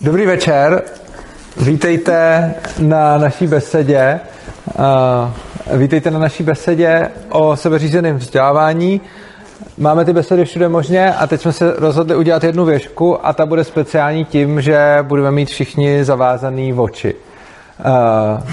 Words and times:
Dobrý 0.00 0.26
večer, 0.26 0.82
vítejte 1.56 2.54
na 2.78 3.18
naší 3.18 3.46
besedě. 3.46 4.20
Vítejte 5.72 6.10
na 6.10 6.18
naší 6.18 6.42
besedě 6.42 7.10
o 7.28 7.56
sebeřízeném 7.56 8.16
vzdělávání. 8.16 9.00
Máme 9.78 10.04
ty 10.04 10.12
besedy 10.12 10.44
všude 10.44 10.68
možně 10.68 11.14
a 11.14 11.26
teď 11.26 11.40
jsme 11.40 11.52
se 11.52 11.74
rozhodli 11.78 12.16
udělat 12.16 12.44
jednu 12.44 12.64
věžku 12.64 13.26
a 13.26 13.32
ta 13.32 13.46
bude 13.46 13.64
speciální 13.64 14.24
tím, 14.24 14.60
že 14.60 14.98
budeme 15.02 15.30
mít 15.30 15.48
všichni 15.48 16.04
zavázaný 16.04 16.72
v 16.72 16.80
oči. 16.80 17.14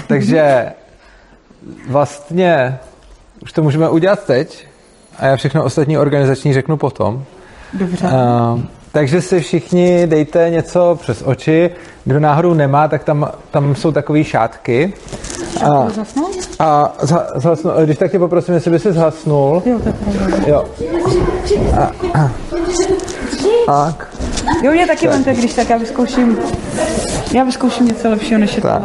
Takže 0.06 0.72
vlastně 1.88 2.78
už 3.42 3.52
to 3.52 3.62
můžeme 3.62 3.88
udělat 3.88 4.24
teď 4.24 4.66
a 5.18 5.26
já 5.26 5.36
všechno 5.36 5.64
ostatní 5.64 5.98
organizační 5.98 6.54
řeknu 6.54 6.76
potom. 6.76 7.24
Dobře. 7.72 8.06
Takže 8.92 9.22
si 9.22 9.40
všichni 9.40 10.06
dejte 10.06 10.50
něco 10.50 10.98
přes 11.00 11.22
oči. 11.26 11.70
Kdo 12.04 12.20
náhodou 12.20 12.54
nemá, 12.54 12.88
tak 12.88 13.04
tam, 13.04 13.30
tam 13.50 13.74
jsou 13.74 13.92
takové 13.92 14.24
šátky. 14.24 14.92
A, 15.64 15.88
a 16.58 16.92
zhasnu, 17.34 17.70
když 17.84 17.98
tak 17.98 18.10
tě 18.10 18.18
poprosím, 18.18 18.54
jestli 18.54 18.70
by 18.70 18.78
si 18.78 18.92
zhasnul. 18.92 19.62
Jo, 19.66 19.78
pravda. 19.78 20.36
Jo. 20.46 20.64
A, 21.76 21.90
a. 22.14 22.30
Tak. 23.66 24.08
Jo, 24.62 24.72
mě 24.72 24.86
taky 24.86 25.08
vemte, 25.08 25.34
když 25.34 25.54
tak 25.54 25.70
já 25.70 25.76
vyzkouším. 25.76 26.38
Já 27.34 27.44
vyzkouším 27.44 27.86
něco 27.86 28.10
lepšího, 28.10 28.40
než 28.40 28.56
je 28.56 28.62
tak. 28.62 28.82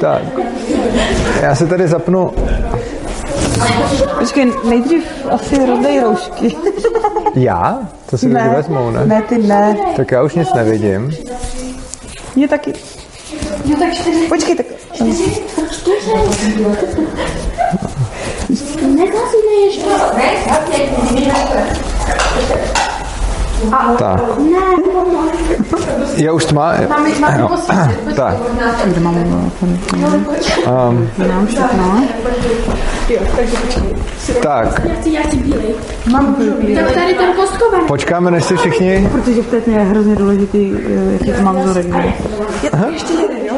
Tak. 0.00 0.22
Já 1.42 1.54
se 1.54 1.66
tady 1.66 1.88
zapnu 1.88 2.32
Počkej, 4.18 4.52
nejdřív 4.68 5.04
asi 5.30 5.66
rozdej 5.66 6.00
roušky. 6.00 6.56
Já? 7.34 7.78
To 8.10 8.18
si 8.18 8.28
ne, 8.28 8.42
lidi 8.42 8.54
vezmou, 8.54 8.90
ne? 8.90 9.06
Ne, 9.06 9.22
ty 9.22 9.38
ne. 9.38 9.76
Tak 9.96 10.10
já 10.10 10.22
už 10.22 10.34
nic 10.34 10.54
nevidím. 10.54 11.12
Mě 12.36 12.48
taky. 12.48 12.72
Jo, 13.64 13.76
tak 13.78 13.94
čtyři. 13.94 14.28
Počkej, 14.28 14.56
tak... 14.56 14.66
Čtyři. 14.92 15.42
Nekazíme 18.82 19.52
ještě. 19.66 19.84
A, 23.72 23.94
tak. 23.98 24.38
Ne, 24.38 24.58
Je 26.16 26.32
už 26.32 26.44
tma? 26.44 26.74
Máme, 26.88 27.08
máme 27.20 27.40
Jo. 27.40 27.48
Tak. 28.16 28.36
Um, 30.88 31.10
tak. 34.42 34.82
Mám. 36.10 36.36
Tak 36.74 36.92
tady 36.94 37.14
ten 37.14 37.32
kostkovaný. 37.36 37.84
počkáme, 37.86 38.30
než 38.30 38.44
si 38.44 38.56
všichni... 38.56 39.08
Protože 39.12 39.42
v 39.42 39.46
té 39.46 39.70
je 39.70 39.78
hrozně 39.78 40.16
důležitý, 40.16 40.74
eh, 40.74 41.12
jaký 41.12 41.32
to 41.32 41.42
mám 41.42 41.60
vzorek. 41.60 41.86
ještě 42.92 43.12
jeden, 43.12 43.38
jo? 43.46 43.54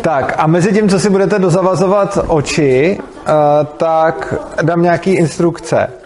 Tak 0.00 0.34
a 0.38 0.46
mezi 0.46 0.72
tím, 0.72 0.88
co 0.88 1.00
si 1.00 1.10
budete 1.10 1.38
dozavazovat 1.38 2.18
oči, 2.26 2.98
uh, 3.00 3.66
tak 3.76 4.34
dám 4.62 4.82
nějaký 4.82 5.10
instrukce. 5.10 5.99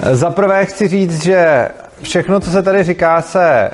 Za 0.00 0.30
prvé 0.30 0.66
chci 0.66 0.88
říct, 0.88 1.22
že 1.22 1.68
všechno, 2.02 2.40
co 2.40 2.50
se 2.50 2.62
tady 2.62 2.84
říká, 2.84 3.22
se 3.22 3.70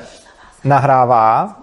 nahrává. 0.63 1.55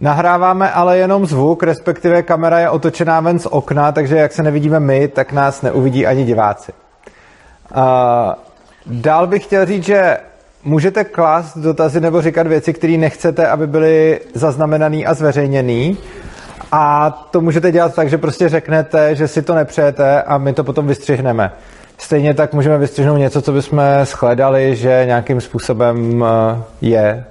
Nahráváme 0.00 0.70
ale 0.70 0.98
jenom 0.98 1.26
zvuk, 1.26 1.62
respektive 1.62 2.22
kamera 2.22 2.58
je 2.58 2.70
otočená 2.70 3.20
ven 3.20 3.38
z 3.38 3.46
okna, 3.46 3.92
takže 3.92 4.16
jak 4.16 4.32
se 4.32 4.42
nevidíme 4.42 4.80
my, 4.80 5.08
tak 5.08 5.32
nás 5.32 5.62
neuvidí 5.62 6.06
ani 6.06 6.24
diváci. 6.24 6.72
Dál 8.86 9.26
bych 9.26 9.44
chtěl 9.44 9.66
říct, 9.66 9.84
že 9.84 10.18
můžete 10.64 11.04
klást 11.04 11.58
dotazy 11.58 12.00
nebo 12.00 12.22
říkat 12.22 12.46
věci, 12.46 12.72
které 12.72 12.92
nechcete, 12.92 13.48
aby 13.48 13.66
byly 13.66 14.20
zaznamenaný 14.34 15.06
a 15.06 15.14
zveřejněný. 15.14 15.98
A 16.72 17.10
to 17.30 17.40
můžete 17.40 17.72
dělat 17.72 17.94
tak, 17.94 18.10
že 18.10 18.18
prostě 18.18 18.48
řeknete, 18.48 19.14
že 19.14 19.28
si 19.28 19.42
to 19.42 19.54
nepřejete 19.54 20.22
a 20.22 20.38
my 20.38 20.52
to 20.52 20.64
potom 20.64 20.86
vystřihneme. 20.86 21.52
Stejně 22.02 22.34
tak 22.34 22.54
můžeme 22.54 22.78
vystřihnout 22.78 23.18
něco, 23.18 23.42
co 23.42 23.52
bychom 23.52 23.82
shledali, 24.04 24.76
že 24.76 25.02
nějakým 25.06 25.40
způsobem 25.40 26.24
eh, 26.24 26.62
je 26.80 27.24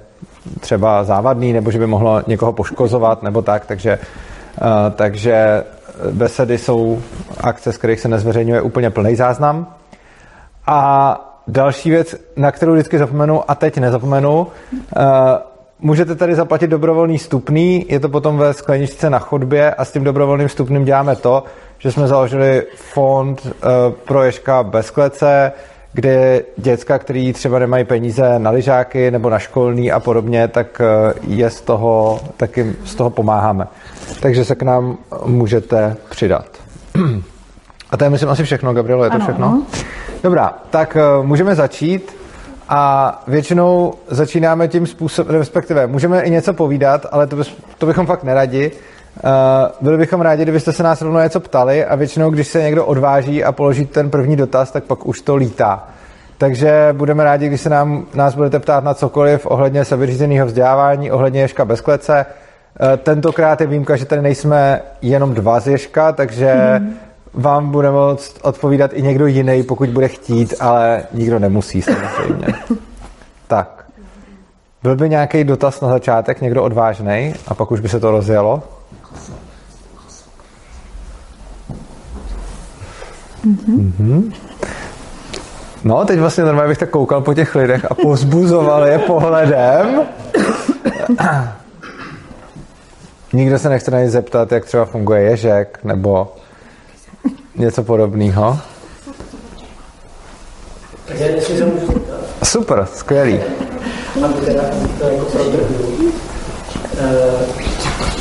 třeba 0.60 1.04
závadný, 1.04 1.52
nebo 1.52 1.70
že 1.70 1.78
by 1.78 1.86
mohlo 1.86 2.22
někoho 2.26 2.52
poškozovat, 2.52 3.22
nebo 3.22 3.42
tak, 3.42 3.66
takže, 3.66 3.98
eh, 4.58 4.90
takže 4.90 5.64
besedy 6.10 6.58
jsou 6.58 7.02
akce, 7.40 7.72
z 7.72 7.78
kterých 7.78 8.00
se 8.00 8.08
nezveřejňuje 8.08 8.62
úplně 8.62 8.90
plný 8.90 9.16
záznam. 9.16 9.66
A 10.66 11.20
další 11.48 11.90
věc, 11.90 12.16
na 12.36 12.52
kterou 12.52 12.72
vždycky 12.72 12.98
zapomenu 12.98 13.50
a 13.50 13.54
teď 13.54 13.78
nezapomenu, 13.78 14.46
eh, 14.96 15.02
můžete 15.80 16.14
tady 16.14 16.34
zaplatit 16.34 16.66
dobrovolný 16.66 17.18
stupný, 17.18 17.86
je 17.88 18.00
to 18.00 18.08
potom 18.08 18.38
ve 18.38 18.52
skleničce 18.52 19.10
na 19.10 19.18
chodbě 19.18 19.74
a 19.74 19.84
s 19.84 19.92
tím 19.92 20.04
dobrovolným 20.04 20.48
stupným 20.48 20.84
děláme 20.84 21.16
to, 21.16 21.44
že 21.82 21.92
jsme 21.92 22.08
založili 22.08 22.62
fond 22.76 23.46
uh, 23.46 23.50
pro 24.04 24.22
Ježka 24.22 24.62
bez 24.62 24.90
klece, 24.90 25.52
kde 25.92 26.42
děcka, 26.56 26.98
který 26.98 27.32
třeba 27.32 27.58
nemají 27.58 27.84
peníze 27.84 28.38
na 28.38 28.50
lyžáky 28.50 29.10
nebo 29.10 29.30
na 29.30 29.38
školní 29.38 29.92
a 29.92 30.00
podobně, 30.00 30.48
tak 30.48 30.80
uh, 30.80 31.34
je 31.34 31.50
z 31.50 31.60
toho, 31.60 32.20
taky 32.36 32.72
z 32.84 32.94
toho 32.94 33.10
pomáháme. 33.10 33.66
Takže 34.20 34.44
se 34.44 34.54
k 34.54 34.62
nám 34.62 34.98
můžete 35.26 35.96
přidat. 36.10 36.46
A 37.90 37.96
to 37.96 38.04
je, 38.04 38.10
myslím, 38.10 38.28
asi 38.28 38.44
všechno, 38.44 38.74
Gabrielo, 38.74 39.04
je 39.04 39.10
to 39.10 39.16
Ano, 39.16 39.24
všechno? 39.24 39.46
ano. 39.46 39.62
Dobrá, 40.22 40.54
tak 40.70 40.96
uh, 41.20 41.26
můžeme 41.26 41.54
začít 41.54 42.16
a 42.68 43.22
většinou 43.26 43.94
začínáme 44.08 44.68
tím 44.68 44.86
způsobem, 44.86 45.36
respektive 45.36 45.86
můžeme 45.86 46.20
i 46.22 46.30
něco 46.30 46.52
povídat, 46.52 47.06
ale 47.12 47.26
to, 47.26 47.36
bys, 47.36 47.54
to 47.78 47.86
bychom 47.86 48.06
fakt 48.06 48.24
neradi. 48.24 48.70
Uh, 49.16 49.70
byli 49.80 49.98
bychom 49.98 50.20
rádi, 50.20 50.42
kdybyste 50.42 50.72
se 50.72 50.82
nás 50.82 51.02
rovnou 51.02 51.20
něco 51.20 51.40
ptali 51.40 51.84
a 51.84 51.94
většinou, 51.94 52.30
když 52.30 52.48
se 52.48 52.62
někdo 52.62 52.86
odváží 52.86 53.44
a 53.44 53.52
položí 53.52 53.86
ten 53.86 54.10
první 54.10 54.36
dotaz, 54.36 54.70
tak 54.70 54.84
pak 54.84 55.06
už 55.06 55.20
to 55.20 55.36
lítá. 55.36 55.88
Takže 56.38 56.88
budeme 56.92 57.24
rádi, 57.24 57.48
když 57.48 57.60
se 57.60 57.70
nám, 57.70 58.06
nás 58.14 58.34
budete 58.34 58.58
ptát 58.58 58.84
na 58.84 58.94
cokoliv 58.94 59.46
ohledně 59.46 59.84
sebeřízeného 59.84 60.46
vzdělávání, 60.46 61.10
ohledně 61.10 61.40
Ježka 61.40 61.64
bez 61.64 61.80
klece. 61.80 62.26
Uh, 62.80 62.96
tentokrát 62.96 63.60
je 63.60 63.66
výjimka, 63.66 63.96
že 63.96 64.04
tady 64.04 64.22
nejsme 64.22 64.80
jenom 65.02 65.34
dva 65.34 65.60
z 65.60 65.68
Ježka, 65.68 66.12
takže 66.12 66.54
mm. 66.78 66.94
vám 67.34 67.70
bude 67.70 67.90
moct 67.90 68.38
odpovídat 68.42 68.90
i 68.94 69.02
někdo 69.02 69.26
jiný, 69.26 69.62
pokud 69.62 69.88
bude 69.88 70.08
chtít, 70.08 70.54
ale 70.60 71.02
nikdo 71.12 71.38
nemusí 71.38 71.82
samozřejmě. 71.82 72.46
tak. 73.46 73.84
Byl 74.82 74.96
by 74.96 75.08
nějaký 75.08 75.44
dotaz 75.44 75.80
na 75.80 75.88
začátek, 75.88 76.40
někdo 76.40 76.62
odvážný, 76.62 77.34
a 77.48 77.54
pak 77.54 77.70
už 77.70 77.80
by 77.80 77.88
se 77.88 78.00
to 78.00 78.10
rozjelo? 78.10 78.62
Mm-hmm. 83.46 84.32
No, 85.84 86.04
teď 86.04 86.18
vlastně 86.18 86.44
normálně 86.44 86.68
bych 86.68 86.78
tak 86.78 86.90
koukal 86.90 87.20
po 87.20 87.34
těch 87.34 87.54
lidech 87.54 87.84
a 87.90 87.94
pozbuzoval 87.94 88.86
je 88.86 88.98
pohledem. 88.98 90.02
Nikdo 93.32 93.58
se 93.58 93.68
nechce 93.68 93.90
na 93.90 94.00
ně 94.00 94.10
zeptat, 94.10 94.52
jak 94.52 94.64
třeba 94.64 94.84
funguje 94.84 95.22
ježek, 95.22 95.78
nebo 95.84 96.34
něco 97.56 97.82
podobného. 97.82 98.58
Super, 102.44 102.86
skvělý. 102.94 103.40
teda 104.44 104.62
to 104.98 105.08
jako 105.08 105.26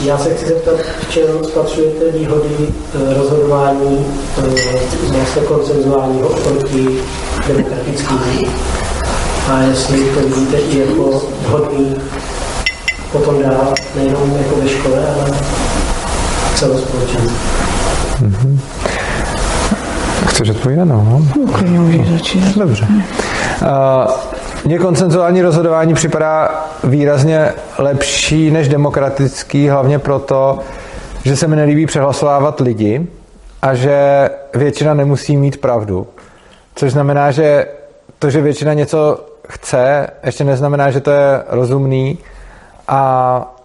Já 0.05 0.17
se 0.17 0.33
chci 0.33 0.45
zeptat, 0.45 0.75
v 0.99 1.11
čem 1.11 1.27
spatřujete 1.43 2.11
výhody 2.11 2.49
eh, 2.59 3.13
rozhodování 3.13 4.05
eh, 4.37 4.41
vlastně 5.11 5.41
koncenzuálního 5.41 6.27
oproti 6.27 6.87
demokratickému 7.47 8.21
a 9.51 9.61
jestli 9.61 10.05
to 10.05 10.19
vidíte 10.19 10.57
i 10.57 10.79
jako 10.79 11.21
vhodný 11.47 11.95
potom 13.11 13.43
dál, 13.43 13.73
nejenom 13.95 14.37
jako 14.37 14.55
ve 14.55 14.69
škole, 14.69 15.15
ale 15.15 15.31
celospolečenství. 16.55 18.59
Chceš 20.27 20.49
odpovídat? 20.49 20.85
No. 20.85 21.21
Klidně 21.53 21.79
můžeš 21.79 22.09
začít. 22.09 22.57
Dobře. 22.57 22.87
Uh, 22.87 24.11
mně 24.65 24.79
koncenzuální 24.79 25.41
rozhodování 25.41 25.93
připadá 25.93 26.60
výrazně 26.83 27.53
lepší 27.77 28.51
než 28.51 28.67
demokratický, 28.67 29.67
hlavně 29.67 29.99
proto, 29.99 30.59
že 31.23 31.35
se 31.35 31.47
mi 31.47 31.55
nelíbí 31.55 31.85
přehlasovávat 31.85 32.59
lidi 32.59 33.07
a 33.61 33.73
že 33.75 34.29
většina 34.55 34.93
nemusí 34.93 35.37
mít 35.37 35.61
pravdu. 35.61 36.07
Což 36.75 36.91
znamená, 36.91 37.31
že 37.31 37.67
to, 38.19 38.29
že 38.29 38.41
většina 38.41 38.73
něco 38.73 39.25
chce, 39.49 40.07
ještě 40.25 40.43
neznamená, 40.43 40.91
že 40.91 40.99
to 40.99 41.11
je 41.11 41.43
rozumný 41.47 42.17
a 42.87 43.55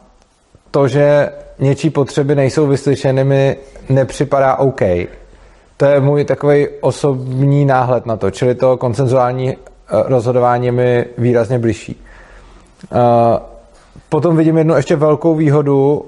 to, 0.70 0.88
že 0.88 1.30
něčí 1.58 1.90
potřeby 1.90 2.34
nejsou 2.34 2.66
vyslyšeny, 2.66 3.24
mi 3.24 3.56
nepřipadá 3.88 4.56
OK. 4.56 4.80
To 5.76 5.84
je 5.84 6.00
můj 6.00 6.24
takový 6.24 6.68
osobní 6.80 7.64
náhled 7.64 8.06
na 8.06 8.16
to, 8.16 8.30
čili 8.30 8.54
to 8.54 8.76
koncenzuální 8.76 9.50
eh, 9.52 9.56
rozhodování 9.88 10.70
mi 10.70 11.04
výrazně 11.18 11.58
bližší. 11.58 12.05
Uh, 12.92 13.38
potom 14.08 14.36
vidím 14.36 14.58
jednu 14.58 14.74
ještě 14.74 14.96
velkou 14.96 15.34
výhodu 15.34 16.04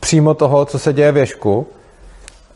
přímo 0.00 0.34
toho, 0.34 0.64
co 0.64 0.78
se 0.78 0.92
děje 0.92 1.12
v 1.12 1.16
ješku. 1.16 1.66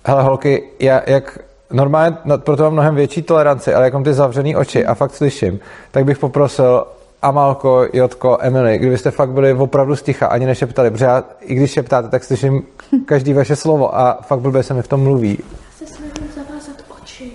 Hele, 0.05 0.23
holky, 0.23 0.63
já, 0.81 1.03
jak 1.07 1.39
normálně 1.73 2.17
no, 2.25 2.39
proto 2.39 2.63
mám 2.63 2.73
mnohem 2.73 2.95
větší 2.95 3.23
toleranci, 3.23 3.75
ale 3.75 3.85
jak 3.85 3.93
mám 3.93 4.05
ty 4.05 4.15
zavřený 4.15 4.57
oči 4.57 4.87
a 4.87 4.95
fakt 4.95 5.15
slyším, 5.15 5.61
tak 5.91 6.05
bych 6.05 6.19
poprosil 6.19 6.87
Amalko, 7.23 7.87
Jotko, 7.93 8.39
Emily, 8.41 8.79
kdybyste 8.79 9.11
fakt 9.11 9.31
byli 9.31 9.53
opravdu 9.53 9.97
sticha, 9.97 10.27
ani 10.27 10.47
nešeptali, 10.47 10.91
protože 10.91 11.05
já, 11.05 11.25
i 11.41 11.55
když 11.55 11.71
šeptáte, 11.71 12.09
tak 12.09 12.25
slyším 12.25 12.63
každý 13.05 13.33
vaše 13.33 13.57
slovo 13.57 13.99
a 13.99 14.19
fakt 14.23 14.41
blbě 14.41 14.63
se 14.63 14.75
mi 14.75 14.83
v 14.83 14.89
tom 14.89 15.03
mluví. 15.03 15.39
Se 15.79 15.87
snažím 15.87 16.33
zavázat 16.35 16.77
oči. 17.03 17.33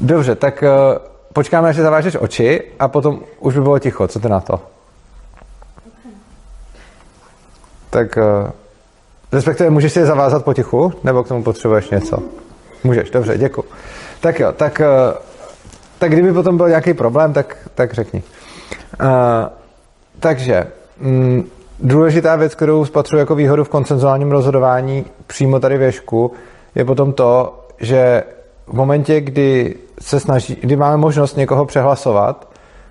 Dobře, 0.00 0.34
tak 0.34 0.62
uh, 0.62 0.98
počkáme, 1.32 1.68
až 1.68 1.76
si 1.76 1.82
zavážeš 1.82 2.16
oči 2.20 2.62
a 2.78 2.88
potom 2.88 3.20
už 3.40 3.54
by 3.54 3.60
bylo 3.60 3.78
ticho. 3.78 4.08
Co 4.08 4.20
ty 4.20 4.28
na 4.28 4.40
to? 4.40 4.60
Tak 7.90 8.16
uh, 8.16 8.50
respektive 9.32 9.70
můžeš 9.70 9.92
si 9.92 9.98
je 9.98 10.06
zavázat 10.06 10.44
potichu, 10.44 10.92
nebo 11.04 11.24
k 11.24 11.28
tomu 11.28 11.42
potřebuješ 11.42 11.90
něco? 11.90 12.18
Můžeš, 12.84 13.10
dobře, 13.10 13.38
děkuji. 13.38 13.64
Tak 14.20 14.40
jo, 14.40 14.52
tak, 14.52 14.80
uh, 14.80 15.16
tak 15.98 16.10
kdyby 16.10 16.32
potom 16.32 16.56
byl 16.56 16.68
nějaký 16.68 16.94
problém, 16.94 17.32
tak, 17.32 17.56
tak 17.74 17.92
řekni. 17.92 18.22
Uh, 19.00 19.08
takže 20.20 20.66
mm, 21.00 21.48
důležitá 21.80 22.36
věc, 22.36 22.54
kterou 22.54 22.84
spatřuji 22.84 23.16
jako 23.16 23.34
výhodu 23.34 23.64
v 23.64 23.68
koncenzuálním 23.68 24.30
rozhodování 24.30 25.04
přímo 25.26 25.60
tady 25.60 25.78
věšku, 25.78 26.32
je 26.74 26.84
potom 26.84 27.12
to, 27.12 27.60
že 27.80 28.22
v 28.66 28.72
momentě, 28.72 29.20
kdy 29.20 29.76
se 30.00 30.20
snaží, 30.20 30.58
kdy 30.60 30.76
máme 30.76 30.96
možnost 30.96 31.36
někoho 31.36 31.66
přehlasovat, 31.66 32.48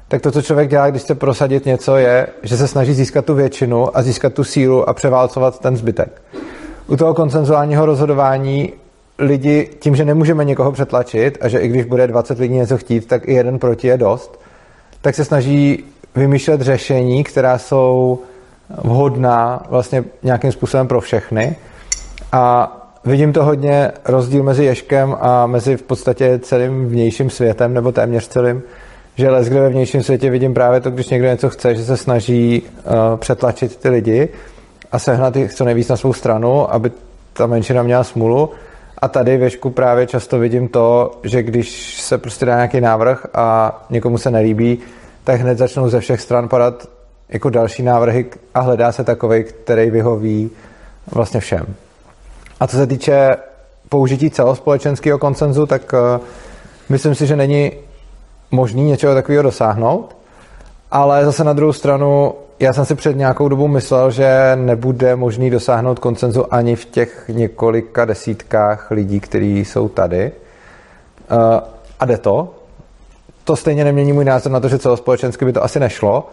tak 0.08 0.22
to, 0.22 0.32
co 0.32 0.42
člověk 0.42 0.70
dělá, 0.70 0.90
když 0.90 1.02
chce 1.02 1.16
prosadit 1.16 1.66
něco, 1.66 1.96
je, 1.96 2.28
že 2.44 2.58
se 2.58 2.68
snaží 2.68 2.94
získat 2.94 3.26
tu 3.26 3.34
většinu 3.34 3.98
a 3.98 4.02
získat 4.02 4.34
tu 4.34 4.44
sílu 4.44 4.90
a 4.90 4.94
převálcovat 4.94 5.60
ten 5.60 5.78
zbytek. 5.78 6.22
U 6.88 6.98
toho 6.98 7.14
koncenzuálního 7.14 7.86
rozhodování 7.86 8.74
lidi, 9.20 9.70
tím, 9.80 9.96
že 9.96 10.06
nemůžeme 10.06 10.46
někoho 10.46 10.72
přetlačit 10.72 11.38
a 11.42 11.48
že 11.48 11.60
i 11.60 11.68
když 11.68 11.86
bude 11.86 12.08
20 12.08 12.40
lidí 12.40 12.54
něco 12.54 12.78
chtít, 12.78 13.08
tak 13.08 13.28
i 13.28 13.34
jeden 13.34 13.60
proti 13.60 13.88
je 13.88 13.98
dost, 13.98 14.40
tak 15.02 15.16
se 15.16 15.26
snaží 15.26 15.84
vymýšlet 16.16 16.62
řešení, 16.62 17.24
která 17.24 17.58
jsou 17.58 18.20
vhodná 18.84 19.64
vlastně 19.70 20.04
nějakým 20.24 20.52
způsobem 20.52 20.88
pro 20.88 21.02
všechny. 21.02 21.56
A 22.32 22.72
vidím 23.06 23.34
to 23.34 23.44
hodně 23.44 23.92
rozdíl 24.06 24.44
mezi 24.44 24.66
Ješkem 24.66 25.16
a 25.20 25.48
mezi 25.48 25.78
v 25.78 25.82
podstatě 25.82 26.40
celým 26.40 26.88
vnějším 26.88 27.30
světem, 27.30 27.74
nebo 27.74 27.92
téměř 27.92 28.28
celým, 28.28 28.64
že 29.16 29.30
les, 29.30 29.48
kde 29.48 29.60
ve 29.60 29.70
vnějším 29.70 30.04
světě 30.04 30.30
vidím 30.30 30.54
právě 30.54 30.82
to, 30.82 30.92
když 30.92 31.10
někdo 31.10 31.28
něco 31.28 31.50
chce, 31.50 31.76
že 31.76 31.86
se 31.86 31.98
snaží 31.98 32.62
uh, 32.62 33.18
přetlačit 33.18 33.76
ty 33.76 33.90
lidi 33.90 34.30
a 34.92 35.00
sehnat 35.00 35.36
jich 35.36 35.54
co 35.54 35.66
nejvíc 35.66 35.90
na 35.90 35.98
svou 35.98 36.14
stranu, 36.14 36.74
aby 36.74 36.92
ta 37.34 37.48
menšina 37.48 37.84
měla 37.84 38.04
smůlu. 38.04 38.50
A 38.98 39.08
tady 39.08 39.38
věšku 39.38 39.70
právě 39.70 40.08
často 40.08 40.40
vidím 40.40 40.68
to, 40.68 41.20
že 41.24 41.44
když 41.44 42.02
se 42.02 42.18
prostě 42.18 42.46
dá 42.46 42.56
nějaký 42.56 42.82
návrh 42.82 43.26
a 43.34 43.86
někomu 43.90 44.18
se 44.18 44.32
nelíbí, 44.32 44.78
tak 45.24 45.42
hned 45.42 45.58
začnou 45.58 45.90
ze 45.90 46.00
všech 46.00 46.22
stran 46.22 46.48
padat 46.48 46.90
jako 47.30 47.50
další 47.50 47.84
návrhy 47.84 48.26
a 48.54 48.60
hledá 48.60 48.92
se 48.92 49.04
takový, 49.04 49.44
který 49.44 49.90
vyhoví 49.90 50.50
vlastně 51.12 51.40
všem. 51.40 51.66
A 52.60 52.68
co 52.68 52.78
se 52.78 52.88
týče 52.88 53.36
použití 53.90 54.30
celospolečenského 54.30 55.20
koncenzu, 55.20 55.66
tak 55.66 55.94
uh, 55.94 56.26
myslím 56.90 57.16
si, 57.16 57.28
že 57.28 57.36
není 57.36 57.72
možný 58.52 58.84
něčeho 58.84 59.14
takového 59.14 59.44
dosáhnout, 59.44 60.16
ale 60.92 61.26
zase 61.26 61.44
na 61.44 61.54
druhou 61.54 61.74
stranu 61.74 62.34
já 62.60 62.74
jsem 62.74 62.86
si 62.86 62.96
před 62.96 63.18
nějakou 63.18 63.50
dobu 63.50 63.68
myslel, 63.68 64.12
že 64.12 64.52
nebude 64.56 65.16
možný 65.16 65.50
dosáhnout 65.50 66.00
koncenzu 66.00 66.54
ani 66.54 66.76
v 66.76 66.86
těch 66.86 67.26
několika 67.34 68.06
desítkách 68.06 68.92
lidí, 68.92 69.20
kteří 69.20 69.66
jsou 69.66 69.90
tady. 69.90 70.32
Uh, 71.32 71.60
a 72.00 72.06
jde 72.06 72.18
to. 72.18 72.54
To 73.44 73.56
stejně 73.56 73.84
nemění 73.84 74.14
můj 74.14 74.26
názor 74.26 74.52
na 74.52 74.60
to, 74.60 74.68
že 74.68 74.80
celospolečensky 74.80 75.46
by 75.46 75.54
to 75.54 75.64
asi 75.64 75.80
nešlo, 75.80 76.30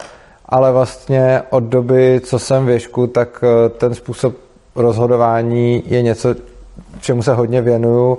ale 0.46 0.72
vlastně 0.72 1.42
od 1.50 1.64
doby, 1.64 2.20
co 2.24 2.38
jsem 2.38 2.66
věšku, 2.66 3.06
tak 3.06 3.44
ten 3.78 3.94
způsob 3.94 4.34
rozhodování 4.74 5.82
je 5.86 6.02
něco, 6.02 6.34
čemu 7.00 7.22
se 7.22 7.34
hodně 7.34 7.62
věnuju 7.62 8.18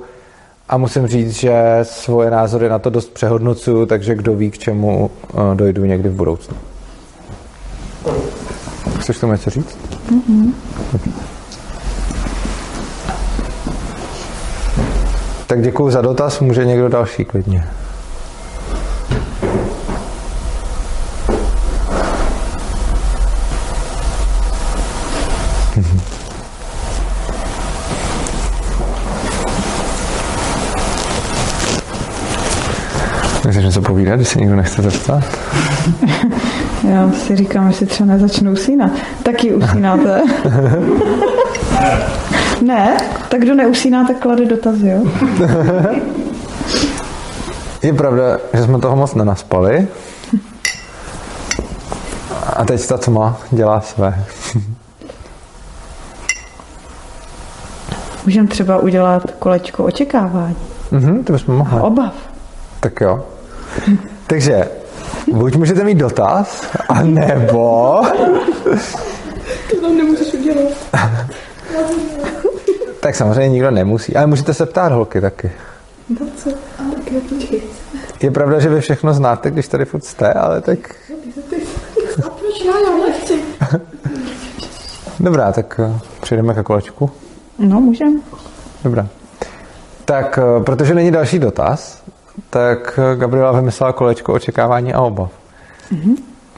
a 0.73 0.77
musím 0.77 1.07
říct, 1.07 1.31
že 1.31 1.79
svoje 1.83 2.31
názory 2.31 2.69
na 2.69 2.79
to 2.79 2.89
dost 2.89 3.13
přehodnocuju, 3.13 3.85
takže 3.85 4.15
kdo 4.15 4.35
ví, 4.35 4.51
k 4.51 4.57
čemu 4.57 5.11
dojdu 5.53 5.85
někdy 5.85 6.09
v 6.09 6.13
budoucnu. 6.13 6.57
Chceš 8.99 9.19
tomu 9.19 9.33
něco 9.33 9.49
říct? 9.49 9.77
Mm-hmm. 10.11 10.53
Tak 15.47 15.61
děkuji 15.61 15.91
za 15.91 16.01
dotaz, 16.01 16.39
může 16.39 16.65
někdo 16.65 16.89
další 16.89 17.25
klidně. 17.25 17.67
Chceš 33.53 33.65
něco 33.65 33.81
povídat, 33.81 34.15
když 34.15 34.27
se 34.27 34.39
nikdo 34.39 34.55
nechce 34.55 34.81
zeptat? 34.81 35.23
Já 36.89 37.11
si 37.11 37.35
říkám, 37.35 37.67
jestli 37.67 37.85
třeba 37.85 38.07
nezačnu 38.07 38.51
usínat. 38.51 38.91
Taky 39.23 39.53
usínáte? 39.53 40.21
ne? 42.61 42.97
Tak 43.29 43.41
kdo 43.41 43.55
neusíná, 43.55 44.07
tak 44.07 44.17
klade 44.17 44.45
dotazy, 44.45 44.89
jo? 44.89 45.03
Je 47.83 47.93
pravda, 47.93 48.37
že 48.53 48.63
jsme 48.63 48.79
toho 48.79 48.95
moc 48.95 49.15
nenaspali. 49.15 49.87
A 52.55 52.65
teď 52.65 52.87
ta 52.87 52.97
tma 52.97 53.37
dělá 53.51 53.81
své. 53.81 54.25
Můžeme 58.25 58.47
třeba 58.47 58.77
udělat 58.77 59.31
kolečko 59.39 59.83
očekávání. 59.83 60.55
Mhm, 60.91 61.23
to 61.23 61.33
bychom 61.33 61.55
mohli. 61.55 61.81
Obav. 61.81 62.13
Tak 62.79 63.01
jo. 63.01 63.23
Takže 64.27 64.67
buď 65.31 65.55
můžete 65.55 65.83
mít 65.83 65.97
dotaz, 65.97 66.63
a 66.89 67.03
nebo... 67.03 68.01
To 69.69 69.81
tam 69.81 69.97
nemůžeš 69.97 70.33
udělat. 70.33 70.73
tak 72.99 73.15
samozřejmě 73.15 73.49
nikdo 73.49 73.71
nemusí, 73.71 74.15
ale 74.15 74.27
můžete 74.27 74.53
se 74.53 74.65
ptát 74.65 74.91
holky 74.91 75.21
taky. 75.21 75.51
No 76.19 76.27
co? 76.35 76.49
Je 78.21 78.31
pravda, 78.31 78.59
že 78.59 78.69
vy 78.69 78.81
všechno 78.81 79.13
znáte, 79.13 79.51
když 79.51 79.67
tady 79.67 79.85
furt 79.85 80.03
jste, 80.03 80.33
ale 80.33 80.61
tak... 80.61 80.95
A 82.25 82.29
proč 82.29 82.65
já, 82.65 82.73
já 82.79 83.07
nechci? 83.07 83.39
Dobrá, 85.19 85.51
tak 85.51 85.79
eh, 85.83 85.99
přejdeme 86.21 86.53
ke 86.53 86.63
kolečku. 86.63 87.11
No, 87.59 87.81
můžeme. 87.81 88.19
Dobrá. 88.83 89.07
Tak, 90.05 90.39
eh, 90.41 90.63
protože 90.63 90.93
není 90.93 91.11
další 91.11 91.39
dotaz, 91.39 92.03
tak 92.49 92.99
eh, 93.13 93.15
Gabriela 93.15 93.51
vymyslela 93.51 93.93
kolečko 93.93 94.33
očekávání 94.33 94.93
a 94.93 95.01
obav. 95.01 95.31
Mm-hmm. 95.91 96.15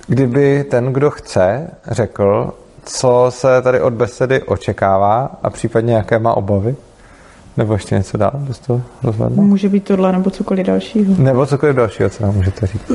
Kdyby 0.07 0.63
ten, 0.63 0.93
kdo 0.93 1.11
chce, 1.11 1.67
řekl, 1.91 2.53
co 2.85 3.25
se 3.29 3.61
tady 3.61 3.81
od 3.81 3.93
besedy 3.93 4.43
očekává 4.43 5.31
a 5.43 5.49
případně 5.49 5.93
jaké 5.93 6.19
má 6.19 6.37
obavy, 6.37 6.75
nebo 7.57 7.73
ještě 7.73 7.95
něco 7.95 8.17
dál, 8.17 8.31
bys 8.35 8.59
to 8.59 8.81
rozvedla? 9.03 9.43
Může 9.43 9.69
být 9.69 9.83
tohle 9.83 10.11
nebo 10.11 10.29
cokoliv 10.29 10.65
dalšího. 10.65 11.13
Nebo 11.17 11.45
cokoliv 11.45 11.75
dalšího, 11.75 12.09
co 12.09 12.23
nám 12.23 12.35
můžete 12.35 12.67
říct. 12.67 12.91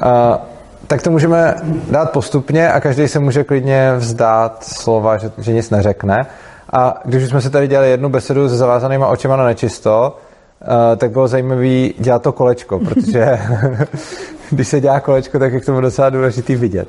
A, 0.00 0.38
tak 0.86 1.02
to 1.02 1.10
můžeme 1.10 1.54
dát 1.90 2.10
postupně 2.10 2.72
a 2.72 2.80
každý 2.80 3.08
se 3.08 3.18
může 3.18 3.44
klidně 3.44 3.92
vzdát 3.96 4.64
slova, 4.64 5.16
že, 5.16 5.32
že 5.38 5.52
nic 5.52 5.70
neřekne. 5.70 6.26
A 6.72 7.00
když 7.04 7.22
už 7.22 7.28
jsme 7.28 7.40
si 7.40 7.50
tady 7.50 7.68
dělali 7.68 7.90
jednu 7.90 8.08
besedu 8.08 8.48
se 8.48 8.56
zavázanýma 8.56 9.06
očima 9.06 9.36
na 9.36 9.44
nečisto, 9.44 10.16
tak 10.96 11.10
bylo 11.10 11.28
zajímavé 11.28 11.88
dělat 11.98 12.22
to 12.22 12.32
kolečko, 12.32 12.78
protože 12.78 13.38
když 14.50 14.68
se 14.68 14.80
dělá 14.80 15.00
kolečko, 15.00 15.38
tak 15.38 15.52
je 15.52 15.60
k 15.60 15.66
tomu 15.66 15.80
docela 15.80 16.10
důležitý 16.10 16.56
vidět. 16.56 16.88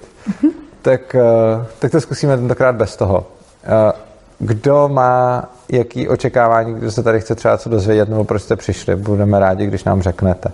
tak, 0.82 1.16
uh, 1.16 1.66
tak 1.80 1.92
to 1.92 2.02
zkusíme 2.02 2.38
tentokrát 2.38 2.76
bez 2.76 2.96
toho. 2.96 3.18
Uh, 3.18 3.92
kdo 4.40 4.90
má 4.90 5.46
jaký 5.72 6.08
očekávání, 6.08 6.74
kdo 6.74 6.92
se 6.92 7.04
tady 7.04 7.22
chce 7.22 7.36
třeba 7.36 7.58
co 7.58 7.70
dozvědět, 7.70 8.10
nebo 8.10 8.24
proč 8.24 8.42
jste 8.42 8.56
přišli, 8.56 8.96
budeme 8.96 9.40
rádi, 9.40 9.68
když 9.68 9.84
nám 9.84 10.02
řeknete. 10.02 10.52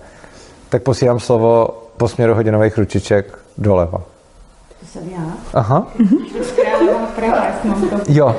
Tak 0.69 0.83
posílám 0.83 1.19
slovo 1.19 1.67
po 1.97 2.07
směru 2.07 2.33
hodinových 2.33 2.77
ručiček 2.77 3.39
doleva. 3.57 4.01
To 4.79 4.85
jsem 4.85 5.09
já. 5.09 5.33
Aha. 5.53 5.87
To. 7.89 7.97
Jo, 8.07 8.35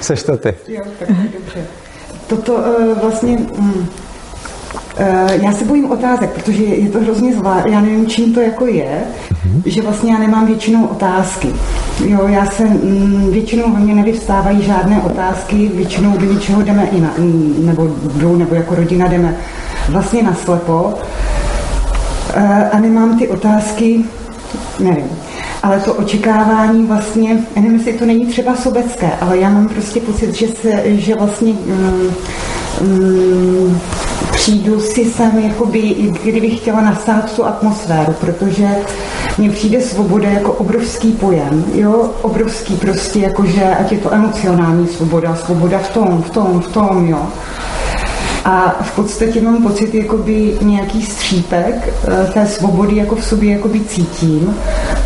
seš 0.00 0.22
to 0.22 0.36
ty. 0.36 0.54
Jo, 0.68 0.82
tak 0.98 1.08
dobře. 1.08 1.64
Toto 2.26 2.64
vlastně, 3.02 3.38
Eh, 3.58 3.99
Já 5.42 5.52
se 5.52 5.64
bojím 5.64 5.90
otázek, 5.90 6.30
protože 6.30 6.64
je 6.64 6.88
to 6.88 7.00
hrozně 7.00 7.34
zvláštní. 7.34 7.72
Já 7.72 7.80
nevím, 7.80 8.06
čím 8.06 8.34
to 8.34 8.40
jako 8.40 8.66
je, 8.66 9.02
že 9.66 9.82
vlastně 9.82 10.12
já 10.12 10.18
nemám 10.18 10.46
většinou 10.46 10.86
otázky. 10.86 11.48
Jo, 12.06 12.28
já 12.28 12.46
se 12.46 12.64
mm, 12.64 13.30
většinou 13.30 13.72
ve 13.74 13.80
mně 13.80 13.94
nevyvstávají 13.94 14.62
žádné 14.62 15.02
otázky, 15.02 15.70
většinou 15.74 16.18
do 16.18 16.32
něčeho 16.32 16.62
jdeme 16.62 16.86
i 16.86 17.00
na, 17.00 17.10
mm, 17.18 17.54
nebo 17.58 17.88
jdu, 18.14 18.36
nebo 18.36 18.54
jako 18.54 18.74
rodina 18.74 19.08
jdeme 19.08 19.36
vlastně 19.88 20.22
naslepo. 20.22 20.94
Eh, 22.34 22.70
A 22.72 22.78
nemám 22.78 23.18
ty 23.18 23.28
otázky, 23.28 24.04
nevím. 24.80 25.10
Ale 25.62 25.80
to 25.80 25.94
očekávání 25.94 26.86
vlastně, 26.86 27.30
já 27.56 27.62
nevím, 27.62 27.76
jestli 27.76 27.92
to 27.92 28.06
není 28.06 28.26
třeba 28.26 28.56
sobecké, 28.56 29.10
ale 29.20 29.38
já 29.38 29.50
mám 29.50 29.68
prostě 29.68 30.00
pocit, 30.00 30.34
že, 30.34 30.48
se, 30.48 30.82
že 30.86 31.14
vlastně 31.14 31.52
mm, 31.52 32.10
mm, 32.80 33.80
přijdu 34.32 34.80
si 34.80 35.04
sem, 35.04 35.38
jakoby, 35.38 35.78
i 35.78 36.12
kdybych 36.24 36.60
chtěla 36.60 36.80
nasát 36.80 37.32
tu 37.36 37.44
atmosféru, 37.44 38.12
protože 38.20 38.68
mně 39.38 39.50
přijde 39.50 39.80
svoboda 39.80 40.28
jako 40.28 40.52
obrovský 40.52 41.12
pojem, 41.12 41.64
jo, 41.74 42.10
obrovský 42.22 42.76
prostě, 42.76 43.18
jakože, 43.18 43.64
ať 43.80 43.92
je 43.92 43.98
to 43.98 44.14
emocionální 44.14 44.88
svoboda, 44.88 45.36
svoboda 45.36 45.78
v 45.78 45.90
tom, 45.90 46.22
v 46.22 46.30
tom, 46.30 46.60
v 46.60 46.72
tom, 46.72 47.06
jo. 47.06 47.26
A 48.44 48.76
v 48.82 48.96
podstatě 48.96 49.40
mám 49.40 49.62
pocit, 49.62 49.94
jakoby 49.94 50.58
nějaký 50.60 51.02
střípek 51.02 51.74
eh, 51.88 52.30
té 52.32 52.46
svobody 52.46 52.96
jako 52.96 53.16
v 53.16 53.24
sobě 53.24 53.52
jakoby 53.52 53.80
cítím, 53.80 54.56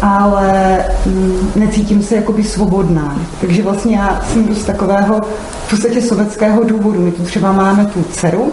ale 0.03 0.79
mm, 1.07 1.53
necítím 1.57 2.03
se 2.03 2.17
jakoby 2.17 2.45
svobodná. 2.45 3.19
Takže 3.41 3.63
vlastně 3.63 3.97
já 3.97 4.23
jsem 4.33 4.47
dost 4.47 4.65
takového 4.65 5.21
v 5.67 5.71
podstatě 5.71 6.03
sovětského 6.03 6.65
důvodu. 6.65 7.01
My 7.01 7.13
tu 7.13 7.23
třeba 7.23 7.53
máme 7.53 7.87
tu 7.87 8.05
dceru 8.13 8.53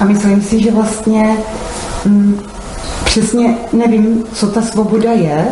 a 0.00 0.04
myslím 0.04 0.42
si, 0.42 0.62
že 0.62 0.70
vlastně 0.70 1.36
mm, 2.04 2.40
přesně 3.04 3.54
nevím, 3.72 4.24
co 4.32 4.46
ta 4.46 4.62
svoboda 4.62 5.12
je, 5.12 5.46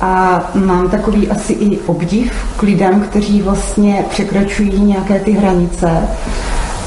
a 0.00 0.42
mám 0.54 0.90
takový 0.90 1.28
asi 1.28 1.52
i 1.52 1.78
obdiv 1.78 2.32
k 2.56 2.62
lidem, 2.62 3.00
kteří 3.00 3.42
vlastně 3.42 4.04
překračují 4.10 4.80
nějaké 4.80 5.20
ty 5.20 5.32
hranice. 5.32 5.90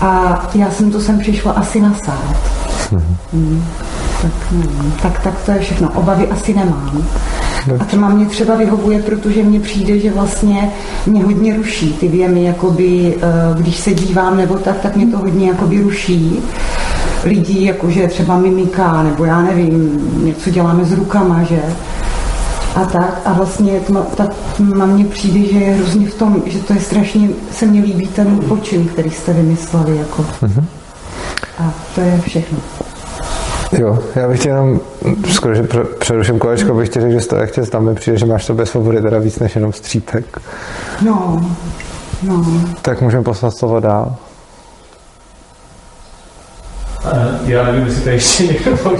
A 0.01 0.41
já 0.55 0.71
jsem 0.71 0.91
to 0.91 1.01
sem 1.01 1.19
přišla 1.19 1.51
asi 1.51 1.81
nasát. 1.81 2.35
Hmm. 3.33 3.63
Tak, 4.21 4.31
nevím. 4.51 4.93
tak, 5.01 5.23
tak 5.23 5.33
to 5.45 5.51
je 5.51 5.59
všechno. 5.59 5.89
Obavy 5.95 6.27
asi 6.27 6.53
nemám. 6.53 7.03
A 7.79 7.85
to 7.85 7.97
mě 7.97 8.25
třeba 8.25 8.55
vyhovuje, 8.55 8.99
protože 8.99 9.43
mně 9.43 9.59
přijde, 9.59 9.99
že 9.99 10.11
vlastně 10.11 10.71
mě 11.05 11.23
hodně 11.23 11.57
ruší 11.57 11.93
ty 11.93 12.07
věmy, 12.07 12.43
jakoby, 12.43 13.15
eh, 13.17 13.61
když 13.61 13.77
se 13.77 13.93
dívám 13.93 14.37
nebo 14.37 14.55
tak, 14.55 14.77
tak 14.79 14.95
mě 14.95 15.07
to 15.07 15.17
hodně 15.17 15.47
jakoby 15.47 15.81
ruší 15.81 16.39
lidí, 17.23 17.65
jakože 17.65 18.07
třeba 18.07 18.37
mimika, 18.37 19.03
nebo 19.03 19.25
já 19.25 19.41
nevím, 19.41 19.99
něco 20.25 20.49
děláme 20.49 20.85
s 20.85 20.91
rukama, 20.93 21.43
že? 21.43 21.61
A 22.75 22.85
tak, 22.85 23.21
a 23.25 23.33
vlastně 23.33 23.79
to, 23.79 23.93
tak 23.93 24.29
na 24.75 24.85
mě 24.85 25.05
přijde, 25.05 25.53
že 25.53 25.59
je 25.59 25.73
hrozně 25.75 26.07
v 26.07 26.15
tom, 26.15 26.41
že 26.45 26.59
to 26.59 26.73
je 26.73 26.79
strašně, 26.79 27.29
se 27.51 27.65
mně 27.65 27.81
líbí 27.81 28.07
ten 28.07 28.39
počin, 28.39 28.87
který 28.87 29.11
jste 29.11 29.33
vymysleli, 29.33 29.97
jako. 29.97 30.25
A 31.59 31.73
to 31.95 32.01
je 32.01 32.21
všechno. 32.25 32.57
Jo, 33.71 33.99
já 34.15 34.27
bych 34.27 34.39
tě 34.39 34.49
jenom, 34.49 34.79
skoro, 35.31 35.55
že 35.55 35.63
pře- 35.63 35.83
přeruším 35.99 36.39
kolečko, 36.39 36.73
bych 36.73 36.89
ti 36.89 37.01
řekl, 37.01 37.13
že 37.13 37.21
z 37.21 37.27
toho, 37.27 37.41
jak 37.41 37.51
tě 37.51 37.61
tam 37.61 37.85
mi 37.85 37.95
přijde, 37.95 38.17
že 38.17 38.25
máš 38.25 38.45
tobě 38.45 38.65
svobody 38.65 39.01
teda 39.01 39.19
víc 39.19 39.39
než 39.39 39.55
jenom 39.55 39.73
střípek. 39.73 40.41
No, 41.01 41.45
no. 42.23 42.45
Tak 42.81 43.01
můžeme 43.01 43.23
poslat 43.23 43.51
slovo 43.57 43.79
dál. 43.79 44.15
Já 47.45 47.63
nevím, 47.63 47.85
jestli 47.85 48.01
to 48.03 48.09
ještě 48.09 48.43
někdo. 48.43 48.77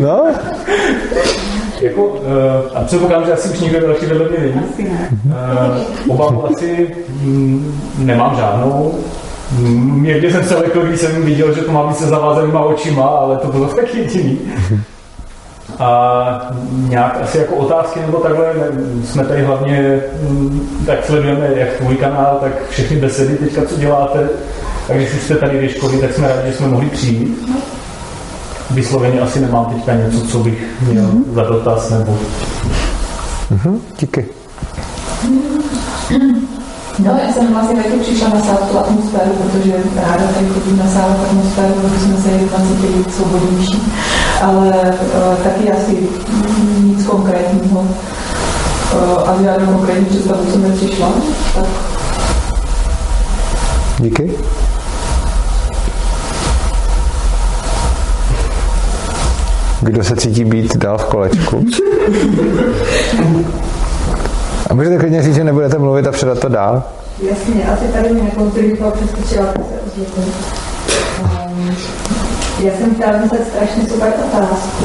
No, 0.00 0.26
Jako, 1.80 2.16
eh, 2.24 2.70
a 2.74 2.84
předpokládám, 2.84 3.26
že 3.26 3.32
asi 3.32 3.48
už 3.48 3.60
někdo 3.60 3.86
další 3.86 4.06
vedle 4.06 4.28
mě 4.28 4.38
není. 4.38 4.60
Asi 4.72 4.82
ne. 4.84 5.08
Uh, 5.26 6.14
obavu 6.14 6.46
asi 6.46 6.96
mm, 7.22 7.80
nemám 7.98 8.36
žádnou. 8.36 8.94
Mm, 9.58 10.02
Někdy 10.02 10.32
jsem 10.32 10.44
se 10.44 10.56
lekl, 10.56 10.80
když 10.80 11.00
jsem 11.00 11.24
viděl, 11.24 11.54
že 11.54 11.60
to 11.62 11.72
má 11.72 11.86
být 11.86 11.96
se 11.96 12.06
zavázanýma 12.06 12.60
očima, 12.60 13.04
ale 13.04 13.36
to 13.36 13.48
bylo 13.48 13.66
tak 13.74 13.94
jediný. 13.94 14.38
A 15.78 16.50
nějak 16.72 17.18
asi 17.22 17.38
jako 17.38 17.54
otázky 17.56 18.00
nebo 18.00 18.18
takhle, 18.18 18.46
ne, 18.54 18.66
jsme 19.04 19.24
tady 19.24 19.42
hlavně, 19.42 20.00
mm, 20.28 20.82
tak 20.86 21.04
sledujeme 21.04 21.50
jak 21.56 21.68
tvůj 21.72 21.96
kanál, 21.96 22.38
tak 22.40 22.68
všechny 22.68 22.96
besedy 22.96 23.36
teďka, 23.36 23.64
co 23.64 23.76
děláte. 23.76 24.28
A 24.90 24.94
když 24.94 25.14
už 25.14 25.22
jste 25.22 25.34
tady 25.34 25.58
ve 25.58 25.68
školy, 25.68 25.98
tak 25.98 26.12
jsme 26.12 26.28
rádi, 26.28 26.50
že 26.50 26.56
jsme 26.56 26.68
mohli 26.68 26.86
přijít. 26.86 27.50
Vysloveně 28.70 29.20
asi 29.20 29.40
nemám 29.40 29.64
teďka 29.64 29.94
něco, 29.94 30.20
co 30.20 30.38
bych 30.38 30.66
měl 30.80 31.10
za 31.34 31.42
dotaz 31.42 31.90
nebo 31.90 32.18
mhm, 33.50 33.80
díky. 33.98 34.26
No, 36.98 37.18
já 37.26 37.32
jsem 37.32 37.52
vlastně 37.52 37.76
taky 37.76 37.96
přišla 38.00 38.28
na 38.28 38.40
sál 38.40 38.58
tu 38.70 38.78
atmosféru, 38.78 39.30
protože 39.30 39.72
ráda 39.96 40.26
tady 40.34 40.46
chodím 40.46 40.78
na 40.78 40.86
sál 40.86 41.10
atmosféru, 41.10 41.74
protože 41.74 42.00
jsme 42.00 42.16
se 42.16 42.30
jednou 42.30 42.58
cítili 42.68 43.04
svobodnější. 43.10 43.82
Ale 44.42 44.72
uh, 44.72 45.34
taky 45.34 45.72
asi 45.72 46.08
nic 46.78 47.06
konkrétního 47.06 47.80
uh, 47.80 49.30
a 49.30 49.42
žádnou 49.42 49.72
konkrétní 49.72 50.06
představu 50.06 50.50
jsem 50.50 50.62
nepřišla. 50.62 51.12
Tak 51.54 51.64
Díky. 54.00 54.30
Kdo 59.82 60.04
se 60.04 60.16
cítí 60.16 60.44
být 60.44 60.76
dál 60.76 60.98
v 60.98 61.04
kolečku? 61.04 61.64
A 64.70 64.74
můžete 64.74 64.98
klidně 64.98 65.22
říct, 65.22 65.34
že 65.34 65.44
nebudete 65.44 65.78
mluvit 65.78 66.06
a 66.06 66.12
předat 66.12 66.38
to 66.38 66.48
dál? 66.48 66.82
Jasně, 67.22 67.64
asi 67.64 67.84
tady 67.84 68.08
mě 68.08 68.22
nekontroluje, 68.22 68.76
přeskočila, 68.76 69.46
tak 69.46 69.62
se. 70.14 70.20
Um, 71.22 71.76
já 72.62 72.72
jsem 72.78 72.94
chtěla 72.94 73.12
myslet 73.18 73.46
strašně 73.48 73.88
super 73.88 74.12
otázku. 74.26 74.84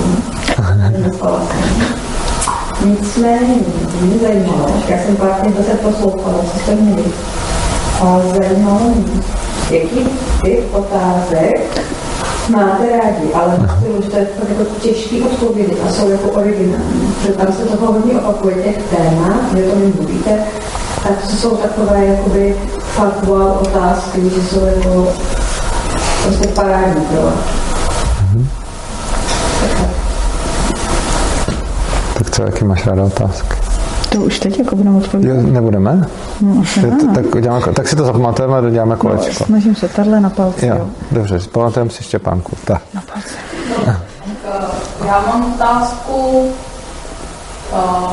Nicméně, 2.85 3.55
mě 4.01 4.17
zajímalo, 4.19 4.83
já 4.87 4.97
jsem 4.97 5.15
pár 5.15 5.41
dní 5.41 5.53
zase 5.57 5.77
poslouchala, 5.77 6.43
co 6.53 6.59
jste 6.59 6.75
měli. 6.75 7.03
A 8.01 8.21
zajímalo 8.39 8.79
mě, 8.79 9.21
jaký 9.71 10.09
typ 10.43 10.73
otázek 10.73 11.94
máte 12.49 12.97
rádi, 12.97 13.33
ale 13.33 13.57
myslím, 13.59 14.03
že 14.03 14.09
to 14.09 14.17
je 14.17 14.25
fakt 14.25 14.49
jako 14.49 14.63
těžký 14.81 15.21
odpovědi 15.21 15.77
a 15.81 15.91
jsou 15.91 16.09
jako 16.09 16.29
originální. 16.29 17.13
Protože 17.17 17.33
tam 17.33 17.53
se 17.53 17.65
toho 17.65 17.91
hodně 17.91 18.13
opakuje 18.13 18.55
těch 18.55 18.83
témat, 18.83 19.57
že 19.57 19.63
to 19.63 19.79
nemluvíte, 19.79 20.39
tak 21.03 21.21
to 21.21 21.37
jsou 21.37 21.57
takové 21.57 22.05
jakoby 22.05 22.55
fakt 22.79 23.23
wow 23.23 23.61
otázky, 23.61 24.29
že 24.29 24.41
jsou 24.43 24.65
jako 24.65 25.07
prostě 26.23 26.47
parádní 26.47 27.05
pro 27.05 27.21
vás. 27.21 27.35
Tak 32.17 32.31
co, 32.31 32.43
jaký 32.43 32.65
máš 32.65 32.85
ráda 32.87 33.03
otázky? 33.03 33.54
To 34.15 34.21
už 34.21 34.39
teď 34.39 34.59
jako 34.59 34.75
budeme 34.75 34.97
odpovídat. 34.97 35.33
Jo, 35.33 35.41
nebudeme? 35.41 36.07
No, 36.41 36.61
asi 36.61 36.81
to, 36.81 36.87
ne. 37.07 37.13
tak, 37.15 37.35
uděláme, 37.35 37.73
tak 37.73 37.87
si 37.87 37.95
to 37.95 38.03
zapamatujeme 38.05 38.57
a 38.57 38.61
doděláme 38.61 38.95
kolečko. 38.95 39.29
No, 39.39 39.45
snažím 39.45 39.75
se, 39.75 39.87
tahle 39.87 40.19
na 40.19 40.29
palci, 40.29 40.65
Jo, 40.67 40.75
jo. 40.75 40.87
dobře, 41.11 41.39
pamatujeme 41.51 41.89
si 41.89 42.03
Štěpánku. 42.03 42.57
Tak. 42.65 42.81
Na 42.93 43.01
palci. 43.13 43.35
já 45.05 45.23
mám 45.27 45.53
otázku, 45.55 46.49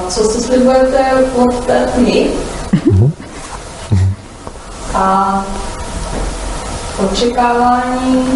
co 0.08 0.24
si 0.24 0.40
slibujete 0.40 1.12
od 1.34 1.64
té 1.66 1.88
knihy? 1.94 2.30
A 4.94 5.44
očekávání 7.12 8.26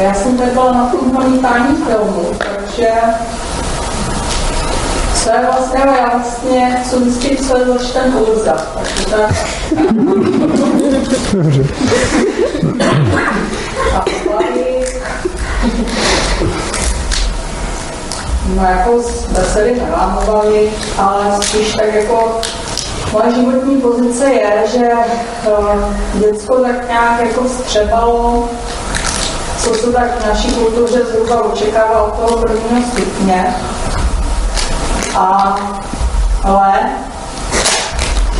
já 0.00 0.14
jsem 0.14 0.38
tady 0.38 0.50
byla 0.50 0.72
na 0.72 0.86
tom 0.86 1.14
honítání 1.16 1.76
filmu, 1.76 2.22
takže 2.38 2.88
co 5.26 5.32
je 5.32 5.46
vlastně, 5.52 5.80
já 5.80 6.10
vlastně 6.16 6.80
chci 6.84 6.96
zjistit, 7.04 7.46
co 7.48 7.58
je 7.58 7.64
zač 7.64 7.90
ten 7.90 8.14
Urza. 8.14 8.56
Takže 8.74 9.04
tak. 9.04 9.30
A 13.94 14.04
no 18.56 18.62
jako 18.62 19.02
z 19.02 19.26
besedy 19.26 19.80
nemám 19.80 20.18
obavy, 20.22 20.72
ale 20.98 21.42
spíš 21.42 21.74
tak 21.74 21.94
jako 21.94 22.40
moje 23.12 23.32
životní 23.34 23.80
pozice 23.80 24.30
je, 24.30 24.62
že 24.72 24.90
uh, 25.50 25.94
děcko 26.14 26.54
tak 26.56 26.88
nějak 26.88 27.20
jako 27.20 27.44
vstřebalo 27.44 28.48
co 29.58 29.74
se 29.74 29.92
tak 29.92 30.20
v 30.20 30.26
naší 30.26 30.54
kultuře 30.54 31.04
zhruba 31.04 31.42
očekává 31.42 32.02
od 32.02 32.14
toho 32.14 32.36
prvního 32.36 32.82
stupně. 32.92 33.54
A, 35.16 35.56
ale 36.44 36.72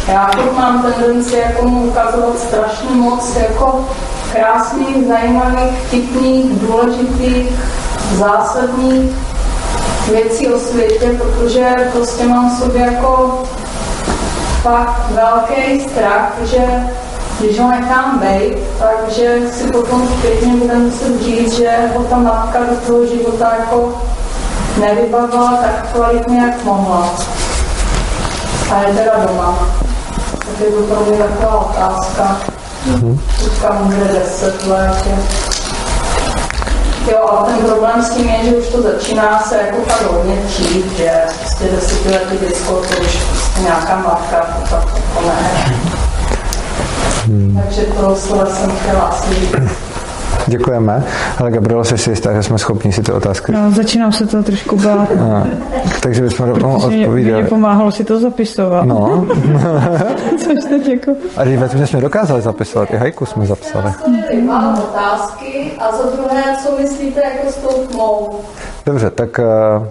Já 0.09 0.27
furt 0.27 0.53
mám 0.53 0.83
tendenci 0.83 1.37
jako 1.37 1.69
mu 1.69 1.85
ukazovat 1.85 2.39
strašně 2.39 2.91
moc 2.91 3.37
jako 3.37 3.89
krásných, 4.33 5.07
zajímavých, 5.07 5.79
vtipných, 5.87 6.61
důležitých, 6.61 7.53
zásadních 8.15 9.11
věcí 10.11 10.49
o 10.49 10.59
světě, 10.59 11.19
protože 11.19 11.75
prostě 11.93 12.25
mám 12.25 12.51
v 12.51 12.59
sobě 12.59 12.83
jako 12.83 13.43
fakt 14.63 15.11
velký 15.11 15.81
strach, 15.81 16.33
že 16.45 16.63
když 17.41 17.61
ho 17.61 17.71
nechám 17.71 18.19
být, 18.19 18.57
takže 18.79 19.41
si 19.53 19.67
potom 19.73 20.09
zpětně 20.19 20.53
budeme 20.55 20.81
muset 20.81 21.23
říct, 21.23 21.53
že 21.57 21.91
ho 21.95 22.05
ta 22.05 22.17
matka 22.17 22.59
do 22.71 22.77
toho 22.87 23.07
života 23.07 23.53
jako 23.59 24.03
nevybavila 24.81 25.57
tak 25.57 25.87
kvalitně, 25.93 26.39
jak 26.41 26.65
mohla. 26.65 27.15
A 28.71 28.83
je 28.83 28.95
teda 28.95 29.13
doma. 29.27 29.59
Tak 30.39 30.61
je 30.61 30.71
to 30.71 30.83
pro 30.83 31.05
mě 31.05 31.19
taková 31.19 31.61
otázka. 31.61 32.37
Teďka 33.45 33.73
mu 33.73 33.85
bude 33.85 34.05
10 34.05 34.67
let. 34.67 35.09
Jo, 37.11 37.29
ale 37.31 37.53
ten 37.53 37.65
problém 37.67 38.03
s 38.03 38.11
tím 38.11 38.29
je, 38.29 38.45
že 38.45 38.57
už 38.57 38.67
to 38.67 38.83
začíná 38.83 39.43
se 39.43 39.57
jako 39.57 39.83
fakt 39.83 40.13
hodně 40.13 40.37
třít, 40.47 40.97
že 40.97 41.13
prostě 41.41 41.65
desetiletý 41.65 42.39
disko, 42.39 42.73
to 42.73 43.03
už 43.03 43.17
prostě 43.17 43.61
nějaká 43.61 43.97
matka, 43.97 44.37
to 44.37 44.67
fakt 44.67 44.89
jako 44.95 45.27
ne. 45.27 45.75
Takže 47.55 47.83
to 47.83 48.17
slova 48.17 48.47
jsem 48.47 48.71
chtěla 48.77 49.01
asi 49.01 49.35
říct. 49.35 49.96
Děkujeme. 50.47 51.05
Ale 51.39 51.51
Gabriela, 51.51 51.85
jsi 51.85 51.99
si 51.99 52.11
jistá, 52.11 52.33
že 52.33 52.43
jsme 52.43 52.59
schopni 52.59 52.93
si 52.93 53.03
ty 53.03 53.13
otázky? 53.13 53.53
No, 53.53 53.71
začínám 53.71 54.13
se 54.13 54.27
to 54.27 54.43
trošku 54.43 54.77
bát. 54.77 55.09
A, 55.11 55.47
takže 56.01 56.23
bychom 56.23 56.47
rovnou 56.47 56.75
Protože 56.75 56.87
mě, 56.87 56.97
mě 56.97 57.07
odpovídali. 57.07 57.45
pomáhalo 57.45 57.93
si 57.93 58.05
to 58.05 58.21
zapisovat. 58.21 58.85
No, 58.85 59.27
Což 60.39 60.65
teď 60.69 60.89
jako... 60.89 61.13
a 61.37 61.45
když 61.45 61.61
jsme 61.71 61.87
jsme 61.87 62.01
dokázali 62.01 62.43
zapisovat, 62.43 62.91
i 62.91 62.97
hajku 62.97 63.27
jsme 63.27 63.47
zapsali. 63.47 63.93
Mám 64.47 64.79
otázky 64.79 65.73
a 65.79 65.97
za 65.97 66.03
druhé, 66.17 66.43
co 66.63 66.83
myslíte 66.83 67.21
jako 67.21 67.53
s 67.53 67.57
tou 67.57 67.87
tmou? 67.87 68.41
Dobře, 68.87 69.11
tak, 69.11 69.39
eh, 69.39 69.89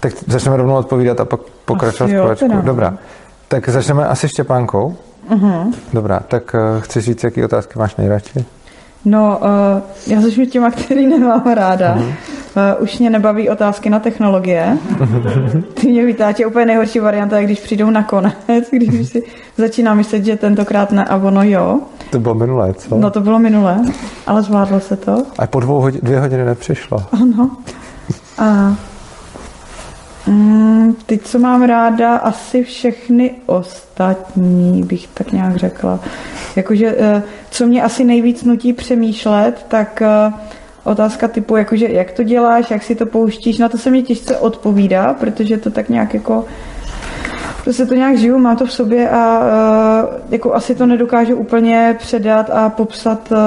tak 0.00 0.12
začneme 0.26 0.56
rovnou 0.56 0.74
odpovídat 0.74 1.20
a 1.20 1.24
pak 1.24 1.40
pokračovat 1.64 2.10
v 2.10 2.12
jo, 2.12 2.34
no. 2.48 2.62
Dobrá. 2.62 2.94
Tak 3.48 3.68
začneme 3.68 4.06
asi 4.06 4.28
Štěpánkou. 4.28 4.96
Mhm. 5.28 5.74
Dobrá, 5.92 6.20
tak 6.28 6.54
eh, 6.54 6.80
chci 6.80 7.00
říct, 7.00 7.24
jaký 7.24 7.44
otázky 7.44 7.78
máš 7.78 7.96
nejradši? 7.96 8.44
No, 9.04 9.40
uh, 9.42 10.12
já 10.12 10.20
začnu 10.20 10.46
těma, 10.46 10.70
který 10.70 11.06
nemám 11.06 11.42
ráda. 11.54 11.94
Uh, 11.94 12.82
už 12.82 12.98
mě 12.98 13.10
nebaví 13.10 13.48
otázky 13.48 13.90
na 13.90 13.98
technologie. 13.98 14.78
Ty 15.74 15.88
mě 15.88 16.04
vytáčí 16.04 16.46
úplně 16.46 16.66
nejhorší 16.66 16.98
varianta, 16.98 17.38
je, 17.38 17.44
když 17.44 17.60
přijdou 17.60 17.90
nakonec, 17.90 18.34
když 18.70 19.00
už 19.00 19.08
si 19.08 19.22
začínám 19.56 19.96
myslet, 19.96 20.24
že 20.24 20.36
tentokrát 20.36 20.92
ne 20.92 21.04
a 21.04 21.16
ono 21.16 21.42
jo. 21.42 21.80
To 22.10 22.18
bylo 22.18 22.34
minulé, 22.34 22.74
co? 22.74 22.98
No 22.98 23.10
to 23.10 23.20
bylo 23.20 23.38
minulé, 23.38 23.80
ale 24.26 24.42
zvládlo 24.42 24.80
se 24.80 24.96
to. 24.96 25.22
A 25.38 25.46
po 25.46 25.60
dvou 25.60 25.80
hodin, 25.80 26.00
dvě 26.02 26.20
hodiny 26.20 26.44
nepřišlo. 26.44 26.98
Ano. 27.12 27.50
A 28.38 28.76
mm, 30.28 30.96
teď, 31.06 31.22
co 31.22 31.38
mám 31.38 31.62
ráda, 31.62 32.16
asi 32.16 32.64
všechny 32.64 33.30
ostatní, 33.46 34.82
bych 34.82 35.06
tak 35.06 35.32
nějak 35.32 35.56
řekla. 35.56 36.00
Jakože, 36.56 36.96
eh, 36.98 37.22
co 37.50 37.66
mě 37.66 37.82
asi 37.82 38.04
nejvíc 38.04 38.44
nutí 38.44 38.72
přemýšlet, 38.72 39.64
tak 39.68 40.02
eh, 40.02 40.32
otázka 40.84 41.28
typu, 41.28 41.56
jakože 41.56 41.88
jak 41.88 42.12
to 42.12 42.22
děláš, 42.22 42.70
jak 42.70 42.82
si 42.82 42.94
to 42.94 43.06
pouštíš, 43.06 43.58
na 43.58 43.68
to 43.68 43.78
se 43.78 43.90
mě 43.90 44.02
těžce 44.02 44.36
odpovídá, 44.36 45.14
protože 45.14 45.56
to 45.56 45.70
tak 45.70 45.88
nějak 45.88 46.14
jako 46.14 46.44
Prostě 47.64 47.86
to 47.86 47.94
nějak 47.94 48.18
žiju, 48.18 48.38
mám 48.38 48.56
to 48.56 48.66
v 48.66 48.72
sobě 48.72 49.10
a 49.10 49.40
uh, 49.40 50.14
jako 50.30 50.54
asi 50.54 50.74
to 50.74 50.86
nedokážu 50.86 51.36
úplně 51.36 51.96
předat 51.98 52.50
a 52.50 52.68
popsat 52.68 53.32
uh, 53.32 53.38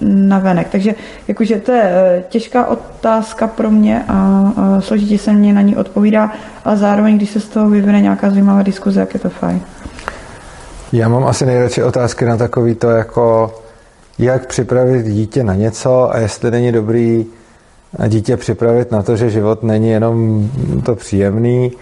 na 0.00 0.38
venek. 0.38 0.68
Takže 0.72 0.94
jakože 1.28 1.60
to 1.60 1.72
je 1.72 1.82
uh, 1.82 2.22
těžká 2.28 2.66
otázka 2.66 3.46
pro 3.46 3.70
mě 3.70 4.04
a 4.08 4.52
složitě 4.80 5.18
se 5.18 5.32
mě 5.32 5.52
na 5.52 5.60
ní 5.60 5.76
odpovídá, 5.76 6.32
ale 6.64 6.76
zároveň, 6.76 7.16
když 7.16 7.30
se 7.30 7.40
z 7.40 7.48
toho 7.48 7.70
vyvine 7.70 8.00
nějaká 8.00 8.30
zajímavá 8.30 8.62
diskuze, 8.62 9.00
jak 9.00 9.14
je 9.14 9.20
to 9.20 9.28
fajn. 9.28 9.60
Já 10.92 11.08
mám 11.08 11.24
asi 11.24 11.46
nejradši 11.46 11.82
otázky 11.82 12.24
na 12.24 12.36
takový 12.36 12.74
to, 12.74 12.90
jako 12.90 13.54
jak 14.18 14.46
připravit 14.46 15.06
dítě 15.06 15.44
na 15.44 15.54
něco 15.54 16.14
a 16.14 16.18
jestli 16.18 16.50
není 16.50 16.72
dobrý 16.72 17.26
dítě 18.08 18.36
připravit 18.36 18.92
na 18.92 19.02
to, 19.02 19.16
že 19.16 19.30
život 19.30 19.62
není 19.62 19.90
jenom 19.90 20.48
to 20.84 20.94
příjemný 20.94 21.72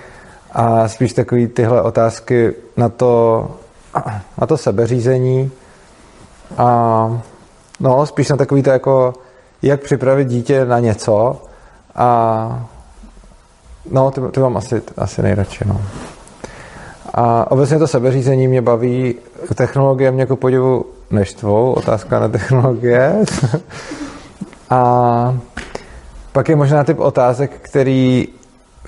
a 0.52 0.88
spíš 0.88 1.12
takový 1.12 1.46
tyhle 1.46 1.82
otázky 1.82 2.54
na 2.76 2.88
to, 2.88 3.46
na 4.40 4.46
to 4.46 4.56
sebeřízení 4.56 5.50
a 6.58 7.22
no, 7.80 8.06
spíš 8.06 8.28
na 8.28 8.36
takový 8.36 8.62
to 8.62 8.70
jako 8.70 9.14
jak 9.62 9.80
připravit 9.80 10.28
dítě 10.28 10.64
na 10.64 10.78
něco 10.78 11.42
a 11.94 12.68
no, 13.90 14.10
ty, 14.10 14.20
ty 14.30 14.40
mám 14.40 14.56
asi, 14.56 14.82
asi 14.96 15.22
nejradši, 15.22 15.64
no. 15.68 15.80
A 17.14 17.50
obecně 17.50 17.78
to 17.78 17.86
sebeřízení 17.86 18.48
mě 18.48 18.62
baví, 18.62 19.14
technologie 19.54 20.10
mě 20.10 20.26
ku 20.26 20.36
podivu 20.36 20.84
neštvou, 21.10 21.72
otázka 21.72 22.20
na 22.20 22.28
technologie. 22.28 23.24
a 24.70 25.38
pak 26.32 26.48
je 26.48 26.56
možná 26.56 26.84
typ 26.84 26.98
otázek, 26.98 27.50
který 27.62 28.28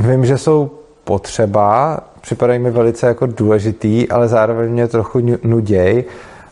vím, 0.00 0.26
že 0.26 0.38
jsou 0.38 0.70
potřeba, 1.04 2.00
připadají 2.20 2.58
mi 2.58 2.70
velice 2.70 3.06
jako 3.06 3.26
důležitý, 3.26 4.08
ale 4.08 4.28
zároveň 4.28 4.70
mě 4.70 4.88
trochu 4.88 5.20
nu- 5.20 5.38
nuděj. 5.42 6.04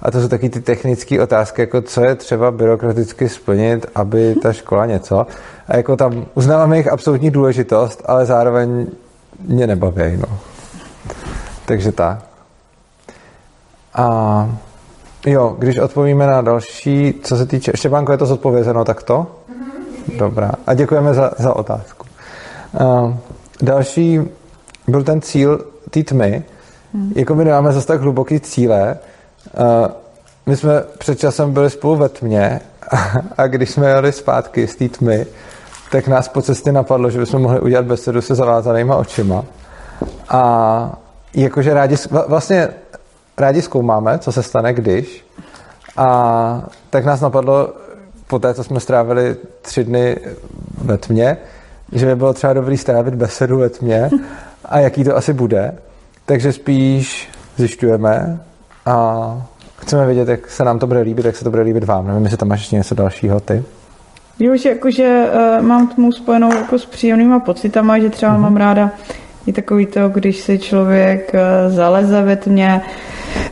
A 0.02 0.10
to 0.10 0.20
jsou 0.20 0.28
taky 0.28 0.48
ty 0.48 0.60
technické 0.60 1.22
otázky, 1.22 1.62
jako 1.62 1.82
co 1.82 2.04
je 2.04 2.14
třeba 2.14 2.50
byrokraticky 2.50 3.28
splnit, 3.28 3.86
aby 3.94 4.34
ta 4.42 4.52
škola 4.52 4.86
něco. 4.86 5.26
A 5.68 5.76
jako 5.76 5.96
tam 5.96 6.26
uznávám 6.34 6.72
jejich 6.72 6.92
absolutní 6.92 7.30
důležitost, 7.30 8.02
ale 8.06 8.26
zároveň 8.26 8.86
mě 9.48 9.66
nebaví. 9.66 10.16
No. 10.16 10.38
Takže 11.66 11.92
tak. 11.92 12.18
A 13.94 14.48
jo, 15.26 15.56
když 15.58 15.78
odpovíme 15.78 16.26
na 16.26 16.42
další, 16.42 17.14
co 17.22 17.36
se 17.36 17.46
týče, 17.46 17.72
Štěpánko, 17.74 18.12
je 18.12 18.18
to 18.18 18.26
zodpovězeno 18.26 18.84
takto? 18.84 19.26
Dobrá. 20.18 20.52
A 20.66 20.74
děkujeme 20.74 21.14
za, 21.14 21.30
za 21.38 21.56
otázku. 21.56 22.06
Uh, 22.80 23.14
další 23.62 24.20
byl 24.90 25.04
ten 25.04 25.20
cíl 25.20 25.64
té 25.90 26.02
tmy. 26.02 26.44
Jako 27.14 27.34
my 27.34 27.44
nemáme 27.44 27.72
zase 27.72 27.86
tak 27.86 28.00
hluboký 28.00 28.40
cíle. 28.40 28.98
Uh, 29.58 29.86
my 30.46 30.56
jsme 30.56 30.82
před 30.98 31.18
časem 31.18 31.52
byli 31.52 31.70
spolu 31.70 31.96
ve 31.96 32.08
tmě 32.08 32.60
a, 32.90 33.12
a 33.38 33.46
když 33.46 33.70
jsme 33.70 33.88
jeli 33.88 34.12
zpátky 34.12 34.66
z 34.66 34.76
té 34.76 34.88
tmy, 34.88 35.26
tak 35.92 36.08
nás 36.08 36.28
po 36.28 36.42
cestě 36.42 36.72
napadlo, 36.72 37.10
že 37.10 37.18
bychom 37.18 37.42
mohli 37.42 37.60
udělat 37.60 37.84
besedu 37.84 38.22
se 38.22 38.34
zavázanýma 38.34 38.96
očima. 38.96 39.44
A 40.28 40.92
jakože 41.34 41.74
rádi, 41.74 41.94
vla- 41.94 42.28
vlastně 42.28 42.68
rádi 43.38 43.62
zkoumáme, 43.62 44.18
co 44.18 44.32
se 44.32 44.42
stane, 44.42 44.72
když. 44.72 45.24
A 45.96 46.62
tak 46.90 47.04
nás 47.04 47.20
napadlo, 47.20 47.72
po 48.26 48.38
té, 48.38 48.54
co 48.54 48.64
jsme 48.64 48.80
strávili 48.80 49.36
tři 49.62 49.84
dny 49.84 50.16
ve 50.82 50.98
tmě, 50.98 51.36
že 51.92 52.06
by 52.06 52.16
bylo 52.16 52.32
třeba 52.32 52.52
dobrý 52.52 52.76
strávit 52.76 53.14
besedu 53.14 53.58
ve 53.58 53.68
tmě 53.68 54.10
a 54.70 54.78
jaký 54.78 55.04
to 55.04 55.16
asi 55.16 55.32
bude. 55.32 55.74
Takže 56.26 56.52
spíš 56.52 57.28
zjišťujeme 57.56 58.40
a 58.86 59.46
chceme 59.76 60.06
vědět, 60.06 60.28
jak 60.28 60.50
se 60.50 60.64
nám 60.64 60.78
to 60.78 60.86
bude 60.86 61.00
líbit, 61.00 61.24
jak 61.24 61.36
se 61.36 61.44
to 61.44 61.50
bude 61.50 61.62
líbit 61.62 61.84
vám. 61.84 62.06
Nevím, 62.06 62.22
jestli 62.22 62.36
tam 62.38 62.48
máš 62.48 62.60
ještě 62.60 62.76
něco 62.76 62.94
dalšího 62.94 63.40
ty. 63.40 63.62
Jo, 64.38 64.56
že 64.56 64.68
jakože 64.68 65.26
uh, 65.58 65.66
mám 65.66 65.88
tmu 65.88 66.12
spojenou 66.12 66.54
jako 66.54 66.78
s 66.78 66.86
příjemnýma 66.86 67.38
pocitama, 67.38 67.98
že 67.98 68.10
třeba 68.10 68.36
mám 68.36 68.56
ráda 68.56 68.90
i 69.46 69.52
takový 69.52 69.86
to, 69.86 70.08
když 70.08 70.40
se 70.40 70.58
člověk 70.58 71.32
uh, 71.34 71.74
zaleze 71.74 72.22
ve 72.22 72.36
tmě, 72.36 72.80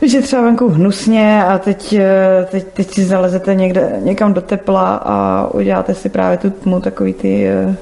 že 0.01 0.21
třeba 0.21 0.41
venku 0.41 0.69
hnusně 0.69 1.43
a 1.43 1.57
teď, 1.57 1.93
uh, 1.93 2.45
teď, 2.51 2.67
teď 2.67 2.91
si 2.93 3.05
zalezete 3.05 3.55
někde, 3.55 3.99
někam 4.03 4.33
do 4.33 4.41
tepla 4.41 4.95
a 4.95 5.47
uděláte 5.53 5.93
si 5.93 6.09
právě 6.09 6.37
tu 6.37 6.49
tmu, 6.49 6.79
takový 6.79 7.13
ty 7.13 7.47
uh, 7.67 7.75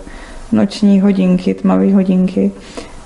noční 0.52 1.02
hodinky, 1.02 1.54
tmavé 1.54 1.94
hodinky. 1.94 2.52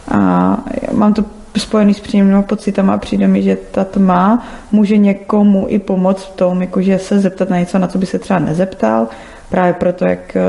A 0.08 0.58
mám 0.92 1.14
to 1.14 1.26
spojený 1.58 1.94
s 1.94 2.00
příjemnými 2.00 2.44
pocitama 2.44 2.94
a 2.94 2.98
přijde 2.98 3.28
mi, 3.28 3.44
že 3.44 3.58
ta 3.72 3.84
tma 3.84 4.44
může 4.72 4.98
někomu 4.98 5.66
i 5.70 5.80
pomoct 5.80 6.24
v 6.24 6.30
tom, 6.36 6.62
jakože 6.62 7.00
se 7.00 7.20
zeptat 7.20 7.50
na 7.50 7.60
něco, 7.60 7.80
na 7.80 7.88
co 7.88 7.98
by 7.98 8.06
se 8.06 8.20
třeba 8.20 8.40
nezeptal, 8.40 9.08
právě 9.50 9.74
proto, 9.74 10.06
jak 10.06 10.36
eh, 10.36 10.42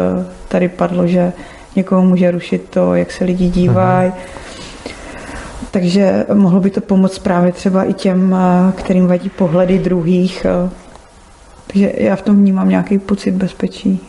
tady 0.49 0.69
padlo, 0.69 1.07
že 1.07 1.33
někoho 1.77 2.03
může 2.03 2.31
rušit 2.31 2.69
to, 2.71 2.95
jak 2.95 3.13
se 3.13 3.25
lidi 3.25 3.49
dívají. 3.49 4.13
Takže 5.71 6.27
mohlo 6.35 6.61
by 6.61 6.71
to 6.71 6.81
pomoct 6.81 7.19
právě 7.19 7.53
třeba 7.53 7.85
i 7.85 7.93
těm, 7.93 8.35
eh, 8.35 8.73
kterým 8.73 9.07
vadí 9.07 9.29
pohledy 9.29 9.79
druhých. 9.79 10.45
eh. 10.45 10.71
Takže 11.67 11.93
já 11.97 12.17
v 12.17 12.23
tom 12.23 12.37
vnímám 12.37 12.69
nějaký 12.69 12.99
pocit 12.99 13.31
bezpečí, 13.31 14.01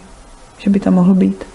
že 0.58 0.70
by 0.70 0.80
tam 0.80 0.94
mohl 0.94 1.14
být. 1.14 1.46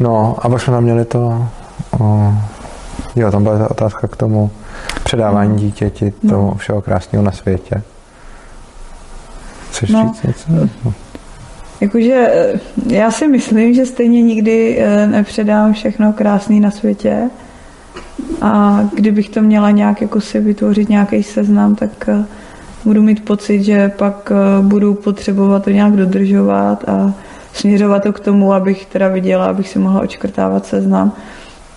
No 0.00 0.36
a 0.38 0.48
pak 0.48 0.60
jsme 0.62 0.72
tam 0.72 0.84
měli 0.84 1.04
to 1.04 1.46
o, 2.00 2.32
Jo, 3.16 3.30
tam 3.30 3.42
byla 3.42 3.58
ta 3.58 3.70
otázka 3.70 4.08
k 4.08 4.16
tomu 4.16 4.50
předávání 5.04 5.56
dítěti, 5.56 6.12
tomu 6.28 6.54
všeho 6.54 6.82
krásného 6.82 7.24
na 7.24 7.32
světě. 7.32 7.82
Chceš 9.70 9.90
No. 9.90 10.12
říct 10.14 10.22
něco? 10.22 10.92
Jakože 11.80 12.14
eh, 12.14 12.60
já 12.86 13.10
si 13.10 13.28
myslím, 13.28 13.74
že 13.74 13.86
stejně 13.86 14.22
nikdy 14.22 14.78
eh, 14.78 15.06
nepředám 15.06 15.72
všechno 15.72 16.12
krásný 16.12 16.60
na 16.60 16.70
světě. 16.70 17.30
A 18.42 18.80
kdybych 18.94 19.28
to 19.28 19.42
měla 19.42 19.70
nějak 19.70 20.00
jako 20.00 20.20
si 20.20 20.40
vytvořit 20.40 20.88
nějaký 20.88 21.22
seznam, 21.22 21.74
tak 21.74 22.08
eh, 22.08 22.24
budu 22.84 23.02
mít 23.02 23.24
pocit, 23.24 23.62
že 23.62 23.88
pak 23.88 24.32
budu 24.60 24.94
potřebovat 24.94 25.64
to 25.64 25.70
nějak 25.70 25.92
dodržovat 25.92 26.88
a 26.88 27.14
směřovat 27.52 28.02
to 28.02 28.12
k 28.12 28.20
tomu, 28.20 28.52
abych 28.52 28.86
teda 28.86 29.08
viděla, 29.08 29.46
abych 29.46 29.68
si 29.68 29.78
mohla 29.78 30.00
očkrtávat 30.00 30.66
seznam. 30.66 31.12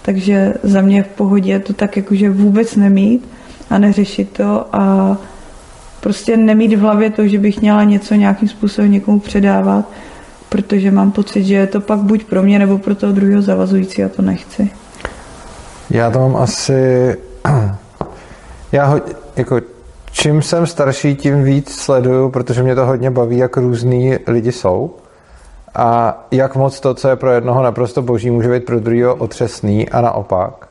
Takže 0.02 0.54
za 0.64 0.82
mě 0.82 1.04
v 1.04 1.08
pohodě 1.08 1.60
to 1.60 1.74
tak 1.74 1.98
jakože 1.98 2.30
vůbec 2.30 2.76
nemít 2.76 3.30
a 3.70 3.78
neřešit 3.78 4.32
to 4.32 4.76
a 4.76 5.18
prostě 6.00 6.38
nemít 6.38 6.74
v 6.74 6.80
hlavě 6.80 7.10
to, 7.10 7.28
že 7.28 7.40
bych 7.40 7.62
měla 7.62 7.84
něco 7.84 8.16
nějakým 8.16 8.50
způsobem 8.50 8.92
někomu 8.92 9.20
předávat, 9.20 9.86
protože 10.50 10.92
mám 10.92 11.12
pocit, 11.12 11.44
že 11.44 11.56
je 11.56 11.68
to 11.68 11.82
pak 11.82 12.00
buď 12.00 12.24
pro 12.24 12.44
mě 12.44 12.60
nebo 12.60 12.78
pro 12.78 12.96
toho 12.96 13.14
druhého 13.14 13.42
zavazující 13.42 14.04
a 14.04 14.10
to 14.10 14.22
nechci. 14.22 14.70
Já 15.90 16.12
to 16.12 16.20
mám 16.20 16.36
asi... 16.36 16.74
Já 18.72 18.86
ho, 18.86 19.02
jako, 19.36 19.62
čím 20.12 20.42
jsem 20.42 20.68
starší, 20.68 21.16
tím 21.16 21.44
víc 21.44 21.72
sleduju, 21.76 22.30
protože 22.30 22.64
mě 22.64 22.76
to 22.76 22.86
hodně 22.86 23.12
baví, 23.12 23.38
jak 23.38 23.58
různý 23.58 24.16
lidi 24.28 24.52
jsou. 24.52 24.96
A 25.76 26.18
jak 26.32 26.56
moc 26.56 26.80
to, 26.80 26.94
co 26.94 27.10
je 27.10 27.16
pro 27.16 27.32
jednoho 27.32 27.64
naprosto 27.64 28.02
boží, 28.02 28.32
může 28.32 28.50
být 28.50 28.66
pro 28.66 28.80
druhého 28.80 29.16
otřesný 29.16 29.90
a 29.90 30.02
naopak. 30.02 30.68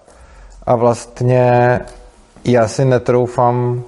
A 0.66 0.76
vlastně 0.76 1.80
já 2.44 2.68
si 2.68 2.84
netroufám 2.84 3.82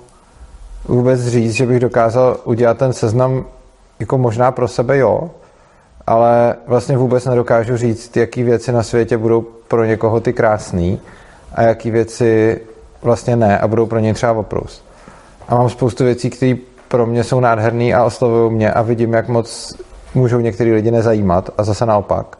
vůbec 0.85 1.20
říct, 1.20 1.53
že 1.53 1.66
bych 1.66 1.81
dokázal 1.81 2.37
udělat 2.44 2.79
ten 2.79 2.92
seznam 2.92 3.44
jako 4.00 4.18
možná 4.18 4.50
pro 4.50 4.68
sebe, 4.68 4.98
jo, 4.98 5.31
ale 6.07 6.57
vlastně 6.66 6.96
vůbec 6.96 7.24
nedokážu 7.24 7.77
říct, 7.77 8.16
jaký 8.16 8.42
věci 8.42 8.72
na 8.72 8.83
světě 8.83 9.18
budou 9.18 9.40
pro 9.68 9.85
někoho 9.85 10.20
ty 10.20 10.33
krásný 10.33 11.00
a 11.55 11.62
jaký 11.62 11.90
věci 11.90 12.61
vlastně 13.03 13.37
ne 13.37 13.59
a 13.59 13.68
budou 13.68 13.87
pro 13.87 13.98
něj 13.98 14.12
třeba 14.12 14.33
oprus. 14.33 14.85
A 15.48 15.55
mám 15.55 15.70
spoustu 15.70 16.05
věcí, 16.05 16.31
které 16.31 16.55
pro 16.88 17.07
mě 17.07 17.24
jsou 17.24 17.40
nádherný 17.40 17.94
a 17.94 18.05
oslovují 18.05 18.53
mě 18.53 18.72
a 18.72 18.83
vidím, 18.83 19.12
jak 19.12 19.29
moc 19.29 19.77
můžou 20.14 20.40
některý 20.40 20.72
lidi 20.72 20.90
nezajímat 20.90 21.50
a 21.59 21.64
zase 21.64 21.87
naopak. 21.87 22.38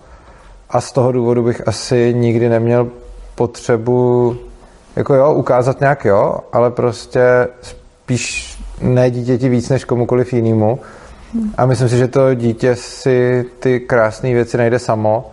A 0.71 0.81
z 0.81 0.93
toho 0.93 1.13
důvodu 1.13 1.43
bych 1.43 1.69
asi 1.69 2.15
nikdy 2.15 2.49
neměl 2.49 2.89
potřebu 3.35 4.37
jako 4.97 5.15
jo, 5.15 5.33
ukázat 5.33 5.81
nějak 5.81 6.05
jo, 6.05 6.39
ale 6.53 6.71
prostě 6.71 7.49
spíš 7.63 8.59
ne 8.81 9.11
dítěti 9.11 9.49
víc 9.49 9.69
než 9.69 9.85
komukoliv 9.85 10.33
jinému. 10.33 10.79
A 11.57 11.67
myslím 11.67 11.89
si, 11.89 11.97
že 11.97 12.09
to 12.09 12.35
dítě 12.35 12.77
si 12.77 13.45
ty 13.61 13.81
krásné 13.81 14.33
věci 14.33 14.57
najde 14.57 14.79
samo 14.79 15.31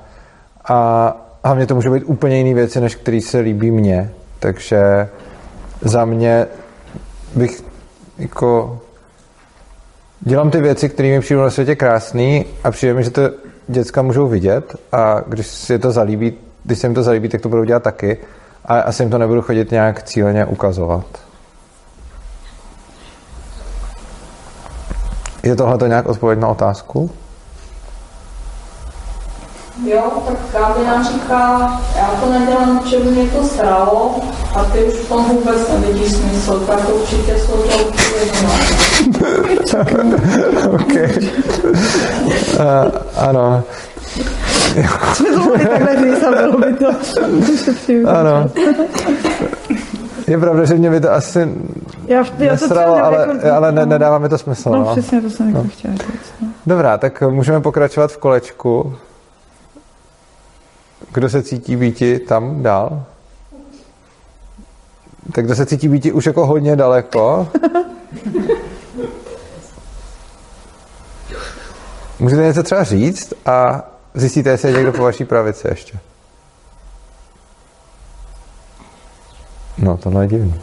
a 0.68 1.16
hlavně 1.44 1.66
to 1.66 1.76
může 1.76 1.90
být 1.90 2.04
úplně 2.04 2.38
jiné 2.38 2.54
věci, 2.54 2.82
než 2.82 2.96
který 2.96 3.22
se 3.22 3.40
líbí 3.40 3.72
mně. 3.72 4.12
Takže 4.40 5.10
za 5.82 6.06
mě 6.06 6.48
bych 7.36 7.64
jako 8.18 8.80
dělám 10.22 10.52
ty 10.52 10.62
věci, 10.62 10.90
které 10.90 11.10
mi 11.10 11.20
přijdou 11.20 11.42
na 11.42 11.50
světě 11.50 11.76
krásný 11.76 12.46
a 12.64 12.72
přijde 12.72 12.94
mi, 12.94 13.04
že 13.04 13.10
to 13.10 13.22
děcka 13.68 14.02
můžou 14.02 14.28
vidět 14.28 14.76
a 14.92 15.22
když 15.28 15.48
si 15.48 15.80
to 15.80 15.92
zalíbí, 15.92 16.34
když 16.64 16.80
se 16.80 16.88
jim 16.88 16.96
to 16.96 17.04
zalíbí, 17.04 17.30
tak 17.30 17.42
to 17.42 17.50
budou 17.50 17.64
dělat 17.64 17.84
taky 17.84 18.18
a 18.66 18.80
asi 18.80 19.04
jim 19.04 19.10
to 19.10 19.18
nebudu 19.18 19.42
chodit 19.42 19.72
nějak 19.72 20.04
cíleně 20.04 20.46
ukazovat. 20.46 21.06
Je 25.44 25.56
tohle 25.56 25.78
to 25.78 25.88
nějak 25.88 26.06
odpověď 26.06 26.40
na 26.40 26.48
otázku? 26.48 27.12
Jo, 29.86 30.02
tak 30.28 30.38
Kábina 30.52 31.04
říká, 31.04 31.72
já 31.98 32.08
to 32.24 32.32
nedělám, 32.32 32.82
že 32.90 33.00
by 33.00 33.04
mě 33.12 33.26
to 33.30 33.44
sralo 33.44 34.16
a 34.56 34.64
ty 34.64 34.84
už 34.84 34.94
v 34.94 35.10
tom 35.10 35.26
vůbec 35.26 35.58
nevidíš 35.70 36.12
smysl, 36.12 36.60
tak 36.60 36.80
určitě 36.96 37.36
jsou 37.40 37.54
to. 37.54 37.78
OK. 40.72 40.94
Uh, 42.60 42.92
ano. 43.18 43.64
Jsme 45.14 45.32
to 45.32 45.40
mohli 45.40 45.66
takhle 45.66 45.96
říct 46.04 46.24
a 46.24 46.32
bylo 46.32 46.58
by 46.58 46.74
to. 46.74 46.90
Ano. 48.10 48.50
Je 50.28 50.38
pravda, 50.38 50.66
že 50.66 50.76
mě 50.76 50.90
by 50.90 51.00
to 51.00 51.12
asi 51.12 51.40
Já, 52.08 52.18
já 52.18 52.24
to 52.24 52.32
nesralo, 52.40 52.94
třeba 52.96 53.08
ale, 53.08 53.18
jako- 53.20 53.54
ale 53.56 53.72
ne, 53.72 53.86
nedává 53.86 54.18
mi 54.18 54.30
to 54.30 54.38
smysl. 54.38 54.70
No, 54.70 54.78
No. 54.80 54.92
přesně 54.92 55.22
to 55.22 55.30
jsem 55.30 55.48
jako 55.50 55.68
chtěla 55.68 55.94
říct. 55.94 56.34
No. 56.42 56.48
Dobrá, 56.66 56.98
tak 56.98 57.22
můžeme 57.30 57.62
pokračovat 57.62 58.12
v 58.12 58.18
kolečku. 58.18 58.94
Kdo 61.14 61.30
se 61.30 61.44
cítí 61.44 61.76
býti 61.76 62.20
tam 62.20 62.64
dál? 62.64 63.04
Tak 65.32 65.46
kdo 65.46 65.56
se 65.56 65.66
cítí 65.66 65.88
býti 65.88 66.12
už 66.12 66.26
jako 66.26 66.46
hodně 66.46 66.76
daleko? 66.76 67.48
Můžete 72.20 72.42
něco 72.42 72.64
třeba 72.64 72.84
říct 72.84 73.34
a 73.46 73.84
zjistíte, 74.14 74.50
jestli 74.50 74.70
je 74.70 74.76
někdo 74.76 74.92
po 74.92 75.04
vaší 75.04 75.26
pravici 75.26 75.68
ještě. 75.68 76.00
No, 79.78 79.98
tohle 79.98 80.24
je 80.24 80.28
divný. 80.28 80.62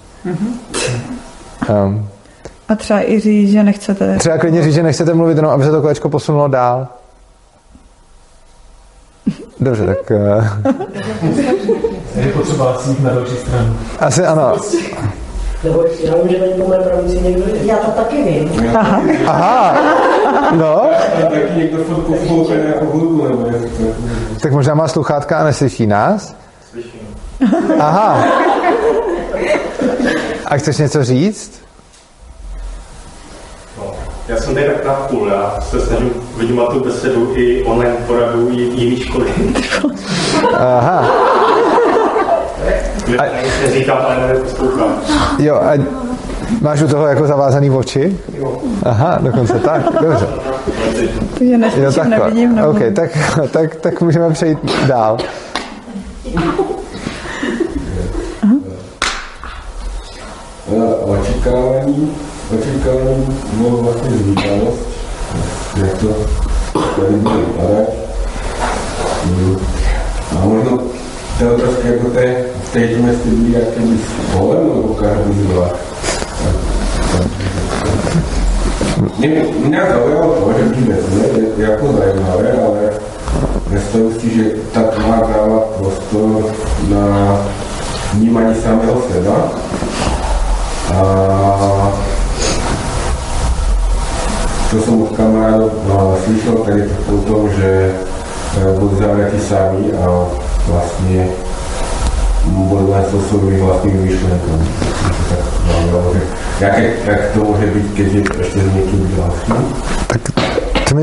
Um, 1.87 2.09
A 2.69 2.75
třeba 2.75 3.11
i 3.11 3.21
říct, 3.21 3.51
že 3.51 3.63
nechcete. 3.63 4.17
Třeba 4.19 4.39
klidně 4.39 4.63
říct, 4.63 4.75
že 4.75 4.83
nechcete 4.83 5.15
mluvit 5.15 5.37
jenom, 5.37 5.53
aby 5.53 5.65
se 5.65 5.71
to 5.71 5.81
kolečko 5.81 6.09
posunulo 6.09 6.49
dál. 6.49 6.89
Dobře, 9.61 9.87
tak 9.87 10.11
uh, 10.11 10.45
Je 12.17 12.33
potřeba 12.33 12.77
jít 12.89 13.01
na 13.01 13.11
další 13.11 13.37
stranu. 13.37 13.77
asi 14.01 14.27
ano. 14.27 14.53
Nebo 15.65 15.85
já 16.05 16.15
vím, 16.17 16.29
že 16.29 16.63
po 16.63 16.69
mé 16.69 16.77
pravici 16.79 17.21
někdo. 17.21 17.43
Já 17.63 17.77
to 17.77 17.91
taky 17.91 18.23
vím. 18.23 18.77
Aha. 18.77 19.03
Aha, 19.27 19.77
no, 20.53 20.83
taky 21.23 21.55
někdo 21.57 21.85
furt 21.85 22.03
poslouchá 22.05 22.55
nějakou 22.55 22.87
hudbu, 22.87 23.29
nebo 23.29 23.47
jak 23.47 23.61
to 23.63 24.39
tak 24.41 24.53
možná 24.53 24.75
má 24.75 24.89
sluchátka 24.89 25.39
a 25.39 25.45
neslyší 25.45 25.87
nás? 25.87 26.35
Slyším. 26.71 27.01
Aha. 27.79 28.25
A 30.47 30.57
chceš 30.57 30.79
něco 30.79 31.05
říct? 31.05 31.61
Já 34.29 34.37
jsem 34.37 34.55
tady 34.55 34.67
tak 34.67 34.85
na 34.85 34.93
půl, 34.95 35.29
já 35.29 35.61
se 35.61 35.81
snažím 35.81 36.11
vydělat 36.37 36.73
tu 36.73 36.81
besedu 36.85 37.33
i 37.37 37.63
online 37.65 37.95
poradu, 38.07 38.51
i 38.51 38.61
jiný 38.61 39.01
školy. 39.01 39.27
Aha. 40.59 41.11
Ale 43.19 44.29
neposlouchám. 44.33 44.93
Jo, 45.39 45.55
a 45.55 45.79
máš 46.61 46.83
u 46.83 46.89
toho 46.89 47.07
jako 47.07 47.27
zavázaný 47.27 47.71
oči? 47.71 48.17
Aha, 48.83 49.19
dokonce 49.21 49.59
tak, 49.59 49.83
dobře. 50.03 50.27
Takže 50.85 51.09
Jo, 51.41 51.59
neslyším, 51.59 51.93
takhle. 51.95 52.19
nevidím. 52.19 52.55
Nebo... 52.55 52.71
OK, 52.71 52.79
tak, 52.95 53.11
tak, 53.51 53.77
tak 53.77 54.01
můžeme 54.01 54.31
přejít 54.31 54.59
dál. 54.87 55.19
A 60.69 61.05
očekávání, 61.05 62.17
očekávání 62.55 63.27
bylo 63.53 63.77
vlastně 63.77 64.11
zvídanost, 64.11 64.89
jak 65.77 65.99
to 65.99 66.07
tady 66.73 67.13
bude 67.13 67.37
vypadat. 67.37 67.89
A 70.37 70.45
možno 70.45 70.79
to 71.39 71.45
je 71.45 71.51
trošku 71.51 71.87
jako 71.87 72.11
té, 72.11 72.45
jsme 72.75 73.13
si 73.13 73.29
byli 73.29 73.53
jakým 73.53 74.01
spolem, 74.01 74.59
nebo 74.59 74.95
každý 74.95 75.43
z 75.43 75.55
vás. 75.55 75.73
Mě, 79.19 79.29
mě 79.65 79.81
zaujalo 79.91 80.33
to, 80.35 80.53
že 80.59 80.65
víme, 80.65 80.97
je 81.57 81.71
jako 81.71 81.93
zajímavé, 81.93 82.53
ale 82.53 82.91
myslím 83.71 84.21
si, 84.21 84.37
že 84.37 84.45
tak 84.73 85.07
má 85.07 85.17
dávat 85.17 85.63
prostor 85.79 86.55
na 86.89 87.39
vnímání 88.13 88.55
samého 88.55 89.03
seba 89.13 89.51
a 90.95 92.09
co 94.71 94.83
jsem 94.83 95.03
od 95.03 95.17
kamarádů 95.17 95.71
no, 95.89 96.17
slyšel, 96.25 96.55
tak 96.55 96.77
je 96.77 96.89
to 97.07 97.15
o 97.15 97.19
tom, 97.19 97.51
že 97.51 97.95
eh, 98.57 98.79
budou 98.79 98.97
zavřeti 98.97 99.41
sami 99.41 99.93
a 99.93 100.27
vlastně 100.69 101.29
budou 102.45 102.91
len 102.91 103.05
so 103.11 103.29
svými 103.29 103.61
vlastními 103.61 103.99
myšlenkami. 103.99 104.67
Tak, 105.29 105.39
no, 105.93 106.13
že 106.59 106.95
jak, 107.07 107.21
to 107.35 107.45
může 107.45 107.67
být, 107.67 107.95
keď 107.95 108.13
je 108.13 108.23
ještě 108.39 108.61
s 108.61 108.75
někým 108.75 109.17
dalším? 109.17 109.75
Tak 110.09 110.21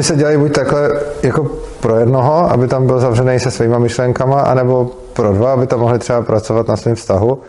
se 0.01 0.15
dělají 0.15 0.37
buď 0.37 0.51
takhle 0.51 0.91
jako 1.23 1.47
pro 1.79 1.95
jednoho, 1.95 2.51
aby 2.51 2.67
tam 2.67 2.87
byl 2.87 2.99
zavřený 2.99 3.39
se 3.39 3.51
svýma 3.51 3.79
myšlenkama, 3.79 4.41
anebo 4.41 4.91
pro 5.13 5.33
dva, 5.33 5.53
aby 5.53 5.67
tam 5.67 5.79
mohli 5.79 5.99
třeba 5.99 6.21
pracovat 6.21 6.67
na 6.67 6.77
svém 6.77 6.95
vztahu. 6.95 7.39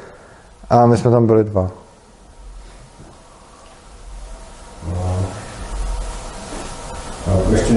A 0.70 0.86
my 0.86 0.96
jsme 0.96 1.10
tam 1.10 1.26
byli 1.26 1.44
dva. 1.44 1.70
A 7.26 7.30
ještě 7.52 7.74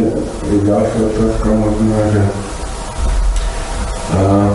další 0.63 1.03
otázka 1.03 1.49
možná, 1.49 1.97
že 2.13 2.21
a, 4.17 4.49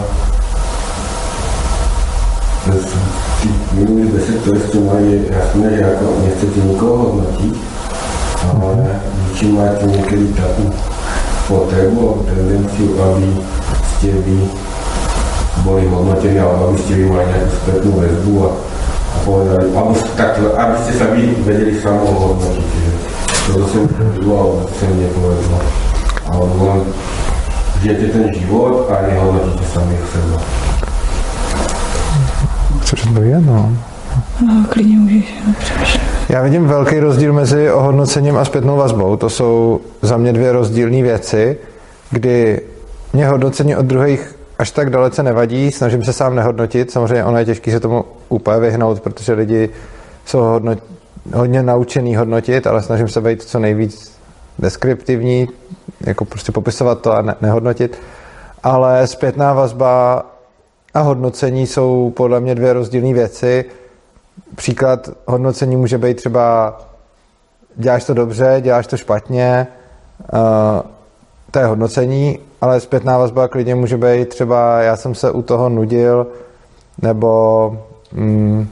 z 2.66 2.92
těch 3.42 3.72
minulých 3.72 4.12
deset, 4.12 4.46
jste 4.68 4.78
mali, 4.80 5.28
jasné, 5.30 5.70
že 5.76 5.82
jako 5.82 6.04
nechcete 6.24 6.60
nikoho 6.60 6.96
hodnotit, 6.96 7.56
ale 8.52 9.00
či 9.34 9.46
máte 9.46 9.86
někdy 9.86 10.26
takovou 10.26 10.72
potřebu, 11.48 12.26
tendenci, 12.34 12.82
aby 13.02 13.36
jste 13.88 14.06
vy 14.06 14.48
boli 15.64 15.86
hodnotení, 15.88 16.38
alebo 16.38 16.68
aby 16.68 16.78
ste 16.78 16.94
vy 16.94 17.04
mali 17.10 17.24
nejakú 17.24 17.56
spätnú 17.56 17.92
väzbu 17.98 18.32
a, 18.46 18.50
a 19.10 19.16
povedali, 19.24 19.66
alebo 19.74 19.92
takhle, 20.16 20.48
aby 20.54 20.74
ste 20.84 20.92
sa 20.92 21.06
vy 21.10 21.22
vedeli 21.42 21.74
samo 21.80 22.36
hodnotiť, 23.44 23.50
že 23.50 23.52
toto 23.52 23.66
som 23.68 23.84
povedal, 23.88 24.32
alebo 24.32 24.60
to 24.64 24.74
som 24.80 24.90
nepovedal. 24.96 25.62
Alebo 26.24 26.64
len 26.64 26.80
žijete 27.82 28.06
ten 28.08 28.24
život 28.32 28.88
a 28.90 28.94
nehodnotíte 29.06 29.64
samých. 29.64 30.04
Což 32.84 33.00
to 33.14 33.22
je, 33.22 33.40
no. 33.40 33.76
No, 34.46 34.64
klidně 34.68 34.96
můžeš. 34.96 35.34
Já 36.28 36.42
vidím 36.42 36.66
velký 36.66 37.00
rozdíl 37.00 37.32
mezi 37.32 37.72
ohodnocením 37.72 38.36
a 38.36 38.44
zpětnou 38.44 38.76
vazbou. 38.76 39.16
To 39.16 39.30
jsou 39.30 39.80
za 40.02 40.16
mě 40.16 40.32
dvě 40.32 40.52
rozdílné 40.52 41.02
věci, 41.02 41.58
kdy 42.10 42.60
mě 43.12 43.28
hodnocení 43.28 43.76
od 43.76 43.86
druhých 43.86 44.36
až 44.58 44.70
tak 44.70 44.90
dalece 44.90 45.22
nevadí, 45.22 45.72
snažím 45.72 46.04
se 46.04 46.12
sám 46.12 46.34
nehodnotit. 46.34 46.90
Samozřejmě 46.90 47.24
ono 47.24 47.38
je 47.38 47.44
těžké 47.44 47.72
se 47.72 47.80
tomu 47.80 48.04
úplně 48.28 48.58
vyhnout, 48.58 49.00
protože 49.00 49.32
lidi 49.32 49.68
jsou 50.24 50.38
hodnot, 50.38 50.78
hodně 51.32 51.62
naučený 51.62 52.16
hodnotit, 52.16 52.66
ale 52.66 52.82
snažím 52.82 53.08
se 53.08 53.20
být 53.20 53.42
co 53.42 53.58
nejvíc 53.58 54.12
deskriptivní, 54.58 55.48
jako 56.00 56.24
prostě 56.24 56.52
popisovat 56.52 57.00
to 57.00 57.12
a 57.12 57.22
ne, 57.22 57.34
nehodnotit. 57.40 57.98
Ale 58.62 59.06
zpětná 59.06 59.52
vazba 59.52 60.26
a 60.94 61.00
hodnocení 61.00 61.66
jsou 61.66 62.12
podle 62.16 62.40
mě 62.40 62.54
dvě 62.54 62.72
rozdílné 62.72 63.14
věci. 63.14 63.64
Příklad 64.54 65.08
hodnocení 65.26 65.76
může 65.76 65.98
být 65.98 66.16
třeba 66.16 66.78
děláš 67.76 68.04
to 68.04 68.14
dobře, 68.14 68.56
děláš 68.60 68.86
to 68.86 68.96
špatně, 68.96 69.66
uh, 70.32 70.40
to 71.50 71.58
je 71.58 71.66
hodnocení, 71.66 72.38
ale 72.60 72.80
zpětná 72.80 73.18
vazba 73.18 73.48
klidně 73.48 73.74
může 73.74 73.96
být 73.96 74.28
třeba 74.28 74.80
já 74.80 74.96
jsem 74.96 75.14
se 75.14 75.30
u 75.30 75.42
toho 75.42 75.68
nudil, 75.68 76.26
nebo 77.02 77.70
mm, 78.12 78.68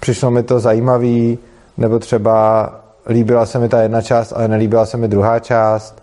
přišlo 0.00 0.30
mi 0.30 0.42
to 0.42 0.60
zajímavý, 0.60 1.38
nebo 1.80 1.98
třeba 1.98 2.70
líbila 3.06 3.46
se 3.46 3.58
mi 3.58 3.68
ta 3.68 3.82
jedna 3.82 4.02
část, 4.02 4.32
ale 4.32 4.48
nelíbila 4.48 4.86
se 4.86 4.96
mi 4.96 5.08
druhá 5.08 5.38
část, 5.38 6.02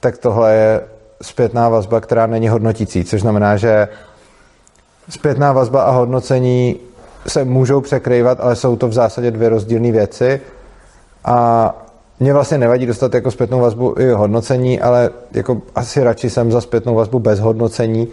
tak 0.00 0.18
tohle 0.18 0.54
je 0.54 0.80
zpětná 1.22 1.68
vazba, 1.68 2.00
která 2.00 2.26
není 2.26 2.48
hodnotící, 2.48 3.04
což 3.04 3.20
znamená, 3.20 3.56
že 3.56 3.88
zpětná 5.08 5.52
vazba 5.52 5.82
a 5.82 5.90
hodnocení 5.90 6.76
se 7.26 7.44
můžou 7.44 7.80
překrývat, 7.80 8.40
ale 8.40 8.56
jsou 8.56 8.76
to 8.76 8.88
v 8.88 8.92
zásadě 8.92 9.30
dvě 9.30 9.48
rozdílné 9.48 9.92
věci. 9.92 10.40
A 11.24 11.74
mě 12.20 12.32
vlastně 12.32 12.58
nevadí 12.58 12.86
dostat 12.86 13.14
jako 13.14 13.30
zpětnou 13.30 13.60
vazbu 13.60 13.94
i 13.98 14.10
hodnocení, 14.10 14.80
ale 14.80 15.10
jako 15.32 15.62
asi 15.74 16.04
radši 16.04 16.30
jsem 16.30 16.52
za 16.52 16.60
zpětnou 16.60 16.94
vazbu 16.94 17.18
bez 17.18 17.40
hodnocení. 17.40 18.08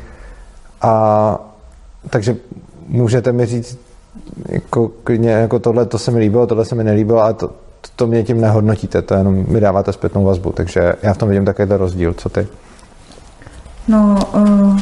A 0.81 1.39
takže 2.09 2.35
můžete 2.87 3.31
mi 3.31 3.45
říct 3.45 3.79
jako 4.49 4.91
klidně, 5.03 5.31
jako 5.31 5.59
tohle 5.59 5.85
to 5.85 5.97
se 5.97 6.11
mi 6.11 6.19
líbilo, 6.19 6.47
tohle 6.47 6.65
se 6.65 6.75
mi 6.75 6.83
nelíbilo, 6.83 7.21
ale 7.21 7.33
to, 7.33 7.51
to 7.95 8.07
mě 8.07 8.23
tím 8.23 8.41
nehodnotíte, 8.41 9.01
to 9.01 9.13
jenom 9.13 9.45
mi 9.47 9.59
dáváte 9.59 9.93
zpětnou 9.93 10.23
vazbu, 10.23 10.51
takže 10.51 10.93
já 11.03 11.13
v 11.13 11.17
tom 11.17 11.29
vidím 11.29 11.45
takovýhle 11.45 11.77
rozdíl, 11.77 12.13
co 12.13 12.29
ty? 12.29 12.47
No, 13.87 14.17
uh, 14.33 14.79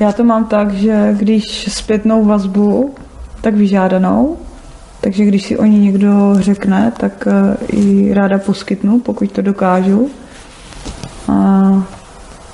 já 0.00 0.12
to 0.12 0.24
mám 0.24 0.44
tak, 0.44 0.72
že 0.72 1.14
když 1.18 1.74
zpětnou 1.74 2.24
vazbu, 2.24 2.94
tak 3.40 3.54
vyžádanou, 3.54 4.36
takže 5.00 5.24
když 5.24 5.46
si 5.46 5.58
o 5.58 5.64
ní 5.64 5.78
někdo 5.78 6.34
řekne, 6.38 6.92
tak 7.00 7.26
uh, 7.26 7.78
ji 7.80 8.14
ráda 8.14 8.38
poskytnu, 8.38 9.00
pokud 9.00 9.32
to 9.32 9.42
dokážu. 9.42 10.10
A 11.28 11.70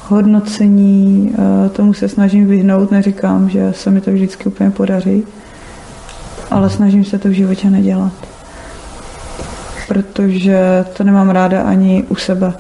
hodnocení, 0.09 1.35
uh, 1.39 1.69
tomu 1.69 1.95
se 1.95 2.09
snažím 2.09 2.47
vyhnout, 2.47 2.91
neříkám, 2.91 3.49
že 3.49 3.73
se 3.73 3.91
mi 3.91 4.01
to 4.01 4.13
vždycky 4.13 4.49
úplně 4.49 4.71
podaří, 4.71 5.25
ale 6.51 6.71
snažím 6.71 7.05
se 7.05 7.19
to 7.19 7.29
v 7.29 7.33
životě 7.33 7.71
nedělat. 7.71 8.13
Protože 9.89 10.85
to 10.97 11.05
nemám 11.05 11.31
ráda 11.31 11.63
ani 11.63 12.05
u 12.09 12.17
sebe, 12.17 12.53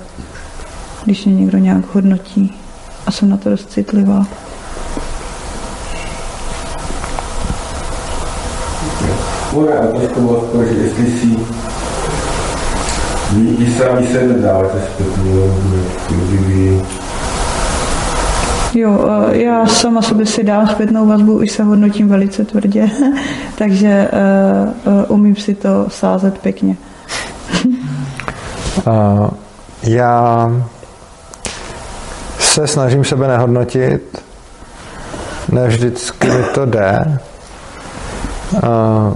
když 1.05 1.25
mě 1.25 1.35
někdo 1.35 1.59
nějak 1.59 1.95
hodnotí 1.95 2.55
a 3.07 3.11
jsem 3.11 3.29
na 3.29 3.37
to 3.37 3.51
dost 3.51 3.71
citlivá. 3.71 4.27
Moje 9.53 9.79
otázka 9.79 10.21
byla 10.21 10.41
taková, 10.41 10.65
že 10.65 10.75
jestli 10.75 11.07
si 11.07 11.37
vy, 13.33 13.75
sami 13.79 14.07
se 14.07 14.27
nedáváte 14.27 14.81
zpětnou, 14.93 15.55
kdyby 16.09 16.83
Jo, 18.75 19.09
eh, 19.31 19.37
já 19.37 19.67
sama 19.67 20.03
sobě 20.03 20.27
si 20.27 20.45
dám 20.45 20.69
zpětnou 20.69 21.07
vazbu, 21.07 21.39
už 21.39 21.51
se 21.51 21.63
hodnotím 21.63 22.09
velice 22.09 22.45
tvrdě, 22.45 22.91
takže 23.59 24.09
uh, 24.87 24.93
uh, 24.93 25.05
umím 25.09 25.37
si 25.37 25.55
to 25.55 25.87
sázet 25.89 26.39
pěkně. 26.39 26.77
uh, 28.87 29.29
já 29.83 30.51
se 32.39 32.67
snažím 32.67 33.05
sebe 33.05 33.29
nehodnotit, 33.29 34.23
ne 35.53 35.69
vždycky 35.69 36.27
mi 36.27 36.45
to 36.55 36.67
jde. 36.67 37.19
Uh, 38.53 39.15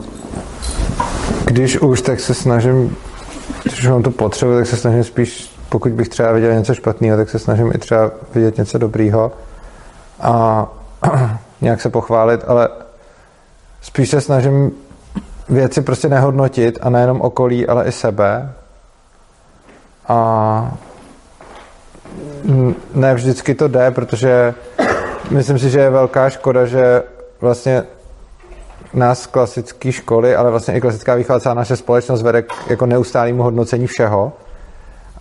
když 1.45 1.79
už, 1.79 2.03
tak 2.03 2.21
se 2.21 2.35
snažím, 2.35 2.97
když 3.63 3.89
mám 3.89 4.03
tu 4.03 4.11
potřebu, 4.11 4.55
tak 4.55 4.67
se 4.67 4.77
snažím 4.77 5.05
spíš, 5.05 5.51
pokud 5.69 5.93
bych 5.93 6.09
třeba 6.09 6.33
viděl 6.33 6.55
něco 6.55 6.75
špatného, 6.75 7.17
tak 7.17 7.31
se 7.31 7.39
snažím 7.39 7.73
i 7.75 7.79
třeba 7.79 8.11
vidět 8.35 8.59
něco 8.59 8.79
dobrýho 8.79 9.33
a 10.21 10.67
nějak 11.61 11.81
se 11.81 11.91
pochválit, 11.91 12.45
ale 12.47 12.69
spíš 13.81 14.11
se 14.11 14.21
snažím 14.21 14.73
věci 15.49 15.83
prostě 15.83 16.09
nehodnotit 16.09 16.79
a 16.83 16.91
nejenom 16.91 17.21
okolí, 17.21 17.67
ale 17.67 17.85
i 17.85 17.93
sebe. 17.93 18.53
A 20.09 20.73
ne 22.95 23.15
vždycky 23.15 23.55
to 23.55 23.69
jde, 23.69 23.91
protože 23.91 24.55
myslím 25.31 25.59
si, 25.59 25.71
že 25.71 25.81
je 25.81 25.91
velká 25.91 26.31
škoda, 26.31 26.67
že 26.67 27.03
vlastně 27.41 27.83
nás 28.95 29.27
klasické 29.27 29.93
školy, 29.93 30.37
ale 30.37 30.51
vlastně 30.51 30.75
i 30.75 30.81
klasická 30.81 31.15
výchova, 31.15 31.41
celá 31.41 31.55
naše 31.55 31.77
společnost 31.77 32.23
vede 32.23 32.43
k 32.43 32.53
jako 32.71 32.87
neustálému 32.87 33.43
hodnocení 33.43 33.87
všeho. 33.87 34.33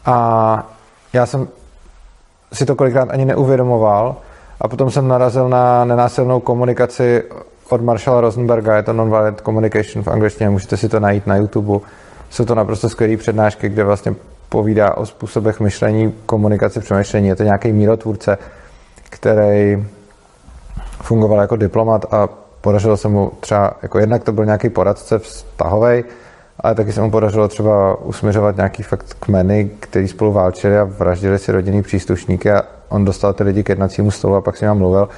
A 0.06 0.70
já 1.14 1.26
jsem 1.26 1.48
si 2.54 2.66
to 2.66 2.76
kolikrát 2.76 3.10
ani 3.12 3.26
neuvědomoval 3.26 4.16
a 4.62 4.68
potom 4.68 4.92
jsem 4.92 5.08
narazil 5.08 5.50
na 5.50 5.86
nenásilnou 5.86 6.40
komunikaci 6.40 7.24
od 7.70 7.82
Marshalla 7.82 8.22
Rosenberga, 8.22 8.76
je 8.76 8.84
to 8.84 8.94
Nonviolent 8.94 9.42
Communication 9.42 10.04
v 10.04 10.08
angličtině, 10.08 10.50
můžete 10.50 10.78
si 10.78 10.90
to 10.90 11.00
najít 11.00 11.28
na 11.28 11.36
YouTube. 11.36 11.80
Jsou 12.30 12.46
to 12.46 12.56
naprosto 12.56 12.90
skvělé 12.90 13.18
přednášky, 13.18 13.70
kde 13.70 13.84
vlastně 13.84 14.16
povídá 14.50 14.98
o 14.98 15.06
způsobech 15.06 15.60
myšlení, 15.60 16.14
komunikaci, 16.26 16.80
přemýšlení. 16.80 17.28
Je 17.28 17.36
to 17.36 17.44
nějaký 17.44 17.72
mírotvůrce, 17.72 18.38
který 19.10 19.88
fungoval 21.02 21.40
jako 21.40 21.56
diplomat 21.56 22.06
a 22.14 22.28
podařilo 22.62 22.98
se 22.98 23.08
mu 23.08 23.32
třeba, 23.40 23.74
jako 23.82 24.00
jednak 24.00 24.24
to 24.24 24.32
byl 24.32 24.46
nějaký 24.46 24.70
poradce 24.70 25.20
vztahovej, 25.20 26.04
ale 26.60 26.76
taky 26.76 26.92
se 26.92 27.02
mu 27.02 27.12
podařilo 27.12 27.48
třeba 27.48 27.96
usměřovat 27.96 28.56
nějaký 28.56 28.84
fakt 28.84 29.14
kmeny, 29.20 29.72
který 29.80 30.08
spolu 30.08 30.32
válčili 30.32 30.78
a 30.78 30.84
vraždili 30.84 31.40
si 31.40 31.52
rodinný 31.52 31.82
příslušníky 31.82 32.52
a 32.52 32.62
on 32.90 33.06
dostal 33.06 33.34
ty 33.34 33.44
lidi 33.44 33.64
k 33.64 33.70
jednacímu 33.70 34.12
stolu 34.12 34.36
a 34.36 34.42
pak 34.42 34.58
s 34.58 34.62
ním 34.62 34.74
mluvil. 34.74 35.10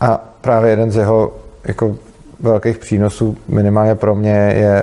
A 0.00 0.20
právě 0.40 0.70
jeden 0.70 0.90
z 0.90 0.96
jeho 0.96 1.32
jako 1.64 1.96
velkých 2.40 2.78
přínosů, 2.78 3.36
minimálně 3.48 3.94
pro 3.94 4.14
mě, 4.14 4.30
je 4.34 4.82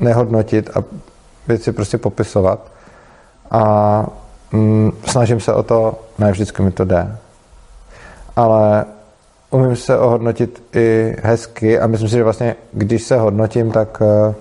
nehodnotit 0.00 0.70
a 0.76 0.84
věci 1.48 1.72
prostě 1.72 1.98
popisovat. 1.98 2.60
A 3.50 4.06
mm, 4.52 4.92
snažím 5.04 5.40
se 5.40 5.52
o 5.52 5.62
to, 5.62 5.98
ne 6.18 6.32
vždycky 6.32 6.62
mi 6.62 6.70
to 6.70 6.84
jde. 6.84 7.16
Ale 8.36 8.84
umím 9.50 9.76
se 9.76 9.98
ohodnotit 9.98 10.62
i 10.72 11.16
hezky 11.22 11.80
a 11.80 11.86
myslím 11.86 12.08
si, 12.08 12.16
že 12.16 12.24
vlastně, 12.24 12.56
když 12.72 13.02
se 13.02 13.16
hodnotím, 13.16 13.72
tak 13.72 14.00
uh, 14.00 14.34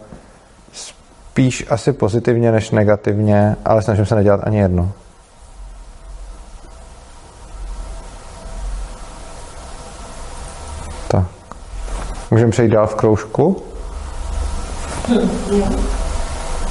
spíš 0.73 1.65
asi 1.69 1.93
pozitivně 1.93 2.51
než 2.51 2.71
negativně, 2.71 3.55
ale 3.65 3.81
snažím 3.81 4.05
se 4.05 4.15
nedělat 4.15 4.41
ani 4.43 4.59
jedno. 4.59 4.91
Můžeme 12.31 12.51
přejít 12.51 12.71
dál 12.71 12.87
v 12.87 12.95
kroužku. 12.95 13.63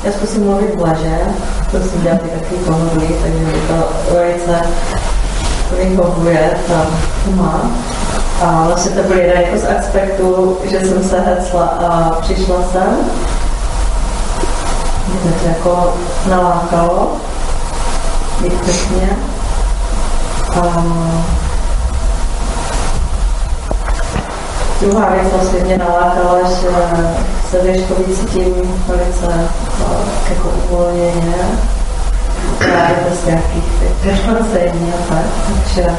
Já 0.04 0.12
zkusím 0.12 0.44
mluvit 0.44 0.74
blaže, 0.76 1.18
to 1.70 1.80
si 1.80 1.98
dělat 1.98 2.20
i 2.24 2.28
takový 2.28 2.60
pohodlí, 2.66 3.08
takže 3.22 3.38
mi 3.38 3.52
to 3.68 3.88
velice 4.14 4.62
vyhovuje 5.78 6.58
ta 6.68 6.86
tma. 7.24 7.70
A 8.42 8.64
vlastně 8.66 8.90
to 8.90 9.02
byl 9.02 9.18
jeden 9.18 9.42
jako 9.42 9.58
z 9.58 9.64
aspektů, 9.64 10.58
že 10.70 10.80
jsem 10.80 11.04
se 11.04 11.20
hecla 11.20 11.64
a 11.64 12.10
přišla 12.20 12.56
jsem. 12.72 12.96
Mě 15.08 15.32
to 15.32 15.48
jako 15.48 15.94
nalákalo, 16.30 17.16
pěkně. 18.40 19.16
A 20.60 20.84
druhá 24.80 25.10
věc 25.10 25.26
vlastně 25.32 25.64
mě 25.64 25.78
nalákala, 25.78 26.38
že 26.48 26.68
se 27.50 27.62
věškový 27.62 28.04
cítím 28.04 28.84
velice 28.86 29.26
eh, 29.80 30.34
jako 30.34 30.48
uvolněně. 30.48 31.34
Právě 32.58 32.96
bez 33.10 33.24
nějakých 33.24 33.64
vyškrocení 34.02 34.92
a 34.92 35.14
tak. 35.14 35.24
Takže 35.54 35.96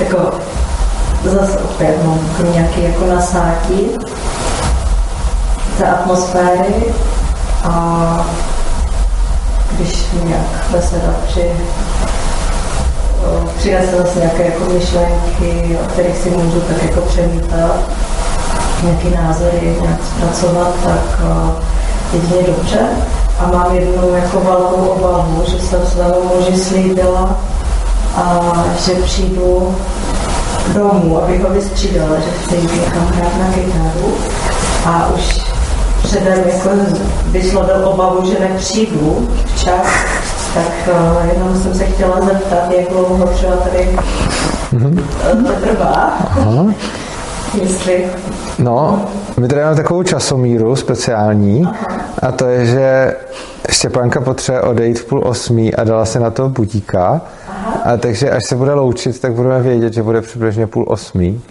jako 0.00 0.32
zase 1.24 1.58
opět 1.58 2.04
mám 2.04 2.18
nějaký 2.52 2.82
jako 2.82 3.06
nasátí 3.06 3.90
té 5.78 5.86
atmosféry 5.86 6.94
a 7.64 8.26
když 9.70 10.06
nějak 10.24 10.70
beseda 10.72 11.14
při 11.26 11.50
přinese 13.58 13.96
zase 13.96 14.18
nějaké 14.18 14.44
jako 14.44 14.72
myšlenky, 14.72 15.78
o 15.84 15.86
kterých 15.88 16.16
si 16.16 16.30
můžu 16.30 16.60
tak 16.60 16.82
jako 16.82 17.00
přemítat, 17.00 17.76
nějaký 18.82 19.08
názory 19.10 19.76
nějak 19.82 19.98
zpracovat, 20.04 20.74
tak 20.84 21.22
jedině 22.12 22.42
dobře. 22.46 22.78
A 23.38 23.46
mám 23.46 23.74
jednu 23.74 24.14
jako 24.14 24.40
velkou 24.40 24.86
obavu, 24.86 25.44
že 25.46 25.58
jsem 25.58 25.86
svému 25.86 26.34
muži 26.36 26.58
slíbila, 26.58 27.36
a 28.16 28.52
že 28.86 28.94
přijdu 28.94 29.74
domů, 30.74 31.22
abych 31.22 31.42
ho 31.42 31.50
vystřídala, 31.50 32.16
že 32.16 32.30
chci 32.30 32.56
jít 32.56 32.80
někam 32.84 33.06
hrát 33.06 33.38
na 33.38 33.52
kytaru. 33.54 34.14
A 34.86 35.08
už 35.14 35.40
předem 36.02 36.44
jako 36.46 36.68
vyšlo 37.26 37.62
do 37.62 37.90
obavu, 37.90 38.30
že 38.30 38.40
nepřijdu 38.40 39.28
včas, 39.46 39.86
tak 40.54 40.88
uh, 40.88 41.28
jenom 41.32 41.62
jsem 41.62 41.74
se 41.74 41.84
chtěla 41.84 42.20
zeptat, 42.20 42.70
jak 42.70 42.88
dlouho 42.88 43.26
třeba 43.26 43.56
tady 43.56 43.98
mm-hmm. 44.72 45.46
to 45.46 45.52
trvá. 45.66 46.12
Aha. 46.30 46.66
Jestli... 47.62 48.06
No, 48.58 49.04
my 49.40 49.48
tady 49.48 49.62
máme 49.62 49.76
takovou 49.76 50.02
časomíru 50.02 50.76
speciální 50.76 51.68
a 52.22 52.32
to 52.32 52.46
je, 52.46 52.66
že 52.66 53.14
Štěpánka 53.70 54.20
potřebuje 54.20 54.62
odejít 54.62 54.98
v 54.98 55.04
půl 55.04 55.20
osmí 55.24 55.74
a 55.74 55.84
dala 55.84 56.04
se 56.04 56.20
na 56.20 56.30
to 56.30 56.48
budíka. 56.48 57.20
A 57.84 57.96
takže 57.96 58.30
až 58.30 58.44
se 58.44 58.56
bude 58.56 58.74
loučit, 58.74 59.20
tak 59.20 59.32
budeme 59.32 59.62
vědět, 59.62 59.92
že 59.92 60.02
bude 60.02 60.20
přibližně 60.20 60.66
půl 60.66 60.84
osmí. 60.88 61.42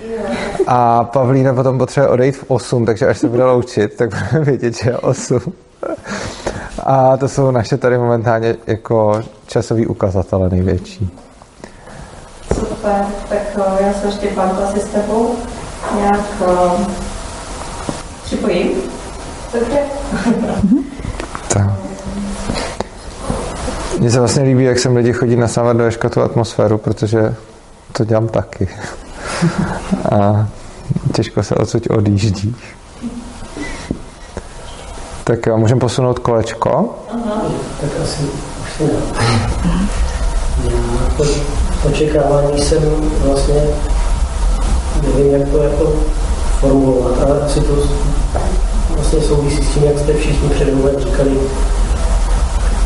A 0.67 1.03
Pavlína 1.03 1.53
potom 1.53 1.77
potřebuje 1.77 2.09
odejít 2.09 2.37
v 2.37 2.43
osm, 2.47 2.85
takže 2.85 3.07
až 3.07 3.17
se 3.17 3.27
bude 3.27 3.43
loučit, 3.43 3.95
tak 3.95 4.09
budeme 4.09 4.45
vědět, 4.45 4.75
že 4.77 4.89
je 4.89 4.97
osm. 4.97 5.39
A 6.86 7.17
to 7.17 7.28
jsou 7.28 7.52
naše 7.52 7.78
tady 7.78 7.98
momentálně 7.98 8.56
jako 8.67 9.22
časový 9.48 9.88
ukazatele 9.88 10.50
největší. 10.50 11.10
Super, 12.54 13.06
tak 13.30 13.41
eh, 13.58 13.84
já 13.84 13.93
se 13.93 14.08
ještě 14.08 14.28
pánku 14.28 14.63
asi 14.63 14.80
s 14.80 14.86
tebou 14.86 15.36
nějak 15.96 16.41
uh, 16.41 16.82
připojím. 18.24 18.72
Dobře. 19.54 19.80
tak. 21.48 21.72
Mně 24.00 24.12
se 24.12 24.19
vlastně 24.19 24.43
líbí, 24.43 24.63
jak 24.63 24.80
sem 24.80 24.96
lidi 24.96 25.13
chodí 25.13 25.36
nasávat 25.36 25.78
do 25.78 25.84
Ješka 25.84 26.10
tu 26.10 26.22
atmosféru, 26.22 26.78
protože 26.78 27.36
to 27.91 28.06
dělám 28.06 28.28
taky. 28.28 28.67
A 30.12 30.48
těžko 31.13 31.43
se 31.43 31.56
odsud 31.56 31.88
odjíždí. 31.89 32.56
Tak 35.23 35.45
jo, 35.45 35.57
můžeme 35.57 35.79
posunout 35.79 36.19
kolečko. 36.19 36.95
Tak 37.81 37.89
asi 38.03 38.23
už 38.62 38.89
Já 40.69 40.77
po 41.17 41.23
očekávání 41.89 42.62
jsem 42.62 42.83
vlastně 43.25 43.63
nevím, 45.01 45.33
jak 45.33 45.49
to 45.49 45.63
jako 45.63 45.93
formulovat, 46.59 47.21
ale 47.21 47.41
asi 47.41 47.62
to 47.62 47.73
vlastně 48.89 49.21
souvisí 49.21 49.63
s 49.63 49.73
tím, 49.73 49.83
jak 49.83 49.99
jste 49.99 50.13
všichni 50.13 50.49
před 50.49 50.67
říkali, 50.99 51.31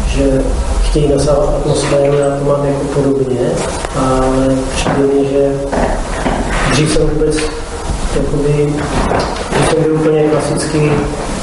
že 0.08 0.42
chtějí 0.84 1.10
nasávat 1.10 1.56
atmosféru, 1.56 2.14
já 2.14 2.38
to 2.38 2.46
mám 2.46 2.66
jako 2.66 2.86
podobně, 2.94 3.52
ale 3.96 4.58
přijde 4.76 5.00
mi, 5.00 5.30
že 5.30 5.54
dřív 6.72 6.92
jsem 6.92 7.10
vůbec 7.10 7.38
jakoby, 8.16 8.74
když 9.50 9.70
jsem 9.70 9.84
byl 9.84 9.96
úplně 9.96 10.24
klasický 10.24 10.92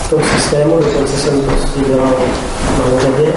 v 0.05 0.11
tom 0.11 0.21
systému, 0.37 0.79
dokonce 0.81 1.17
jsem 1.17 1.41
prostě 1.41 1.81
dělal 1.89 2.13
na 2.79 2.97
úřadě. 2.97 3.33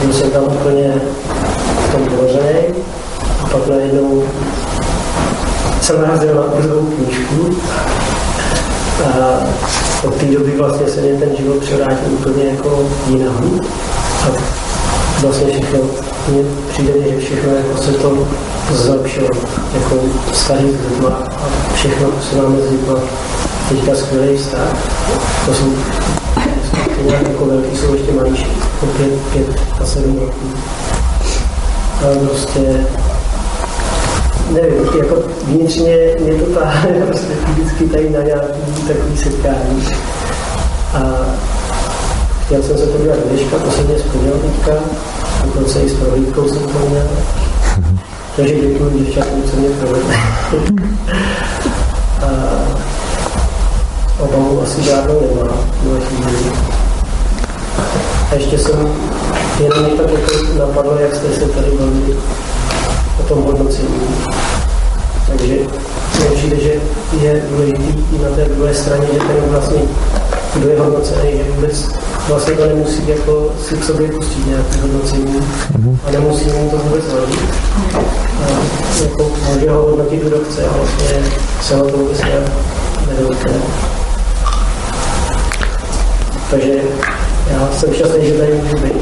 Byl 0.00 0.12
jsem 0.12 0.30
tam 0.30 0.42
úplně 0.42 0.94
v 1.88 1.92
tom 1.92 2.04
dvoře 2.04 2.64
a 3.42 3.46
pak 3.46 3.66
najednou 3.66 4.22
jsem 5.82 6.00
narazil 6.00 6.34
na 6.34 6.42
brzou 6.42 6.86
knížku 6.96 7.56
a 9.04 9.40
od 10.04 10.14
té 10.14 10.26
doby 10.26 10.54
vlastně 10.58 10.88
se 10.88 11.00
mě 11.00 11.12
ten 11.12 11.36
život 11.36 11.58
převrátil 11.58 12.12
úplně 12.12 12.44
jako 12.44 12.88
jinam. 13.06 13.60
A 14.24 14.26
vlastně 15.20 15.46
všechno, 15.46 15.78
mně 16.28 16.42
přijde, 16.72 16.92
že 17.10 17.18
všechno 17.18 17.52
jako 17.54 17.82
se 17.82 17.92
to 17.92 18.28
zlepšilo, 18.70 19.28
jako 19.74 19.96
vztahy 20.32 20.70
s 20.72 20.90
lidma 20.90 21.08
a 21.08 21.74
všechno 21.74 22.08
se 22.30 22.36
s 22.36 22.70
lidma 22.70 22.94
teďka 23.70 23.94
skvělý 23.94 24.36
vztah. 24.36 24.76
To 25.46 25.54
jsou 25.54 25.72
jako 27.28 27.44
velký, 27.44 27.76
jsou 27.76 27.94
ještě 27.94 28.12
malíší, 28.12 28.46
jako 28.72 28.86
pět, 28.86 29.12
pět 29.32 29.60
a 29.80 29.86
sedm 29.86 30.18
roků. 30.18 30.46
Ale 32.04 32.16
prostě 32.16 32.86
nevím, 34.50 34.98
jako 34.98 35.16
vnitřně 35.44 35.96
mě 36.20 36.32
to 36.32 36.60
táhne 36.60 36.90
prostě 37.06 37.32
vždycky 37.48 37.86
tady 37.86 38.10
na 38.10 38.22
nějaký 38.22 38.82
takový 38.88 39.16
setkání. 39.16 39.86
A 40.94 41.00
chtěl 42.44 42.62
jsem 42.62 42.78
se 42.78 42.86
podívat 42.86 43.18
dneška, 43.18 43.58
to 43.58 43.70
jsem 43.70 43.86
mě 43.86 43.98
splnil 43.98 44.32
teďka, 44.32 44.72
dokonce 45.44 45.80
i 45.80 45.88
s 45.88 45.94
prohlídkou 45.94 46.48
jsem 46.48 46.62
to 46.62 46.78
měl. 46.88 47.08
Takže 48.36 48.54
děkuji 48.54 48.98
děvčatům, 48.98 49.42
co 49.50 49.56
mě 49.56 49.68
provedli. 49.68 50.16
Obavu 54.20 54.62
asi 54.62 54.82
žádnou 54.82 55.20
nemá 55.20 55.52
A 58.30 58.34
ještě 58.34 58.58
jsem 58.58 58.88
jenom 59.60 59.84
mě 59.84 59.94
tak 59.96 60.10
jako 60.10 60.58
napadlo, 60.58 60.98
jak 60.98 61.14
jste 61.14 61.28
se 61.28 61.48
tady 61.48 61.70
bavili 61.70 62.16
o 63.20 63.22
tom 63.22 63.42
hodnocení. 63.42 64.00
Takže 65.28 65.54
mně 66.18 66.30
přijde, 66.34 66.56
že 66.56 66.72
je 67.20 67.42
důležitý 67.50 67.94
i 68.16 68.22
na 68.22 68.28
té 68.36 68.44
druhé 68.44 68.74
straně, 68.74 69.06
že 69.12 69.18
ten 69.18 69.50
vlastně, 69.50 69.80
kdo 70.54 70.68
je 70.68 70.78
hodnocený, 70.80 71.30
že 71.32 71.52
vůbec 71.54 71.88
vlastně 72.28 72.54
to 72.54 72.66
nemusí 72.66 73.08
jako 73.08 73.52
si 73.68 73.76
k 73.76 73.84
sobě 73.84 74.08
pustit 74.12 74.46
nějaké 74.46 74.80
hodnocení 74.80 75.34
mm-hmm. 75.34 75.96
a 76.06 76.10
nemusí 76.10 76.44
mu 76.44 76.70
to 76.70 76.76
vůbec 76.76 77.04
vadit. 77.12 77.40
A 78.44 79.02
jako 79.02 79.30
může 79.52 79.70
ho 79.70 79.82
hodnotit, 79.82 80.22
kdo 80.22 80.36
chce 80.38 80.62
vlastně 80.76 81.32
se 81.62 81.76
ho 81.76 81.84
to 81.90 81.96
vůbec 81.96 82.20
nedotkne. 83.08 83.52
Takže 86.50 86.72
já 87.50 87.68
jsem 87.72 87.94
šťastný, 87.94 88.26
že 88.26 88.38
tady 88.38 88.54
můžu 88.54 88.76
být. 88.76 88.94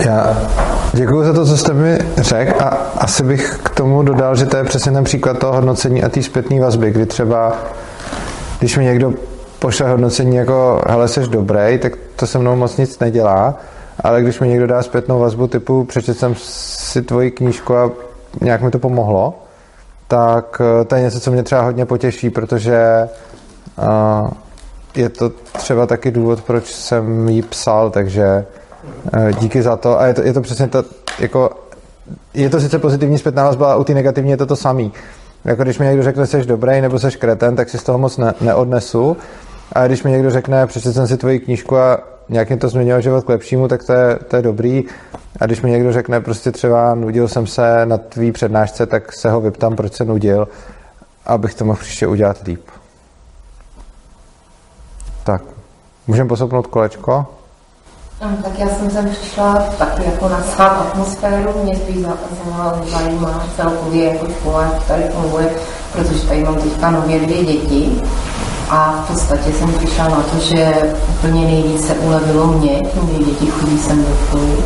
Já 0.00 0.48
děkuji 0.92 1.24
za 1.24 1.32
to, 1.32 1.46
co 1.46 1.56
jste 1.56 1.72
mi 1.72 1.98
řekl 2.18 2.62
a 2.62 2.68
asi 2.98 3.22
bych 3.22 3.58
k 3.62 3.70
tomu 3.70 4.02
dodal, 4.02 4.36
že 4.36 4.46
to 4.46 4.56
je 4.56 4.64
přesně 4.64 4.92
ten 4.92 5.04
příklad 5.04 5.38
toho 5.38 5.52
hodnocení 5.52 6.02
a 6.02 6.08
té 6.08 6.22
zpětné 6.22 6.60
vazby, 6.60 6.90
kdy 6.90 7.06
třeba 7.06 7.52
když 8.58 8.76
mi 8.76 8.84
někdo 8.84 9.14
pošle 9.58 9.90
hodnocení 9.90 10.36
jako 10.36 10.82
hele, 10.88 11.08
jsi 11.08 11.20
dobrý, 11.20 11.78
tak 11.78 11.92
to 12.16 12.26
se 12.26 12.38
mnou 12.38 12.56
moc 12.56 12.76
nic 12.76 12.98
nedělá, 12.98 13.54
ale 14.04 14.22
když 14.22 14.40
mi 14.40 14.48
někdo 14.48 14.66
dá 14.66 14.82
zpětnou 14.82 15.20
vazbu 15.20 15.46
typu 15.46 15.84
přečet 15.84 16.18
jsem 16.18 16.34
si 16.38 17.02
tvoji 17.02 17.30
knížku 17.30 17.76
a 17.76 17.90
nějak 18.40 18.62
mi 18.62 18.70
to 18.70 18.78
pomohlo, 18.78 19.34
tak 20.08 20.62
eh, 20.80 20.84
to 20.84 20.94
je 20.94 21.02
něco, 21.02 21.20
co 21.20 21.30
mě 21.30 21.42
třeba 21.42 21.62
hodně 21.62 21.86
potěší, 21.86 22.30
protože 22.30 23.08
uh, 23.78 24.30
je 24.94 25.08
to 25.08 25.30
třeba 25.52 25.86
taky 25.86 26.10
důvod, 26.10 26.42
proč 26.42 26.72
jsem 26.72 27.28
jí 27.28 27.42
psal, 27.42 27.90
takže 27.90 28.46
uh, 29.16 29.30
díky 29.30 29.62
za 29.62 29.76
to. 29.76 30.00
A 30.00 30.06
je 30.06 30.14
to, 30.14 30.22
je 30.22 30.32
to 30.32 30.40
přesně 30.40 30.68
to, 30.68 30.84
jako 31.18 31.50
je 32.34 32.50
to 32.50 32.60
sice 32.60 32.78
pozitivní 32.78 33.18
zpětná 33.18 33.44
vazba, 33.44 33.72
a 33.72 33.76
u 33.76 33.84
té 33.84 33.94
negativní 33.94 34.30
je 34.30 34.36
to 34.36 34.46
to 34.46 34.56
samý. 34.56 34.92
Jako 35.44 35.62
když 35.62 35.78
mi 35.78 35.86
někdo 35.86 36.02
řekne, 36.02 36.26
že 36.26 36.26
jsi 36.26 36.44
dobrý 36.46 36.80
nebo 36.80 36.98
jsi 36.98 37.10
kreten, 37.10 37.56
tak 37.56 37.68
si 37.68 37.78
z 37.78 37.82
toho 37.82 37.98
moc 37.98 38.18
ne, 38.18 38.34
neodnesu. 38.40 39.16
A 39.72 39.86
když 39.86 40.02
mi 40.02 40.10
někdo 40.10 40.30
řekne, 40.30 40.66
přečetl 40.66 40.94
jsem 40.94 41.06
si 41.06 41.16
tvoji 41.16 41.38
knížku 41.38 41.76
a 41.76 41.98
nějak 42.28 42.48
mě 42.48 42.58
to 42.58 42.68
změnilo 42.68 43.00
život 43.00 43.24
k 43.24 43.28
lepšímu, 43.28 43.68
tak 43.68 43.84
to 43.84 43.92
je, 43.92 44.18
to 44.28 44.36
je 44.36 44.42
dobrý. 44.42 44.84
A 45.40 45.46
když 45.46 45.62
mi 45.62 45.70
někdo 45.70 45.92
řekne, 45.92 46.20
prostě 46.20 46.52
třeba 46.52 46.94
nudil 46.94 47.28
jsem 47.28 47.46
se 47.46 47.86
na 47.86 47.98
tvý 47.98 48.32
přednášce, 48.32 48.86
tak 48.86 49.12
se 49.12 49.30
ho 49.30 49.40
vyptám, 49.40 49.76
proč 49.76 49.92
se 49.92 50.04
nudil, 50.04 50.48
abych 51.26 51.54
to 51.54 51.64
mohl 51.64 51.78
příště 51.78 52.06
udělat 52.06 52.42
líp. 52.42 52.60
Tak, 55.24 55.42
můžeme 56.06 56.28
posoupnout 56.28 56.66
kolečko? 56.66 57.26
Tak 58.42 58.58
já 58.58 58.68
jsem 58.68 58.90
sem 58.90 59.10
přišla 59.10 59.54
taky 59.78 60.04
jako 60.04 60.28
na 60.28 60.42
svá 60.54 60.66
atmosféru, 60.66 61.52
mě 61.64 61.76
spíš 61.76 61.96
za- 62.02 62.16
za- 62.46 62.80
zajímá 62.98 63.44
celkově 63.56 64.04
jako 64.12 64.26
škola, 64.32 64.62
jak 64.62 64.82
tady 64.84 65.02
funguje, 65.14 65.50
protože 65.92 66.26
tady 66.26 66.44
mám 66.44 66.54
teďka 66.54 66.90
nově 66.90 67.18
dvě 67.20 67.44
děti 67.44 68.02
a 68.70 69.02
v 69.04 69.08
podstatě 69.12 69.52
jsem 69.52 69.72
přišla 69.72 70.08
na 70.08 70.22
to, 70.22 70.38
že 70.40 70.72
úplně 71.08 71.44
nejvíc 71.46 71.86
se 71.86 71.94
ulevilo 71.94 72.46
mě, 72.46 72.70
tím, 72.80 73.08
že 73.18 73.24
děti 73.24 73.46
chodí 73.46 73.78
sem 73.78 74.04
do 74.04 74.10
školy. 74.26 74.56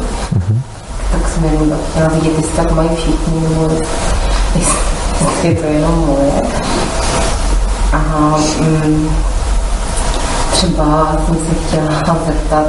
Tak 1.13 1.29
jsem 1.29 1.45
jenom 1.45 1.71
tak 1.71 1.79
chtěla 1.91 2.09
vidět, 2.09 2.33
jestli 2.37 2.53
tak 2.57 2.73
mají 2.73 2.89
všichni, 2.97 3.41
nebo 3.41 3.71
jestli 4.55 5.49
je 5.49 5.55
to 5.55 5.67
jenom 5.67 5.95
moje. 6.07 6.43
A 7.93 7.99
mm, 8.61 9.09
třeba 10.55 11.17
jsem 11.27 11.35
se 11.35 11.55
chtěla 11.67 12.17
zeptat, 12.27 12.67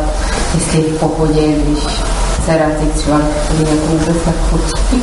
jestli 0.55 0.77
je 0.77 0.93
v 0.93 0.99
pohodě, 0.99 1.41
když 1.41 1.87
dcera 2.45 2.65
teď 2.79 2.91
třeba 2.91 3.17
jako 3.59 3.87
vůbec 3.87 4.17
nechodí. 4.25 5.01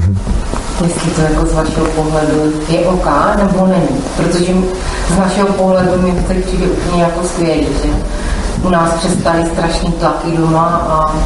Jestli 0.84 1.10
to 1.10 1.20
jako 1.20 1.46
z 1.46 1.52
vašeho 1.52 1.86
pohledu 1.86 2.52
je 2.68 2.78
OK 2.86 3.06
nebo 3.36 3.66
není. 3.66 4.02
Protože 4.16 4.54
z 5.14 5.18
našeho 5.18 5.48
pohledu 5.48 6.02
mi 6.02 6.12
to 6.12 6.34
přijde 6.46 6.66
úplně 6.66 7.02
jako 7.02 7.24
skvělý, 7.24 7.66
že 7.82 7.88
u 8.62 8.68
nás 8.68 8.94
přestali 8.94 9.46
strašný 9.52 9.92
tlaky 9.92 10.36
doma 10.36 10.66
a 10.88 11.16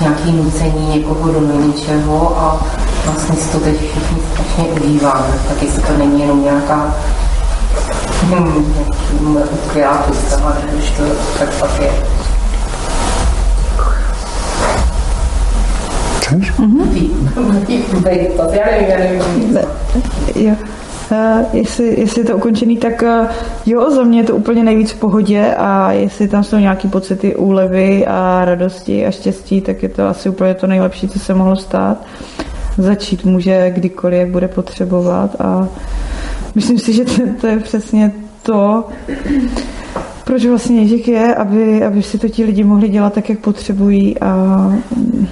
nějaký 0.00 0.32
nucení 0.32 0.88
někoho 0.88 1.32
do 1.32 1.40
něčeho 1.40 2.38
a 2.38 2.60
vlastně 3.04 3.36
si 3.36 3.48
to 3.48 3.60
teď 3.60 3.76
všichni 3.76 4.18
strašně 4.32 4.64
užíváme. 4.64 5.34
Tak 5.48 5.62
jestli 5.62 5.82
to 5.82 5.92
není 5.98 6.20
jenom 6.20 6.44
nějaká 6.44 6.94
hmm, 8.22 9.38
představa, 10.10 10.56
že 10.60 10.76
už 10.76 10.90
to 10.90 11.02
tak 11.38 11.54
pak 11.60 11.80
je. 11.80 11.90
Já 16.32 16.52
já. 20.34 20.56
Uh, 21.10 21.44
jestli, 21.52 22.00
jestli 22.00 22.20
je 22.20 22.24
to 22.24 22.36
ukončený, 22.36 22.76
tak 22.76 23.02
uh, 23.02 23.26
jo, 23.66 23.90
za 23.90 24.02
mě 24.02 24.20
je 24.20 24.24
to 24.24 24.36
úplně 24.36 24.64
nejvíc 24.64 24.90
v 24.90 24.98
pohodě 24.98 25.54
a 25.58 25.92
jestli 25.92 26.28
tam 26.28 26.44
jsou 26.44 26.56
nějaký 26.56 26.88
pocity 26.88 27.36
úlevy 27.36 28.06
a 28.06 28.44
radosti 28.44 29.06
a 29.06 29.10
štěstí, 29.10 29.60
tak 29.60 29.82
je 29.82 29.88
to 29.88 30.08
asi 30.08 30.28
úplně 30.28 30.54
to 30.54 30.66
nejlepší, 30.66 31.08
co 31.08 31.18
se 31.18 31.34
mohlo 31.34 31.56
stát. 31.56 32.06
Začít 32.78 33.24
může 33.24 33.70
kdykoliv, 33.70 34.18
jak 34.18 34.28
bude 34.28 34.48
potřebovat 34.48 35.40
a 35.40 35.68
myslím 36.56 36.78
si, 36.78 36.92
že 36.92 37.04
to, 37.04 37.22
to 37.40 37.46
je 37.46 37.58
přesně 37.60 38.12
to, 38.42 38.84
proč 40.24 40.46
vlastně 40.46 40.80
Ježík 40.80 41.08
je, 41.08 41.34
aby, 41.34 41.84
aby 41.84 42.02
si 42.02 42.18
to 42.18 42.28
ti 42.28 42.44
lidi 42.44 42.64
mohli 42.64 42.88
dělat 42.88 43.12
tak, 43.12 43.28
jak 43.28 43.38
potřebují 43.38 44.18
a 44.18 44.34
mm, 44.96 45.28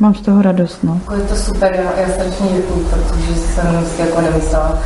mám 0.00 0.14
z 0.14 0.20
toho 0.20 0.42
radost. 0.42 0.78
No. 0.82 0.94
Jako 0.94 1.14
je 1.14 1.20
to 1.20 1.36
super, 1.36 1.74
já, 1.74 2.00
já 2.00 2.12
strašně 2.12 2.46
děkuji, 2.56 2.86
protože 2.90 3.34
jsem 3.34 3.84
si 3.96 4.00
jako 4.00 4.20
nemyslela, 4.20 4.78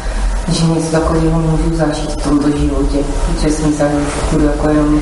že 0.52 0.66
něco 0.66 0.90
takového 0.90 1.40
můžu 1.40 1.76
zažít 1.76 2.10
v 2.10 2.28
tomto 2.28 2.58
životě, 2.58 2.98
protože 3.26 3.50
jsem 3.50 3.72
že 3.72 3.86
budu 4.32 4.44
jako 4.44 4.68
jenom 4.68 5.00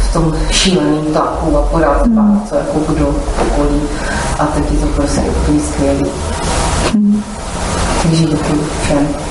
v 0.00 0.12
tom 0.12 0.34
šíleném 0.50 1.04
tlaku 1.04 1.56
a 1.56 1.62
pořád 1.62 2.04
spát, 2.04 2.48
co 2.48 2.54
jako 2.54 2.78
budu 2.78 3.06
okolí 3.42 3.80
a 4.38 4.46
teď 4.46 4.72
je 4.72 4.78
to 4.78 4.86
prostě 4.86 5.20
úplně 5.20 5.60
skvělý. 5.60 6.10
Takže 8.02 8.24
děkuji 8.24 8.64
všem. 8.82 9.29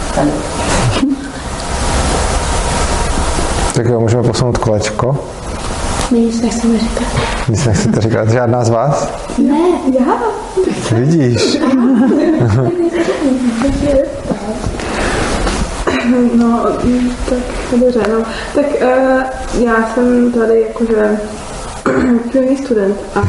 Tak 3.76 3.86
jo, 3.86 4.00
můžeme 4.00 4.24
posunout 4.24 4.58
kolečko. 4.58 5.18
My 6.12 6.20
nic 6.20 6.42
nechceme 6.42 6.80
říkat. 6.80 7.08
Nic 7.50 7.66
nechcete 7.66 8.02
říkat, 8.02 8.30
žádná 8.30 8.64
z 8.64 8.70
vás? 8.70 9.08
Ne, 9.38 9.60
já? 10.00 10.18
Vidíš. 10.92 11.58
No, 16.36 16.66
tak 17.30 17.40
dobře, 17.80 18.00
no. 18.12 18.24
Tak 18.56 18.66
uh, 18.66 19.22
já 19.64 19.90
jsem 19.94 20.32
tady 20.32 20.62
jakože 20.62 21.20
první 22.32 22.58
student 22.58 22.98
a 23.16 23.22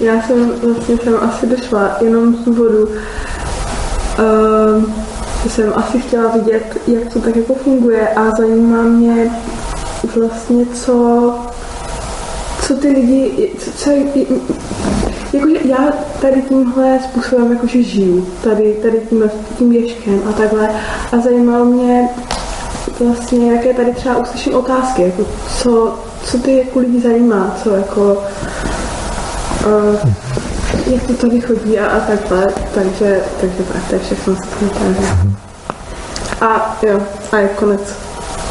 já 0.00 0.22
jsem 0.22 0.52
vlastně 0.64 0.96
jsem 0.98 1.14
asi 1.20 1.46
došla 1.46 1.96
jenom 2.00 2.34
z 2.34 2.44
důvodu, 2.44 2.88
uh, 2.88 4.84
jsem 5.48 5.72
asi 5.76 6.00
chtěla 6.00 6.30
vidět, 6.30 6.76
jak 6.86 7.12
to 7.12 7.20
tak 7.20 7.36
jako 7.36 7.54
funguje 7.54 8.08
a 8.08 8.30
zajímá 8.30 8.82
mě 8.82 9.30
vlastně, 10.16 10.66
co, 10.66 11.34
co 12.62 12.74
ty 12.74 12.88
lidi, 12.88 13.50
co, 13.58 13.70
co 13.70 13.90
jakože 15.32 15.56
já 15.64 15.92
tady 16.20 16.42
tímhle 16.42 16.98
způsobem 17.04 17.52
jakože 17.52 17.82
žiju, 17.82 18.26
tady, 18.44 18.72
tady 18.82 19.00
tím, 19.10 19.30
tím 19.58 19.70
věškem 19.70 20.22
a 20.28 20.32
takhle. 20.32 20.70
A 21.12 21.18
zajímalo 21.18 21.64
mě 21.64 22.08
vlastně, 23.00 23.52
jaké 23.52 23.74
tady 23.74 23.94
třeba 23.94 24.16
uslyším 24.16 24.54
otázky, 24.54 25.02
jako 25.02 25.26
co, 25.62 25.98
co 26.24 26.38
ty 26.38 26.58
jako 26.58 26.78
lidi 26.78 27.00
zajímá, 27.00 27.56
co 27.62 27.70
jako, 27.70 28.22
uh, 29.66 30.10
jak 30.94 31.02
to 31.02 31.14
tady 31.14 31.40
chodí 31.40 31.78
a, 31.78 31.86
a 31.86 32.00
takhle. 32.00 32.46
Takže, 32.74 33.20
takže 33.40 33.62
tak, 33.72 33.88
to 33.88 33.94
je 33.94 34.00
všechno 34.00 34.34
z 34.34 34.38
toho 34.38 34.94
A 36.40 36.78
jo, 36.82 37.00
a 37.32 37.38
je 37.38 37.48
konec 37.48 37.96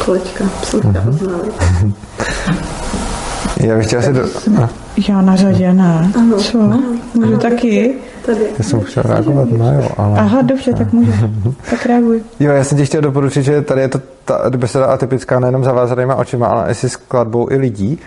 kolečka, 0.04 0.44
jsem 0.62 0.80
chtěla 0.80 1.04
oznámit. 1.08 1.54
Já 3.60 3.76
bych 3.76 3.86
chtěl 3.86 4.02
si 4.02 4.12
do... 4.12 4.22
a, 4.62 4.68
Já 5.08 5.22
na 5.22 5.36
řadě 5.36 5.72
ne. 5.72 6.10
Ano. 6.18 6.36
Co? 6.36 6.58
Můžu 7.14 7.36
taky? 7.36 7.94
Tady. 8.26 8.40
Já 8.58 8.64
jsem 8.64 8.80
chtěl 8.80 9.02
reagovat 9.02 9.52
na 9.52 9.72
jo, 9.72 9.88
ale... 9.96 10.18
Aha, 10.18 10.42
dobře, 10.42 10.72
tak 10.72 10.92
můžu. 10.92 11.12
Tak 11.70 11.86
reaguj. 11.86 12.22
Jo, 12.40 12.52
já 12.52 12.64
jsem 12.64 12.78
ti 12.78 12.86
chtěl 12.86 13.00
doporučit, 13.00 13.42
že 13.42 13.62
tady 13.62 13.80
je 13.80 13.88
to 13.88 14.00
ta 14.24 14.50
beseda 14.56 14.86
atypická 14.86 15.40
nejenom 15.40 15.64
zavázanýma 15.64 16.14
očima, 16.14 16.46
ale 16.46 16.70
i 16.70 16.74
si 16.74 16.88
skladbou 16.88 17.50
i 17.50 17.56
lidí. 17.56 17.98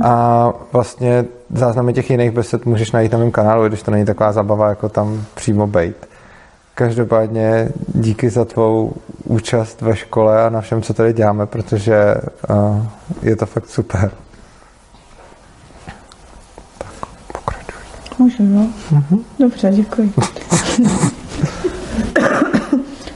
A 0.00 0.52
vlastně 0.72 1.24
záznamy 1.50 1.92
těch 1.92 2.10
jiných 2.10 2.30
besed 2.30 2.66
můžeš 2.66 2.92
najít 2.92 3.12
na 3.12 3.18
mém 3.18 3.30
kanálu, 3.30 3.64
i 3.64 3.68
když 3.68 3.82
to 3.82 3.90
není 3.90 4.04
taková 4.04 4.32
zabava, 4.32 4.68
jako 4.68 4.88
tam 4.88 5.24
přímo 5.34 5.66
bejt. 5.66 6.08
Každopádně 6.74 7.68
díky 7.94 8.30
za 8.30 8.44
tvou 8.44 8.92
účast 9.24 9.80
ve 9.80 9.96
škole 9.96 10.44
a 10.44 10.50
na 10.50 10.60
všem, 10.60 10.82
co 10.82 10.94
tady 10.94 11.12
děláme, 11.12 11.46
protože 11.46 12.14
uh, 12.50 12.86
je 13.22 13.36
to 13.36 13.46
fakt 13.46 13.68
super. 13.68 14.10
Můžu, 18.18 18.42
jo? 18.42 18.66
Dobře, 19.38 19.70
děkuji. 19.70 20.12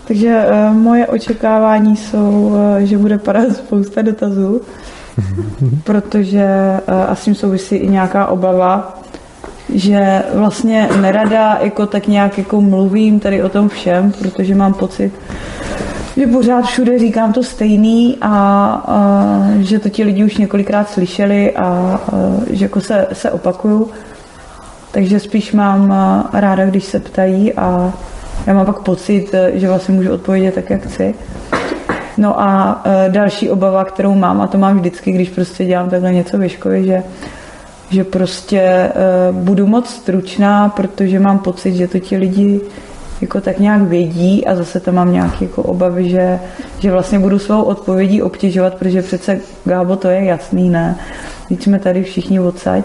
Takže 0.09 0.47
uh, 0.51 0.75
moje 0.75 1.07
očekávání 1.07 1.97
jsou, 1.97 2.31
uh, 2.31 2.77
že 2.79 2.99
bude 2.99 3.19
padat 3.19 3.57
spousta 3.57 4.03
dotazů, 4.03 4.61
protože 5.85 6.47
uh, 6.89 7.11
a 7.11 7.15
s 7.15 7.25
tím 7.25 7.35
souvisí 7.35 7.77
i 7.77 7.89
nějaká 7.89 8.27
obava, 8.27 8.99
že 9.75 10.23
vlastně 10.35 10.89
nerada 11.01 11.59
jako 11.63 11.87
tak 11.87 12.07
nějak 12.07 12.39
jako 12.39 12.61
mluvím 12.61 13.21
tady 13.21 13.43
o 13.43 13.49
tom 13.49 13.69
všem, 13.69 14.13
protože 14.13 14.55
mám 14.55 14.75
pocit, 14.75 15.13
že 16.17 16.27
pořád 16.27 16.65
všude 16.65 16.99
říkám 16.99 17.33
to 17.33 17.43
stejný 17.43 18.17
a, 18.21 18.29
a 18.87 18.97
že 19.59 19.79
to 19.79 19.89
ti 19.89 20.05
lidi 20.05 20.25
už 20.25 20.37
několikrát 20.37 20.91
slyšeli 20.91 21.53
a, 21.57 21.63
a 21.63 22.01
že 22.51 22.65
jako 22.65 22.81
se, 22.81 23.07
se 23.13 23.31
opakuju. 23.31 23.91
Takže 24.91 25.21
spíš 25.21 25.53
mám 25.53 25.93
a, 25.93 26.31
ráda, 26.33 26.67
když 26.67 26.85
se 26.85 27.01
ptají 27.01 27.53
a 27.53 27.93
já 28.47 28.55
mám 28.55 28.67
pak 28.67 28.79
pocit, 28.79 29.35
že 29.53 29.69
vlastně 29.69 29.95
můžu 29.95 30.13
odpovědět 30.13 30.55
tak, 30.55 30.71
jak 30.71 30.87
chci. 30.87 31.15
No 32.19 32.41
a 32.41 32.83
e, 32.85 33.11
další 33.11 33.51
obava, 33.51 33.85
kterou 33.85 34.15
mám, 34.15 34.41
a 34.41 34.47
to 34.47 34.59
mám 34.59 34.79
vždycky, 34.79 35.13
když 35.13 35.29
prostě 35.29 35.65
dělám 35.65 35.91
takhle 35.91 36.13
něco 36.13 36.39
ve 36.39 36.49
škole, 36.49 36.83
že, 36.83 37.03
že 37.91 38.05
prostě 38.05 38.61
e, 38.61 38.93
budu 39.33 39.67
moc 39.67 39.91
stručná, 39.91 40.69
protože 40.69 41.21
mám 41.21 41.39
pocit, 41.39 41.75
že 41.75 41.89
to 41.89 41.99
ti 41.99 42.17
lidi 42.17 42.61
jako 43.21 43.41
tak 43.41 43.59
nějak 43.59 43.83
vědí 43.83 44.47
a 44.47 44.55
zase 44.55 44.81
tam 44.81 44.95
mám 44.95 45.13
nějaké 45.13 45.45
jako 45.45 45.63
obavy, 45.63 46.11
že, 46.11 46.41
že 46.79 46.93
vlastně 46.93 47.19
budu 47.19 47.39
svou 47.39 47.63
odpovědí 47.63 48.23
obtěžovat, 48.23 48.75
protože 48.75 49.03
přece 49.03 49.41
Gábo 49.65 49.97
to 49.97 50.09
je 50.09 50.25
jasný, 50.25 50.71
ne? 50.71 50.97
Teď 51.49 51.63
jsme 51.63 51.79
tady 51.79 52.03
všichni 52.03 52.41
odsaď. 52.41 52.85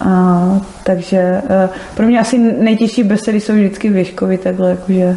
A, 0.00 0.60
takže 0.84 1.42
uh, 1.44 1.70
pro 1.94 2.06
mě 2.06 2.20
asi 2.20 2.38
nejtěžší 2.38 3.02
besedy 3.02 3.40
jsou 3.40 3.52
vždycky 3.52 3.88
věškovy 3.88 4.38
takhle, 4.38 4.70
jakože 4.70 5.16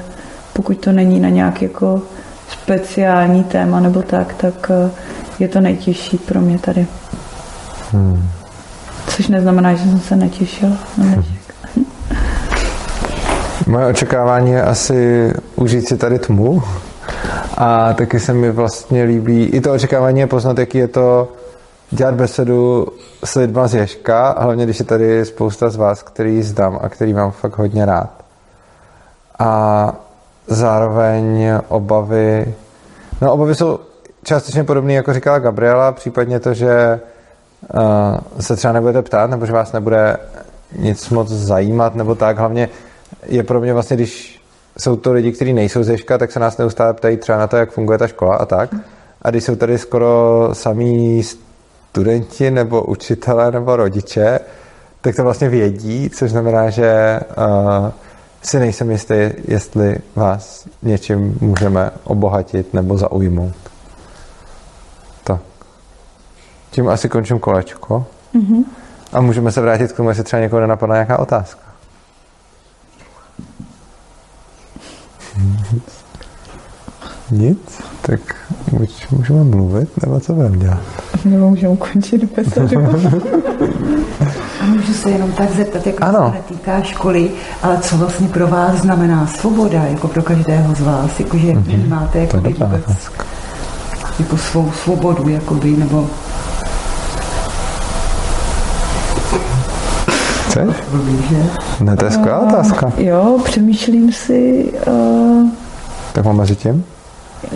pokud 0.53 0.77
to 0.77 0.91
není 0.91 1.19
na 1.19 1.29
nějaký 1.29 1.65
jako 1.65 2.01
speciální 2.49 3.43
téma 3.43 3.79
nebo 3.79 4.01
tak, 4.01 4.33
tak 4.33 4.69
uh, 4.69 4.91
je 5.39 5.47
to 5.47 5.61
nejtěžší 5.61 6.17
pro 6.17 6.41
mě 6.41 6.59
tady. 6.59 6.87
Hmm. 7.91 8.29
Což 9.07 9.27
neznamená, 9.27 9.73
že 9.73 9.83
jsem 9.83 9.99
se 9.99 10.15
netěšila 10.15 10.77
na 10.97 11.05
dnešek. 11.05 11.55
Moje 13.67 13.85
očekávání 13.85 14.51
je 14.51 14.63
asi 14.63 15.31
užít 15.55 15.87
si 15.87 15.97
tady 15.97 16.19
tmu 16.19 16.63
a 17.57 17.93
taky 17.93 18.19
se 18.19 18.33
mi 18.33 18.51
vlastně 18.51 19.03
líbí, 19.03 19.43
i 19.43 19.61
to 19.61 19.73
očekávání 19.73 20.19
je 20.19 20.27
poznat, 20.27 20.57
jaký 20.57 20.77
je 20.77 20.87
to 20.87 21.31
dělat 21.91 22.15
besedu 22.15 22.87
s 23.23 23.35
lidma 23.35 23.67
z 23.67 23.75
Ježka, 23.75 24.35
hlavně 24.39 24.65
když 24.65 24.79
je 24.79 24.85
tady 24.85 25.25
spousta 25.25 25.69
z 25.69 25.75
vás, 25.75 26.03
který 26.03 26.43
zdám 26.43 26.79
a 26.81 26.89
který 26.89 27.13
mám 27.13 27.31
fakt 27.31 27.57
hodně 27.57 27.85
rád. 27.85 28.09
A 29.39 29.93
zároveň 30.49 31.51
obavy, 31.67 32.53
no 33.21 33.33
obavy 33.33 33.55
jsou 33.55 33.79
částečně 34.23 34.63
podobné, 34.63 34.93
jako 34.93 35.13
říkala 35.13 35.39
Gabriela, 35.39 35.91
případně 35.91 36.39
to, 36.39 36.53
že 36.53 36.99
uh, 37.73 37.81
se 38.39 38.55
třeba 38.55 38.73
nebudete 38.73 39.01
ptát, 39.01 39.29
nebo 39.29 39.45
že 39.45 39.53
vás 39.53 39.71
nebude 39.71 40.17
nic 40.75 41.09
moc 41.09 41.29
zajímat, 41.29 41.95
nebo 41.95 42.15
tak. 42.15 42.37
Hlavně 42.37 42.69
je 43.25 43.43
pro 43.43 43.61
mě 43.61 43.73
vlastně, 43.73 43.95
když 43.95 44.41
jsou 44.77 44.95
to 44.95 45.13
lidi, 45.13 45.31
kteří 45.31 45.53
nejsou 45.53 45.83
ze 45.83 45.97
ška, 45.97 46.17
tak 46.17 46.31
se 46.31 46.39
nás 46.39 46.57
neustále 46.57 46.93
ptají 46.93 47.17
třeba 47.17 47.37
na 47.37 47.47
to, 47.47 47.57
jak 47.57 47.71
funguje 47.71 47.97
ta 47.97 48.07
škola 48.07 48.35
a 48.35 48.45
tak. 48.45 48.69
A 49.21 49.29
když 49.29 49.43
jsou 49.43 49.55
tady 49.55 49.77
skoro 49.77 50.49
samý 50.53 51.23
studenti 51.23 52.51
nebo 52.51 52.83
učitelé 52.83 53.51
nebo 53.51 53.75
rodiče, 53.75 54.39
tak 55.01 55.15
to 55.15 55.23
vlastně 55.23 55.49
vědí, 55.49 56.09
což 56.09 56.31
znamená, 56.31 56.69
že 56.69 57.19
uh, 57.37 57.89
si 58.41 58.59
nejsem 58.59 58.91
jistý, 58.91 59.29
jestli 59.47 59.97
vás 60.15 60.67
něčím 60.83 61.37
můžeme 61.41 61.91
obohatit 62.03 62.73
nebo 62.73 62.97
zaujmout. 62.97 63.55
Tak. 65.23 65.41
Tím 66.71 66.89
asi 66.89 67.09
končím 67.09 67.39
kolečko. 67.39 68.05
Mm-hmm. 68.35 68.63
A 69.13 69.21
můžeme 69.21 69.51
se 69.51 69.61
vrátit 69.61 69.91
k 69.91 69.95
tomu, 69.95 70.09
jestli 70.09 70.23
třeba 70.23 70.41
někoho 70.41 70.59
nenapadla 70.59 70.95
nějaká 70.95 71.19
otázka. 71.19 71.61
Nic? 77.31 77.81
Tak 78.01 78.19
můžeme 79.11 79.43
mluvit, 79.43 79.89
nebo 80.05 80.19
co 80.19 80.33
budeme 80.33 80.57
dělat? 80.57 80.81
Nebo 81.25 81.49
můžeme 81.49 81.73
ukončit 81.73 82.23
besedu. 82.35 82.81
Můžu 84.69 84.93
se 84.93 85.09
jenom 85.09 85.31
tak 85.31 85.51
zeptat, 85.51 85.87
jako 85.87 86.03
ano. 86.03 86.29
se 86.29 86.35
netýká 86.37 86.81
školy, 86.81 87.31
ale 87.63 87.77
co 87.77 87.97
vlastně 87.97 88.27
pro 88.27 88.47
vás 88.47 88.75
znamená 88.75 89.27
svoboda, 89.27 89.83
jako 89.83 90.07
pro 90.07 90.21
každého 90.21 90.75
z 90.75 90.81
vás, 90.81 91.19
jakože 91.19 91.47
mm-hmm. 91.47 91.87
máte 91.87 92.19
jako 92.19 92.37
vůbec 92.37 93.11
jako 94.19 94.37
svou 94.37 94.71
svobodu, 94.71 95.29
jakoby, 95.29 95.71
nebo 95.71 96.07
Chceš? 100.49 100.75
Ne, 101.79 101.95
to 101.95 102.05
je 102.05 102.11
skvělá 102.11 102.39
otázka. 102.39 102.91
Jo, 102.97 103.39
přemýšlím 103.43 104.11
si... 104.11 104.71
Uh... 104.87 105.49
Tak 106.13 106.25
mám 106.25 106.37
mezi 106.37 106.55
tím? 106.55 106.83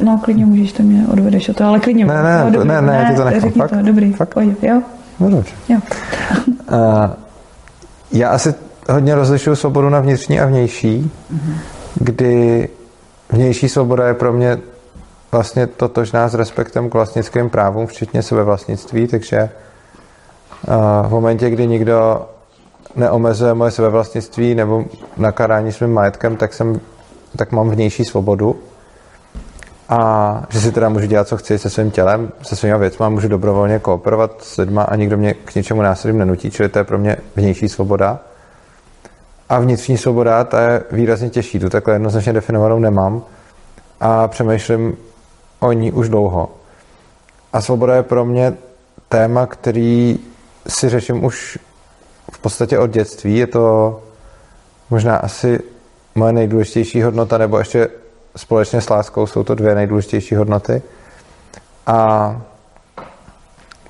No, 0.04 0.20
klidně 0.24 0.46
můžeš, 0.46 0.72
to 0.72 0.84
mě 0.84 1.04
odvedeš 1.12 1.50
o 1.50 1.54
to, 1.54 1.66
ale 1.66 1.80
klidně. 1.80 2.06
Ne, 2.06 2.24
ne, 2.24 2.44
no, 2.46 2.52
dobrý, 2.52 2.68
ne, 2.68 2.82
ne, 2.82 3.04
ne, 3.04 3.10
ti 3.12 3.18
to 3.18 3.26
nechám. 3.26 3.52
Fakt? 3.52 3.70
To, 3.70 3.82
dobrý, 3.82 4.14
fakt? 4.14 4.34
Pojď, 4.34 4.64
jo. 4.64 4.82
No 5.20 5.30
dobře. 5.30 5.56
Jo. 5.70 5.80
já 8.12 8.30
asi 8.30 8.54
hodně 8.90 9.16
rozlišuju 9.16 9.56
svobodu 9.56 9.90
na 9.90 10.00
vnitřní 10.00 10.40
a 10.40 10.46
vnější, 10.46 11.12
mm-hmm. 11.34 11.56
kdy 11.96 12.70
vnější 13.30 13.70
svoboda 13.70 14.08
je 14.08 14.14
pro 14.14 14.34
mě 14.34 14.60
vlastně 15.32 15.68
totožná 15.68 16.28
s 16.30 16.34
respektem 16.34 16.90
k 16.90 16.94
vlastnickým 16.94 17.50
právům, 17.50 17.88
včetně 17.88 18.24
sebevlastnictví, 18.24 19.08
takže 19.08 19.50
v 21.08 21.10
momentě, 21.10 21.50
kdy 21.50 21.68
nikdo 21.68 22.26
neomezuje 22.96 23.54
moje 23.54 23.72
sebevlastnictví 23.72 24.56
nebo 24.56 24.86
nakarání 25.18 25.72
svým 25.72 25.94
majetkem, 25.94 26.38
tak, 26.38 26.54
jsem, 26.54 26.80
tak 27.38 27.52
mám 27.52 27.70
vnější 27.70 28.06
svobodu 28.06 28.56
a 29.90 30.44
že 30.50 30.62
si 30.62 30.72
teda 30.72 30.90
můžu 30.90 31.06
dělat, 31.06 31.28
co 31.28 31.38
chci 31.38 31.60
se 31.60 31.70
svým 31.70 31.92
tělem, 31.92 32.32
se 32.42 32.56
svými 32.56 32.78
věcmi, 32.78 33.06
můžu 33.10 33.28
dobrovolně 33.28 33.80
kooperovat 33.80 34.44
s 34.44 34.58
lidma 34.58 34.84
a 34.84 34.96
nikdo 34.96 35.18
mě 35.18 35.34
k 35.34 35.56
něčemu 35.56 35.82
násilím 35.82 36.18
nenutí, 36.18 36.52
čili 36.52 36.70
to 36.70 36.80
je 36.80 36.84
pro 36.84 36.98
mě 36.98 37.18
vnější 37.36 37.70
svoboda. 37.70 38.20
A 39.50 39.60
vnitřní 39.60 39.98
svoboda, 39.98 40.44
ta 40.44 40.62
je 40.62 40.84
výrazně 40.92 41.30
těžší, 41.30 41.60
tu 41.60 41.70
takhle 41.70 41.96
jednoznačně 41.96 42.34
definovanou 42.34 42.80
nemám 42.80 43.24
a 44.00 44.28
přemýšlím 44.28 44.98
o 45.60 45.72
ní 45.72 45.92
už 45.92 46.10
dlouho. 46.10 46.50
A 47.54 47.62
svoboda 47.62 47.96
je 47.96 48.04
pro 48.04 48.26
mě 48.26 48.54
téma, 49.10 49.46
který 49.46 50.20
si 50.68 50.90
řeším 50.90 51.24
už 51.24 51.58
v 52.32 52.40
podstatě 52.40 52.80
od 52.80 52.90
dětství. 52.90 53.38
Je 53.38 53.48
to 53.48 54.00
možná 54.90 55.18
asi 55.18 55.60
moje 56.16 56.34
nejdůležitější 56.34 57.02
hodnota, 57.02 57.38
nebo 57.38 57.60
ještě 57.60 57.90
společně 58.36 58.82
s 58.82 58.90
láskou 58.90 59.28
jsou 59.28 59.44
to 59.44 59.56
dvě 59.56 59.76
nejdůležitější 59.76 60.36
hodnoty. 60.36 60.82
A 61.88 62.42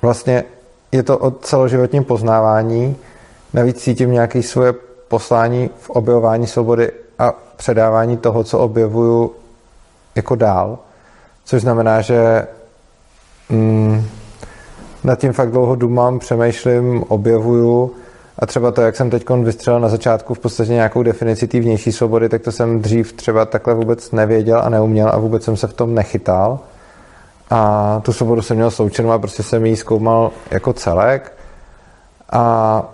vlastně 0.02 0.44
je 0.92 1.02
to 1.02 1.18
o 1.18 1.30
celoživotním 1.30 2.04
poznávání. 2.04 2.96
Navíc 3.52 3.82
cítím 3.82 4.12
nějaké 4.12 4.42
svoje 4.42 4.72
poslání 5.08 5.70
v 5.80 5.90
objevování 5.90 6.46
svobody 6.46 6.92
a 7.18 7.32
předávání 7.56 8.16
toho, 8.16 8.44
co 8.44 8.58
objevuju 8.58 9.32
jako 10.14 10.34
dál. 10.34 10.78
Což 11.44 11.62
znamená, 11.62 12.00
že 12.00 12.46
mm, 13.48 14.06
nad 15.04 15.18
tím 15.18 15.32
fakt 15.32 15.50
dlouho 15.50 15.74
dumám, 15.74 16.18
přemýšlím, 16.18 17.04
objevuju 17.08 17.94
a 18.38 18.46
třeba 18.46 18.70
to, 18.70 18.82
jak 18.82 18.96
jsem 18.96 19.10
teď 19.10 19.30
vystřelil 19.30 19.80
na 19.80 19.88
začátku 19.88 20.34
v 20.34 20.38
podstatě 20.38 20.72
nějakou 20.72 21.02
definici 21.02 21.46
té 21.46 21.60
vnější 21.60 21.92
svobody, 21.92 22.28
tak 22.28 22.42
to 22.42 22.52
jsem 22.52 22.82
dřív 22.82 23.12
třeba 23.12 23.44
takhle 23.44 23.74
vůbec 23.74 24.12
nevěděl 24.12 24.60
a 24.64 24.68
neuměl 24.68 25.08
a 25.08 25.18
vůbec 25.18 25.44
jsem 25.44 25.56
se 25.56 25.66
v 25.66 25.72
tom 25.72 25.94
nechytal. 25.94 26.58
A 27.50 28.00
tu 28.04 28.12
svobodu 28.12 28.42
jsem 28.42 28.56
měl 28.56 28.70
součenou 28.70 29.10
a 29.10 29.18
prostě 29.18 29.42
jsem 29.42 29.66
ji 29.66 29.76
zkoumal 29.76 30.30
jako 30.50 30.72
celek. 30.72 31.32
A 32.32 32.84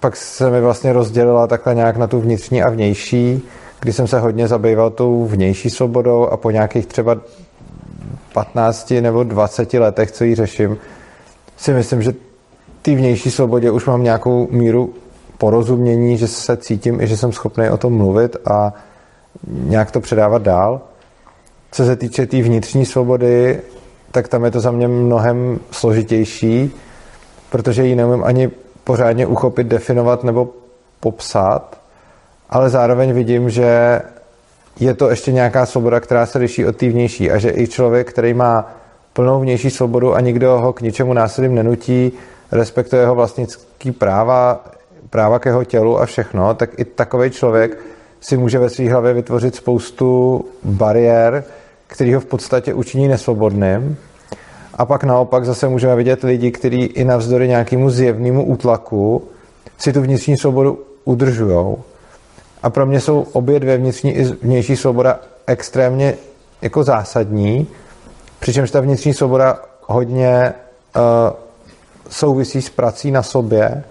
pak 0.00 0.16
se 0.16 0.50
mi 0.50 0.60
vlastně 0.60 0.92
rozdělila 0.92 1.46
takhle 1.46 1.74
nějak 1.74 1.96
na 1.96 2.06
tu 2.06 2.20
vnitřní 2.20 2.62
a 2.62 2.70
vnější, 2.70 3.42
kdy 3.80 3.92
jsem 3.92 4.06
se 4.06 4.20
hodně 4.20 4.48
zabýval 4.48 4.90
tou 4.90 5.26
vnější 5.26 5.70
svobodou 5.70 6.26
a 6.26 6.36
po 6.36 6.50
nějakých 6.50 6.86
třeba 6.86 7.16
15 8.32 8.90
nebo 8.90 9.24
20 9.24 9.74
letech, 9.74 10.10
co 10.10 10.24
ji 10.24 10.34
řeším, 10.34 10.78
si 11.56 11.72
myslím, 11.72 12.02
že 12.02 12.12
té 12.82 12.94
vnější 12.94 13.30
svobodě 13.30 13.70
už 13.70 13.86
mám 13.86 14.02
nějakou 14.02 14.48
míru 14.50 14.94
porozumění, 15.38 16.18
že 16.18 16.28
se 16.28 16.56
cítím 16.56 17.00
i 17.00 17.06
že 17.06 17.16
jsem 17.16 17.32
schopný 17.32 17.70
o 17.70 17.76
tom 17.76 17.96
mluvit 17.96 18.36
a 18.46 18.72
nějak 19.46 19.90
to 19.90 20.00
předávat 20.00 20.42
dál. 20.42 20.80
Co 21.72 21.84
se 21.84 21.96
týče 21.96 22.22
té 22.22 22.30
tý 22.30 22.42
vnitřní 22.42 22.86
svobody, 22.86 23.60
tak 24.12 24.28
tam 24.28 24.44
je 24.44 24.50
to 24.50 24.60
za 24.60 24.70
mě 24.70 24.88
mnohem 24.88 25.60
složitější, 25.70 26.70
protože 27.50 27.86
ji 27.86 27.96
neumím 27.96 28.24
ani 28.24 28.50
pořádně 28.84 29.26
uchopit, 29.26 29.66
definovat 29.66 30.24
nebo 30.24 30.48
popsat, 31.00 31.78
ale 32.50 32.70
zároveň 32.70 33.12
vidím, 33.12 33.50
že 33.50 34.00
je 34.80 34.94
to 34.94 35.10
ještě 35.10 35.32
nějaká 35.32 35.66
svoboda, 35.66 36.00
která 36.00 36.26
se 36.26 36.38
liší 36.38 36.66
od 36.66 36.76
té 36.76 36.88
vnější 36.88 37.30
a 37.30 37.38
že 37.38 37.52
i 37.56 37.66
člověk, 37.66 38.10
který 38.10 38.34
má 38.34 38.72
plnou 39.12 39.40
vnější 39.40 39.70
svobodu 39.70 40.14
a 40.14 40.20
nikdo 40.20 40.58
ho 40.58 40.72
k 40.72 40.80
ničemu 40.80 41.12
násilím 41.12 41.54
nenutí, 41.54 42.12
respektuje 42.52 43.02
jeho 43.02 43.14
vlastnický 43.14 43.92
práva, 43.92 44.64
práva 45.10 45.38
k 45.38 45.46
jeho 45.46 45.64
tělu 45.64 46.00
a 46.00 46.06
všechno, 46.06 46.54
tak 46.54 46.70
i 46.78 46.84
takový 46.84 47.30
člověk 47.30 47.78
si 48.20 48.36
může 48.36 48.58
ve 48.58 48.70
své 48.70 48.90
hlavě 48.90 49.12
vytvořit 49.12 49.54
spoustu 49.54 50.44
bariér, 50.64 51.44
který 51.86 52.14
ho 52.14 52.20
v 52.20 52.26
podstatě 52.26 52.74
učiní 52.74 53.08
nesvobodným. 53.08 53.96
A 54.74 54.86
pak 54.86 55.04
naopak 55.04 55.44
zase 55.44 55.68
můžeme 55.68 55.96
vidět 55.96 56.22
lidi, 56.22 56.50
kteří 56.50 56.82
i 56.82 57.04
navzdory 57.04 57.48
nějakému 57.48 57.90
zjevnému 57.90 58.44
útlaku 58.44 59.22
si 59.78 59.92
tu 59.92 60.00
vnitřní 60.00 60.36
svobodu 60.36 60.84
udržují. 61.04 61.76
A 62.62 62.70
pro 62.70 62.86
mě 62.86 63.00
jsou 63.00 63.26
obě 63.32 63.60
dvě 63.60 63.76
vnitřní 63.78 64.12
i 64.12 64.24
vnější 64.24 64.76
svoboda 64.76 65.20
extrémně 65.46 66.14
jako 66.62 66.84
zásadní, 66.84 67.66
přičemž 68.40 68.70
ta 68.70 68.80
vnitřní 68.80 69.14
svoboda 69.14 69.60
hodně 69.86 70.52
uh, 70.96 71.02
souvisí 72.12 72.62
s 72.62 72.70
prací 72.70 73.10
na 73.10 73.22
sobě 73.22 73.84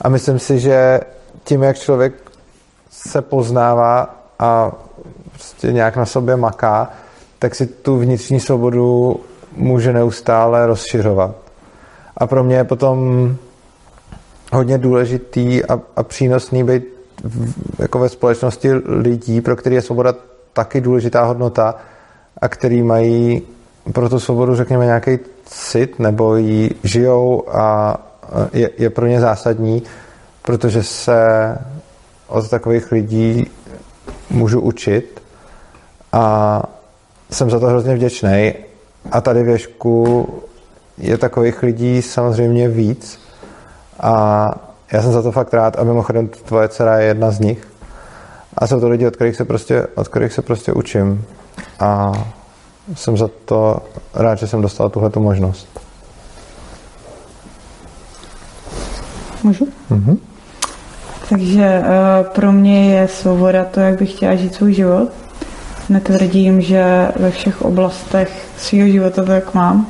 a 0.00 0.08
myslím 0.08 0.38
si, 0.38 0.58
že 0.58 1.00
tím, 1.44 1.62
jak 1.62 1.78
člověk 1.78 2.14
se 2.90 3.22
poznává 3.22 4.24
a 4.38 4.72
prostě 5.32 5.72
nějak 5.72 5.96
na 5.96 6.06
sobě 6.06 6.36
maká, 6.36 6.90
tak 7.38 7.54
si 7.54 7.66
tu 7.66 7.98
vnitřní 7.98 8.40
svobodu 8.40 9.20
může 9.56 9.92
neustále 9.92 10.66
rozšiřovat. 10.66 11.34
A 12.16 12.26
pro 12.26 12.44
mě 12.44 12.56
je 12.56 12.64
potom 12.64 13.28
hodně 14.52 14.78
důležitý 14.78 15.64
a, 15.64 15.80
a 15.96 16.02
přínosný 16.02 16.64
být 16.64 16.84
v, 17.24 17.52
jako 17.78 17.98
ve 17.98 18.08
společnosti 18.08 18.72
lidí, 18.86 19.40
pro 19.40 19.56
který 19.56 19.74
je 19.74 19.82
svoboda 19.82 20.14
taky 20.52 20.80
důležitá 20.80 21.24
hodnota 21.24 21.74
a 22.40 22.48
který 22.48 22.82
mají 22.82 23.42
pro 23.92 24.08
tu 24.08 24.20
svobodu, 24.20 24.56
řekněme, 24.56 24.84
nějaký 24.84 25.18
cit 25.44 25.98
nebo 25.98 26.36
ji 26.36 26.74
žijou 26.84 27.44
a 27.48 27.96
je, 28.52 28.70
je 28.78 28.90
pro 28.90 29.06
ně 29.06 29.20
zásadní, 29.20 29.82
protože 30.42 30.82
se 30.82 31.18
od 32.28 32.50
takových 32.50 32.92
lidí 32.92 33.50
můžu 34.30 34.60
učit 34.60 35.22
a 36.12 36.62
jsem 37.30 37.50
za 37.50 37.60
to 37.60 37.66
hrozně 37.66 37.94
vděčný. 37.94 38.54
A 39.10 39.20
tady 39.20 39.42
v 39.42 39.48
Ježku 39.48 40.28
je 40.98 41.18
takových 41.18 41.62
lidí 41.62 42.02
samozřejmě 42.02 42.68
víc 42.68 43.20
a 44.00 44.50
já 44.92 45.02
jsem 45.02 45.12
za 45.12 45.22
to 45.22 45.32
fakt 45.32 45.54
rád 45.54 45.78
a 45.78 45.84
mimochodem 45.84 46.28
tvoje 46.28 46.68
dcera 46.68 46.98
je 46.98 47.06
jedna 47.06 47.30
z 47.30 47.40
nich. 47.40 47.68
A 48.58 48.66
jsou 48.66 48.80
to 48.80 48.88
lidi, 48.88 49.06
od 49.06 49.16
kterých 49.16 49.36
se 49.36 49.44
prostě, 49.44 49.86
od 49.94 50.08
kterých 50.08 50.32
se 50.32 50.42
prostě 50.42 50.72
učím. 50.72 51.24
A 51.80 52.12
jsem 52.94 53.16
za 53.16 53.30
to 53.44 53.78
rád, 54.14 54.34
že 54.38 54.46
jsem 54.46 54.62
dostal 54.62 54.90
tuhle 54.90 55.10
možnost. 55.18 55.68
Můžu? 59.42 59.68
Mhm. 59.90 60.18
Takže 61.28 61.80
uh, 61.80 62.26
pro 62.26 62.52
mě 62.52 62.94
je 62.94 63.08
svoboda 63.08 63.64
to, 63.64 63.80
jak 63.80 63.98
bych 63.98 64.12
chtěla 64.12 64.34
žít 64.34 64.54
svůj 64.54 64.74
život. 64.74 65.08
Netvrdím, 65.88 66.60
že 66.60 67.12
ve 67.16 67.30
všech 67.30 67.62
oblastech 67.62 68.48
svého 68.58 68.88
života 68.88 69.24
to 69.24 69.32
jak 69.32 69.54
mám. 69.54 69.86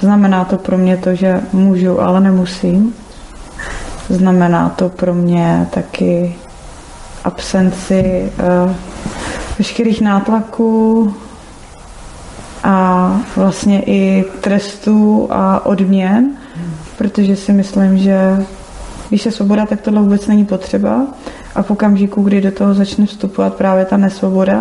Znamená 0.00 0.44
to 0.44 0.58
pro 0.58 0.78
mě 0.78 0.96
to, 0.96 1.14
že 1.14 1.40
můžu, 1.52 2.00
ale 2.00 2.20
nemusím. 2.20 2.94
Znamená 4.08 4.68
to 4.68 4.88
pro 4.88 5.14
mě 5.14 5.68
taky 5.70 6.36
absenci 7.24 8.32
uh, 8.66 8.72
veškerých 9.58 10.00
nátlaků 10.00 11.14
a 12.64 13.20
vlastně 13.36 13.82
i 13.86 14.24
trestů 14.40 15.28
a 15.30 15.66
odměn, 15.66 16.30
protože 16.98 17.36
si 17.36 17.52
myslím, 17.52 17.98
že 17.98 18.46
když 19.08 19.26
je 19.26 19.32
svoboda, 19.32 19.66
tak 19.66 19.80
tohle 19.80 20.00
vůbec 20.02 20.26
není 20.26 20.44
potřeba. 20.44 21.06
A 21.54 21.62
v 21.62 21.70
okamžiku, 21.70 22.22
kdy 22.22 22.40
do 22.40 22.52
toho 22.52 22.74
začne 22.74 23.06
vstupovat 23.06 23.54
právě 23.54 23.84
ta 23.84 23.96
nesvoboda, 23.96 24.60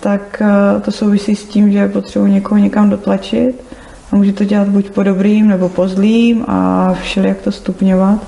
tak 0.00 0.42
eh, 0.42 0.80
to 0.80 0.92
souvisí 0.92 1.36
s 1.36 1.44
tím, 1.44 1.72
že 1.72 1.88
potřebuji 1.88 2.26
někoho 2.26 2.58
někam 2.58 2.90
dotlačit 2.90 3.64
a 4.12 4.16
může 4.16 4.32
to 4.32 4.44
dělat 4.44 4.68
buď 4.68 4.90
po 4.90 5.02
dobrým 5.02 5.48
nebo 5.48 5.68
po 5.68 5.88
zlým 5.88 6.44
a 6.48 6.92
všelijak 7.02 7.40
to 7.40 7.52
stupňovat. 7.52 8.18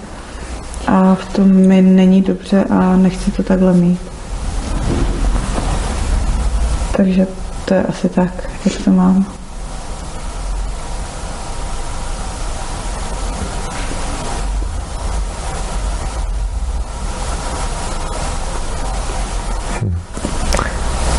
A 0.86 1.14
v 1.14 1.32
tom 1.32 1.48
mi 1.48 1.82
není 1.82 2.22
dobře 2.22 2.64
a 2.70 2.96
nechci 2.96 3.30
to 3.30 3.42
takhle 3.42 3.74
mít. 3.74 4.00
Takže 6.96 7.26
to 7.72 7.76
je 7.76 7.84
asi 7.84 8.08
tak, 8.08 8.32
jak 8.64 8.84
to 8.84 8.90
mám. 8.90 9.26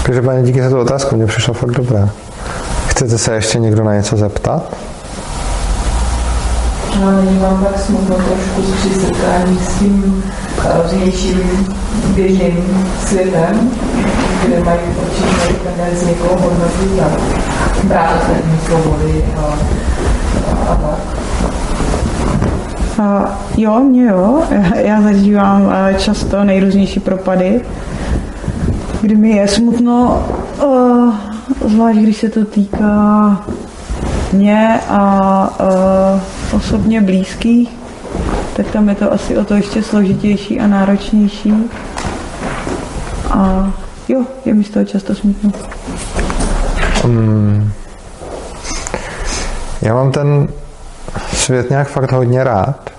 Každopádně 0.03 0.43
díky 0.43 0.61
za 0.61 0.69
tu 0.69 0.79
otázku, 0.79 1.15
mě 1.15 1.25
přišla 1.25 1.53
fakt 1.53 1.71
dobrá. 1.71 2.09
Chcete 2.87 3.17
se 3.17 3.33
ještě 3.33 3.59
někdo 3.59 3.83
na 3.83 3.93
něco 3.93 4.17
zeptat? 4.17 4.92
Já 7.01 7.11
nyní 7.11 7.39
mám 7.39 7.63
tak 7.63 7.79
smutno 7.79 8.15
trošku 8.15 8.61
při 8.61 8.89
setkání 8.89 9.59
s 9.59 9.79
tím 9.79 10.23
vnějším 10.91 11.67
běžným 12.15 12.87
světem, 13.05 13.71
kde 14.45 14.63
mají 14.63 14.79
určitě 15.01 15.53
tendenci 15.63 16.05
někoho 16.05 16.41
hodnotit 16.41 17.01
a 17.01 17.07
brát 17.83 18.23
svobody 18.65 19.25
a, 19.37 19.57
a, 20.51 20.71
a 20.71 20.75
tak. 20.75 21.23
A 22.99 23.39
jo, 23.57 23.79
mě 23.79 24.05
jo. 24.05 24.41
Já 24.75 25.01
zažívám 25.01 25.73
eh, 25.73 25.93
často 25.93 26.43
nejrůznější 26.43 26.99
propady, 26.99 27.61
kdy 29.01 29.15
mi 29.15 29.29
je 29.29 29.47
smutno, 29.47 30.25
uh, 30.63 31.13
zvlášť 31.67 31.99
když 31.99 32.17
se 32.17 32.29
to 32.29 32.45
týká 32.45 33.37
mě 34.33 34.79
a 34.89 35.49
uh, 35.59 36.55
osobně 36.55 37.01
blízkých, 37.01 37.69
tak 38.55 38.67
tam 38.67 38.89
je 38.89 38.95
to 38.95 39.13
asi 39.13 39.37
o 39.37 39.45
to 39.45 39.53
ještě 39.53 39.83
složitější 39.83 40.59
a 40.59 40.67
náročnější. 40.67 41.53
A 43.29 43.71
jo, 44.07 44.21
je 44.45 44.53
mi 44.53 44.63
z 44.63 44.69
toho 44.69 44.85
často 44.85 45.15
smutno. 45.15 45.51
Hmm. 47.03 47.71
Já 49.81 49.93
mám 49.93 50.11
ten 50.11 50.47
svět 51.33 51.69
nějak 51.69 51.87
fakt 51.87 52.11
hodně 52.11 52.43
rád. 52.43 52.89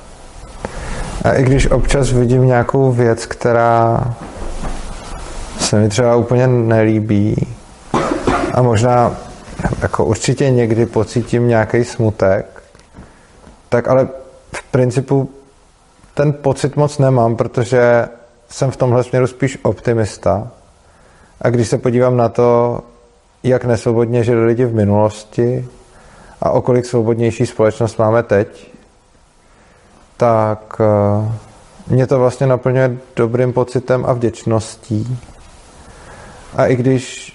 A 1.24 1.32
i 1.32 1.42
když 1.42 1.70
občas 1.70 2.12
vidím 2.12 2.46
nějakou 2.46 2.92
věc, 2.92 3.26
která 3.26 4.04
se 5.58 5.76
mi 5.76 5.88
třeba 5.88 6.16
úplně 6.16 6.46
nelíbí 6.46 7.46
a 8.54 8.62
možná 8.62 9.10
jako 9.84 10.04
určitě 10.04 10.50
někdy 10.50 10.86
pocítím 10.86 11.48
nějaký 11.48 11.84
smutek, 11.84 12.62
tak 13.68 13.88
ale 13.88 14.08
v 14.52 14.62
principu 14.62 15.30
ten 16.14 16.32
pocit 16.32 16.76
moc 16.76 16.98
nemám, 16.98 17.36
protože 17.36 18.08
jsem 18.48 18.70
v 18.70 18.76
tomhle 18.76 19.04
směru 19.04 19.26
spíš 19.26 19.58
optimista. 19.62 20.48
A 21.40 21.50
když 21.50 21.68
se 21.68 21.78
podívám 21.78 22.16
na 22.16 22.28
to, 22.28 22.80
jak 23.42 23.64
nesvobodně 23.64 24.24
žili 24.24 24.46
lidi 24.46 24.64
v 24.64 24.74
minulosti 24.74 25.68
a 26.40 26.50
o 26.50 26.62
kolik 26.62 26.86
svobodnější 26.86 27.46
společnost 27.46 27.98
máme 27.98 28.22
teď, 28.22 28.70
tak 30.16 30.80
eh, 30.80 31.32
mě 31.86 32.06
to 32.06 32.18
vlastně 32.18 32.46
naplňuje 32.46 32.96
dobrým 33.16 33.52
pocitem 33.52 34.04
a 34.06 34.12
vděčností. 34.12 35.18
A 36.56 36.66
i 36.66 36.76
když 36.76 37.33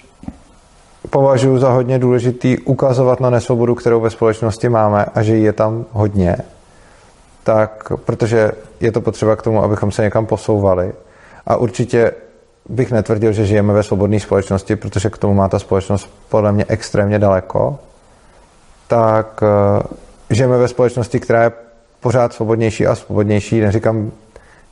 považuji 1.10 1.58
za 1.58 1.70
hodně 1.70 1.98
důležitý 1.98 2.58
ukazovat 2.58 3.20
na 3.20 3.30
nesvobodu, 3.30 3.74
kterou 3.74 4.00
ve 4.00 4.10
společnosti 4.10 4.68
máme 4.68 5.04
a 5.14 5.22
že 5.22 5.36
je 5.36 5.52
tam 5.52 5.84
hodně, 5.92 6.36
tak 7.44 7.92
protože 8.04 8.52
je 8.80 8.92
to 8.92 9.00
potřeba 9.00 9.36
k 9.36 9.42
tomu, 9.42 9.62
abychom 9.62 9.92
se 9.92 10.02
někam 10.02 10.26
posouvali. 10.26 10.92
A 11.46 11.56
určitě 11.56 12.12
bych 12.68 12.92
netvrdil, 12.92 13.32
že 13.32 13.46
žijeme 13.46 13.72
ve 13.72 13.82
svobodné 13.82 14.20
společnosti, 14.20 14.76
protože 14.76 15.10
k 15.10 15.18
tomu 15.18 15.34
má 15.34 15.48
ta 15.48 15.58
společnost 15.58 16.10
podle 16.28 16.52
mě 16.52 16.64
extrémně 16.68 17.18
daleko, 17.18 17.78
tak 18.88 19.42
uh, 19.42 19.82
žijeme 20.30 20.58
ve 20.58 20.68
společnosti, 20.68 21.20
která 21.20 21.42
je 21.42 21.52
pořád 22.00 22.32
svobodnější 22.32 22.86
a 22.86 22.94
svobodnější. 22.94 23.60
Neříkám 23.60 24.10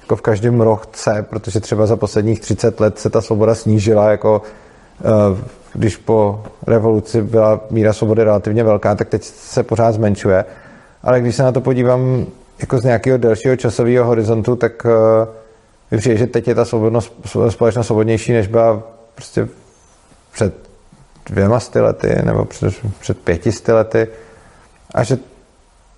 jako 0.01 0.17
v 0.17 0.21
každém 0.21 0.61
rohce, 0.61 1.27
protože 1.31 1.61
třeba 1.61 1.87
za 1.87 1.97
posledních 1.97 2.41
30 2.41 2.81
let 2.81 2.99
se 2.99 3.11
ta 3.11 3.21
svoboda 3.21 3.55
snížila, 3.55 4.11
jako 4.11 4.43
když 5.75 5.97
po 5.97 6.43
revoluci 6.67 7.23
byla 7.23 7.61
míra 7.71 7.93
svobody 7.93 8.25
relativně 8.25 8.65
velká, 8.65 8.95
tak 8.95 9.09
teď 9.09 9.23
se 9.25 9.63
pořád 9.63 9.93
zmenšuje. 9.93 10.45
Ale 11.03 11.21
když 11.21 11.37
se 11.37 11.43
na 11.43 11.53
to 11.53 11.61
podívám 11.61 12.27
jako 12.61 12.79
z 12.79 12.85
nějakého 12.85 13.19
delšího 13.19 13.57
časového 13.57 14.05
horizontu, 14.05 14.57
tak 14.57 14.85
uh, 14.85 14.91
mi 15.91 15.99
přijde, 15.99 16.17
že 16.17 16.27
teď 16.27 16.49
je 16.49 16.55
ta 16.55 16.65
svobodnost, 16.65 17.13
společnost 17.49 17.87
svobodnější, 17.87 18.33
než 18.33 18.47
byla 18.47 18.83
prostě 19.15 19.49
před 20.33 20.55
dvěma 21.27 21.61
sty 21.61 21.81
lety 21.81 22.17
nebo 22.25 22.45
před, 22.45 22.75
před 23.01 23.19
pěti 23.19 23.51
lety 23.73 24.09
a 24.95 25.03
že 25.05 25.19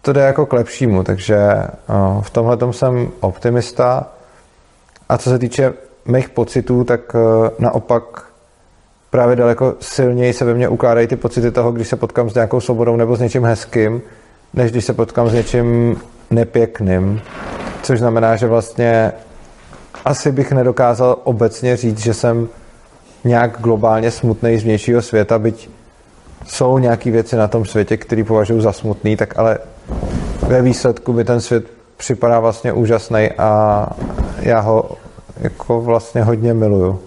to 0.03 0.13
jde 0.13 0.21
jako 0.21 0.47
k 0.47 0.53
lepšímu, 0.53 1.05
takže 1.05 1.39
uh, 1.89 2.23
v 2.23 2.31
tomhle 2.31 2.59
jsem 2.71 3.11
optimista 3.21 4.07
a 5.09 5.19
co 5.19 5.31
se 5.31 5.39
týče 5.39 5.73
mých 6.05 6.29
pocitů, 6.29 6.85
tak 6.85 7.17
naopak 7.59 8.30
právě 9.11 9.37
daleko 9.37 9.75
silněji 9.81 10.33
se 10.33 10.45
ve 10.45 10.55
mně 10.55 10.69
ukládají 10.69 11.07
ty 11.07 11.17
pocity 11.17 11.51
toho, 11.51 11.73
když 11.73 11.89
se 11.89 11.97
potkám 11.97 12.31
s 12.31 12.35
nějakou 12.35 12.61
svobodou 12.61 12.97
nebo 12.97 13.17
s 13.17 13.21
něčím 13.21 13.45
hezkým, 13.45 14.03
než 14.55 14.71
když 14.71 14.85
se 14.85 14.93
potkám 14.93 15.29
s 15.31 15.33
něčím 15.33 15.97
nepěkným. 16.31 17.21
Což 17.83 17.99
znamená, 17.99 18.37
že 18.37 18.47
vlastně 18.47 19.13
asi 20.05 20.33
bych 20.33 20.53
nedokázal 20.53 21.19
obecně 21.25 21.77
říct, 21.77 21.99
že 21.99 22.15
jsem 22.15 22.49
nějak 23.25 23.61
globálně 23.61 24.11
smutný 24.11 24.59
z 24.59 24.65
vnějšího 24.65 25.03
světa, 25.03 25.39
byť 25.39 25.71
jsou 26.47 26.79
nějaké 26.79 27.11
věci 27.11 27.37
na 27.37 27.49
tom 27.49 27.65
světě, 27.65 27.97
které 27.97 28.25
považuji 28.25 28.61
za 28.61 28.73
smutný, 28.73 29.17
tak 29.17 29.39
ale 29.39 29.59
ve 30.49 30.63
výsledku 30.63 31.13
mi 31.13 31.25
ten 31.25 31.41
svět 31.41 31.65
připadá 31.97 32.41
vlastně 32.41 32.73
úžasný 32.73 33.31
a 33.39 33.87
já 34.39 34.61
ho 34.61 34.91
jako 35.37 35.81
vlastně 35.81 36.23
hodně 36.23 36.55
miluju. 36.55 37.01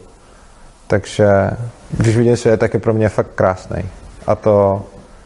Takže 0.88 1.52
když 1.98 2.18
vidím 2.18 2.38
svět, 2.38 2.60
tak 2.60 2.74
je 2.74 2.80
pro 2.80 2.94
mě 2.94 3.10
fakt 3.10 3.32
krásný. 3.36 3.90
A 4.28 4.36
to 4.36 4.84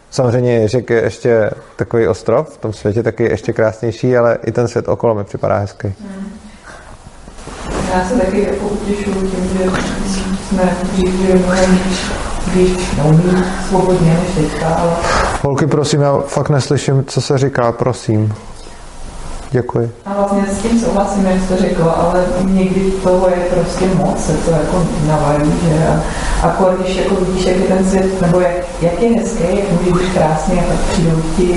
Samozřejmě 0.09 0.53
Ježek 0.53 0.89
je 0.89 1.01
ještě 1.01 1.51
takový 1.76 2.07
ostrov, 2.07 2.49
v 2.49 2.57
tom 2.57 2.74
světě 2.74 3.03
taky 3.03 3.24
je 3.24 3.32
ještě 3.32 3.53
krásnější, 3.53 4.18
ale 4.18 4.38
i 4.45 4.51
ten 4.51 4.68
svět 4.68 4.88
okolo 4.88 5.15
mi 5.15 5.24
připadá 5.24 5.57
hezký. 5.57 5.93
Já 7.93 8.05
se 8.09 8.15
taky 8.15 8.47
jako 8.51 8.68
utěšuju 8.68 9.28
tím, 9.28 9.57
že 9.57 9.72
jsme 10.47 10.78
dřív 10.84 11.13
žili 11.13 11.39
mnohem 11.39 11.80
víc, 12.53 12.80
neumí 12.97 13.43
svobodně 13.68 14.13
než 14.13 14.36
teďka, 14.36 14.68
ale 14.68 14.91
Holky, 15.41 15.68
prosím, 15.68 16.01
já 16.01 16.18
fakt 16.20 16.49
neslyším, 16.49 17.05
co 17.05 17.22
se 17.22 17.38
říká, 17.38 17.72
prosím. 17.72 18.34
Děkuji. 19.52 19.91
A 20.06 20.14
vlastně 20.14 20.43
s 20.54 20.62
tím 20.62 20.80
souhlasím, 20.80 21.26
jak 21.26 21.43
jste 21.43 21.58
řekla, 21.58 21.91
ale 21.91 22.26
někdy 22.43 22.91
toho 22.91 23.30
je 23.30 23.36
prostě 23.54 23.86
moc, 23.95 24.26
se 24.26 24.34
to 24.34 24.52
jako 24.52 24.86
navalí, 25.08 25.52
že 25.64 25.88
a, 25.88 26.02
a 26.48 26.52
kor, 26.52 26.78
když 26.80 26.95
jako 26.95 27.16
vidíš, 27.16 27.45
jak 27.45 27.58
je 27.58 27.64
ten 27.64 27.89
svět, 27.89 28.22
nebo 28.22 28.39
jak, 28.39 28.56
jak 28.82 29.02
je 29.02 29.10
hezký, 29.10 29.43
jak 29.43 29.72
může 29.72 29.91
být 29.91 30.14
krásný 30.14 30.60
a 30.60 30.64
tak 30.64 30.80
přijdou 30.91 31.22
ti 31.38 31.56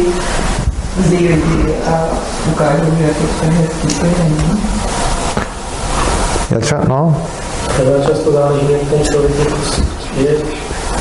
zlí 1.09 1.28
lidi 1.28 1.74
a 1.86 2.05
ukážou, 2.53 2.97
že 2.99 3.05
jako 3.05 3.20
ten 3.41 3.51
hezký 3.51 4.01
to 4.01 4.07
není. 4.22 4.62
Já 6.51 6.61
třeba, 6.61 6.84
no, 6.88 7.16
Třeba 7.68 8.07
často 8.07 8.32
záleží, 8.32 8.72
jak 8.72 8.82
ten 8.91 9.05
člověk 9.05 9.32
je, 10.16 10.36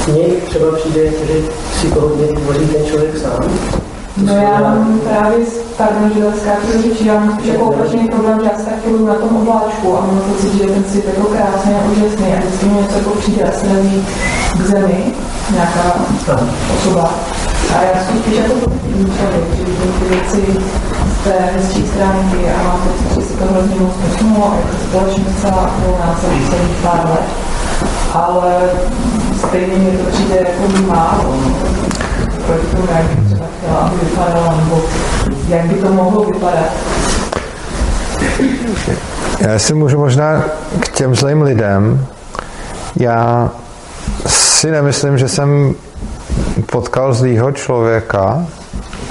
že 0.06 0.12
mně 0.12 0.24
třeba 0.50 0.72
přijde, 0.72 1.06
že 1.06 1.42
si 1.80 1.88
to 1.88 2.02
hodně 2.02 2.28
tvoří 2.28 2.66
ten 2.66 2.86
člověk 2.86 3.18
sám. 3.18 3.60
No 4.24 4.36
já 4.36 4.60
mám 4.62 5.00
právě, 5.10 5.38
pardon, 5.78 6.12
že 6.16 6.40
skáču 6.42 6.82
řeči, 6.82 7.08
já 7.08 7.20
mám 7.20 7.34
spíš 7.34 7.48
jako 7.48 7.66
opačný 7.66 8.08
problém, 8.08 8.40
že 8.40 8.50
já 8.52 8.58
se 8.58 8.66
tak 8.66 8.74
půjdu 8.74 9.06
na 9.06 9.14
tom 9.14 9.38
obláčku 9.38 9.98
a 9.98 10.02
mám 10.02 10.20
pocit, 10.20 10.54
že 10.54 10.68
ten 10.68 10.84
svět 10.84 11.06
jako 11.06 11.28
krásný 11.28 11.74
a 11.74 11.92
úžasný 11.92 12.34
a 12.34 12.40
vždycky 12.40 12.66
mi 12.66 12.74
něco 12.74 12.98
jako 12.98 13.10
přijde 13.10 13.44
a 13.44 13.52
se 13.52 13.68
nezí 13.68 14.06
k 14.58 14.66
zemi, 14.66 15.14
nějaká 15.54 15.96
osoba. 16.76 17.14
A 17.76 17.82
já 17.84 18.04
jsem 18.04 18.20
spíš 18.20 18.36
jako 18.36 18.54
člověk, 19.18 19.46
že 19.58 19.66
vidím 19.66 19.94
ty 20.00 20.06
věci 20.10 20.42
z 21.22 21.24
té 21.24 21.34
hezčí 21.56 21.88
stránky 21.88 22.52
a 22.52 22.64
mám 22.64 22.80
pocit, 22.82 23.16
že 23.16 23.28
se 23.28 23.34
to 23.38 23.46
hrozně 23.54 23.76
moc 23.80 23.94
posunulo 23.94 24.52
a 24.52 24.56
jako 24.56 24.78
společnost 24.90 25.42
celá 25.42 25.72
okolo 25.78 25.98
nás 26.06 26.22
za 26.22 26.28
posledních 26.28 26.78
pár 26.84 27.10
let. 27.10 27.26
Ale 28.14 28.54
stejně 29.48 29.76
mi 29.76 29.98
to 29.98 30.12
přijde 30.12 30.36
jako 30.36 30.82
málo. 30.88 31.36
No. 31.36 31.52
Proti 32.46 32.66
tomu, 32.76 32.88
jak 32.92 33.29
chtěla, 33.60 33.78
aby 33.78 34.06
vypadala, 34.06 34.56
nebo 34.56 34.82
jak 35.48 35.66
by 35.66 35.76
to 35.76 35.94
mohlo 35.94 36.24
vypadat. 36.24 36.72
Já 39.40 39.60
si 39.60 39.74
můžu 39.74 39.98
možná 39.98 40.44
k 40.80 40.90
těm 40.90 41.16
zlým 41.16 41.42
lidem, 41.42 42.06
já 42.96 43.50
si 44.28 44.72
nemyslím, 44.72 45.18
že 45.18 45.28
jsem 45.28 45.76
potkal 46.72 47.14
zlýho 47.14 47.52
člověka. 47.52 48.46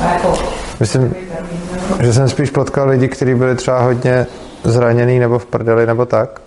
Jako, 0.03 0.35
Myslím, 0.81 1.15
že 2.01 2.13
jsem 2.13 2.29
spíš 2.29 2.51
potkal 2.51 2.89
lidi, 2.89 3.09
kteří 3.09 3.35
byli 3.35 3.55
třeba 3.55 3.81
hodně 3.81 4.27
zraněný 4.65 5.19
nebo 5.19 5.39
v 5.39 5.47
prdeli 5.47 5.87
nebo 5.87 6.07
tak. 6.07 6.41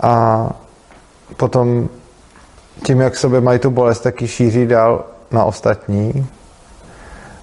A 0.00 0.46
potom 1.36 1.88
tím, 2.82 3.00
jak 3.00 3.16
sobě 3.16 3.40
mají 3.40 3.58
tu 3.58 3.70
bolest, 3.70 4.00
tak 4.00 4.22
ji 4.22 4.28
šíří 4.28 4.66
dál 4.66 5.04
na 5.30 5.44
ostatní. 5.44 6.26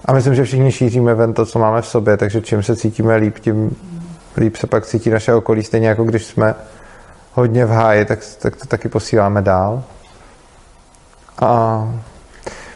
A 0.04 0.12
myslím, 0.12 0.34
že 0.34 0.44
všichni 0.44 0.72
šíříme 0.72 1.14
ven 1.14 1.34
to, 1.34 1.46
co 1.46 1.58
máme 1.58 1.82
v 1.82 1.86
sobě, 1.86 2.16
takže 2.16 2.40
čím 2.40 2.62
se 2.62 2.76
cítíme 2.76 3.16
líp, 3.16 3.38
tím 3.38 3.76
líp 4.36 4.56
se 4.56 4.66
pak 4.66 4.86
cítí 4.86 5.10
naše 5.10 5.34
okolí, 5.34 5.62
stejně 5.62 5.88
jako 5.88 6.04
když 6.04 6.24
jsme 6.24 6.54
hodně 7.34 7.66
v 7.66 7.70
háji, 7.70 8.04
tak, 8.04 8.18
tak 8.38 8.56
to 8.56 8.66
taky 8.66 8.88
posíláme 8.88 9.42
dál. 9.42 9.82
A 11.40 11.82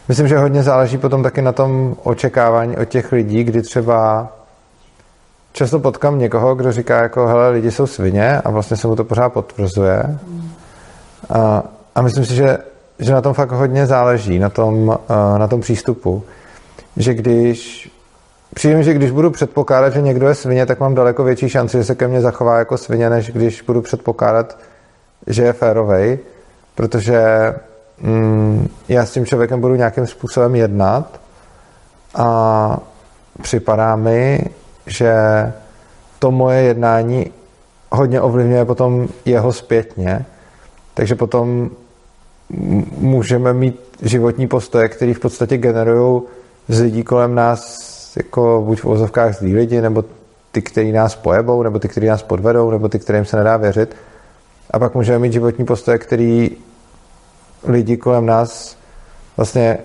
myslím, 0.07 0.27
že 0.27 0.37
hodně 0.37 0.63
záleží 0.63 0.97
potom 0.97 1.23
taky 1.23 1.41
na 1.41 1.51
tom 1.51 1.95
očekávání 2.03 2.77
od 2.77 2.85
těch 2.85 3.11
lidí, 3.11 3.43
kdy 3.43 3.61
třeba 3.61 4.27
často 5.53 5.79
potkám 5.79 6.19
někoho, 6.19 6.55
kdo 6.55 6.71
říká 6.71 7.01
jako, 7.01 7.27
hele, 7.27 7.49
lidi 7.49 7.71
jsou 7.71 7.87
svině 7.87 8.41
a 8.41 8.49
vlastně 8.51 8.77
se 8.77 8.87
mu 8.87 8.95
to 8.95 9.03
pořád 9.03 9.29
potvrzuje. 9.29 10.19
A, 11.29 11.63
a 11.95 12.01
myslím 12.01 12.25
si, 12.25 12.35
že, 12.35 12.57
že 12.99 13.13
na 13.13 13.21
tom 13.21 13.33
fakt 13.33 13.51
hodně 13.51 13.85
záleží, 13.85 14.39
na 14.39 14.49
tom, 14.49 14.97
eh, 15.09 15.39
na 15.39 15.47
tom 15.47 15.61
přístupu. 15.61 16.23
Že 16.97 17.13
když 17.13 17.89
přijde 18.53 18.77
mi, 18.77 18.83
že 18.83 18.93
když 18.93 19.11
budu 19.11 19.31
předpokládat, 19.31 19.93
že 19.93 20.01
někdo 20.01 20.27
je 20.27 20.35
svině, 20.35 20.65
tak 20.65 20.79
mám 20.79 20.95
daleko 20.95 21.23
větší 21.23 21.49
šanci, 21.49 21.77
že 21.77 21.83
se 21.83 21.95
ke 21.95 22.07
mně 22.07 22.21
zachová 22.21 22.57
jako 22.57 22.77
svině, 22.77 23.09
než 23.09 23.31
když 23.31 23.61
budu 23.61 23.81
předpokládat, 23.81 24.57
že 25.27 25.43
je 25.43 25.53
férovej, 25.53 26.19
protože 26.75 27.21
mm, 28.01 28.67
já 28.89 29.05
s 29.05 29.11
tím 29.11 29.25
člověkem 29.25 29.61
budu 29.61 29.75
nějakým 29.75 30.07
způsobem 30.07 30.55
jednat 30.55 31.19
a 32.15 32.79
připadá 33.41 33.95
mi, 33.95 34.45
že 34.87 35.13
to 36.19 36.31
moje 36.31 36.61
jednání 36.61 37.31
hodně 37.91 38.21
ovlivňuje 38.21 38.65
potom 38.65 39.07
jeho 39.25 39.53
zpětně, 39.53 40.25
takže 40.93 41.15
potom 41.15 41.69
můžeme 42.97 43.53
mít 43.53 43.79
životní 44.01 44.47
postoje, 44.47 44.89
které 44.89 45.13
v 45.13 45.19
podstatě 45.19 45.57
generují 45.57 46.21
z 46.67 46.79
lidí 46.81 47.03
kolem 47.03 47.35
nás 47.35 47.83
jako 48.17 48.63
buď 48.65 48.81
v 48.81 48.85
ozovkách 48.85 49.35
zlí 49.35 49.55
lidi, 49.55 49.81
nebo 49.81 50.03
ty, 50.51 50.61
kteří 50.61 50.91
nás 50.91 51.15
pojebou, 51.15 51.63
nebo 51.63 51.79
ty, 51.79 51.87
kteří 51.87 52.07
nás 52.07 52.23
podvedou, 52.23 52.71
nebo 52.71 52.89
ty, 52.89 52.99
kterým 52.99 53.25
se 53.25 53.37
nedá 53.37 53.57
věřit. 53.57 53.95
A 54.71 54.79
pak 54.79 54.95
můžeme 54.95 55.19
mít 55.19 55.33
životní 55.33 55.65
postoje, 55.65 55.97
který 55.97 56.51
lidi 57.63 57.97
kolem 57.97 58.25
nás 58.25 58.77
vlastně 59.37 59.77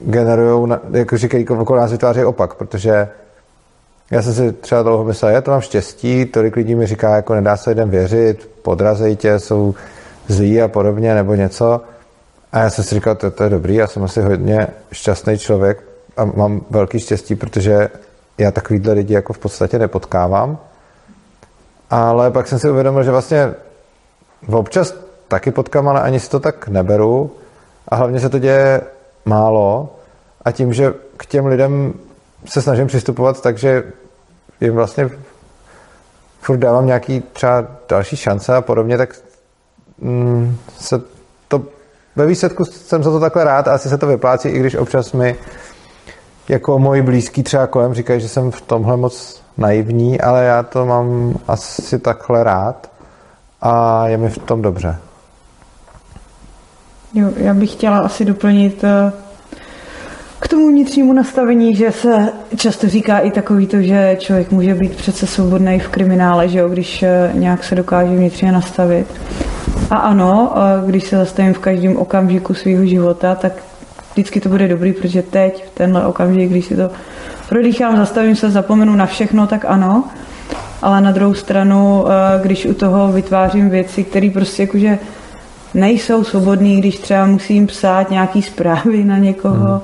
generují, 0.00 0.72
jako 0.90 1.16
říkají, 1.16 1.48
okolo 1.48 1.80
nás 1.80 1.92
vytváří 1.92 2.24
opak, 2.24 2.54
protože 2.54 3.08
já 4.10 4.22
jsem 4.22 4.34
si 4.34 4.52
třeba 4.52 4.82
dlouho 4.82 5.04
myslel, 5.04 5.30
já 5.30 5.40
to 5.40 5.50
mám 5.50 5.60
štěstí, 5.60 6.24
tolik 6.24 6.56
lidí 6.56 6.74
mi 6.74 6.86
říká, 6.86 7.16
jako 7.16 7.34
nedá 7.34 7.56
se 7.56 7.70
lidem 7.70 7.90
věřit, 7.90 8.50
podrazej 8.62 9.16
tě, 9.16 9.38
jsou 9.38 9.74
zlí 10.28 10.62
a 10.62 10.68
podobně, 10.68 11.14
nebo 11.14 11.34
něco. 11.34 11.80
A 12.52 12.58
já 12.58 12.70
jsem 12.70 12.84
si 12.84 12.94
říkal, 12.94 13.14
to, 13.14 13.30
to 13.30 13.44
je 13.44 13.50
dobrý, 13.50 13.74
já 13.74 13.86
jsem 13.86 14.02
asi 14.02 14.22
hodně 14.22 14.66
šťastný 14.92 15.38
člověk 15.38 15.91
a 16.16 16.24
mám 16.24 16.60
velký 16.70 17.00
štěstí, 17.00 17.34
protože 17.34 17.88
já 18.38 18.50
takovýhle 18.50 18.92
lidi 18.92 19.14
jako 19.14 19.32
v 19.32 19.38
podstatě 19.38 19.78
nepotkávám. 19.78 20.58
Ale 21.90 22.30
pak 22.30 22.48
jsem 22.48 22.58
si 22.58 22.70
uvědomil, 22.70 23.02
že 23.02 23.10
vlastně 23.10 23.54
občas 24.48 24.94
taky 25.28 25.50
potkám, 25.50 25.88
ale 25.88 26.00
ani 26.00 26.20
si 26.20 26.30
to 26.30 26.40
tak 26.40 26.68
neberu. 26.68 27.30
A 27.88 27.96
hlavně 27.96 28.20
se 28.20 28.28
to 28.28 28.38
děje 28.38 28.80
málo. 29.24 29.96
A 30.44 30.52
tím, 30.52 30.72
že 30.72 30.94
k 31.16 31.26
těm 31.26 31.46
lidem 31.46 31.94
se 32.44 32.62
snažím 32.62 32.86
přistupovat 32.86 33.42
tak, 33.42 33.58
že 33.58 33.92
jim 34.60 34.74
vlastně 34.74 35.10
furt 36.40 36.56
dávám 36.56 36.86
nějaký 36.86 37.20
třeba 37.32 37.66
další 37.88 38.16
šance 38.16 38.56
a 38.56 38.60
podobně, 38.60 38.98
tak 38.98 39.14
mm, 39.98 40.56
se 40.78 41.00
to 41.48 41.62
ve 42.16 42.26
výsledku 42.26 42.64
jsem 42.64 43.02
za 43.02 43.10
to 43.10 43.20
takhle 43.20 43.44
rád 43.44 43.68
a 43.68 43.72
asi 43.72 43.88
se 43.88 43.98
to 43.98 44.06
vyplácí, 44.06 44.48
i 44.48 44.58
když 44.58 44.74
občas 44.74 45.12
mi 45.12 45.36
jako 46.48 46.78
moji 46.78 47.02
blízký 47.02 47.42
třeba 47.42 47.66
kolem 47.66 47.94
říkají, 47.94 48.20
že 48.20 48.28
jsem 48.28 48.50
v 48.50 48.60
tomhle 48.60 48.96
moc 48.96 49.42
naivní, 49.58 50.20
ale 50.20 50.44
já 50.44 50.62
to 50.62 50.86
mám 50.86 51.34
asi 51.48 51.98
takhle 51.98 52.44
rád 52.44 52.90
a 53.60 54.06
je 54.08 54.16
mi 54.16 54.28
v 54.28 54.38
tom 54.38 54.62
dobře. 54.62 54.96
Jo, 57.14 57.28
já 57.36 57.54
bych 57.54 57.72
chtěla 57.72 57.98
asi 57.98 58.24
doplnit 58.24 58.84
eh, 58.84 59.12
k 60.40 60.48
tomu 60.48 60.68
vnitřnímu 60.68 61.12
nastavení, 61.12 61.76
že 61.76 61.92
se 61.92 62.32
často 62.56 62.88
říká 62.88 63.18
i 63.18 63.30
takový 63.30 63.66
to, 63.66 63.82
že 63.82 64.16
člověk 64.20 64.50
může 64.50 64.74
být 64.74 64.96
přece 64.96 65.26
svobodný 65.26 65.78
v 65.78 65.88
kriminále, 65.88 66.48
že 66.48 66.58
jo, 66.58 66.68
když 66.68 67.02
eh, 67.02 67.30
nějak 67.34 67.64
se 67.64 67.74
dokáže 67.74 68.16
vnitřně 68.16 68.52
nastavit. 68.52 69.06
A 69.90 69.96
ano, 69.96 70.54
eh, 70.56 70.86
když 70.86 71.04
se 71.04 71.16
zastavím 71.16 71.54
v 71.54 71.58
každém 71.58 71.96
okamžiku 71.96 72.54
svého 72.54 72.86
života, 72.86 73.34
tak 73.34 73.52
vždycky 74.12 74.40
to 74.40 74.48
bude 74.48 74.68
dobrý, 74.68 74.92
protože 74.92 75.22
teď, 75.22 75.64
v 75.66 75.70
tenhle 75.74 76.06
okamžik, 76.06 76.50
když 76.50 76.66
si 76.66 76.76
to 76.76 76.90
prodýchám, 77.48 77.96
zastavím 77.96 78.36
se, 78.36 78.50
zapomenu 78.50 78.96
na 78.96 79.06
všechno, 79.06 79.46
tak 79.46 79.64
ano. 79.68 80.04
Ale 80.82 81.00
na 81.00 81.12
druhou 81.12 81.34
stranu, 81.34 82.04
když 82.42 82.66
u 82.66 82.74
toho 82.74 83.12
vytvářím 83.12 83.70
věci, 83.70 84.04
které 84.04 84.30
prostě 84.30 84.62
jakože 84.62 84.98
nejsou 85.74 86.24
svobodný, 86.24 86.78
když 86.78 86.98
třeba 86.98 87.26
musím 87.26 87.66
psát 87.66 88.10
nějaký 88.10 88.42
zprávy 88.42 89.04
na 89.04 89.18
někoho, 89.18 89.66
hmm. 89.68 89.80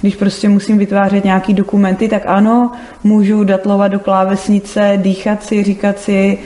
když 0.00 0.16
prostě 0.16 0.48
musím 0.48 0.78
vytvářet 0.78 1.24
nějaký 1.24 1.54
dokumenty, 1.54 2.08
tak 2.08 2.22
ano, 2.26 2.72
můžu 3.04 3.44
datlovat 3.44 3.92
do 3.92 3.98
klávesnice, 3.98 4.92
dýchat 4.96 5.42
si, 5.42 5.62
říkat 5.62 5.98
si, 5.98 6.38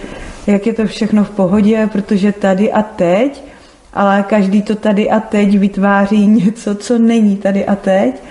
jak 0.47 0.66
je 0.66 0.72
to 0.72 0.87
všechno 0.87 1.24
v 1.24 1.31
pohodě, 1.31 1.89
protože 1.93 2.33
tady 2.33 2.72
a 2.72 2.83
teď, 2.83 3.48
ale 3.95 4.24
každý 4.28 4.62
to 4.62 4.74
tady 4.74 5.11
a 5.11 5.20
teď 5.20 5.59
vytváří 5.59 6.26
něco, 6.26 6.74
co 6.74 6.99
není 6.99 7.36
tady 7.36 7.66
a 7.66 7.76
teď 7.76 8.22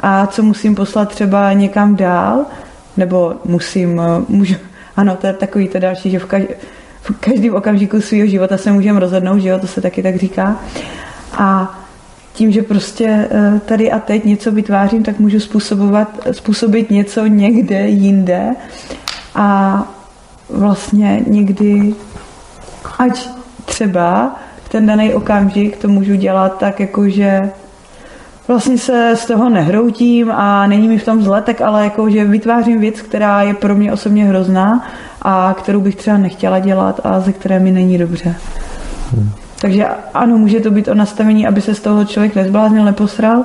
a 0.00 0.26
co 0.26 0.42
musím 0.42 0.74
poslat 0.74 1.08
třeba 1.08 1.52
někam 1.52 1.96
dál, 1.96 2.44
nebo 2.96 3.34
musím, 3.44 4.02
můžu, 4.28 4.54
ano, 4.96 5.16
to 5.16 5.26
je 5.26 5.32
takový 5.32 5.68
to 5.68 5.78
další, 5.78 6.10
že 6.10 6.18
v 6.18 6.24
každém 6.24 6.56
v 7.06 7.16
každém 7.20 7.54
okamžiku 7.54 8.00
svého 8.00 8.26
života 8.26 8.58
se 8.58 8.72
můžeme 8.72 9.00
rozhodnout, 9.00 9.38
že 9.38 9.48
jo, 9.48 9.58
to 9.58 9.66
se 9.66 9.80
taky 9.80 10.02
tak 10.02 10.16
říká. 10.16 10.56
A 11.32 11.78
tím, 12.32 12.52
že 12.52 12.62
prostě 12.62 13.28
eh, 13.30 13.60
tady 13.66 13.92
a 13.92 13.98
teď 13.98 14.24
něco 14.24 14.52
vytvářím, 14.52 15.02
tak 15.02 15.18
můžu 15.18 15.40
způsobovat, 15.40 16.08
způsobit 16.32 16.90
něco 16.90 17.26
někde 17.26 17.88
jinde 17.88 18.50
a 19.34 19.82
vlastně 20.50 21.22
někdy, 21.26 21.94
ať 22.98 23.28
třeba 23.64 24.36
v 24.66 24.68
ten 24.68 24.86
daný 24.86 25.14
okamžik 25.14 25.76
to 25.76 25.88
můžu 25.88 26.14
dělat 26.14 26.58
tak, 26.58 26.80
jako 26.80 27.08
že 27.08 27.50
vlastně 28.48 28.78
se 28.78 29.12
z 29.16 29.26
toho 29.26 29.48
nehroutím 29.48 30.30
a 30.30 30.66
není 30.66 30.88
mi 30.88 30.98
v 30.98 31.04
tom 31.04 31.22
zle, 31.22 31.42
tak 31.42 31.60
ale 31.60 31.84
jako, 31.84 32.10
že 32.10 32.24
vytvářím 32.24 32.80
věc, 32.80 33.00
která 33.00 33.42
je 33.42 33.54
pro 33.54 33.74
mě 33.74 33.92
osobně 33.92 34.24
hrozná 34.24 34.86
a 35.22 35.54
kterou 35.58 35.80
bych 35.80 35.96
třeba 35.96 36.16
nechtěla 36.16 36.58
dělat 36.58 37.00
a 37.04 37.20
ze 37.20 37.32
které 37.32 37.58
mi 37.58 37.70
není 37.70 37.98
dobře. 37.98 38.34
Hmm. 39.14 39.30
Takže 39.60 39.86
ano, 40.14 40.38
může 40.38 40.60
to 40.60 40.70
být 40.70 40.88
o 40.88 40.94
nastavení, 40.94 41.46
aby 41.46 41.60
se 41.60 41.74
z 41.74 41.80
toho 41.80 42.04
člověk 42.04 42.34
nezbláznil, 42.34 42.84
neposral, 42.84 43.44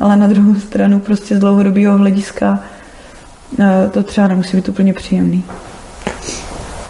ale 0.00 0.16
na 0.16 0.26
druhou 0.26 0.54
stranu 0.54 1.00
prostě 1.00 1.36
z 1.36 1.38
dlouhodobého 1.38 1.98
hlediska 1.98 2.58
eh, 3.60 3.90
to 3.92 4.02
třeba 4.02 4.28
nemusí 4.28 4.56
být 4.56 4.68
úplně 4.68 4.92
příjemný. 4.92 5.44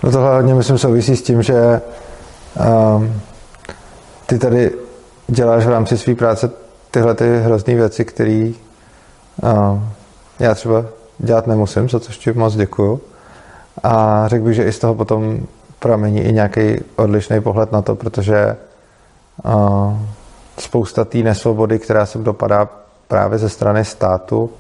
No 0.03 0.13
to 0.13 0.19
hlavně 0.19 0.55
myslím 0.55 0.79
souvisí 0.79 1.17
s 1.17 1.23
tím, 1.23 1.43
že 1.43 1.81
um, 2.97 3.13
ty 4.29 4.39
tady 4.39 4.71
děláš 5.27 5.67
v 5.67 5.71
rámci 5.71 5.99
své 5.99 6.15
práce 6.15 6.51
tyhle 6.91 7.15
ty 7.15 7.39
hrozné 7.39 7.75
věci, 7.75 8.05
které 8.05 8.53
uh, 9.43 9.81
já 10.39 10.55
třeba 10.55 10.85
dělat 11.19 11.47
nemusím, 11.47 11.89
za 11.89 12.01
což 12.01 12.19
ti 12.19 12.33
moc 12.33 12.57
děkuju. 12.57 13.01
A 13.83 14.25
řekl 14.29 14.45
bych, 14.45 14.55
že 14.55 14.65
i 14.65 14.73
z 14.73 14.79
toho 14.79 14.95
potom 14.95 15.41
pramení 15.79 16.21
i 16.21 16.33
nějaký 16.33 16.81
odlišný 16.97 17.41
pohled 17.41 17.73
na 17.73 17.83
to, 17.83 17.95
protože 17.95 18.57
uh, 19.45 19.99
spousta 20.59 21.05
té 21.05 21.19
nesvobody, 21.19 21.79
která 21.79 22.07
se 22.07 22.19
dopadá 22.19 22.69
právě 23.09 23.39
ze 23.39 23.49
strany 23.49 23.85
státu, 23.85 24.51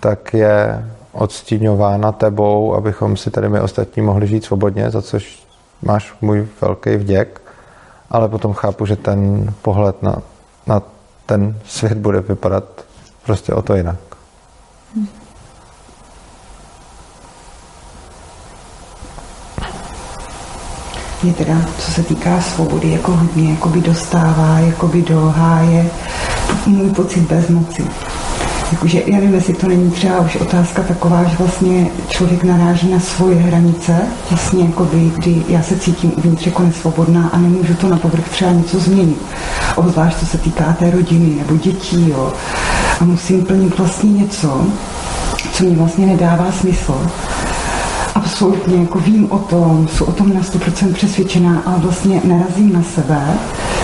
tak 0.00 0.34
je 0.34 0.84
odstíňována 1.12 2.12
tebou, 2.12 2.74
abychom 2.74 3.16
si 3.16 3.30
tady 3.30 3.48
my 3.48 3.60
ostatní 3.60 4.02
mohli 4.02 4.26
žít 4.26 4.44
svobodně, 4.44 4.90
za 4.90 5.02
což 5.02 5.46
máš 5.82 6.14
můj 6.20 6.48
velký 6.60 6.96
vděk, 6.96 7.41
ale 8.12 8.28
potom 8.28 8.52
chápu, 8.52 8.86
že 8.86 8.96
ten 8.96 9.52
pohled 9.62 10.02
na, 10.02 10.16
na 10.66 10.82
ten 11.26 11.58
svět 11.66 11.98
bude 11.98 12.20
vypadat 12.20 12.64
prostě 13.24 13.52
o 13.52 13.62
to 13.62 13.74
jinak. 13.74 13.96
Mě 21.22 21.32
teda, 21.32 21.54
co 21.78 21.92
se 21.92 22.02
týká 22.02 22.40
svobody, 22.40 22.90
jako 22.90 23.12
hodně 23.12 23.50
jakoby 23.50 23.80
dostává 23.80 24.58
jakoby 24.58 25.02
do 25.02 25.20
háje 25.20 25.90
můj 26.66 26.90
pocit 26.90 27.20
bezmoci. 27.20 27.86
Jakože, 28.72 29.02
já 29.06 29.16
nevím, 29.16 29.34
jestli 29.34 29.54
to 29.54 29.68
není 29.68 29.90
třeba 29.90 30.20
už 30.20 30.36
otázka 30.36 30.82
taková, 30.82 31.24
že 31.24 31.36
vlastně 31.38 31.90
člověk 32.08 32.44
naráží 32.44 32.90
na 32.90 33.00
svoje 33.00 33.36
hranice, 33.36 33.96
vlastně 34.30 34.64
jakoby, 34.64 35.12
kdy 35.16 35.42
já 35.48 35.62
se 35.62 35.78
cítím 35.78 36.12
uvnitř 36.16 36.46
jako 36.46 36.62
nesvobodná 36.62 37.30
a 37.32 37.38
nemůžu 37.38 37.74
to 37.74 37.88
na 37.88 37.96
povrch 37.98 38.28
třeba 38.28 38.50
něco 38.50 38.78
změnit. 38.78 39.22
Obzvlášť, 39.76 40.18
co 40.18 40.26
se 40.26 40.38
týká 40.38 40.76
té 40.78 40.90
rodiny 40.90 41.34
nebo 41.38 41.56
dětí, 41.56 42.08
jo. 42.10 42.32
A 43.00 43.04
musím 43.04 43.44
plnit 43.44 43.78
vlastně 43.78 44.12
něco, 44.12 44.66
co 45.52 45.64
mi 45.64 45.74
vlastně 45.74 46.06
nedává 46.06 46.52
smysl 46.52 47.10
absolutně 48.14 48.80
jako 48.80 48.98
vím 48.98 49.32
o 49.32 49.38
tom, 49.38 49.88
jsou 49.88 50.04
o 50.04 50.12
tom 50.12 50.34
na 50.34 50.40
100% 50.40 50.92
přesvědčená, 50.92 51.62
ale 51.66 51.78
vlastně 51.78 52.20
narazím 52.24 52.72
na 52.72 52.82
sebe, 52.82 53.38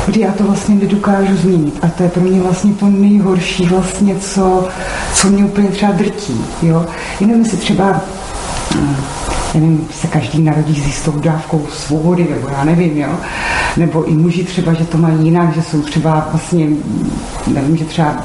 kdy 0.06 0.20
já 0.20 0.32
to 0.32 0.44
vlastně 0.44 0.74
nedokážu 0.74 1.36
změnit. 1.36 1.78
A 1.82 1.88
to 1.88 2.02
je 2.02 2.08
pro 2.08 2.22
mě 2.22 2.40
vlastně 2.40 2.72
to 2.72 2.86
nejhorší 2.86 3.66
vlastně, 3.66 4.16
co, 4.16 4.68
co 5.14 5.28
mě 5.28 5.44
úplně 5.44 5.68
třeba 5.68 5.92
drtí. 5.92 6.44
Jo? 6.62 6.86
Jenom 7.20 7.44
si 7.44 7.56
třeba 7.56 8.00
hm, 8.74 8.96
nevím, 9.54 9.88
se 10.00 10.06
každý 10.06 10.42
narodí 10.42 10.74
s 10.74 10.86
jistou 10.86 11.12
dávkou 11.12 11.66
svobody, 11.72 12.26
nebo 12.30 12.48
já 12.48 12.64
nevím, 12.64 12.98
jo. 12.98 13.08
Nebo 13.76 14.04
i 14.04 14.14
muži 14.14 14.44
třeba, 14.44 14.72
že 14.74 14.84
to 14.84 14.98
mají 14.98 15.24
jinak, 15.24 15.54
že 15.54 15.62
jsou 15.62 15.82
třeba 15.82 16.28
vlastně, 16.30 16.68
nevím, 17.46 17.76
že 17.76 17.84
třeba 17.84 18.16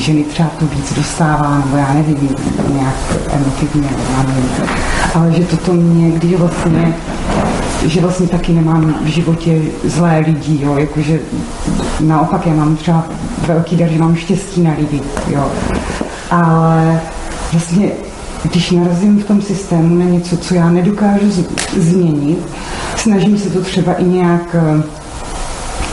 ženy 0.00 0.24
třeba 0.24 0.50
to 0.58 0.66
víc 0.66 0.92
dostává, 0.96 1.62
nebo 1.64 1.76
já 1.76 1.92
nevím, 1.94 2.28
nějak 2.72 2.94
emotivně, 3.32 3.88
já 4.16 4.22
nevím. 4.22 4.50
Ale 5.14 5.32
že 5.32 5.44
toto 5.44 5.72
mě, 5.72 6.10
když 6.10 6.34
vlastně 6.34 6.94
že 7.86 8.00
vlastně 8.00 8.26
taky 8.28 8.52
nemám 8.52 8.94
v 9.02 9.06
životě 9.06 9.58
zlé 9.84 10.18
lidi, 10.26 10.64
jo, 10.64 10.76
jakože 10.76 11.20
naopak 12.00 12.46
já 12.46 12.54
mám 12.54 12.76
třeba 12.76 13.04
velký 13.46 13.76
dar, 13.76 13.88
že 13.88 13.98
mám 13.98 14.16
štěstí 14.16 14.62
na 14.62 14.70
lidi, 14.78 15.00
jo. 15.30 15.50
Ale 16.30 17.00
vlastně 17.52 17.88
když 18.42 18.70
narazím 18.70 19.18
v 19.20 19.24
tom 19.24 19.42
systému 19.42 19.94
na 19.94 20.04
něco, 20.04 20.36
co 20.36 20.54
já 20.54 20.70
nedokážu 20.70 21.30
z- 21.30 21.44
změnit, 21.78 22.38
snažím 22.96 23.38
se 23.38 23.50
to 23.50 23.60
třeba 23.60 23.92
i 23.94 24.04
nějak, 24.04 24.56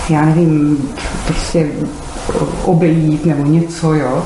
já 0.09 0.25
nevím, 0.25 0.77
prostě 1.27 1.67
obejít 2.65 3.25
nebo 3.25 3.45
něco, 3.45 3.93
jo. 3.93 4.23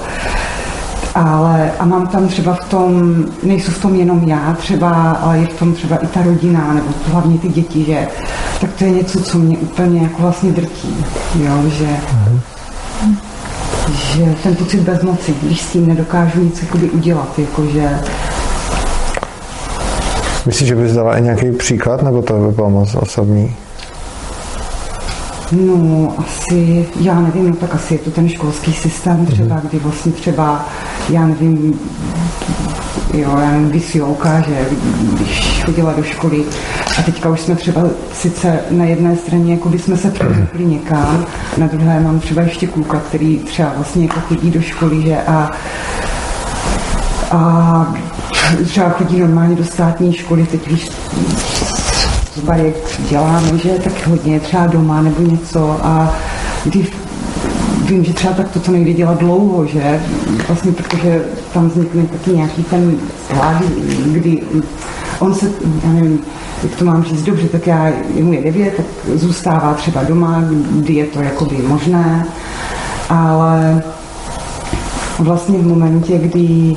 Ale 1.15 1.71
a 1.79 1.85
mám 1.85 2.07
tam 2.07 2.27
třeba 2.27 2.53
v 2.53 2.69
tom, 2.69 3.15
nejsou 3.43 3.71
v 3.71 3.81
tom 3.81 3.95
jenom 3.95 4.23
já 4.27 4.55
třeba, 4.59 5.11
ale 5.11 5.37
je 5.37 5.47
v 5.47 5.59
tom 5.59 5.73
třeba 5.73 5.97
i 5.97 6.07
ta 6.07 6.21
rodina, 6.21 6.73
nebo 6.73 6.87
hlavně 7.05 7.37
ty 7.37 7.49
děti, 7.49 7.83
že 7.83 8.07
tak 8.61 8.73
to 8.73 8.83
je 8.83 8.91
něco, 8.91 9.23
co 9.23 9.37
mě 9.37 9.57
úplně 9.57 10.01
jako 10.01 10.21
vlastně 10.21 10.51
drtí, 10.51 11.05
jo, 11.35 11.63
že, 11.67 11.87
mm. 12.13 12.39
že 13.87 14.35
ten 14.43 14.55
pocit 14.55 14.79
bezmoci, 14.79 15.35
když 15.41 15.61
s 15.61 15.71
tím 15.71 15.87
nedokážu 15.87 16.43
nic 16.43 16.61
jakoby 16.61 16.89
udělat, 16.89 17.39
jakože 17.39 17.99
Myslíš, 20.45 20.67
že 20.67 20.75
bys 20.75 20.93
dala 20.93 21.17
i 21.17 21.21
nějaký 21.21 21.51
příklad, 21.51 22.01
nebo 22.01 22.21
to 22.21 22.33
by 22.33 22.51
bylo 22.55 22.69
moc 22.69 22.95
osobní? 22.95 23.55
No, 25.55 26.15
asi, 26.17 26.85
já 26.99 27.19
nevím, 27.19 27.49
no 27.49 27.55
tak 27.55 27.75
asi 27.75 27.93
je 27.93 27.99
to 27.99 28.11
ten 28.11 28.29
školský 28.29 28.73
systém 28.73 29.25
třeba, 29.25 29.61
kdy 29.69 29.79
vlastně 29.79 30.11
třeba, 30.11 30.65
já 31.09 31.25
nevím, 31.27 31.79
jo, 33.13 33.37
já 33.41 33.51
nevím, 33.51 33.69
vysílka, 33.69 34.41
že 34.41 34.67
když 35.15 35.63
chodila 35.65 35.93
do 35.93 36.03
školy 36.03 36.43
a 36.99 37.01
teďka 37.01 37.29
už 37.29 37.41
jsme 37.41 37.55
třeba 37.55 37.81
sice 38.13 38.59
na 38.71 38.85
jedné 38.85 39.15
straně, 39.15 39.53
jako 39.53 39.69
by 39.69 39.79
jsme 39.79 39.97
se 39.97 40.11
převzukli 40.11 40.65
někam, 40.65 41.25
na 41.57 41.67
druhé 41.67 41.99
mám 41.99 42.19
třeba 42.19 42.41
ještě 42.41 42.67
kluka, 42.67 42.99
který 42.99 43.39
třeba 43.39 43.73
vlastně 43.75 44.05
jako 44.05 44.19
chodí 44.19 44.51
do 44.51 44.61
školy, 44.61 45.01
že 45.01 45.17
a 45.17 45.51
a 47.31 47.93
třeba 48.65 48.89
chodí 48.89 49.19
normálně 49.19 49.55
do 49.55 49.65
státní 49.65 50.13
školy, 50.13 50.45
teď 50.45 50.67
víš, 50.67 50.89
z 52.35 52.39
bariek 52.39 52.75
děláme, 53.09 53.57
že 53.57 53.69
tak 53.69 54.07
hodně 54.07 54.39
třeba 54.39 54.67
doma 54.67 55.01
nebo 55.01 55.21
něco 55.21 55.77
a 55.81 56.13
když 56.65 56.91
vím, 57.85 58.03
že 58.03 58.13
třeba 58.13 58.33
tak 58.33 58.49
to, 58.49 58.59
co 58.59 58.71
nejde 58.71 58.93
dělat 58.93 59.19
dlouho, 59.19 59.65
že 59.65 60.01
vlastně 60.47 60.71
protože 60.71 61.21
tam 61.53 61.69
vznikne 61.69 62.03
taky 62.03 62.31
nějaký 62.31 62.63
ten 62.63 62.97
hlad, 63.29 63.63
kdy 64.05 64.43
on 65.19 65.33
se, 65.33 65.51
já 65.83 65.93
nevím, 65.93 66.19
jak 66.63 66.75
to 66.75 66.85
mám 66.85 67.03
říct 67.03 67.23
dobře, 67.23 67.47
tak 67.47 67.67
já, 67.67 67.91
jemu 68.15 68.33
je 68.33 68.41
devět, 68.41 68.73
tak 68.77 68.85
zůstává 69.15 69.73
třeba 69.73 70.03
doma, 70.03 70.43
kdy 70.71 70.93
je 70.93 71.05
to 71.05 71.21
jakoby 71.21 71.57
možné, 71.57 72.25
ale 73.09 73.83
vlastně 75.19 75.57
v 75.57 75.67
momentě, 75.67 76.17
kdy 76.17 76.75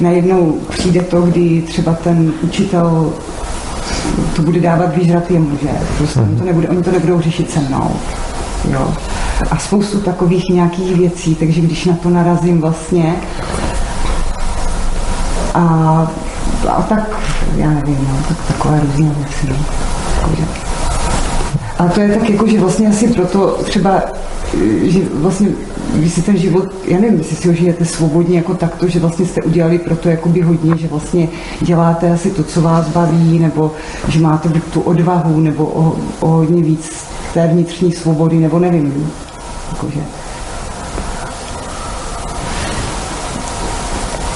najednou 0.00 0.58
přijde 0.68 1.00
to, 1.00 1.22
kdy 1.22 1.62
třeba 1.62 1.92
ten 1.92 2.32
učitel 2.42 3.12
to 4.36 4.42
bude 4.42 4.60
dávat 4.60 4.96
výžrat 4.96 5.30
jemu, 5.30 5.50
že? 5.62 5.68
Prostě 5.98 6.20
oni 6.20 6.36
to, 6.36 6.44
nebude, 6.44 6.68
oni 6.68 6.82
to 6.82 6.90
nebudou 6.92 7.20
řešit 7.20 7.50
se 7.50 7.60
mnou. 7.60 7.90
Jo. 8.70 8.94
A 9.50 9.58
spoustu 9.58 10.00
takových 10.00 10.44
nějakých 10.50 10.96
věcí, 10.96 11.34
takže 11.34 11.60
když 11.60 11.84
na 11.84 11.96
to 12.02 12.10
narazím 12.10 12.60
vlastně 12.60 13.14
a, 15.54 15.60
a 16.68 16.82
tak, 16.82 17.20
já 17.56 17.70
nevím, 17.70 18.08
no, 18.08 18.16
tak 18.28 18.36
takové 18.46 18.80
různé 18.80 19.10
věci. 19.16 19.46
No. 19.48 19.56
Jakože. 20.16 20.44
A 21.78 21.88
to 21.88 22.00
je 22.00 22.08
tak 22.18 22.30
jako, 22.30 22.46
že 22.46 22.60
vlastně 22.60 22.88
asi 22.88 23.08
proto 23.08 23.46
třeba, 23.46 24.02
že 24.82 25.00
vlastně 25.12 25.48
vy 25.94 26.10
si 26.10 26.22
ten 26.22 26.36
život, 26.36 26.64
já 26.84 27.00
nevím, 27.00 27.18
jestli 27.18 27.36
si 27.36 27.48
ho 27.48 27.54
žijete 27.54 27.84
svobodně 27.84 28.36
jako 28.36 28.54
takto, 28.54 28.88
že 28.88 28.98
vlastně 28.98 29.26
jste 29.26 29.42
udělali 29.42 29.78
pro 29.78 29.96
to 29.96 30.08
jakoby 30.08 30.40
hodně, 30.40 30.76
že 30.76 30.88
vlastně 30.88 31.28
děláte 31.60 32.12
asi 32.12 32.30
to, 32.30 32.44
co 32.44 32.62
vás 32.62 32.88
baví, 32.88 33.38
nebo 33.38 33.72
že 34.08 34.20
máte 34.20 34.48
buď 34.48 34.62
tu 34.72 34.80
odvahu, 34.80 35.40
nebo 35.40 35.64
o, 35.64 35.96
o 36.20 36.28
hodně 36.28 36.62
víc 36.62 37.04
té 37.34 37.46
vnitřní 37.46 37.92
svobody, 37.92 38.36
nebo 38.36 38.58
nevím. 38.58 39.10
Jakože. 39.72 40.00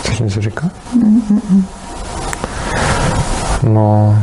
Chceš 0.02 0.18
něco 0.18 0.40
říkat? 0.40 0.72
No, 3.62 4.18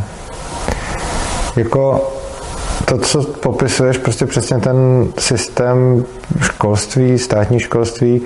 jako 1.55 2.14
to, 2.86 2.97
co 2.97 3.23
popisuješ, 3.23 3.97
prostě 3.97 4.25
přesně 4.25 4.57
ten 4.59 5.07
systém 5.19 6.05
školství, 6.41 7.19
státní 7.19 7.59
školství, 7.59 8.21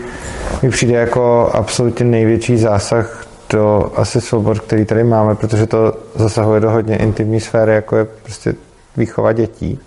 mi 0.61 0.69
přijde 0.69 0.93
jako 0.93 1.49
absolutně 1.53 2.05
největší 2.05 2.57
zásah 2.57 3.25
do 3.49 3.91
asi 3.95 4.21
svobod, 4.21 4.59
který 4.59 4.85
tady 4.85 5.03
máme, 5.03 5.35
protože 5.35 5.65
to 5.65 5.93
zasahuje 6.15 6.59
do 6.59 6.71
hodně 6.71 6.97
intimní 6.97 7.39
sféry, 7.39 7.73
jako 7.73 7.95
je 7.95 8.05
prostě 8.05 8.53
výchova 8.97 9.33
dětí. 9.33 9.79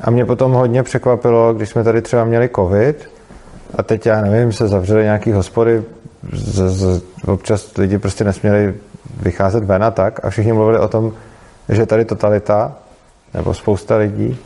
A 0.00 0.10
mě 0.10 0.24
potom 0.24 0.52
hodně 0.52 0.82
překvapilo, 0.82 1.54
když 1.54 1.68
jsme 1.68 1.84
tady 1.84 2.02
třeba 2.02 2.24
měli 2.24 2.50
covid 2.56 3.10
a 3.78 3.82
teď, 3.82 4.06
já 4.06 4.20
nevím, 4.20 4.52
se 4.52 4.68
zavřely 4.68 5.02
nějaký 5.04 5.32
hospody, 5.32 5.82
z, 6.32 6.68
z, 6.68 7.02
občas 7.26 7.76
lidi 7.76 7.98
prostě 7.98 8.24
nesměli 8.24 8.74
vycházet 9.22 9.64
ven 9.64 9.84
a 9.84 9.90
tak 9.90 10.24
a 10.24 10.30
všichni 10.30 10.52
mluvili 10.52 10.78
o 10.78 10.88
tom, 10.88 11.12
že 11.68 11.82
je 11.82 11.86
tady 11.86 12.04
totalita, 12.04 12.72
nebo 13.34 13.54
spousta 13.54 13.96
lidí 13.96 14.38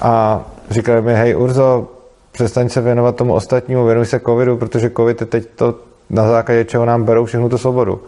a 0.00 0.44
říkali 0.70 1.02
mi, 1.02 1.14
hej 1.14 1.36
Urzo, 1.36 1.88
přestaň 2.32 2.68
se 2.68 2.80
věnovat 2.80 3.16
tomu 3.16 3.34
ostatnímu, 3.34 3.84
věnuj 3.84 4.06
se 4.06 4.20
covidu, 4.20 4.56
protože 4.56 4.90
covid 4.90 5.20
je 5.20 5.26
teď 5.26 5.48
to, 5.54 5.74
na 6.10 6.28
základě 6.28 6.64
čeho 6.64 6.84
nám 6.84 7.04
berou 7.04 7.24
všechnu 7.24 7.48
tu 7.48 7.58
svobodu. 7.58 8.00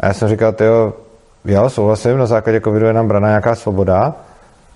A 0.00 0.06
já 0.06 0.12
jsem 0.12 0.28
říkal, 0.28 0.54
jo, 0.60 0.92
jo, 1.44 1.70
souhlasím, 1.70 2.18
na 2.18 2.26
základě 2.26 2.60
covidu 2.60 2.86
je 2.86 2.92
nám 2.92 3.08
braná 3.08 3.28
nějaká 3.28 3.54
svoboda, 3.54 4.14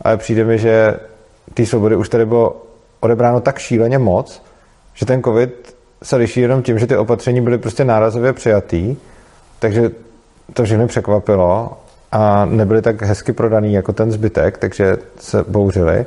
ale 0.03 0.17
přijde 0.17 0.45
mi, 0.45 0.59
že 0.59 0.97
té 1.55 1.67
svobody 1.67 1.97
už 1.97 2.09
tady 2.09 2.27
bylo 2.27 2.63
odebráno 3.01 3.41
tak 3.41 3.59
šíleně 3.59 3.99
moc, 3.99 4.43
že 4.95 5.07
ten 5.07 5.23
covid 5.23 5.75
se 6.03 6.17
liší 6.17 6.41
jenom 6.41 6.63
tím, 6.63 6.79
že 6.79 6.87
ty 6.87 6.97
opatření 6.97 7.41
byly 7.41 7.59
prostě 7.59 7.85
nárazově 7.85 8.33
přijatý, 8.33 8.97
takže 9.59 9.91
to 10.53 10.65
všechny 10.65 10.87
překvapilo 10.87 11.79
a 12.13 12.45
nebyly 12.45 12.83
tak 12.83 13.03
hezky 13.03 13.33
prodaný 13.33 13.73
jako 13.73 13.93
ten 13.93 14.13
zbytek, 14.13 14.59
takže 14.59 14.97
se 15.19 15.45
bouřili. 15.49 16.07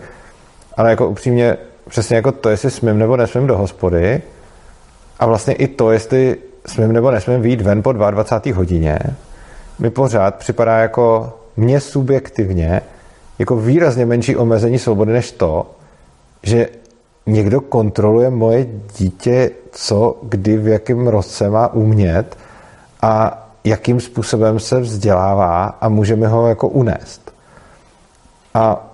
Ale 0.78 0.89
jako 0.89 1.10
upřímně, 1.10 1.58
přesně 1.89 2.16
jako 2.16 2.32
to, 2.32 2.49
jestli 2.49 2.72
smím 2.72 2.99
nebo 2.99 3.18
nesmím 3.18 3.47
do 3.47 3.58
hospody 3.58 4.22
a 5.20 5.26
vlastně 5.26 5.54
i 5.54 5.68
to, 5.68 5.91
jestli 5.91 6.38
smím 6.66 6.91
nebo 6.91 7.12
nesmím 7.12 7.41
výjít 7.41 7.62
ven 7.62 7.84
po 7.84 7.91
22. 7.91 8.58
hodině, 8.58 8.99
mi 9.80 9.89
pořád 9.89 10.36
připadá 10.36 10.78
jako 10.78 11.34
mně 11.58 11.80
subjektivně 11.80 12.82
jako 13.39 13.56
výrazně 13.56 14.06
menší 14.06 14.36
omezení 14.36 14.80
svobody 14.80 15.14
než 15.14 15.32
to, 15.32 15.72
že 16.43 16.68
někdo 17.26 17.62
kontroluje 17.62 18.30
moje 18.30 18.68
dítě, 18.97 19.51
co, 19.72 20.18
kdy, 20.24 20.58
v 20.58 20.68
jakém 20.68 21.08
roce 21.08 21.49
má 21.49 21.74
umět 21.74 22.38
a 23.01 23.42
jakým 23.64 23.99
způsobem 23.99 24.59
se 24.59 24.80
vzdělává 24.80 25.66
a 25.82 25.89
můžeme 25.89 26.28
ho 26.28 26.47
jako 26.47 26.68
unést. 26.68 27.34
A 28.53 28.88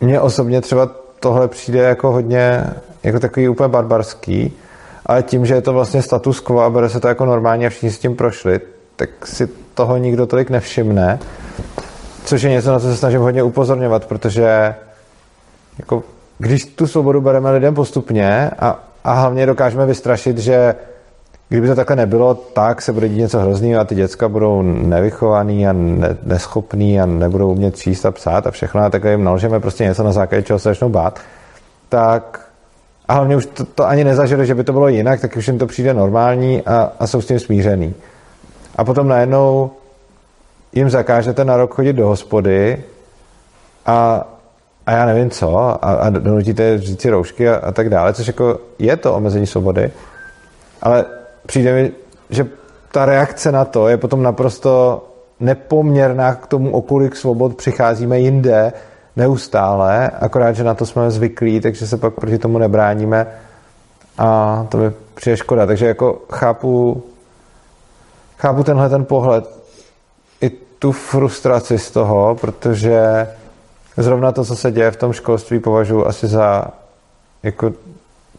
mně 0.00 0.20
osobně 0.20 0.60
třeba 0.60 0.90
tohle 1.20 1.48
přijde 1.48 1.78
jako 1.78 2.12
hodně, 2.12 2.64
jako 3.02 3.20
takový 3.20 3.48
úplně 3.48 3.68
barbarský, 3.68 4.52
ale 5.06 5.22
tím, 5.22 5.46
že 5.46 5.54
je 5.54 5.62
to 5.62 5.72
vlastně 5.72 6.02
status 6.02 6.40
quo 6.40 6.60
a 6.60 6.70
bere 6.70 6.88
se 6.88 7.00
to 7.00 7.08
jako 7.08 7.24
normálně 7.24 7.66
a 7.66 7.70
všichni 7.70 7.90
s 7.90 7.98
tím 7.98 8.16
prošli, 8.16 8.60
tak 8.96 9.26
si 9.26 9.48
toho 9.74 9.96
nikdo 9.96 10.26
tolik 10.26 10.50
nevšimne, 10.50 11.18
což 12.24 12.42
je 12.42 12.50
něco, 12.50 12.72
na 12.72 12.80
co 12.80 12.86
se 12.86 12.96
snažím 12.96 13.20
hodně 13.20 13.42
upozorňovat, 13.42 14.06
protože 14.06 14.74
jako, 15.78 16.02
když 16.38 16.64
tu 16.64 16.86
svobodu 16.86 17.20
bereme 17.20 17.50
lidem 17.50 17.74
postupně 17.74 18.50
a, 18.58 18.84
a 19.04 19.12
hlavně 19.12 19.46
dokážeme 19.46 19.86
vystrašit, 19.86 20.38
že 20.38 20.74
Kdyby 21.52 21.68
to 21.68 21.74
takhle 21.74 21.96
nebylo, 21.96 22.34
tak 22.34 22.82
se 22.82 22.92
bude 22.92 23.08
dít 23.08 23.18
něco 23.18 23.40
hroznýho 23.40 23.80
a 23.80 23.84
ty 23.84 23.94
děcka 23.94 24.28
budou 24.28 24.62
nevychovaný 24.62 25.66
a 25.68 25.72
ne, 25.72 26.16
neschopný 26.22 27.00
a 27.00 27.06
nebudou 27.06 27.50
umět 27.50 27.76
číst 27.76 28.06
a 28.06 28.10
psát 28.10 28.46
a 28.46 28.50
všechno. 28.50 28.80
A 28.80 28.90
takhle 28.90 29.10
jim 29.10 29.24
naložíme 29.24 29.60
prostě 29.60 29.84
něco 29.84 30.02
na 30.02 30.12
základě 30.12 30.42
čeho 30.42 30.58
se 30.58 30.68
začnou 30.68 30.88
bát, 30.88 31.20
tak 31.88 32.48
a 33.08 33.14
hlavně 33.14 33.36
už 33.36 33.46
to, 33.46 33.64
to 33.64 33.86
ani 33.86 34.04
nezažili, 34.04 34.46
že 34.46 34.54
by 34.54 34.64
to 34.64 34.72
bylo 34.72 34.88
jinak, 34.88 35.20
tak 35.20 35.36
už 35.36 35.46
jim 35.46 35.58
to 35.58 35.66
přijde 35.66 35.94
normální 35.94 36.62
a, 36.62 36.92
a 37.00 37.06
jsou 37.06 37.20
s 37.20 37.26
tím 37.26 37.38
smířený. 37.38 37.94
A 38.76 38.84
potom 38.84 39.08
najednou 39.08 39.70
jim 40.72 40.90
zakážete 40.90 41.44
na 41.44 41.56
rok 41.56 41.74
chodit 41.74 41.92
do 41.92 42.06
hospody 42.06 42.84
a, 43.86 44.26
a 44.86 44.92
já 44.92 45.06
nevím 45.06 45.30
co, 45.30 45.58
a, 45.58 45.74
a 45.74 46.10
donutíte 46.10 46.78
říct 46.78 47.00
si 47.00 47.10
roušky 47.10 47.48
a, 47.48 47.56
a 47.56 47.72
tak 47.72 47.90
dále, 47.90 48.12
což 48.12 48.26
jako 48.26 48.60
je 48.78 48.96
to 48.96 49.14
omezení 49.14 49.46
svobody, 49.46 49.90
ale 50.82 51.04
přijde 51.46 51.74
mi, 51.74 51.92
že 52.30 52.46
ta 52.92 53.04
reakce 53.04 53.52
na 53.52 53.64
to 53.64 53.88
je 53.88 53.96
potom 53.96 54.22
naprosto 54.22 55.02
nepoměrná 55.40 56.34
k 56.34 56.46
tomu, 56.46 56.70
o 56.70 56.82
kolik 56.82 57.16
svobod 57.16 57.56
přicházíme 57.56 58.20
jinde 58.20 58.72
neustále, 59.16 60.08
akorát, 60.08 60.52
že 60.52 60.64
na 60.64 60.74
to 60.74 60.86
jsme 60.86 61.10
zvyklí, 61.10 61.60
takže 61.60 61.86
se 61.86 61.96
pak 61.96 62.14
proti 62.14 62.38
tomu 62.38 62.58
nebráníme 62.58 63.26
a 64.18 64.66
to 64.68 64.78
mi 64.78 64.92
přijde 65.14 65.36
škoda. 65.36 65.66
Takže 65.66 65.86
jako 65.86 66.22
chápu, 66.32 67.02
chápu 68.38 68.62
tenhle 68.62 68.88
ten 68.88 69.04
pohled 69.04 69.44
i 70.40 70.50
tu 70.50 70.92
frustraci 70.92 71.78
z 71.78 71.90
toho, 71.90 72.36
protože 72.40 73.28
zrovna 73.96 74.32
to, 74.32 74.44
co 74.44 74.56
se 74.56 74.70
děje 74.70 74.90
v 74.90 74.96
tom 74.96 75.12
školství, 75.12 75.58
považuji 75.58 76.06
asi 76.06 76.26
za 76.26 76.64
jako 77.42 77.72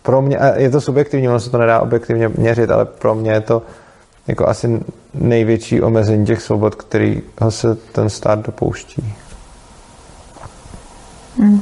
pro 0.04 0.22
mě, 0.22 0.38
je 0.56 0.70
to 0.70 0.82
subjektivní, 0.82 1.30
ono 1.30 1.40
se 1.40 1.50
to 1.50 1.58
nedá 1.58 1.80
objektivně 1.80 2.30
měřit, 2.30 2.72
ale 2.72 2.86
pro 2.86 3.16
mě 3.16 3.32
je 3.32 3.42
to 3.42 3.62
jako 4.28 4.48
asi 4.48 4.80
největší 5.14 5.82
omezení 5.82 6.26
těch 6.26 6.42
svobod, 6.42 6.76
kterýho 6.76 7.52
se 7.52 7.76
ten 7.76 8.10
stát 8.10 8.40
dopouští. 8.40 9.14
Hmm. 11.40 11.62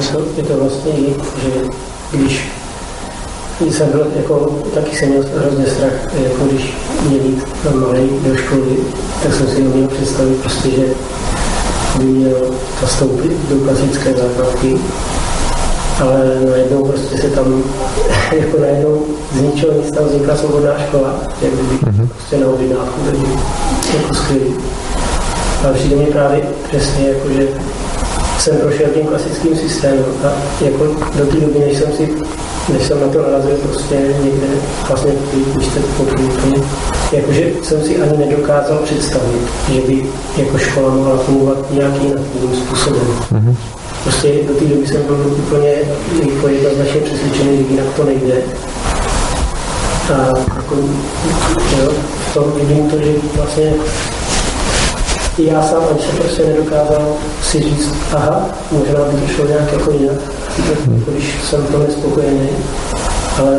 Je 0.00 0.06
to, 0.12 0.24
je 0.36 0.42
to 0.42 0.56
vlastně, 0.56 0.92
že 1.42 1.50
když 2.12 2.50
jsem 3.70 3.90
byl, 3.90 4.06
jako, 4.16 4.34
taky 4.74 4.96
jsem 4.96 5.08
měl 5.08 5.24
hrozně 5.36 5.66
strach, 5.66 6.14
jako 6.22 6.44
když 6.44 6.74
měl 7.08 7.20
jít 7.24 7.44
malý 7.74 8.10
do 8.26 8.36
školy, 8.36 8.76
tak 9.22 9.34
jsem 9.34 9.48
si 9.48 9.62
uměl 9.62 9.88
představit 9.88 10.40
prostě, 10.40 10.70
že 10.70 10.84
by 11.98 12.04
měl 12.04 12.36
zastoupit 12.80 13.32
do 13.48 13.64
klasické 13.64 14.14
základky 14.14 14.78
ale 16.00 16.40
najednou 16.50 16.84
prostě 16.84 17.18
se 17.18 17.30
tam 17.30 17.62
jako 18.32 18.60
najednou 18.60 19.02
z 19.32 19.40
ničeho 19.40 19.72
nic 19.72 19.90
tam 19.90 20.04
vznikla 20.04 20.36
svobodná 20.36 20.78
škola, 20.78 21.14
jak 21.42 21.52
by 21.52 21.62
mm-hmm. 21.62 22.08
prostě 22.08 22.36
na 22.36 22.46
objednávku, 22.46 23.00
takže 23.10 23.26
jako 23.96 24.14
skvělý. 24.14 24.54
Ale 25.64 25.74
přijde 25.74 25.96
mi 25.96 26.04
právě 26.04 26.42
přesně 26.68 27.08
jako, 27.08 27.28
že 27.28 27.48
jsem 28.38 28.56
prošel 28.56 28.86
tím 28.94 29.06
klasickým 29.06 29.56
systémem 29.56 30.04
a 30.24 30.32
jako 30.64 30.84
do 31.18 31.26
té 31.26 31.36
doby, 31.40 31.58
než 31.58 31.78
jsem 31.78 31.92
si 31.92 32.08
než 32.72 32.82
jsem 32.82 33.00
na 33.00 33.08
to 33.08 33.22
narazil 33.22 33.56
prostě 33.62 33.94
někde, 34.24 34.46
vlastně 34.88 35.12
když 35.54 35.66
jste 35.66 35.80
popříklad, 35.80 36.64
jakože 37.12 37.50
jsem 37.62 37.82
si 37.82 38.02
ani 38.02 38.18
nedokázal 38.18 38.78
představit, 38.78 39.42
že 39.72 39.80
by 39.80 40.06
jako 40.36 40.58
škola 40.58 40.94
mohla 40.94 41.16
fungovat 41.16 41.70
nějakým 41.70 42.14
jiným 42.34 42.56
způsobem. 42.56 43.00
Mm-hmm. 43.32 43.56
Prostě 44.02 44.28
do 44.48 44.54
té 44.54 44.64
doby 44.64 44.86
jsem 44.86 45.02
byl 45.02 45.34
úplně 45.38 45.72
jako 46.30 46.48
jednoznačně 46.48 47.00
přesvědčený, 47.00 47.56
že 47.56 47.62
jinak 47.62 47.86
to 47.96 48.04
nejde. 48.04 48.42
A 50.14 50.38
jako, 50.56 50.74
jo, 51.78 51.92
v 52.30 52.34
tom 52.34 52.52
vidím 52.52 52.90
to, 52.90 52.98
že 52.98 53.12
vlastně 53.36 53.72
já 55.38 55.62
sám 55.62 55.82
ani 55.90 56.00
se 56.00 56.16
prostě 56.22 56.44
nedokázal 56.46 57.14
si 57.42 57.60
říct, 57.60 57.88
aha, 58.12 58.48
možná 58.70 59.00
by 59.04 59.20
to 59.20 59.26
šlo 59.26 59.46
nějak 59.46 59.72
jako 59.72 59.90
jinak, 59.90 60.16
když 61.08 61.34
jsem 61.44 61.66
to 61.66 61.78
nespokojený, 61.78 62.48
ale 63.38 63.56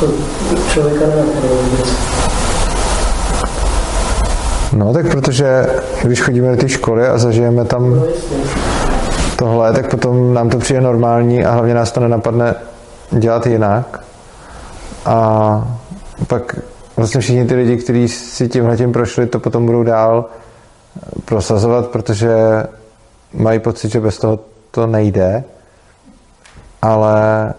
to 0.00 0.06
člověka 0.72 1.06
nenapadlo 1.06 1.56
vůbec. 1.62 1.88
No 4.76 4.92
tak 4.92 5.10
protože 5.10 5.66
když 6.04 6.22
chodíme 6.22 6.50
do 6.50 6.56
té 6.56 6.68
školy 6.68 7.06
a 7.06 7.18
zažijeme 7.18 7.64
tam 7.64 8.02
tohle, 9.36 9.72
tak 9.72 9.90
potom 9.90 10.34
nám 10.34 10.50
to 10.50 10.58
přijde 10.58 10.80
normální 10.80 11.44
a 11.44 11.50
hlavně 11.50 11.74
nás 11.74 11.92
to 11.92 12.00
nenapadne 12.00 12.54
dělat 13.10 13.46
jinak. 13.46 14.04
A 15.04 15.78
pak 16.26 16.58
vlastně 16.96 17.20
všichni 17.20 17.44
ty 17.44 17.54
lidi, 17.54 17.76
kteří 17.76 18.08
si 18.08 18.48
tímhle 18.48 18.76
tím 18.76 18.92
prošli, 18.92 19.26
to 19.26 19.40
potom 19.40 19.66
budou 19.66 19.82
dál 19.82 20.24
prosazovat, 21.24 21.86
protože 21.86 22.36
mají 23.32 23.58
pocit, 23.58 23.92
že 23.92 24.00
bez 24.00 24.18
toho 24.18 24.38
to 24.70 24.86
nejde. 24.86 25.44
Ale 26.82 27.54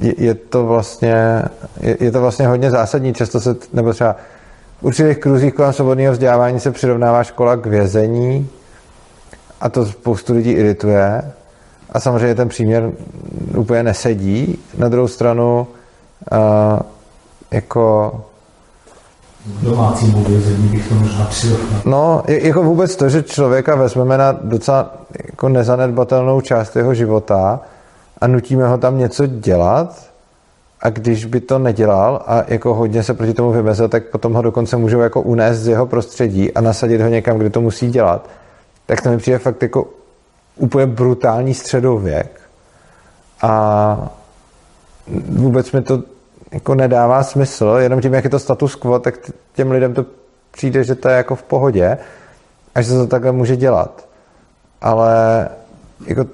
je, 0.00 0.34
to 0.34 0.66
vlastně 0.66 1.42
je, 1.80 1.96
je 2.00 2.12
to 2.12 2.20
vlastně 2.20 2.46
hodně 2.46 2.70
zásadní. 2.70 3.14
Často 3.14 3.40
se, 3.40 3.56
nebo 3.72 3.92
třeba 3.92 4.16
určitých 4.86 5.18
kruzích 5.18 5.54
kolem 5.54 5.72
svobodného 5.72 6.12
vzdělávání 6.12 6.60
se 6.60 6.70
přirovnává 6.70 7.24
škola 7.24 7.56
k 7.56 7.66
vězení 7.66 8.48
a 9.60 9.68
to 9.68 9.86
spoustu 9.86 10.32
lidí 10.32 10.50
irituje. 10.50 11.32
A 11.90 12.00
samozřejmě 12.00 12.34
ten 12.34 12.48
příměr 12.48 12.90
úplně 13.56 13.82
nesedí. 13.82 14.58
Na 14.78 14.88
druhou 14.88 15.08
stranu 15.08 15.66
uh, 16.32 16.38
jako 17.50 18.14
domácímu 19.62 20.24
vězení 20.24 20.68
bych 20.68 20.88
to 20.88 20.94
možná 20.94 21.24
přijel. 21.24 21.56
No, 21.84 22.22
jako 22.26 22.62
vůbec 22.62 22.96
to, 22.96 23.08
že 23.08 23.22
člověka 23.22 23.74
vezmeme 23.74 24.18
na 24.18 24.32
docela 24.32 24.94
jako 25.26 25.48
nezanedbatelnou 25.48 26.40
část 26.40 26.76
jeho 26.76 26.94
života 26.94 27.60
a 28.20 28.26
nutíme 28.26 28.68
ho 28.68 28.78
tam 28.78 28.98
něco 28.98 29.26
dělat 29.26 30.10
a 30.80 30.90
když 30.90 31.24
by 31.24 31.40
to 31.40 31.58
nedělal 31.58 32.22
a 32.26 32.44
jako 32.48 32.74
hodně 32.74 33.02
se 33.02 33.14
proti 33.14 33.34
tomu 33.34 33.52
vymezil, 33.52 33.88
tak 33.88 34.04
potom 34.04 34.34
ho 34.34 34.42
dokonce 34.42 34.76
můžou 34.76 35.00
jako 35.00 35.22
unést 35.22 35.58
z 35.58 35.68
jeho 35.68 35.86
prostředí 35.86 36.52
a 36.52 36.60
nasadit 36.60 37.00
ho 37.00 37.08
někam, 37.08 37.38
kde 37.38 37.50
to 37.50 37.60
musí 37.60 37.90
dělat. 37.90 38.30
Tak 38.86 39.00
to 39.00 39.10
mi 39.10 39.18
přijde 39.18 39.38
fakt 39.38 39.62
jako 39.62 39.88
úplně 40.56 40.86
brutální 40.86 41.54
středověk. 41.54 42.40
A 43.42 44.10
vůbec 45.28 45.72
mi 45.72 45.82
to 45.82 46.02
jako 46.52 46.74
nedává 46.74 47.22
smysl, 47.22 47.76
jenom 47.78 48.00
tím, 48.00 48.14
jak 48.14 48.24
je 48.24 48.30
to 48.30 48.38
status 48.38 48.74
quo, 48.74 48.98
tak 48.98 49.14
těm 49.54 49.70
lidem 49.70 49.94
to 49.94 50.04
přijde, 50.50 50.84
že 50.84 50.94
to 50.94 51.08
je 51.08 51.16
jako 51.16 51.34
v 51.34 51.42
pohodě 51.42 51.98
a 52.74 52.82
že 52.82 52.88
se 52.88 52.98
to 52.98 53.06
takhle 53.06 53.32
může 53.32 53.56
dělat. 53.56 54.08
Ale 54.80 55.48
jako 56.06 56.26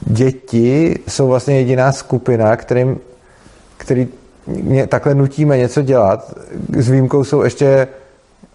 děti 0.00 0.98
jsou 1.08 1.28
vlastně 1.28 1.56
jediná 1.56 1.92
skupina, 1.92 2.56
kterým, 2.56 3.00
který 3.76 4.08
ně, 4.46 4.86
takhle 4.86 5.14
nutíme 5.14 5.58
něco 5.58 5.82
dělat. 5.82 6.34
S 6.76 6.88
výjimkou 6.88 7.24
jsou 7.24 7.42
ještě 7.42 7.88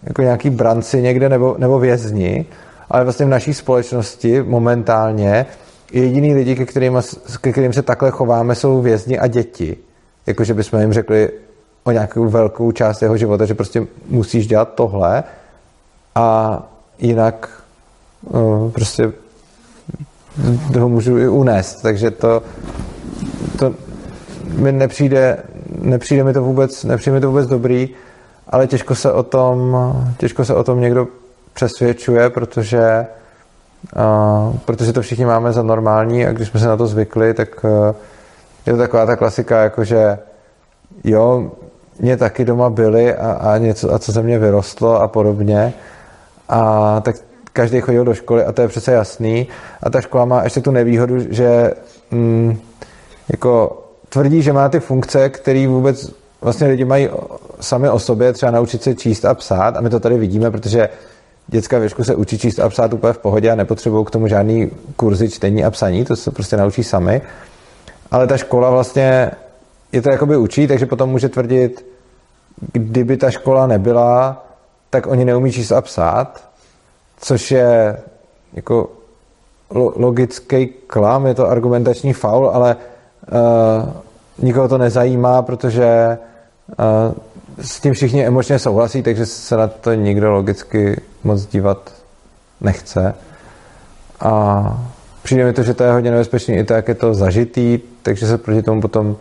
jako 0.02 0.22
nějaký 0.22 0.50
branci 0.50 1.02
někde 1.02 1.28
nebo, 1.28 1.56
nebo 1.58 1.78
vězni, 1.78 2.46
ale 2.90 3.04
vlastně 3.04 3.26
v 3.26 3.28
naší 3.28 3.54
společnosti 3.54 4.42
momentálně 4.42 5.46
jediný 5.92 6.34
lidi, 6.34 6.56
ke 6.56 6.66
kterým, 6.66 7.00
ke 7.40 7.52
kterým 7.52 7.72
se 7.72 7.82
takhle 7.82 8.10
chováme, 8.10 8.54
jsou 8.54 8.82
vězni 8.82 9.18
a 9.18 9.26
děti. 9.26 9.76
Jakože 10.26 10.54
bychom 10.54 10.80
jim 10.80 10.92
řekli 10.92 11.30
o 11.84 11.90
nějakou 11.90 12.28
velkou 12.28 12.72
část 12.72 13.02
jeho 13.02 13.16
života, 13.16 13.44
že 13.44 13.54
prostě 13.54 13.86
musíš 14.08 14.46
dělat 14.46 14.74
tohle 14.74 15.24
a 16.14 16.62
jinak 16.98 17.62
uh, 18.22 18.70
prostě 18.70 19.12
toho 20.72 20.88
můžu 20.88 21.18
i 21.18 21.28
unést. 21.28 21.82
Takže 21.82 22.10
to, 22.10 22.42
to 23.58 23.74
mi 24.54 24.72
nepřijde, 24.72 25.38
nepřijde 25.80 26.24
mi 26.24 26.32
to 26.32 26.42
vůbec, 26.42 26.84
nepřijde 26.84 27.14
mi 27.14 27.20
to 27.20 27.28
vůbec 27.28 27.46
dobrý, 27.46 27.88
ale 28.48 28.66
těžko 28.66 28.94
se 28.94 29.12
o 29.12 29.22
tom, 29.22 29.76
těžko 30.18 30.44
se 30.44 30.54
o 30.54 30.64
tom 30.64 30.80
někdo 30.80 31.06
přesvědčuje, 31.54 32.30
protože 32.30 33.06
uh, 33.96 34.56
protože 34.64 34.92
to 34.92 35.02
všichni 35.02 35.24
máme 35.24 35.52
za 35.52 35.62
normální 35.62 36.26
a 36.26 36.32
když 36.32 36.48
jsme 36.48 36.60
se 36.60 36.66
na 36.66 36.76
to 36.76 36.86
zvykli, 36.86 37.34
tak 37.34 37.64
uh, 37.64 37.70
je 38.66 38.72
to 38.72 38.78
taková 38.78 39.06
ta 39.06 39.16
klasika, 39.16 39.62
jakože 39.62 40.18
jo, 41.04 41.50
mě 42.00 42.16
taky 42.16 42.44
doma 42.44 42.70
byli 42.70 43.14
a, 43.14 43.32
a 43.32 43.58
něco, 43.58 43.94
a 43.94 43.98
co 43.98 44.12
ze 44.12 44.22
mě 44.22 44.38
vyrostlo 44.38 45.02
a 45.02 45.08
podobně. 45.08 45.72
A 46.48 47.00
tak 47.00 47.16
každý 47.52 47.80
chodil 47.80 48.04
do 48.04 48.14
školy 48.14 48.44
a 48.44 48.52
to 48.52 48.62
je 48.62 48.68
přece 48.68 48.92
jasný. 48.92 49.48
A 49.82 49.90
ta 49.90 50.00
škola 50.00 50.24
má 50.24 50.44
ještě 50.44 50.60
tu 50.60 50.70
nevýhodu, 50.70 51.32
že 51.32 51.70
mm, 52.10 52.58
jako 53.28 53.82
tvrdí, 54.08 54.42
že 54.42 54.52
má 54.52 54.68
ty 54.68 54.80
funkce, 54.80 55.28
které 55.28 55.68
vůbec 55.68 56.10
vlastně 56.40 56.66
lidi 56.66 56.84
mají 56.84 57.08
sami 57.60 57.88
o 57.88 57.98
sobě, 57.98 58.32
třeba 58.32 58.52
naučit 58.52 58.82
se 58.82 58.94
číst 58.94 59.24
a 59.24 59.34
psát 59.34 59.76
a 59.76 59.80
my 59.80 59.90
to 59.90 60.00
tady 60.00 60.18
vidíme, 60.18 60.50
protože 60.50 60.88
dětská 61.46 61.78
věšku 61.78 62.04
se 62.04 62.14
učí 62.14 62.38
číst 62.38 62.58
a 62.58 62.68
psát 62.68 62.92
úplně 62.92 63.12
v 63.12 63.18
pohodě 63.18 63.50
a 63.50 63.54
nepotřebují 63.54 64.04
k 64.04 64.10
tomu 64.10 64.28
žádný 64.28 64.70
kurzy 64.96 65.30
čtení 65.30 65.64
a 65.64 65.70
psaní, 65.70 66.04
to 66.04 66.16
se 66.16 66.30
prostě 66.30 66.56
naučí 66.56 66.84
sami. 66.84 67.22
Ale 68.10 68.26
ta 68.26 68.36
škola 68.36 68.70
vlastně 68.70 69.30
je 69.92 70.02
to 70.02 70.10
jakoby 70.10 70.36
učí, 70.36 70.66
takže 70.66 70.86
potom 70.86 71.10
může 71.10 71.28
tvrdit, 71.28 71.86
kdyby 72.72 73.16
ta 73.16 73.30
škola 73.30 73.66
nebyla, 73.66 74.46
tak 74.90 75.06
oni 75.06 75.24
neumí 75.24 75.52
číst 75.52 75.72
a 75.72 75.80
psát, 75.80 76.49
což 77.20 77.50
je 77.50 77.96
jako 78.52 78.88
lo- 79.70 79.92
logický 79.96 80.66
klam, 80.66 81.26
je 81.26 81.34
to 81.34 81.48
argumentační 81.48 82.12
faul, 82.12 82.50
ale 82.50 82.76
uh, 82.76 83.88
nikoho 84.38 84.68
to 84.68 84.78
nezajímá, 84.78 85.42
protože 85.42 86.18
uh, 86.68 87.14
s 87.64 87.80
tím 87.80 87.94
všichni 87.94 88.26
emočně 88.26 88.58
souhlasí, 88.58 89.02
takže 89.02 89.26
se 89.26 89.56
na 89.56 89.68
to 89.68 89.94
nikdo 89.94 90.32
logicky 90.32 91.00
moc 91.24 91.46
dívat 91.46 91.92
nechce. 92.60 93.14
A 94.20 94.84
přijde 95.22 95.44
mi 95.44 95.52
to, 95.52 95.62
že 95.62 95.74
to 95.74 95.84
je 95.84 95.92
hodně 95.92 96.10
nebezpečný 96.10 96.54
i 96.56 96.64
to, 96.64 96.74
jak 96.74 96.88
je 96.88 96.94
to 96.94 97.14
zažitý, 97.14 97.78
takže 98.02 98.26
se 98.26 98.38
proti 98.38 98.62
tomu 98.62 98.80
potom 98.80 99.16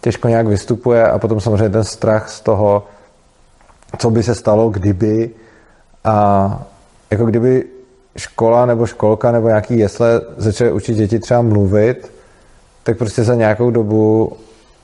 těžko 0.00 0.28
nějak 0.28 0.46
vystupuje 0.46 1.08
a 1.08 1.18
potom 1.18 1.40
samozřejmě 1.40 1.68
ten 1.68 1.84
strach 1.84 2.30
z 2.30 2.40
toho, 2.40 2.86
co 3.98 4.10
by 4.10 4.22
se 4.22 4.34
stalo, 4.34 4.70
kdyby 4.70 5.30
a 6.04 6.62
jako 7.10 7.26
kdyby 7.26 7.64
škola 8.16 8.66
nebo 8.66 8.86
školka 8.86 9.32
nebo 9.32 9.48
nějaký 9.48 9.78
jesle 9.78 10.20
začaly 10.36 10.72
učit 10.72 10.94
děti 10.94 11.18
třeba 11.18 11.42
mluvit, 11.42 12.12
tak 12.82 12.98
prostě 12.98 13.24
za 13.24 13.34
nějakou 13.34 13.70
dobu, 13.70 14.32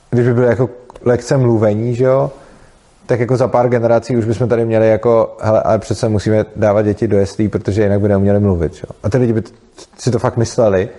když 0.09 0.27
by 0.27 0.33
byly 0.33 0.47
jako 0.47 0.69
lekce 1.01 1.37
mluvení, 1.37 1.95
že 1.95 2.03
jo, 2.03 2.31
tak 3.05 3.19
jako 3.19 3.37
za 3.37 3.47
pár 3.47 3.69
generací 3.69 4.17
už 4.17 4.25
bychom 4.25 4.49
tady 4.49 4.65
měli 4.65 4.89
jako, 4.89 5.37
hele, 5.41 5.61
ale 5.61 5.79
přece 5.79 6.09
musíme 6.09 6.45
dávat 6.55 6.81
děti 6.81 7.07
do 7.07 7.17
jeslí, 7.17 7.49
protože 7.49 7.83
jinak 7.83 8.01
by 8.01 8.07
neuměli 8.07 8.39
mluvit, 8.39 8.73
jo. 8.73 8.89
A 9.03 9.09
ty 9.09 9.17
lidi 9.17 9.33
by 9.33 9.43
si 9.97 10.11
to 10.11 10.19
fakt 10.19 10.37
mysleli. 10.37 10.89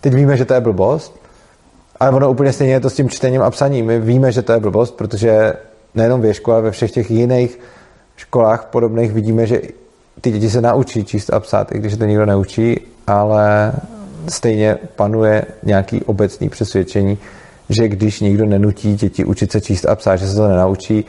Teď 0.00 0.14
víme, 0.14 0.36
že 0.36 0.44
to 0.44 0.54
je 0.54 0.60
blbost, 0.60 1.20
ale 2.00 2.10
ono 2.10 2.30
úplně 2.30 2.52
stejně 2.52 2.72
je 2.72 2.80
to 2.80 2.90
s 2.90 2.94
tím 2.94 3.08
čtením 3.08 3.42
a 3.42 3.50
psaním. 3.50 3.86
My 3.86 4.00
víme, 4.00 4.32
že 4.32 4.42
to 4.42 4.52
je 4.52 4.60
blbost, 4.60 4.96
protože 4.96 5.52
nejenom 5.94 6.20
v 6.20 6.32
škole, 6.32 6.56
ale 6.56 6.64
ve 6.64 6.70
všech 6.70 6.90
těch 6.90 7.10
jiných 7.10 7.58
školách 8.16 8.64
podobných 8.64 9.12
vidíme, 9.12 9.46
že 9.46 9.60
ty 10.20 10.30
děti 10.30 10.50
se 10.50 10.60
naučí 10.60 11.04
číst 11.04 11.32
a 11.32 11.40
psát, 11.40 11.72
i 11.72 11.78
když 11.78 11.96
to 11.96 12.04
nikdo 12.04 12.26
neučí, 12.26 12.80
ale 13.06 13.72
stejně 14.28 14.78
panuje 14.96 15.44
nějaký 15.62 16.02
obecný 16.02 16.48
přesvědčení, 16.48 17.18
že 17.68 17.88
když 17.88 18.20
nikdo 18.20 18.46
nenutí 18.46 18.94
děti 18.94 19.24
učit 19.24 19.52
se 19.52 19.60
číst 19.60 19.86
a 19.86 19.94
psát, 19.94 20.16
že 20.16 20.28
se 20.28 20.34
to 20.34 20.48
nenaučí, 20.48 21.04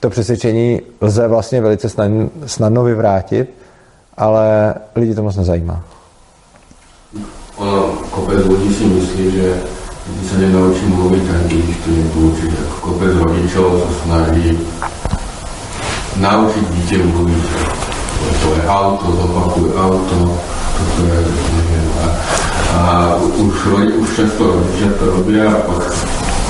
to 0.00 0.10
přesvědčení 0.10 0.80
lze 1.00 1.28
vlastně 1.28 1.60
velice 1.60 1.88
snadno, 2.46 2.84
vyvrátit, 2.84 3.50
ale 4.16 4.74
lidi 4.96 5.14
to 5.14 5.22
moc 5.22 5.36
nezajímá. 5.36 5.84
Ono, 7.56 7.82
kopec 8.10 8.46
lidí 8.46 8.74
si 8.74 8.84
myslí, 8.84 9.30
že 9.30 9.54
děti 10.06 10.28
se 10.28 10.38
nenaučí 10.38 10.86
mluvit 10.86 11.22
ani 11.30 11.62
když 11.62 11.76
to 11.76 11.90
nebudou 11.90 12.28
učit. 12.28 12.50
Jako 12.58 12.80
kopec 12.80 13.16
rodičov 13.16 13.82
se 13.82 14.02
snaží 14.02 14.58
naučit 16.20 16.70
dítě 16.70 16.98
mluvit. 16.98 17.42
To 18.42 18.48
je 18.54 18.62
auto, 18.68 19.06
zopakuje 19.12 19.72
auto, 19.74 20.38
toto 20.76 21.02
je, 21.06 21.18
nevím. 21.56 21.88
A, 22.02 22.06
a 22.76 23.14
už, 23.16 23.66
rodi, 23.66 23.92
už 23.92 24.08
často 24.16 24.44
rodiče 24.46 24.88
to 24.98 25.04
robí 25.06 25.40
a 25.40 25.50
pak, 25.50 25.84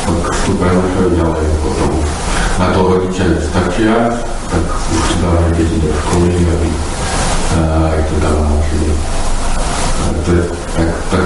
pak 0.06 0.36
to 0.46 0.52
prenašají 0.52 1.10
ďalej. 1.16 1.46
Potom 1.62 1.92
na 2.58 2.66
to 2.74 2.80
rodiče 2.88 3.24
nestačí, 3.28 3.84
tak 4.50 4.64
už 4.92 5.14
to 5.14 5.26
dávají 5.26 5.54
děti 5.56 5.80
do 5.80 5.88
školy, 6.00 6.28
aby 6.54 6.70
a, 7.56 7.94
je 7.96 8.02
to 8.02 8.14
tam 8.20 8.34
naučili. 8.50 8.92
To 10.24 10.32
je 10.32 10.42
tak, 10.76 10.88
tak 11.10 11.20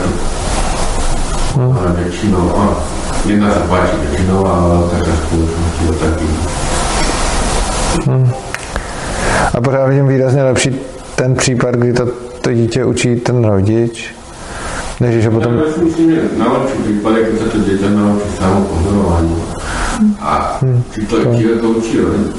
to, 1.55 1.61
ale 1.61 1.93
většinou, 1.93 2.59
a 2.59 2.75
jedna 3.27 3.55
se 3.55 3.61
páči 3.61 3.97
většinou, 3.97 4.47
ale 4.47 4.69
velká 4.69 4.97
část 4.97 5.23
společnosti 5.27 5.87
to 5.87 5.93
taky. 5.93 6.25
Hmm. 8.07 8.50
A 9.61 9.63
pořád 9.63 9.87
vidím 9.87 10.09
výrazně 10.09 10.43
lepší 10.43 10.77
ten 11.15 11.35
případ, 11.35 11.75
kdy 11.75 11.93
to, 11.93 12.09
to 12.41 12.53
dítě 12.53 12.85
učí 12.85 13.17
ten 13.17 13.45
rodič, 13.45 14.15
než 15.01 15.23
že 15.23 15.31
potom... 15.31 15.55
Já 15.55 15.73
si 15.73 15.81
myslím, 15.85 16.11
že 16.11 16.21
na 16.37 16.53
lepší 16.53 16.83
případě, 16.83 17.23
když 17.23 17.41
se 17.41 17.49
to 17.49 17.59
dítě 17.59 17.91
naučí 17.91 18.29
samo 18.39 18.65
pozorování. 18.65 19.37
A 20.21 20.61
či 20.95 21.01
to, 21.01 21.17
či 21.17 21.45
to 21.61 21.69
učí 21.69 22.01
rodič, 22.01 22.37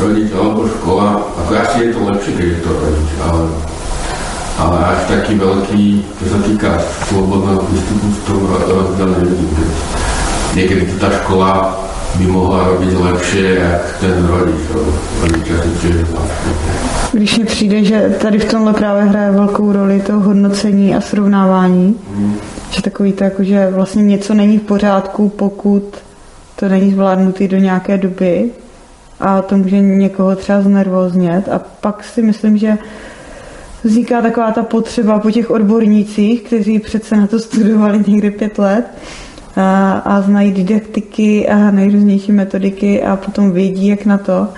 rodič 0.00 0.32
alebo 0.32 0.68
škola, 0.68 1.26
ako 1.42 1.54
asi 1.54 1.84
je 1.84 1.92
to 1.92 2.00
lepšie, 2.04 2.32
keď 2.32 2.46
je 2.46 2.60
to 2.62 2.70
rodič, 2.70 3.10
ale, 3.26 3.42
ale 4.58 4.78
až 4.86 5.00
taký 5.08 5.34
veľký, 5.34 6.04
čo 6.22 6.24
sa 6.30 6.38
týka 6.46 6.70
slobodného 7.10 7.66
prístupu 7.66 8.06
v 8.14 8.20
tom 8.30 8.38
rozdiel 8.46 9.10
nevidím. 9.10 9.70
Niekedy 10.54 10.86
to 10.86 10.94
tá 11.02 11.10
škola 11.18 11.87
by 12.14 12.26
mohla 12.26 12.68
robiť 12.68 12.94
lepšie, 12.94 13.54
jak 13.54 13.96
ten 14.00 14.26
rodič. 14.26 14.60
Když 17.12 17.38
mi 17.38 17.44
přijde, 17.44 17.84
že 17.84 18.16
tady 18.22 18.38
v 18.38 18.44
tomhle 18.44 18.72
právě 18.72 19.02
hraje 19.02 19.30
velkou 19.30 19.72
roli 19.72 20.00
to 20.00 20.12
hodnocení 20.12 20.94
a 20.94 21.00
srovnávání, 21.00 21.96
Mm. 22.16 22.34
že 22.70 22.82
takový 22.82 23.12
to 23.12 23.24
jako, 23.24 23.44
že 23.44 23.70
vlastně 23.70 24.02
něco 24.02 24.34
není 24.34 24.58
v 24.58 24.62
pořádku, 24.62 25.28
pokud 25.28 25.84
to 26.56 26.68
není 26.68 26.92
zvládnutý 26.92 27.48
do 27.48 27.56
nějaké 27.56 27.98
doby 27.98 28.50
a 29.20 29.42
to 29.42 29.56
může 29.56 29.78
někoho 29.78 30.36
třeba 30.36 30.60
znervoznět 30.60 31.48
a 31.48 31.60
pak 31.80 32.04
si 32.04 32.22
myslím, 32.22 32.58
že 32.58 32.78
vzniká 33.84 34.22
taková 34.22 34.50
ta 34.52 34.62
potřeba 34.62 35.18
po 35.18 35.30
těch 35.30 35.50
odbornících, 35.50 36.42
kteří 36.42 36.78
přece 36.78 37.16
na 37.16 37.26
to 37.26 37.38
studovali 37.38 38.04
někdy 38.06 38.30
pět 38.30 38.58
let, 38.58 38.84
a, 40.04 40.20
znají 40.20 40.52
didaktiky 40.52 41.48
a 41.48 41.70
nejrůznější 41.70 42.32
metodiky 42.32 43.02
a 43.02 43.16
potom 43.16 43.52
vědí, 43.52 43.88
jak 43.88 44.06
na 44.06 44.18
to. 44.18 44.48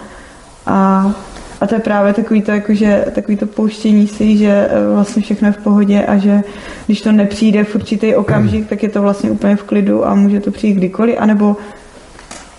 A, 0.66 1.12
a 1.60 1.66
to 1.66 1.74
je 1.74 1.80
právě 1.80 2.12
takový 2.12 2.42
to, 2.42 2.50
jakože, 2.50 3.04
takový 3.14 3.36
to 3.36 3.46
pouštění 3.46 4.08
si, 4.08 4.36
že 4.36 4.68
eh, 4.70 4.94
vlastně 4.94 5.22
všechno 5.22 5.48
je 5.48 5.52
v 5.52 5.58
pohodě 5.58 6.02
a 6.02 6.16
že 6.16 6.42
když 6.86 7.00
to 7.00 7.12
nepřijde 7.12 7.64
v 7.64 7.74
určitý 7.74 8.14
okamžik, 8.14 8.68
tak 8.68 8.82
je 8.82 8.88
to 8.88 9.02
vlastně 9.02 9.30
úplně 9.30 9.56
v 9.56 9.62
klidu 9.62 10.06
a 10.06 10.14
může 10.14 10.40
to 10.40 10.50
přijít 10.50 10.74
kdykoliv, 10.74 11.16
anebo 11.18 11.56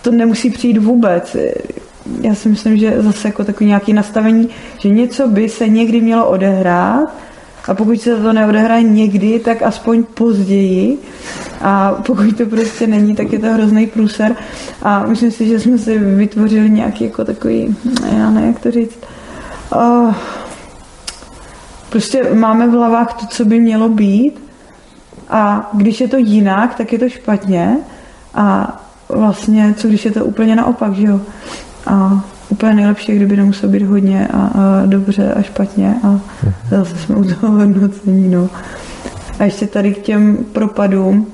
to 0.02 0.10
nemusí 0.10 0.50
přijít 0.50 0.78
vůbec. 0.78 1.36
Já 2.20 2.34
si 2.34 2.48
myslím, 2.48 2.76
že 2.76 3.02
zase 3.02 3.28
jako 3.28 3.44
takový 3.44 3.66
nějaký 3.66 3.92
nastavení, 3.92 4.48
že 4.78 4.88
něco 4.88 5.28
by 5.28 5.48
se 5.48 5.68
někdy 5.68 6.00
mělo 6.00 6.26
odehrát 6.26 7.14
a 7.68 7.74
pokud 7.74 8.00
se 8.00 8.16
to 8.16 8.32
neodehraje 8.32 8.82
někdy, 8.82 9.40
tak 9.40 9.62
aspoň 9.62 10.04
později. 10.04 10.98
A 11.60 11.92
pokud 12.06 12.36
to 12.38 12.46
prostě 12.46 12.86
není, 12.86 13.14
tak 13.14 13.32
je 13.32 13.38
to 13.38 13.46
hrozný 13.46 13.86
průser. 13.86 14.36
A 14.82 15.06
myslím 15.06 15.30
si, 15.30 15.48
že 15.48 15.60
jsme 15.60 15.78
si 15.78 15.98
vytvořili 15.98 16.70
nějaký 16.70 17.04
jako 17.04 17.24
takový, 17.24 17.76
já 18.18 18.30
nevím, 18.30 18.48
jak 18.48 18.60
to 18.60 18.70
říct, 18.70 18.98
uh, 19.74 20.14
prostě 21.90 22.34
máme 22.34 22.68
v 22.68 22.70
hlavách 22.70 23.12
to, 23.12 23.26
co 23.26 23.44
by 23.44 23.60
mělo 23.60 23.88
být 23.88 24.42
a 25.28 25.70
když 25.72 26.00
je 26.00 26.08
to 26.08 26.16
jinak, 26.16 26.74
tak 26.74 26.92
je 26.92 26.98
to 26.98 27.08
špatně 27.08 27.76
a 28.34 28.76
vlastně, 29.08 29.74
co 29.76 29.88
když 29.88 30.04
je 30.04 30.10
to 30.10 30.24
úplně 30.24 30.56
naopak, 30.56 30.94
že 30.94 31.06
jo? 31.06 31.20
A 31.86 32.24
úplně 32.48 32.74
nejlepší, 32.74 33.16
kdyby 33.16 33.36
nemusel 33.36 33.68
být 33.68 33.82
hodně 33.82 34.28
a, 34.28 34.38
a 34.38 34.82
dobře 34.86 35.32
a 35.34 35.42
špatně 35.42 35.94
a 36.02 36.20
zase 36.70 36.98
jsme 36.98 37.16
u 37.16 37.24
toho 37.24 37.52
hodnocení, 37.52 38.28
no. 38.28 38.48
A 39.38 39.44
ještě 39.44 39.66
tady 39.66 39.94
k 39.94 40.02
těm 40.02 40.36
propadům, 40.52 41.26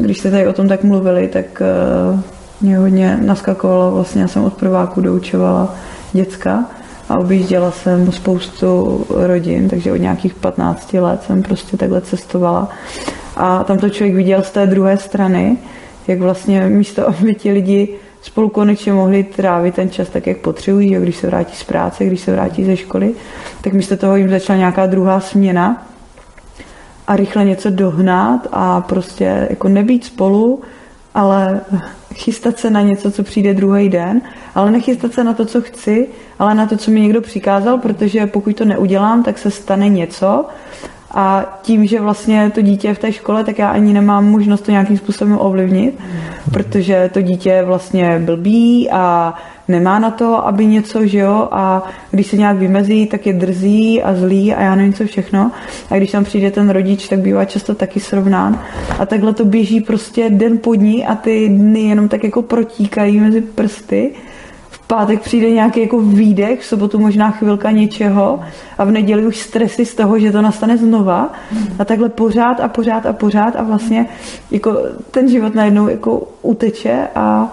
když 0.00 0.18
jste 0.18 0.30
tady 0.30 0.46
o 0.46 0.52
tom 0.52 0.68
tak 0.68 0.84
mluvili, 0.84 1.28
tak 1.28 1.62
uh, 2.14 2.20
mě 2.60 2.78
hodně 2.78 3.18
naskakovalo, 3.22 3.90
vlastně 3.90 4.22
já 4.22 4.28
jsem 4.28 4.44
od 4.44 4.54
prváku 4.54 5.00
doučovala 5.00 5.74
děcka 6.12 6.64
a 7.08 7.18
objížděla 7.18 7.70
jsem 7.70 8.12
spoustu 8.12 9.00
rodin, 9.10 9.68
takže 9.68 9.92
od 9.92 9.96
nějakých 9.96 10.34
15 10.34 10.92
let 10.92 11.22
jsem 11.22 11.42
prostě 11.42 11.76
takhle 11.76 12.00
cestovala. 12.00 12.68
A 13.36 13.64
tam 13.64 13.78
to 13.78 13.88
člověk 13.88 14.16
viděl 14.16 14.42
z 14.42 14.50
té 14.50 14.66
druhé 14.66 14.96
strany, 14.96 15.56
jak 16.08 16.20
vlastně 16.20 16.68
místo, 16.68 17.08
aby 17.08 17.34
ti 17.34 17.52
lidi 17.52 17.96
spolu 18.22 18.48
konečně 18.48 18.92
mohli 18.92 19.24
trávit 19.24 19.74
ten 19.74 19.90
čas 19.90 20.08
tak, 20.08 20.26
jak 20.26 20.36
potřebují, 20.38 20.88
že 20.88 21.00
když 21.00 21.16
se 21.16 21.26
vrátí 21.26 21.56
z 21.56 21.64
práce, 21.64 22.04
když 22.04 22.20
se 22.20 22.32
vrátí 22.32 22.64
ze 22.64 22.76
školy, 22.76 23.14
tak 23.60 23.72
místo 23.72 23.96
toho 23.96 24.16
jim 24.16 24.30
začala 24.30 24.58
nějaká 24.58 24.86
druhá 24.86 25.20
směna 25.20 25.86
a 27.06 27.16
rychle 27.16 27.44
něco 27.44 27.70
dohnat 27.70 28.46
a 28.52 28.80
prostě 28.80 29.46
jako 29.50 29.68
nebýt 29.68 30.04
spolu, 30.04 30.62
ale 31.14 31.60
chystat 32.14 32.58
se 32.58 32.70
na 32.70 32.80
něco, 32.80 33.10
co 33.10 33.22
přijde 33.22 33.54
druhý 33.54 33.88
den, 33.88 34.20
ale 34.54 34.70
nechystat 34.70 35.12
se 35.12 35.24
na 35.24 35.32
to, 35.32 35.44
co 35.44 35.62
chci, 35.62 36.08
ale 36.38 36.54
na 36.54 36.66
to, 36.66 36.76
co 36.76 36.90
mi 36.90 37.00
někdo 37.00 37.20
přikázal, 37.20 37.78
protože 37.78 38.26
pokud 38.26 38.56
to 38.56 38.64
neudělám, 38.64 39.22
tak 39.22 39.38
se 39.38 39.50
stane 39.50 39.88
něco 39.88 40.44
a 41.10 41.58
tím, 41.62 41.86
že 41.86 42.00
vlastně 42.00 42.50
to 42.54 42.62
dítě 42.62 42.88
je 42.88 42.94
v 42.94 42.98
té 42.98 43.12
škole, 43.12 43.44
tak 43.44 43.58
já 43.58 43.68
ani 43.68 43.92
nemám 43.92 44.30
možnost 44.30 44.60
to 44.60 44.70
nějakým 44.70 44.98
způsobem 44.98 45.38
ovlivnit, 45.40 45.98
protože 46.52 47.10
to 47.12 47.22
dítě 47.22 47.50
je 47.50 47.64
vlastně 47.64 48.18
blbý 48.24 48.90
a 48.90 49.34
nemá 49.68 49.98
na 49.98 50.10
to, 50.10 50.46
aby 50.46 50.66
něco, 50.66 51.06
že 51.06 51.18
jo, 51.18 51.48
a 51.50 51.82
když 52.10 52.26
se 52.26 52.36
nějak 52.36 52.56
vymezí, 52.56 53.06
tak 53.06 53.26
je 53.26 53.32
drzí 53.32 54.02
a 54.02 54.14
zlý 54.14 54.54
a 54.54 54.62
já 54.62 54.74
nevím 54.74 54.92
co 54.92 55.04
všechno. 55.04 55.50
A 55.90 55.96
když 55.96 56.10
tam 56.10 56.24
přijde 56.24 56.50
ten 56.50 56.70
rodič, 56.70 57.08
tak 57.08 57.18
bývá 57.18 57.44
často 57.44 57.74
taky 57.74 58.00
srovnán. 58.00 58.60
A 58.98 59.06
takhle 59.06 59.34
to 59.34 59.44
běží 59.44 59.80
prostě 59.80 60.30
den 60.30 60.58
po 60.58 60.74
dní 60.74 61.06
a 61.06 61.14
ty 61.14 61.48
dny 61.48 61.80
jenom 61.80 62.08
tak 62.08 62.24
jako 62.24 62.42
protíkají 62.42 63.20
mezi 63.20 63.40
prsty 63.40 64.12
pátek 64.88 65.20
přijde 65.20 65.50
nějaký 65.50 65.80
jako 65.80 66.00
výdech, 66.00 66.60
v 66.60 66.64
sobotu 66.64 66.98
možná 66.98 67.30
chvilka 67.30 67.70
něčeho 67.70 68.40
a 68.78 68.84
v 68.84 68.90
neděli 68.90 69.26
už 69.26 69.38
stresy 69.38 69.84
z 69.84 69.94
toho, 69.94 70.18
že 70.18 70.32
to 70.32 70.42
nastane 70.42 70.76
znova. 70.76 71.32
A 71.78 71.84
takhle 71.84 72.08
pořád 72.08 72.60
a 72.60 72.68
pořád 72.68 73.06
a 73.06 73.12
pořád 73.12 73.56
a 73.56 73.62
vlastně 73.62 74.06
jako 74.50 74.76
ten 75.10 75.28
život 75.28 75.54
najednou 75.54 75.88
jako 75.88 76.28
uteče 76.42 77.08
a, 77.14 77.52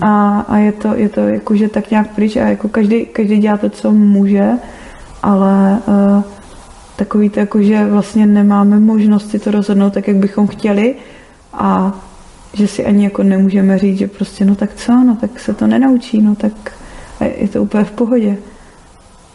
a, 0.00 0.40
a 0.48 0.56
je, 0.56 0.72
to, 0.72 0.94
je 0.94 1.08
to 1.08 1.20
jako, 1.20 1.56
že 1.56 1.68
tak 1.68 1.90
nějak 1.90 2.14
pryč 2.14 2.36
a 2.36 2.40
jako 2.40 2.68
každý, 2.68 3.06
každý 3.06 3.38
dělá 3.38 3.56
to, 3.56 3.70
co 3.70 3.90
může, 3.90 4.50
ale 5.22 5.78
uh, 5.86 6.22
takový 6.96 7.30
to 7.30 7.40
jako, 7.40 7.62
že 7.62 7.86
vlastně 7.86 8.26
nemáme 8.26 8.80
možnost 8.80 9.30
si 9.30 9.38
to 9.38 9.50
rozhodnout 9.50 9.92
tak, 9.92 10.08
jak 10.08 10.16
bychom 10.16 10.46
chtěli 10.46 10.94
a 11.52 12.00
že 12.52 12.68
si 12.68 12.86
ani 12.86 13.04
jako 13.04 13.22
nemůžeme 13.22 13.78
říct, 13.78 13.98
že 13.98 14.06
prostě 14.06 14.44
no 14.44 14.54
tak 14.54 14.74
co, 14.74 14.92
no 14.92 15.16
tak 15.20 15.40
se 15.40 15.54
to 15.54 15.66
nenaučí, 15.66 16.22
no 16.22 16.34
tak 16.34 16.52
je 17.36 17.48
to 17.48 17.62
úplně 17.62 17.84
v 17.84 17.90
pohodě. 17.90 18.36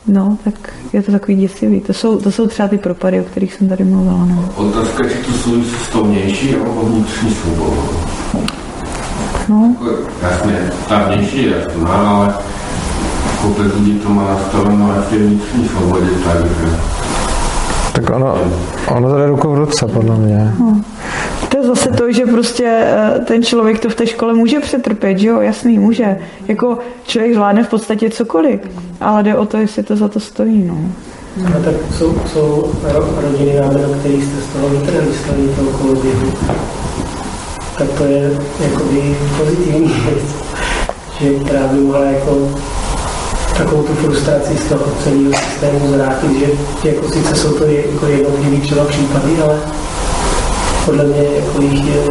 No, 0.08 0.38
tak 0.44 0.54
je 0.94 1.02
to 1.02 1.12
takový 1.12 1.36
děsivý. 1.36 1.82
To 1.82 1.94
jsou, 1.94 2.18
to 2.18 2.32
jsou 2.32 2.48
třeba 2.48 2.68
ty 2.68 2.78
propady, 2.78 3.22
o 3.22 3.24
kterých 3.24 3.54
jsem 3.54 3.70
tady 3.70 3.84
mluvila. 3.84 4.26
No. 4.26 4.50
Otázka, 4.56 5.10
či 5.10 5.18
to 5.18 5.32
souvisí 5.32 5.76
s 5.86 5.90
tou 5.90 6.04
vnější 6.04 6.52
nebo 6.52 6.82
vnitřní 6.86 7.32
svobodou? 7.32 7.84
No. 9.50 9.76
Jasně, 10.22 10.72
ta 10.90 11.08
vnější 11.08 11.44
je 11.44 11.56
jasná, 11.58 11.90
ale 11.90 12.34
koupit 13.42 13.76
lidí 13.76 14.00
to 14.00 14.10
má 14.10 14.28
nastaveno 14.28 14.88
na 14.88 15.02
té 15.02 15.18
vnitřní 15.18 15.68
svobodě, 15.68 16.10
takže... 16.26 16.80
Tak 17.94 18.10
ono, 18.10 18.38
ono 18.88 19.10
to 19.10 19.18
jde 19.18 19.28
ruku 19.28 19.52
v 19.52 19.56
ruce, 19.56 19.88
podle 19.88 20.18
mě. 20.18 20.54
No. 20.60 20.82
To 21.56 21.62
je 21.62 21.68
zase 21.68 21.90
to, 21.90 22.12
že 22.12 22.26
prostě 22.26 22.66
eh, 22.68 23.20
ten 23.20 23.44
člověk 23.44 23.80
to 23.80 23.90
v 23.90 23.96
té 23.96 24.08
škole 24.08 24.34
může 24.34 24.60
přetrpět, 24.60 25.18
že 25.18 25.28
jo, 25.28 25.42
jasný, 25.42 25.80
může. 25.80 26.18
Jako 26.48 26.78
člověk 27.08 27.34
zvládne 27.34 27.64
v 27.64 27.70
podstatě 27.70 28.10
cokoliv, 28.10 28.60
ale 29.02 29.24
jde 29.24 29.36
o 29.36 29.46
to, 29.46 29.58
jestli 29.58 29.84
to 29.84 29.96
za 29.96 30.08
to 30.08 30.20
stojí, 30.20 30.64
no. 30.64 30.78
A 31.48 31.60
tak 31.66 31.76
jsou, 31.98 32.16
jsou 32.34 32.72
rodiny, 33.22 33.54
do 33.74 33.96
kterých 34.00 34.24
jste 34.24 34.42
z 34.42 34.48
toho 34.54 34.70
vytrhli, 34.70 35.14
staví 35.24 35.50
toho 35.56 35.72
koloběhu. 35.72 36.34
Tak 37.78 37.90
to 37.98 38.04
je 38.04 38.32
jakoby 38.60 39.16
pozitivní 39.38 39.88
věc, 39.88 40.24
že 41.20 41.40
která 41.40 41.68
by 41.68 41.80
mohla 41.80 42.06
jako 42.06 42.50
takovou 43.58 43.84
tu 43.84 43.94
frustraci 43.94 44.58
z 44.58 44.70
toho 44.70 44.86
celého 45.04 45.34
systému 45.34 45.88
zvrátit, 45.88 46.40
že 46.40 46.90
jako 46.90 47.10
sice 47.10 47.36
jsou 47.36 47.54
to 47.54 47.66
jako 47.66 48.06
jednotlivý 48.06 48.62
třeba 48.62 48.86
případy, 48.86 49.42
ale 49.44 49.60
podle 50.86 51.04
mě 51.04 51.24
jako 51.24 51.62
jich 51.62 51.86
je 51.86 52.04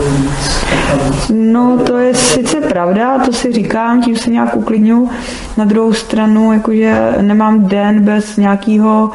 No 1.30 1.78
to 1.86 1.98
je 1.98 2.14
sice 2.14 2.60
pravda, 2.60 3.18
to 3.18 3.32
si 3.32 3.52
říkám, 3.52 4.02
tím 4.02 4.16
se 4.16 4.30
nějak 4.30 4.56
uklidňu. 4.56 5.10
Na 5.56 5.64
druhou 5.64 5.92
stranu, 5.92 6.52
jakože 6.52 7.14
nemám 7.20 7.66
den 7.66 8.04
bez 8.04 8.36
nějakého 8.36 9.10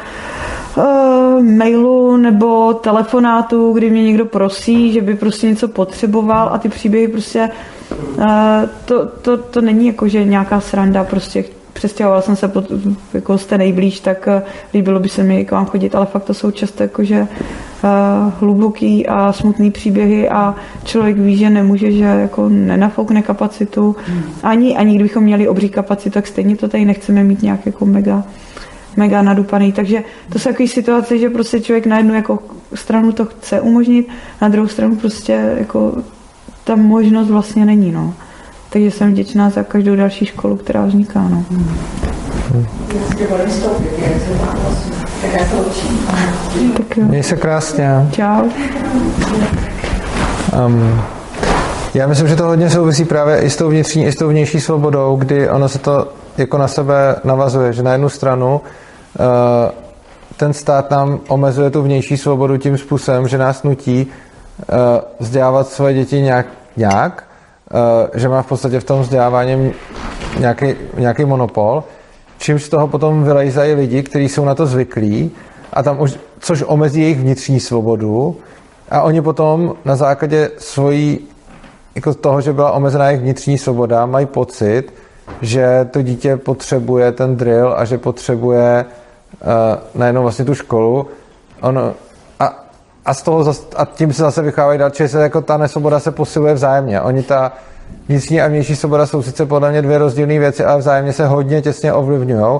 uh, 0.77 1.43
mailu 1.43 2.17
nebo 2.17 2.73
telefonátu, 2.73 3.73
kdy 3.73 3.89
mě 3.89 4.03
někdo 4.03 4.25
prosí, 4.25 4.93
že 4.93 5.01
by 5.01 5.15
prostě 5.15 5.47
něco 5.47 5.67
potřeboval 5.67 6.49
a 6.51 6.57
ty 6.57 6.69
příběhy 6.69 7.07
prostě 7.07 7.49
uh, 8.17 8.25
to, 8.85 9.05
to, 9.05 9.37
to 9.37 9.61
není 9.61 9.87
jako, 9.87 10.07
že 10.07 10.23
nějaká 10.23 10.61
sranda 10.61 11.03
prostě 11.03 11.43
přestěhovala 11.79 12.21
jsem 12.21 12.35
se 12.35 12.47
pod, 12.47 12.65
jako 13.13 13.37
jste 13.37 13.57
nejblíž, 13.57 13.99
tak 13.99 14.27
uh, 14.27 14.41
líbilo 14.73 14.99
by 14.99 15.09
se 15.09 15.23
mi 15.23 15.45
k 15.45 15.51
vám 15.51 15.65
chodit, 15.65 15.95
ale 15.95 16.05
fakt 16.05 16.23
to 16.23 16.33
jsou 16.33 16.51
často 16.51 16.83
jakože 16.83 17.21
uh, 17.21 18.33
hluboký 18.39 19.07
a 19.07 19.33
smutný 19.33 19.71
příběhy 19.71 20.29
a 20.29 20.55
člověk 20.83 21.17
ví, 21.17 21.37
že 21.37 21.49
nemůže, 21.49 21.91
že 21.91 22.03
jako 22.03 22.49
nenafoukne 22.49 23.21
kapacitu. 23.21 23.95
Ani, 24.43 24.77
ani 24.77 24.95
kdybychom 24.95 25.23
měli 25.23 25.47
obří 25.47 25.69
kapacitu, 25.69 26.13
tak 26.13 26.27
stejně 26.27 26.57
to 26.57 26.67
tady 26.67 26.85
nechceme 26.85 27.23
mít 27.23 27.41
nějak 27.41 27.65
jako 27.65 27.85
mega 27.85 28.23
mega 28.97 29.21
nadupaný. 29.21 29.71
Takže 29.71 30.03
to 30.31 30.39
jsou 30.39 30.49
takové 30.49 30.67
situace, 30.67 31.17
že 31.17 31.29
prostě 31.29 31.61
člověk 31.61 31.85
na 31.85 31.97
jednu 31.97 32.13
jako 32.13 32.39
stranu 32.73 33.11
to 33.11 33.25
chce 33.25 33.61
umožnit, 33.61 34.07
na 34.41 34.49
druhou 34.49 34.67
stranu 34.67 34.95
prostě 34.95 35.55
jako 35.57 35.93
ta 36.63 36.75
možnost 36.75 37.29
vlastně 37.29 37.65
není. 37.65 37.91
No. 37.91 38.13
Takže 38.69 38.91
jsem 38.91 39.11
vděčná 39.11 39.49
za 39.49 39.63
každou 39.63 39.95
další 39.95 40.25
školu, 40.25 40.55
která 40.55 40.85
vzniká. 40.85 41.19
No. 41.29 41.45
Hmm. 41.49 41.69
Měj 46.97 47.23
se 47.23 47.35
krásně. 47.35 48.09
Čau. 48.11 48.49
Um, 50.65 51.01
já 51.93 52.07
myslím, 52.07 52.27
že 52.27 52.35
to 52.35 52.43
hodně 52.43 52.69
souvisí 52.69 53.05
právě 53.05 53.41
i 53.41 53.49
s 53.49 53.55
tou 53.55 53.69
vnitřní, 53.69 54.05
i 54.05 54.11
s 54.11 54.15
tou 54.15 54.27
vnější 54.27 54.59
svobodou, 54.59 55.15
kdy 55.15 55.49
ono 55.49 55.69
se 55.69 55.79
to 55.79 56.07
jako 56.37 56.57
na 56.57 56.67
sebe 56.67 57.15
navazuje, 57.23 57.73
že 57.73 57.83
na 57.83 57.91
jednu 57.91 58.09
stranu 58.09 58.61
uh, 58.61 59.25
ten 60.37 60.53
stát 60.53 60.91
nám 60.91 61.19
omezuje 61.27 61.69
tu 61.69 61.81
vnější 61.81 62.17
svobodu 62.17 62.57
tím 62.57 62.77
způsobem, 62.77 63.27
že 63.27 63.37
nás 63.37 63.63
nutí 63.63 64.07
uh, 64.07 64.75
vzdělávat 65.19 65.67
svoje 65.67 65.93
děti 65.93 66.21
nějak, 66.21 66.45
nějak 66.77 67.28
že 68.13 68.29
má 68.29 68.41
v 68.41 68.47
podstatě 68.47 68.79
v 68.79 68.83
tom 68.83 69.01
vzdělávání 69.01 69.73
nějaký, 70.39 70.75
nějaký 70.97 71.25
monopol, 71.25 71.83
čímž 72.37 72.63
z 72.63 72.69
toho 72.69 72.87
potom 72.87 73.23
vylejzají 73.23 73.73
lidi, 73.73 74.03
kteří 74.03 74.29
jsou 74.29 74.45
na 74.45 74.55
to 74.55 74.65
zvyklí, 74.65 75.31
a 75.73 75.83
tam 75.83 76.01
už, 76.01 76.19
což 76.39 76.63
omezí 76.67 77.01
jejich 77.01 77.19
vnitřní 77.19 77.59
svobodu 77.59 78.37
A 78.89 79.01
oni 79.01 79.21
potom 79.21 79.73
na 79.85 79.95
základě 79.95 80.51
svojí, 80.57 81.19
jako 81.95 82.13
toho, 82.13 82.41
že 82.41 82.53
byla 82.53 82.71
omezená 82.71 83.05
jejich 83.05 83.21
vnitřní 83.21 83.57
svoboda, 83.57 84.05
mají 84.05 84.25
pocit, 84.25 84.93
že 85.41 85.87
to 85.91 86.01
dítě 86.01 86.37
potřebuje 86.37 87.11
ten 87.11 87.35
drill 87.35 87.73
a 87.77 87.85
že 87.85 87.97
potřebuje 87.97 88.85
uh, 88.85 89.47
najednou 89.95 90.21
vlastně 90.21 90.45
tu 90.45 90.55
školu. 90.55 91.07
On, 91.61 91.93
a, 93.05 93.13
z 93.13 93.21
toho 93.21 93.43
zas, 93.43 93.67
a 93.75 93.85
tím 93.85 94.13
se 94.13 94.21
zase 94.21 94.41
vychávají 94.41 94.79
dál, 94.79 94.91
že 94.93 95.07
se 95.07 95.21
jako 95.21 95.41
ta 95.41 95.57
nesvoboda 95.57 95.99
se 95.99 96.11
posiluje 96.11 96.53
vzájemně. 96.53 97.01
Oni 97.01 97.23
ta 97.23 97.51
vnitřní 98.07 98.41
a 98.41 98.47
vnější 98.47 98.75
svoboda 98.75 99.05
jsou 99.05 99.23
sice 99.23 99.45
podle 99.45 99.71
mě 99.71 99.81
dvě 99.81 99.97
rozdílné 99.97 100.39
věci, 100.39 100.65
ale 100.65 100.79
vzájemně 100.79 101.13
se 101.13 101.27
hodně 101.27 101.61
těsně 101.61 101.93
ovlivňují. 101.93 102.59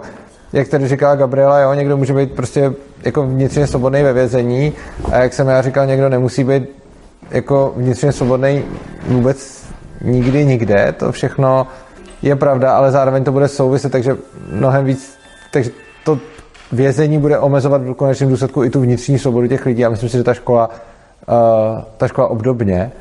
Jak 0.53 0.67
tady 0.67 0.87
říkala 0.87 1.15
Gabriela, 1.15 1.59
jo, 1.59 1.73
někdo 1.73 1.97
může 1.97 2.13
být 2.13 2.31
prostě 2.31 2.73
jako 3.03 3.23
vnitřně 3.23 3.67
svobodný 3.67 4.03
ve 4.03 4.13
vězení 4.13 4.73
a 5.11 5.17
jak 5.17 5.33
jsem 5.33 5.47
já 5.47 5.61
říkal, 5.61 5.85
někdo 5.85 6.09
nemusí 6.09 6.43
být 6.43 6.63
jako 7.31 7.73
vnitřně 7.75 8.11
svobodný 8.11 8.63
vůbec 9.07 9.63
nikdy, 10.01 10.45
nikde. 10.45 10.93
To 10.97 11.11
všechno 11.11 11.67
je 12.21 12.35
pravda, 12.35 12.77
ale 12.77 12.91
zároveň 12.91 13.23
to 13.23 13.31
bude 13.31 13.47
souviset, 13.47 13.91
takže 13.91 14.17
mnohem 14.51 14.85
víc, 14.85 15.13
takže 15.51 15.71
to 16.03 16.19
vězení 16.71 17.17
bude 17.17 17.39
omezovat 17.39 17.81
v 17.81 17.93
konečném 17.93 18.29
důsledku 18.29 18.63
i 18.63 18.69
tu 18.69 18.81
vnitřní 18.81 19.19
svobodu 19.19 19.47
těch 19.47 19.65
lidí 19.65 19.85
a 19.85 19.89
myslím 19.89 20.09
si, 20.09 20.17
že 20.17 20.23
ta 20.23 20.33
škola, 20.33 20.69
uh, 20.69 21.35
ta 21.97 22.07
škola 22.07 22.27
obdobně. 22.27 22.91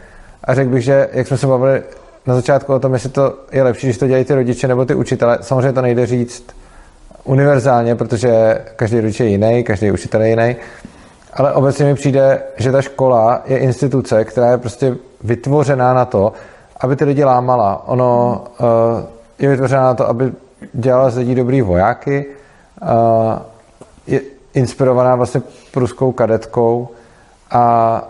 A 0.45 0.55
řekl 0.55 0.71
bych, 0.71 0.85
že 0.85 1.09
jak 1.13 1.27
jsme 1.27 1.37
se 1.37 1.47
bavili 1.47 1.83
na 2.27 2.35
začátku 2.35 2.75
o 2.75 2.79
tom, 2.79 2.93
jestli 2.93 3.09
to 3.09 3.35
je 3.53 3.63
lepší, 3.63 3.87
když 3.87 3.99
to 3.99 4.07
dělají 4.07 4.25
ty 4.25 4.35
rodiče 4.35 4.69
nebo 4.69 4.85
ty 4.85 4.95
učitele, 4.95 5.39
samozřejmě 5.41 5.73
to 5.73 5.83
nejde 5.83 6.07
říct 6.07 6.45
univerzálně, 7.25 7.95
protože 7.95 8.61
každý 8.77 9.01
rodič 9.01 9.21
je 9.21 9.27
jiný, 9.27 9.65
každý 9.65 9.91
učitel 9.91 10.23
je 10.23 10.29
jiný, 10.29 10.57
ale 11.33 11.53
obecně 11.53 11.85
mi 11.85 11.95
přijde, 11.95 12.43
že 12.57 12.73
ta 12.73 12.83
škola 12.83 13.43
je 13.47 13.59
instituce, 13.59 14.25
která 14.25 14.51
je 14.51 14.59
prostě 14.59 14.97
vytvořená 15.25 15.95
na 15.95 16.05
to, 16.05 16.33
aby 16.81 16.97
ty 16.97 17.05
lidi 17.05 17.25
lámala. 17.25 17.89
Ono 17.89 18.45
uh, 18.61 18.67
je 19.39 19.49
vytvořená 19.49 19.83
na 19.83 19.95
to, 19.95 20.09
aby 20.09 20.33
dělala 20.73 21.11
z 21.11 21.17
lidí 21.17 21.35
dobrý 21.35 21.63
vojáky, 21.63 22.27
uh, 22.83 22.89
je 24.09 24.21
inspirovaná 24.55 25.17
vlastně 25.17 25.43
pruskou 25.73 26.13
kadetkou 26.13 26.89
a 27.51 28.03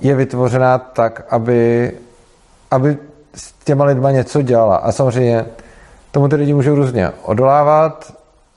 je 0.00 0.14
vytvořená 0.14 0.78
tak, 0.78 1.26
aby, 1.30 1.92
aby 2.70 2.98
s 3.34 3.52
těma 3.64 3.84
lidma 3.84 4.10
něco 4.10 4.42
dělala. 4.42 4.76
A 4.76 4.92
samozřejmě 4.92 5.44
tomu 6.10 6.28
ty 6.28 6.36
lidi 6.36 6.54
můžou 6.54 6.74
různě 6.74 7.10
odolávat 7.22 8.12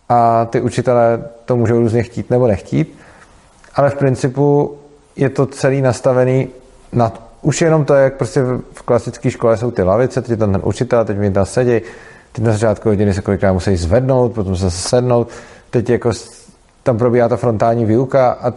a 0.09 0.45
ty 0.45 0.61
učitelé 0.61 1.23
to 1.45 1.55
můžou 1.55 1.79
různě 1.79 2.03
chtít 2.03 2.29
nebo 2.29 2.47
nechtít, 2.47 2.99
ale 3.75 3.89
v 3.89 3.95
principu 3.95 4.77
je 5.15 5.29
to 5.29 5.45
celý 5.45 5.81
nastavený 5.81 6.47
na 6.93 7.13
už 7.41 7.61
jenom 7.61 7.85
to, 7.85 7.93
jak 7.93 8.17
prostě 8.17 8.41
v 8.73 8.81
klasické 8.81 9.31
škole 9.31 9.57
jsou 9.57 9.71
ty 9.71 9.83
lavice, 9.83 10.21
teď 10.21 10.29
je 10.29 10.37
tam 10.37 10.51
ten 10.51 10.61
učitel, 10.65 11.05
teď 11.05 11.17
mi 11.17 11.31
tam 11.31 11.45
sedí, 11.45 11.81
teď 12.31 12.45
na 12.45 12.51
začátku 12.51 12.89
hodiny 12.89 13.13
se 13.13 13.21
kolikrát 13.21 13.53
musí 13.53 13.75
zvednout, 13.75 14.33
potom 14.33 14.55
se 14.55 14.71
sednout, 14.71 15.29
teď 15.69 15.89
jako 15.89 16.11
tam 16.87 16.97
probíhá 16.97 17.27
ta 17.27 17.37
frontální 17.37 17.85
výuka 17.85 18.31
a 18.31 18.53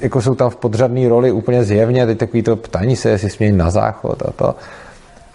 jako 0.00 0.22
jsou 0.22 0.34
tam 0.34 0.50
v 0.50 0.56
podřadné 0.56 1.08
roli 1.08 1.32
úplně 1.32 1.64
zjevně, 1.64 2.06
teď 2.06 2.18
takový 2.18 2.42
to 2.42 2.56
ptání 2.56 2.96
se, 2.96 3.08
jestli 3.08 3.30
smějí 3.30 3.52
na 3.52 3.70
záchod 3.70 4.22
a 4.22 4.32
to. 4.32 4.54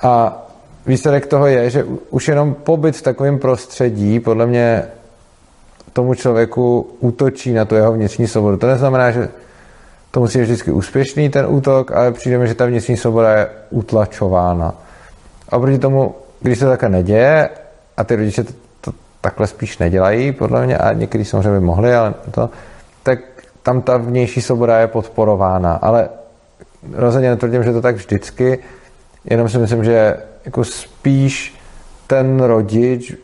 A 0.02 0.44
výsledek 0.86 1.26
toho 1.26 1.48
je, 1.48 1.70
že 1.70 1.86
už 2.10 2.28
jenom 2.28 2.54
pobyt 2.54 2.96
v 2.98 3.02
takovém 3.02 3.40
prostředí 3.40 4.20
podle 4.20 4.46
mě 4.46 4.84
tomu 5.94 6.14
člověku 6.14 6.90
útočí 7.00 7.54
na 7.54 7.66
tu 7.66 7.76
jeho 7.76 7.94
vnitřní 7.94 8.28
svobodu. 8.28 8.58
To 8.58 8.68
neznamená, 8.68 9.12
že 9.12 9.30
to 10.12 10.20
musí 10.20 10.40
být 10.40 10.46
vždycky 10.46 10.72
úspěšný 10.72 11.30
ten 11.30 11.46
útok, 11.50 11.92
ale 11.92 12.12
přijde 12.12 12.38
mi, 12.38 12.48
že 12.48 12.56
ta 12.56 12.66
vnitřní 12.66 12.98
svoboda 12.98 13.34
je 13.34 13.48
utlačována. 13.70 14.74
A 15.50 15.60
proti 15.60 15.78
tomu, 15.78 16.16
když 16.42 16.60
se 16.60 16.66
takhle 16.66 16.90
neděje 16.90 17.50
a 17.98 18.04
ty 18.04 18.16
rodiče 18.16 18.44
takhle 19.24 19.48
spíš 19.48 19.78
nedělají, 19.78 20.32
podle 20.32 20.66
mě, 20.66 20.78
a 20.78 20.94
někdy 20.94 21.26
samozřejmě 21.26 21.60
mohli, 21.60 21.96
ale 21.96 22.14
to, 22.32 22.50
tak 23.04 23.20
tam 23.64 23.82
ta 23.82 23.98
vnější 23.98 24.42
svoboda 24.42 24.80
je 24.80 24.88
podporována. 24.88 25.74
Ale 25.82 26.10
rozhodně 26.94 27.30
netvrdím, 27.30 27.64
že 27.64 27.74
to 27.74 27.82
tak 27.82 27.96
vždycky, 27.96 28.60
jenom 29.26 29.50
si 29.50 29.58
myslím, 29.58 29.84
že 29.84 30.18
jako 30.46 30.64
spíš 30.64 31.56
ten 32.08 32.40
rodič, 32.44 33.16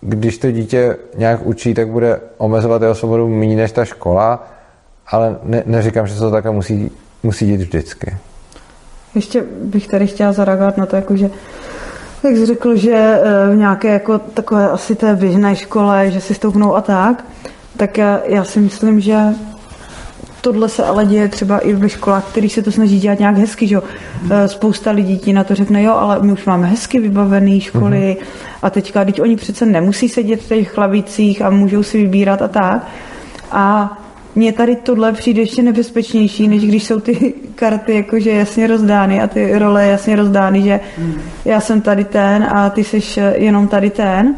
když 0.00 0.38
to 0.38 0.50
dítě 0.50 0.96
nějak 1.16 1.46
učí, 1.46 1.74
tak 1.74 1.88
bude 1.88 2.20
omezovat 2.38 2.82
jeho 2.82 2.94
svobodu 2.94 3.28
méně 3.28 3.56
než 3.56 3.72
ta 3.72 3.84
škola, 3.84 4.46
ale 5.08 5.36
ne, 5.42 5.62
neříkám, 5.66 6.06
že 6.06 6.14
se 6.14 6.20
to 6.20 6.30
takhle 6.30 6.52
musí, 6.52 6.90
musí 7.22 7.46
dít 7.46 7.60
vždycky. 7.60 8.16
Ještě 9.14 9.44
bych 9.62 9.88
tady 9.88 10.06
chtěla 10.06 10.32
zareagovat 10.32 10.76
na 10.76 10.86
to, 10.86 10.96
jako 10.96 11.16
že 11.16 11.30
jak 12.22 12.36
jsi 12.36 12.46
řekl, 12.46 12.76
že 12.76 12.94
eh, 12.94 13.50
v 13.52 13.56
nějaké 13.56 13.88
jako 13.88 14.18
takové 14.18 14.70
asi 14.70 14.94
té 14.94 15.14
běžné 15.16 15.56
škole, 15.56 16.10
že 16.10 16.20
si 16.20 16.34
stoupnou 16.34 16.74
a 16.74 16.80
tak, 16.80 17.24
tak 17.76 17.98
já, 17.98 18.20
já 18.24 18.44
si 18.44 18.60
myslím, 18.60 19.00
že 19.00 19.18
tohle 20.40 20.68
se 20.68 20.84
ale 20.84 21.06
děje 21.06 21.28
třeba 21.28 21.58
i 21.58 21.72
ve 21.72 21.88
školách, 21.88 22.24
který 22.24 22.48
se 22.48 22.62
to 22.62 22.72
snaží 22.72 23.00
dělat 23.00 23.18
nějak 23.18 23.36
hezky, 23.36 23.66
že 23.66 23.76
eh, 24.30 24.48
Spousta 24.48 24.90
lidí 24.90 25.18
ti 25.18 25.32
na 25.32 25.44
to 25.44 25.54
řekne, 25.54 25.82
jo, 25.82 25.94
ale 25.94 26.18
my 26.22 26.32
už 26.32 26.44
máme 26.44 26.66
hezky 26.66 27.00
vybavené 27.00 27.60
školy 27.60 28.16
uh-huh. 28.20 28.56
a 28.62 28.70
teďka, 28.70 29.04
teď 29.04 29.20
oni 29.20 29.36
přece 29.36 29.66
nemusí 29.66 30.08
sedět 30.08 30.42
v 30.42 30.48
těch 30.48 30.70
chlabicích 30.70 31.42
a 31.42 31.50
můžou 31.50 31.82
si 31.82 32.02
vybírat 32.02 32.42
a 32.42 32.48
tak. 32.48 32.86
A 33.52 33.98
mně 34.36 34.52
tady 34.52 34.76
tohle 34.76 35.12
přijde 35.12 35.42
ještě 35.42 35.62
nebezpečnější, 35.62 36.48
než 36.48 36.64
když 36.64 36.84
jsou 36.84 37.00
ty 37.00 37.34
karty 37.54 37.94
jakože 37.94 38.30
jasně 38.30 38.66
rozdány 38.66 39.22
a 39.22 39.26
ty 39.26 39.58
role 39.58 39.86
jasně 39.86 40.16
rozdány, 40.16 40.62
že 40.62 40.80
já 41.44 41.60
jsem 41.60 41.80
tady 41.80 42.04
ten 42.04 42.44
a 42.44 42.70
ty 42.70 42.84
jsi 42.84 43.20
jenom 43.34 43.68
tady 43.68 43.90
ten 43.90 44.34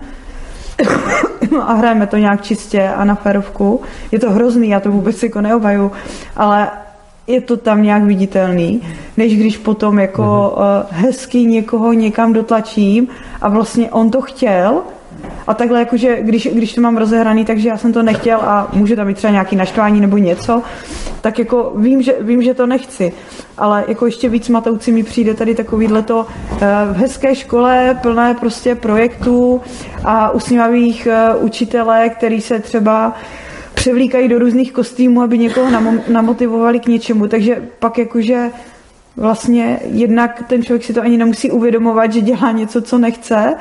a 1.63 1.73
hrajeme 1.73 2.07
to 2.07 2.17
nějak 2.17 2.43
čistě 2.43 2.89
a 2.89 3.05
na 3.05 3.15
ferovku. 3.15 3.81
Je 4.13 4.19
to 4.19 4.31
hrozný, 4.31 4.69
já 4.69 4.81
to 4.81 4.91
vůbec 4.91 5.23
jako 5.23 5.41
neobhaju, 5.41 5.93
ale 6.37 6.71
je 7.27 7.41
to 7.41 7.57
tam 7.57 7.83
nějak 7.83 8.03
viditelný, 8.03 8.83
než 9.17 9.37
když 9.37 9.57
potom 9.57 9.99
jako 9.99 10.55
uh, 10.57 10.63
hezky 10.91 11.39
někoho 11.39 11.93
někam 11.93 12.33
dotlačím 12.33 13.09
a 13.41 13.49
vlastně 13.49 13.91
on 13.91 14.11
to 14.11 14.21
chtěl, 14.21 14.83
a 15.47 15.55
takhle 15.55 15.79
jakože, 15.79 16.19
když, 16.21 16.49
když 16.53 16.75
to 16.75 16.81
mám 16.81 16.97
rozehraný, 16.97 17.45
takže 17.45 17.69
já 17.69 17.77
jsem 17.77 17.93
to 17.93 18.03
nechtěl 18.03 18.39
a 18.41 18.69
může 18.73 18.97
tam 18.97 19.07
být 19.07 19.17
třeba 19.17 19.31
nějaký 19.31 19.57
naštvání 19.57 20.01
nebo 20.01 20.19
něco, 20.19 20.63
tak 21.21 21.39
jako 21.39 21.73
vím, 21.77 22.03
že, 22.03 22.15
vím, 22.21 22.43
že 22.43 22.55
to 22.55 22.67
nechci. 22.67 23.13
Ale 23.59 23.85
jako 23.89 24.07
ještě 24.07 24.29
víc 24.29 24.49
matoucí 24.49 24.93
mi 24.93 25.03
přijde 25.03 25.35
tady 25.35 25.55
takovýhle 25.55 26.03
to 26.03 26.27
eh, 26.27 26.67
v 26.93 26.97
hezké 26.97 27.35
škole 27.35 27.99
plné 28.03 28.35
prostě 28.35 28.75
projektů 28.75 29.61
a 30.05 30.31
usmívavých 30.31 31.07
eh, 31.07 31.35
učitelé, 31.35 32.09
který 32.09 32.41
se 32.41 32.59
třeba 32.59 33.15
převlíkají 33.75 34.29
do 34.29 34.39
různých 34.39 34.73
kostýmů, 34.73 35.23
aby 35.23 35.39
někoho 35.39 35.71
namotivovali 36.09 36.81
k 36.81 36.87
něčemu. 36.87 37.27
Takže 37.29 37.69
pak 37.79 37.99
jakože 37.99 38.51
vlastně 39.17 39.81
jednak 39.85 40.43
ten 40.49 40.63
člověk 40.63 40.85
si 40.85 40.95
to 40.95 41.03
ani 41.03 41.17
nemusí 41.17 41.51
uvědomovat, 41.51 42.13
že 42.13 42.21
dělá 42.21 42.53
něco, 42.53 42.83
co 42.83 42.99
nechce 42.99 43.55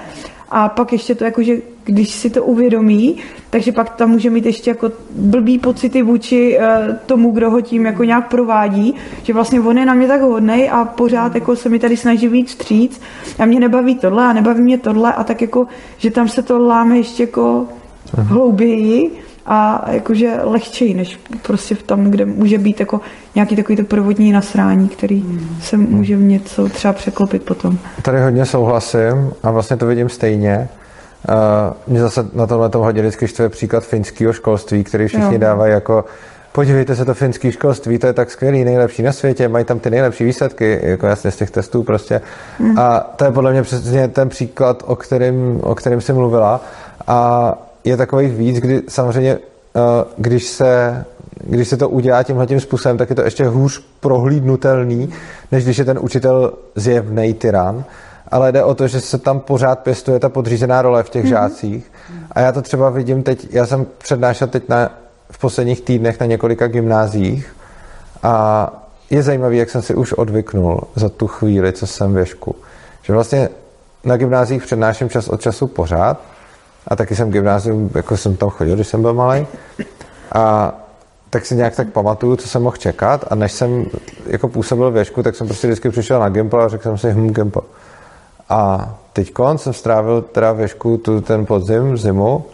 a 0.49 0.69
pak 0.69 0.93
ještě 0.93 1.15
to 1.15 1.23
jako, 1.23 1.43
že 1.43 1.57
když 1.83 2.09
si 2.09 2.29
to 2.29 2.43
uvědomí, 2.43 3.15
takže 3.49 3.71
pak 3.71 3.89
tam 3.89 4.09
může 4.09 4.29
mít 4.29 4.45
ještě 4.45 4.69
jako 4.69 4.91
blbý 5.15 5.59
pocity 5.59 6.01
vůči 6.01 6.57
uh, 6.57 6.95
tomu, 7.05 7.31
kdo 7.31 7.49
ho 7.49 7.61
tím 7.61 7.85
jako 7.85 8.03
nějak 8.03 8.29
provádí, 8.29 8.95
že 9.23 9.33
vlastně 9.33 9.61
on 9.61 9.77
je 9.77 9.85
na 9.85 9.93
mě 9.93 10.07
tak 10.07 10.21
hodnej 10.21 10.69
a 10.69 10.85
pořád 10.85 11.35
jako 11.35 11.55
se 11.55 11.69
mi 11.69 11.79
tady 11.79 11.97
snaží 11.97 12.27
víc 12.27 12.49
vstříc 12.49 13.01
a 13.39 13.45
mě 13.45 13.59
nebaví 13.59 13.95
tohle 13.95 14.25
a 14.25 14.33
nebaví 14.33 14.61
mě 14.61 14.77
tohle 14.77 15.13
a 15.13 15.23
tak 15.23 15.41
jako, 15.41 15.67
že 15.97 16.11
tam 16.11 16.27
se 16.27 16.43
to 16.43 16.59
láme 16.59 16.97
ještě 16.97 17.23
jako 17.23 17.65
hlouběji 18.13 19.26
a 19.47 19.85
jakože 19.91 20.33
lehčeji, 20.43 20.93
než 20.93 21.19
prostě 21.41 21.75
v 21.75 21.83
tom, 21.83 22.03
kde 22.03 22.25
může 22.25 22.57
být 22.57 22.79
jako 22.79 23.01
nějaký 23.35 23.55
takový 23.55 23.75
to 23.75 23.83
prvotní 23.83 24.31
nasrání, 24.31 24.89
který 24.89 25.23
se 25.61 25.77
může 25.77 26.17
v 26.17 26.21
něco 26.21 26.69
třeba 26.69 26.93
překlopit 26.93 27.43
potom. 27.43 27.77
Tady 28.01 28.21
hodně 28.21 28.45
souhlasím 28.45 29.31
a 29.43 29.51
vlastně 29.51 29.77
to 29.77 29.85
vidím 29.85 30.09
stejně. 30.09 30.69
Uh, 31.29 31.35
mě 31.87 31.99
zase 31.99 32.25
na 32.33 32.47
tomhle 32.47 32.69
tom 32.69 32.81
hodně 32.81 33.01
vždycky 33.01 33.27
štve 33.27 33.49
příklad 33.49 33.83
finského 33.83 34.33
školství, 34.33 34.83
který 34.83 35.07
všichni 35.07 35.33
jo. 35.33 35.39
dávají 35.39 35.73
jako 35.73 36.05
podívejte 36.57 36.95
se 36.95 37.05
to 37.05 37.13
finské 37.13 37.51
školství, 37.51 37.99
to 37.99 38.07
je 38.07 38.13
tak 38.13 38.31
skvělý, 38.31 38.63
nejlepší 38.63 39.03
na 39.03 39.11
světě, 39.11 39.47
mají 39.47 39.65
tam 39.65 39.79
ty 39.79 39.89
nejlepší 39.89 40.23
výsledky, 40.23 40.79
jako 40.83 41.07
jasně 41.07 41.31
z 41.31 41.35
těch 41.35 41.51
testů 41.51 41.83
prostě. 41.83 42.21
Mm. 42.59 42.79
A 42.79 42.99
to 42.99 43.25
je 43.25 43.31
podle 43.31 43.51
mě 43.51 43.63
přesně 43.63 44.07
ten 44.07 44.29
příklad, 44.29 44.83
o 44.85 44.95
kterém, 44.95 45.59
o 45.63 45.75
kterém 45.75 46.01
jsi 46.01 46.13
mluvila. 46.13 46.61
A 47.07 47.53
je 47.87 47.97
takových 47.97 48.33
víc, 48.33 48.57
kdy 48.57 48.81
samozřejmě, 48.87 49.31
eh, 49.75 49.79
když 50.17 50.47
se, 50.47 51.05
když 51.43 51.67
se 51.67 51.77
to 51.77 51.89
udělá 51.89 52.23
tímhle 52.23 52.47
tím 52.47 52.59
způsobem, 52.59 52.97
tak 52.97 53.09
je 53.09 53.15
to 53.15 53.21
ještě 53.21 53.45
hůř 53.45 53.83
prohlídnutelný, 53.99 55.09
než 55.51 55.63
když 55.63 55.77
je 55.77 55.85
ten 55.85 55.99
učitel 56.01 56.53
zjevný 56.75 57.33
tyran. 57.33 57.83
Ale 58.31 58.51
jde 58.51 58.63
o 58.63 58.75
to, 58.75 58.87
že 58.87 59.01
se 59.01 59.17
tam 59.17 59.39
pořád 59.39 59.79
pěstuje 59.79 60.19
ta 60.19 60.29
podřízená 60.29 60.81
role 60.81 61.03
v 61.03 61.09
těch 61.09 61.25
mm-hmm. 61.25 61.29
žácích. 61.29 61.91
A 62.31 62.39
já 62.39 62.51
to 62.51 62.61
třeba 62.61 62.89
vidím 62.89 63.23
teď, 63.23 63.47
já 63.51 63.65
jsem 63.65 63.85
přednášel 63.97 64.47
teď 64.47 64.69
na, 64.69 64.91
v 65.31 65.37
posledních 65.37 65.81
týdnech 65.81 66.19
na 66.19 66.25
několika 66.25 66.67
gymnáziích 66.67 67.55
a 68.23 68.71
je 69.09 69.23
zajímavý, 69.23 69.57
jak 69.57 69.69
jsem 69.69 69.81
si 69.81 69.95
už 69.95 70.13
odvyknul 70.13 70.81
za 70.95 71.09
tu 71.09 71.27
chvíli, 71.27 71.73
co 71.73 71.87
jsem 71.87 72.13
věšku. 72.13 72.55
Že 73.01 73.13
vlastně 73.13 73.49
na 74.03 74.17
gymnáziích 74.17 74.63
přednáším 74.63 75.09
čas 75.09 75.27
od 75.27 75.41
času 75.41 75.67
pořád 75.67 76.21
a 76.87 76.95
taky 76.95 77.15
jsem 77.15 77.31
gymnázium, 77.31 77.91
jako 77.95 78.17
jsem 78.17 78.35
tam 78.35 78.49
chodil, 78.49 78.75
když 78.75 78.87
jsem 78.87 79.01
byl 79.01 79.13
malý. 79.13 79.47
A 80.31 80.73
tak 81.29 81.45
si 81.45 81.55
nějak 81.55 81.75
tak 81.75 81.89
pamatuju, 81.89 82.35
co 82.35 82.47
jsem 82.47 82.63
mohl 82.63 82.77
čekat 82.77 83.25
a 83.29 83.35
než 83.35 83.51
jsem 83.51 83.85
jako 84.25 84.47
působil 84.47 84.91
věšku, 84.91 85.23
tak 85.23 85.35
jsem 85.35 85.47
prostě 85.47 85.67
vždycky 85.67 85.89
přišel 85.89 86.19
na 86.19 86.29
Gimple 86.29 86.65
a 86.65 86.67
řekl 86.67 86.83
jsem 86.83 86.97
si 86.97 87.11
hm, 87.11 87.33
Gimple. 87.33 87.61
A 88.49 88.89
teď 89.13 89.33
jsem 89.55 89.73
strávil 89.73 90.21
teda 90.21 90.51
věšku 90.51 90.97
tu 90.97 91.21
ten 91.21 91.45
podzim, 91.45 91.97
zimu 91.97 92.45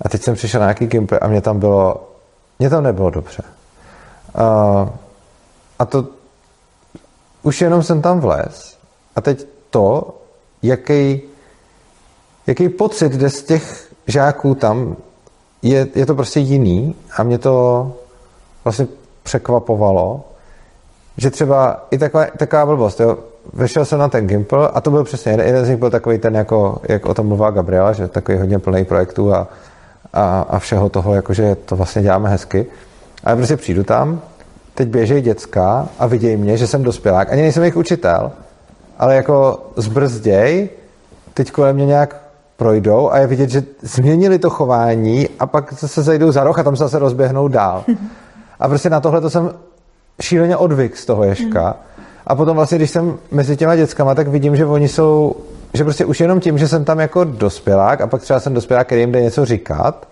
a 0.00 0.08
teď 0.08 0.22
jsem 0.22 0.34
přišel 0.34 0.60
na 0.60 0.66
nějaký 0.66 0.86
Gimple 0.86 1.18
a 1.18 1.28
mě 1.28 1.40
tam 1.40 1.58
bylo, 1.58 2.10
mě 2.58 2.70
tam 2.70 2.82
nebylo 2.82 3.10
dobře. 3.10 3.42
A, 4.34 4.88
a 5.78 5.84
to 5.84 6.06
už 7.42 7.60
jenom 7.60 7.82
jsem 7.82 8.02
tam 8.02 8.20
vlez 8.20 8.76
a 9.16 9.20
teď 9.20 9.46
to, 9.70 10.14
jaký, 10.62 11.22
jaký 12.46 12.68
pocit 12.68 13.12
jde 13.12 13.30
z 13.30 13.42
těch 13.42 13.88
žáků 14.06 14.54
tam, 14.54 14.96
je, 15.62 15.88
je 15.94 16.06
to 16.06 16.14
prostě 16.14 16.40
jiný 16.40 16.94
a 17.16 17.22
mě 17.22 17.38
to 17.38 17.92
vlastně 18.64 18.86
překvapovalo, 19.22 20.24
že 21.16 21.30
třeba 21.30 21.86
i 21.90 21.98
taková, 21.98 22.26
taková 22.38 22.66
blbost, 22.66 23.00
jo, 23.00 23.18
vešel 23.52 23.84
jsem 23.84 23.98
na 23.98 24.08
ten 24.08 24.26
Gimple 24.26 24.68
a 24.68 24.80
to 24.80 24.90
byl 24.90 25.04
přesně, 25.04 25.32
jeden, 25.32 25.46
jeden 25.46 25.64
z 25.64 25.68
nich 25.68 25.78
byl 25.78 25.90
takový 25.90 26.18
ten, 26.18 26.34
jako, 26.34 26.78
jak 26.88 27.06
o 27.06 27.14
tom 27.14 27.26
mluvila 27.26 27.50
Gabriela, 27.50 27.92
že 27.92 28.08
takový 28.08 28.38
hodně 28.38 28.58
plný 28.58 28.84
projektů 28.84 29.34
a, 29.34 29.48
a, 30.12 30.40
a 30.48 30.58
všeho 30.58 30.88
toho, 30.88 31.14
jakože 31.14 31.54
to 31.54 31.76
vlastně 31.76 32.02
děláme 32.02 32.28
hezky. 32.28 32.66
A 33.24 33.30
já 33.30 33.36
prostě 33.36 33.56
přijdu 33.56 33.84
tam, 33.84 34.20
teď 34.74 34.88
běžejí 34.88 35.22
děcka 35.22 35.88
a 35.98 36.06
vidějí 36.06 36.36
mě, 36.36 36.56
že 36.56 36.66
jsem 36.66 36.82
dospělák. 36.82 37.32
Ani 37.32 37.42
nejsem 37.42 37.62
jejich 37.62 37.76
učitel, 37.76 38.32
ale 38.98 39.16
jako 39.16 39.66
zbrzděj, 39.76 40.68
teď 41.34 41.50
kolem 41.50 41.76
mě 41.76 41.86
nějak 41.86 42.23
projdou 42.56 43.12
a 43.12 43.18
je 43.18 43.26
vidět, 43.26 43.50
že 43.50 43.62
změnili 43.82 44.38
to 44.38 44.50
chování 44.50 45.28
a 45.38 45.46
pak 45.46 45.72
se 45.72 46.02
zajdou 46.02 46.32
za 46.32 46.44
roh 46.44 46.58
a 46.58 46.62
tam 46.62 46.76
se 46.76 46.84
zase 46.84 46.98
rozběhnou 46.98 47.48
dál. 47.48 47.84
A 48.60 48.68
prostě 48.68 48.90
na 48.90 49.00
tohle 49.00 49.20
to 49.20 49.30
jsem 49.30 49.50
šíleně 50.22 50.56
odvyk 50.56 50.96
z 50.96 51.06
toho 51.06 51.24
ješka. 51.24 51.76
A 52.26 52.34
potom 52.34 52.56
vlastně, 52.56 52.78
když 52.78 52.90
jsem 52.90 53.18
mezi 53.30 53.56
těma 53.56 53.76
dětskama, 53.76 54.14
tak 54.14 54.28
vidím, 54.28 54.56
že 54.56 54.66
oni 54.66 54.88
jsou, 54.88 55.36
že 55.74 55.84
prostě 55.84 56.04
už 56.04 56.20
jenom 56.20 56.40
tím, 56.40 56.58
že 56.58 56.68
jsem 56.68 56.84
tam 56.84 57.00
jako 57.00 57.24
dospělák 57.24 58.00
a 58.00 58.06
pak 58.06 58.22
třeba 58.22 58.40
jsem 58.40 58.54
dospělák, 58.54 58.86
který 58.86 59.00
jim 59.00 59.12
jde 59.12 59.22
něco 59.22 59.44
říkat, 59.44 60.08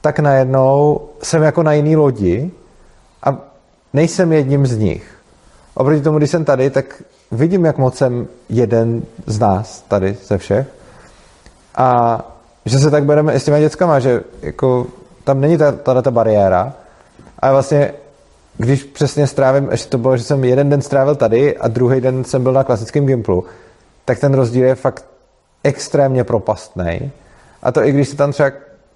tak 0.00 0.18
najednou 0.18 1.00
jsem 1.22 1.42
jako 1.42 1.62
na 1.62 1.72
jiný 1.72 1.96
lodi 1.96 2.50
a 3.22 3.36
nejsem 3.92 4.32
jedním 4.32 4.66
z 4.66 4.78
nich. 4.78 5.14
Oproti 5.74 6.00
tomu, 6.00 6.18
když 6.18 6.30
jsem 6.30 6.44
tady, 6.44 6.70
tak 6.70 7.02
vidím, 7.30 7.64
jak 7.64 7.78
moc 7.78 7.96
jsem 7.96 8.26
jeden 8.48 9.02
z 9.26 9.38
nás 9.38 9.84
tady 9.88 10.16
ze 10.26 10.38
všech. 10.38 10.77
A 11.78 12.20
že 12.64 12.78
se 12.78 12.90
tak 12.90 13.04
bereme 13.04 13.32
i 13.32 13.40
s 13.40 13.44
těma 13.44 13.58
dětskama, 13.58 14.00
že 14.00 14.20
jako 14.42 14.86
tam 15.24 15.40
není 15.40 15.58
ta, 15.58 15.72
ta, 15.72 16.02
ta 16.02 16.10
bariéra. 16.10 16.72
A 17.38 17.52
vlastně, 17.52 17.92
když 18.56 18.84
přesně 18.84 19.26
strávím, 19.26 19.68
ještě 19.70 19.90
to 19.90 19.98
bylo, 19.98 20.16
že 20.16 20.22
jsem 20.22 20.44
jeden 20.44 20.70
den 20.70 20.82
strávil 20.82 21.14
tady 21.14 21.56
a 21.56 21.68
druhý 21.68 22.00
den 22.00 22.24
jsem 22.24 22.42
byl 22.42 22.52
na 22.52 22.64
klasickém 22.64 23.06
Gimplu, 23.06 23.44
tak 24.04 24.18
ten 24.18 24.34
rozdíl 24.34 24.64
je 24.64 24.74
fakt 24.74 25.04
extrémně 25.64 26.24
propastný. 26.24 27.10
A 27.62 27.72
to 27.72 27.84
i 27.84 27.92
když 27.92 28.08
se 28.08 28.16
tam 28.16 28.32
třeba 28.32 28.50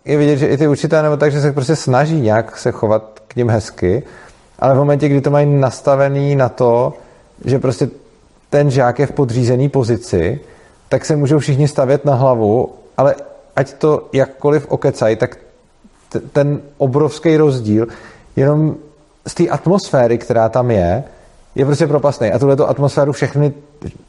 je 0.05 0.17
vidět, 0.17 0.37
že 0.37 0.47
i 0.47 0.57
ty 0.57 0.69
učitelé 0.69 1.03
nebo 1.03 1.17
tak, 1.17 1.33
že 1.33 1.41
se 1.41 1.53
prostě 1.53 1.77
snaží 1.77 2.21
nějak 2.21 2.59
se 2.59 2.73
chovat 2.73 3.23
k 3.29 3.37
ním 3.37 3.51
hezky, 3.51 4.03
ale 4.59 4.75
v 4.75 4.77
momentě, 4.77 5.09
kdy 5.09 5.21
to 5.21 5.31
mají 5.31 5.47
nastavený 5.47 6.37
na 6.37 6.49
to, 6.49 6.93
že 7.45 7.59
prostě 7.59 7.89
ten 8.51 8.71
žák 8.71 8.99
je 8.99 9.07
v 9.07 9.13
podřízený 9.13 9.69
pozici, 9.69 10.41
tak 10.93 11.05
se 11.05 11.17
můžou 11.17 11.39
všichni 11.39 11.69
stavět 11.69 12.05
na 12.05 12.15
hlavu, 12.15 12.75
ale 12.97 13.15
ať 13.57 13.73
to 13.73 14.09
jakkoliv 14.13 14.67
okecají, 14.69 15.17
tak 15.17 15.37
t- 16.09 16.21
ten 16.21 16.61
obrovský 16.79 17.37
rozdíl 17.37 17.87
jenom 18.37 18.77
z 19.29 19.35
té 19.35 19.49
atmosféry, 19.49 20.19
která 20.19 20.49
tam 20.49 20.71
je, 20.71 21.05
je 21.55 21.65
prostě 21.65 21.87
propastný. 21.87 22.33
A 22.33 22.39
tuhle 22.39 22.57
atmosféru 22.67 23.13
všechny, 23.13 23.53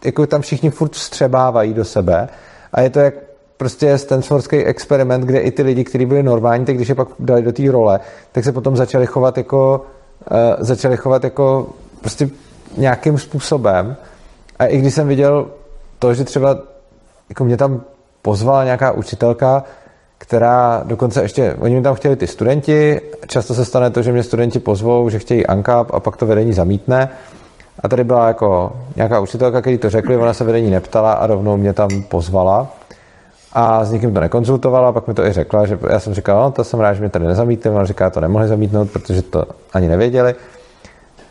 jako 0.06 0.28
tam 0.28 0.42
všichni 0.42 0.70
furt 0.70 0.92
vstřebávají 0.92 1.74
do 1.74 1.86
sebe 1.86 2.30
a 2.74 2.82
je 2.82 2.90
to 2.90 3.00
jak 3.00 3.14
prostě 3.58 3.98
Stanfordský 3.98 4.58
experiment, 4.58 5.26
kde 5.26 5.40
i 5.40 5.52
ty 5.52 5.64
lidi, 5.64 5.84
kteří 5.84 6.06
byli 6.06 6.24
normální, 6.24 6.66
tak 6.66 6.76
když 6.76 6.90
je 6.90 6.96
pak 6.96 7.08
dali 7.20 7.42
do 7.42 7.52
té 7.52 7.72
role, 7.72 8.00
tak 8.32 8.44
se 8.44 8.52
potom 8.52 8.76
začali 8.76 9.06
chovat 9.06 9.38
jako 9.38 9.86
uh, 10.32 10.38
začali 10.60 10.98
chovat 10.98 11.24
jako 11.24 11.70
prostě 12.02 12.30
nějakým 12.78 13.18
způsobem. 13.18 13.96
A 14.60 14.66
i 14.66 14.78
když 14.78 14.94
jsem 14.94 15.08
viděl 15.08 15.48
to, 16.00 16.14
že 16.14 16.24
třeba 16.24 16.73
jako 17.30 17.46
mě 17.46 17.58
tam 17.58 17.82
pozvala 18.22 18.64
nějaká 18.64 18.92
učitelka, 18.92 19.64
která 20.18 20.84
dokonce 20.86 21.22
ještě, 21.22 21.56
oni 21.60 21.76
mi 21.76 21.82
tam 21.82 21.96
chtěli 21.96 22.16
ty 22.16 22.28
studenti, 22.28 23.02
často 23.28 23.54
se 23.54 23.66
stane 23.66 23.90
to, 23.90 24.02
že 24.02 24.12
mě 24.12 24.24
studenti 24.24 24.60
pozvou, 24.60 25.10
že 25.10 25.20
chtějí 25.20 25.48
ANCAP 25.48 25.94
a 25.94 26.00
pak 26.00 26.18
to 26.18 26.26
vedení 26.26 26.54
zamítne. 26.54 27.10
A 27.80 27.88
tady 27.88 28.04
byla 28.04 28.28
jako 28.28 28.72
nějaká 28.96 29.20
učitelka, 29.20 29.62
který 29.62 29.78
to 29.78 29.90
řekli, 29.90 30.18
ona 30.18 30.34
se 30.34 30.44
vedení 30.44 30.72
neptala 30.72 31.14
a 31.14 31.28
rovnou 31.28 31.58
mě 31.58 31.74
tam 31.74 31.90
pozvala. 32.10 32.68
A 33.54 33.86
s 33.86 33.92
nikým 33.92 34.14
to 34.14 34.20
nekonzultovala, 34.20 34.92
pak 34.92 35.08
mi 35.08 35.14
to 35.14 35.26
i 35.26 35.34
řekla, 35.34 35.66
že 35.66 35.80
já 35.90 36.00
jsem 36.00 36.14
říkal, 36.14 36.44
no, 36.44 36.52
to 36.52 36.64
jsem 36.64 36.80
rád, 36.80 36.94
že 36.94 37.00
mě 37.00 37.10
tady 37.10 37.28
nezamítli, 37.28 37.70
ona 37.70 37.86
říká, 37.86 38.10
to 38.10 38.22
nemohli 38.22 38.48
zamítnout, 38.48 38.92
protože 38.92 39.22
to 39.22 39.46
ani 39.74 39.88
nevěděli. 39.88 40.36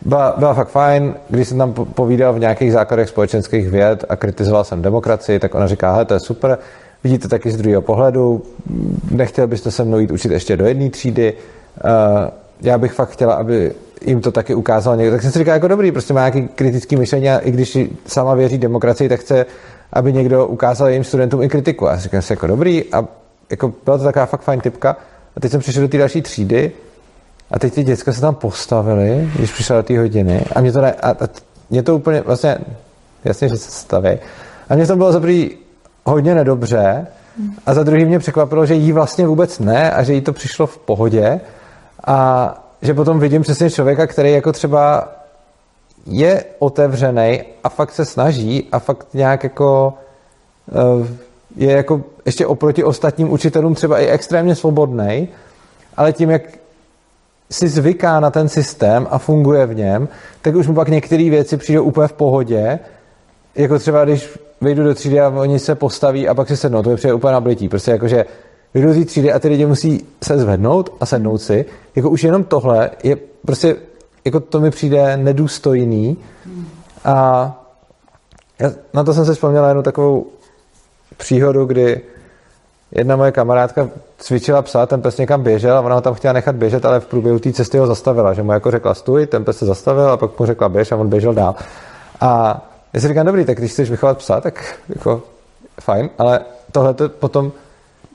Byla, 0.04 0.34
byla 0.38 0.54
fakt 0.54 0.68
fajn, 0.68 1.14
když 1.28 1.48
jsem 1.48 1.58
tam 1.58 1.72
povídal 1.72 2.32
v 2.32 2.38
nějakých 2.38 2.72
základech 2.72 3.08
společenských 3.08 3.68
věd 3.68 4.04
a 4.08 4.16
kritizoval 4.16 4.64
jsem 4.64 4.82
demokracii, 4.82 5.38
tak 5.38 5.54
ona 5.54 5.66
říká, 5.66 5.92
hele, 5.92 6.04
to 6.04 6.14
je 6.14 6.20
super, 6.20 6.58
vidíte 7.04 7.28
taky 7.28 7.50
z 7.50 7.56
druhého 7.56 7.82
pohledu, 7.82 8.42
nechtěl 9.10 9.46
byste 9.46 9.70
se 9.70 9.84
mnou 9.84 9.98
jít 9.98 10.10
učit 10.10 10.32
ještě 10.32 10.56
do 10.56 10.66
jedné 10.66 10.90
třídy, 10.90 11.32
uh, 11.84 11.90
já 12.62 12.78
bych 12.78 12.92
fakt 12.92 13.08
chtěla, 13.08 13.34
aby 13.34 13.72
jim 14.06 14.20
to 14.20 14.32
taky 14.32 14.54
ukázal 14.54 14.96
někdo. 14.96 15.12
Tak 15.12 15.22
jsem 15.22 15.32
si 15.32 15.38
říkal, 15.38 15.54
jako 15.54 15.68
dobrý, 15.68 15.92
prostě 15.92 16.14
má 16.14 16.20
nějaký 16.28 16.48
kritický 16.54 16.96
myšlení 16.96 17.30
a 17.30 17.38
i 17.38 17.50
když 17.50 17.78
sama 18.06 18.34
věří 18.34 18.58
demokracii, 18.58 19.08
tak 19.08 19.20
chce, 19.20 19.46
aby 19.92 20.12
někdo 20.12 20.46
ukázal 20.46 20.88
jejím 20.88 21.04
studentům 21.04 21.42
i 21.42 21.48
kritiku. 21.48 21.88
A 21.88 21.96
říkám 21.96 22.22
si, 22.22 22.32
jako 22.32 22.46
dobrý 22.46 22.84
a 22.92 23.04
jako 23.50 23.72
byla 23.84 23.98
to 23.98 24.04
taková 24.04 24.26
fakt 24.26 24.40
fajn 24.40 24.60
typka. 24.60 24.96
A 25.36 25.40
teď 25.40 25.50
jsem 25.50 25.60
přišel 25.60 25.82
do 25.82 25.88
té 25.88 25.98
další 25.98 26.22
třídy 26.22 26.72
a 27.52 27.58
teď 27.58 27.74
ty 27.74 27.84
děcka 27.84 28.12
se 28.12 28.20
tam 28.20 28.34
postavili, 28.34 29.30
když 29.34 29.52
přišel 29.52 29.76
do 29.76 29.82
té 29.82 29.98
hodiny 29.98 30.44
a 30.54 30.60
mě 30.60 30.72
to, 30.72 30.80
ne, 30.80 30.92
a, 30.92 31.10
a 31.10 31.28
mě 31.70 31.82
to 31.82 31.96
úplně, 31.96 32.20
vlastně, 32.20 32.58
jasně, 33.24 33.48
že 33.48 33.56
se 33.56 33.70
staví. 33.70 34.18
A 34.68 34.74
mě 34.74 34.86
to 34.86 34.96
bylo 34.96 35.12
za 35.12 35.20
prvý 35.20 35.50
hodně 36.04 36.34
nedobře 36.34 37.06
a 37.66 37.74
za 37.74 37.82
druhý 37.82 38.04
mě 38.04 38.18
překvapilo, 38.18 38.66
že 38.66 38.74
jí 38.74 38.92
vlastně 38.92 39.26
vůbec 39.26 39.58
ne 39.58 39.92
a 39.92 40.02
že 40.02 40.14
jí 40.14 40.20
to 40.20 40.32
přišlo 40.32 40.66
v 40.66 40.78
pohodě 40.78 41.40
a 42.06 42.54
že 42.82 42.94
potom 42.94 43.20
vidím 43.20 43.42
přesně 43.42 43.70
člověka, 43.70 44.06
který 44.06 44.32
jako 44.32 44.52
třeba 44.52 45.08
je 46.06 46.44
otevřený 46.58 47.42
a 47.64 47.68
fakt 47.68 47.92
se 47.92 48.04
snaží 48.04 48.68
a 48.72 48.78
fakt 48.78 49.06
nějak 49.14 49.44
jako 49.44 49.94
eh, 50.68 51.08
je 51.56 51.72
jako 51.72 52.02
ještě 52.26 52.46
oproti 52.46 52.84
ostatním 52.84 53.32
učitelům 53.32 53.74
třeba 53.74 53.98
i 53.98 54.06
extrémně 54.06 54.54
svobodný, 54.54 55.28
ale 55.96 56.12
tím, 56.12 56.30
jak 56.30 56.42
si 57.52 57.68
zvyká 57.68 58.20
na 58.20 58.30
ten 58.30 58.48
systém 58.48 59.06
a 59.10 59.18
funguje 59.18 59.66
v 59.66 59.74
něm, 59.74 60.08
tak 60.42 60.54
už 60.54 60.66
mu 60.66 60.74
pak 60.74 60.88
některé 60.88 61.30
věci 61.30 61.56
přijdou 61.56 61.84
úplně 61.84 62.08
v 62.08 62.12
pohodě, 62.12 62.78
jako 63.54 63.78
třeba 63.78 64.04
když 64.04 64.38
vejdu 64.60 64.84
do 64.84 64.94
třídy 64.94 65.20
a 65.20 65.28
oni 65.28 65.58
se 65.58 65.74
postaví 65.74 66.28
a 66.28 66.34
pak 66.34 66.48
si 66.48 66.56
sednou, 66.56 66.82
to 66.82 66.90
mi 66.90 66.96
přijde 66.96 67.14
úplně 67.14 67.32
nablití. 67.32 67.68
Prostě 67.68 67.90
jakože 67.90 68.24
vyjdu 68.74 68.92
z 68.92 69.04
třídy 69.04 69.32
a 69.32 69.38
ty 69.38 69.48
lidi 69.48 69.66
musí 69.66 70.06
se 70.24 70.38
zvednout 70.38 70.96
a 71.00 71.06
sednout 71.06 71.38
si. 71.38 71.64
Jako 71.96 72.10
už 72.10 72.24
jenom 72.24 72.44
tohle 72.44 72.90
je 73.02 73.16
prostě, 73.46 73.76
jako 74.24 74.40
to 74.40 74.60
mi 74.60 74.70
přijde 74.70 75.16
nedůstojný. 75.16 76.16
A 77.04 77.48
já, 78.58 78.72
na 78.94 79.04
to 79.04 79.14
jsem 79.14 79.24
se 79.24 79.34
vzpomněla 79.34 79.68
jednu 79.68 79.82
takovou 79.82 80.26
příhodu, 81.16 81.64
kdy 81.64 82.00
jedna 82.92 83.16
moje 83.16 83.32
kamarádka 83.32 83.88
cvičila 84.18 84.62
psa, 84.62 84.86
ten 84.86 85.02
pes 85.02 85.18
někam 85.18 85.42
běžel 85.42 85.76
a 85.76 85.80
ona 85.80 85.94
ho 85.94 86.00
tam 86.00 86.14
chtěla 86.14 86.32
nechat 86.32 86.56
běžet, 86.56 86.84
ale 86.84 87.00
v 87.00 87.06
průběhu 87.06 87.38
té 87.38 87.52
cesty 87.52 87.78
ho 87.78 87.86
zastavila, 87.86 88.32
že 88.32 88.42
mu 88.42 88.52
jako 88.52 88.70
řekla 88.70 88.94
stůj, 88.94 89.26
ten 89.26 89.44
pes 89.44 89.58
se 89.58 89.66
zastavil 89.66 90.08
a 90.08 90.16
pak 90.16 90.40
mu 90.40 90.46
řekla 90.46 90.68
běž 90.68 90.92
a 90.92 90.96
on 90.96 91.08
běžel 91.08 91.34
dál. 91.34 91.54
A 92.20 92.60
já 92.92 93.00
si 93.00 93.08
říkám, 93.08 93.26
dobrý, 93.26 93.44
tak 93.44 93.58
když 93.58 93.72
chceš 93.72 93.90
vychovat 93.90 94.18
psa, 94.18 94.40
tak 94.40 94.78
jako 94.88 95.22
fajn, 95.80 96.10
ale 96.18 96.40
tohle 96.72 96.94
to 96.94 97.08
potom 97.08 97.52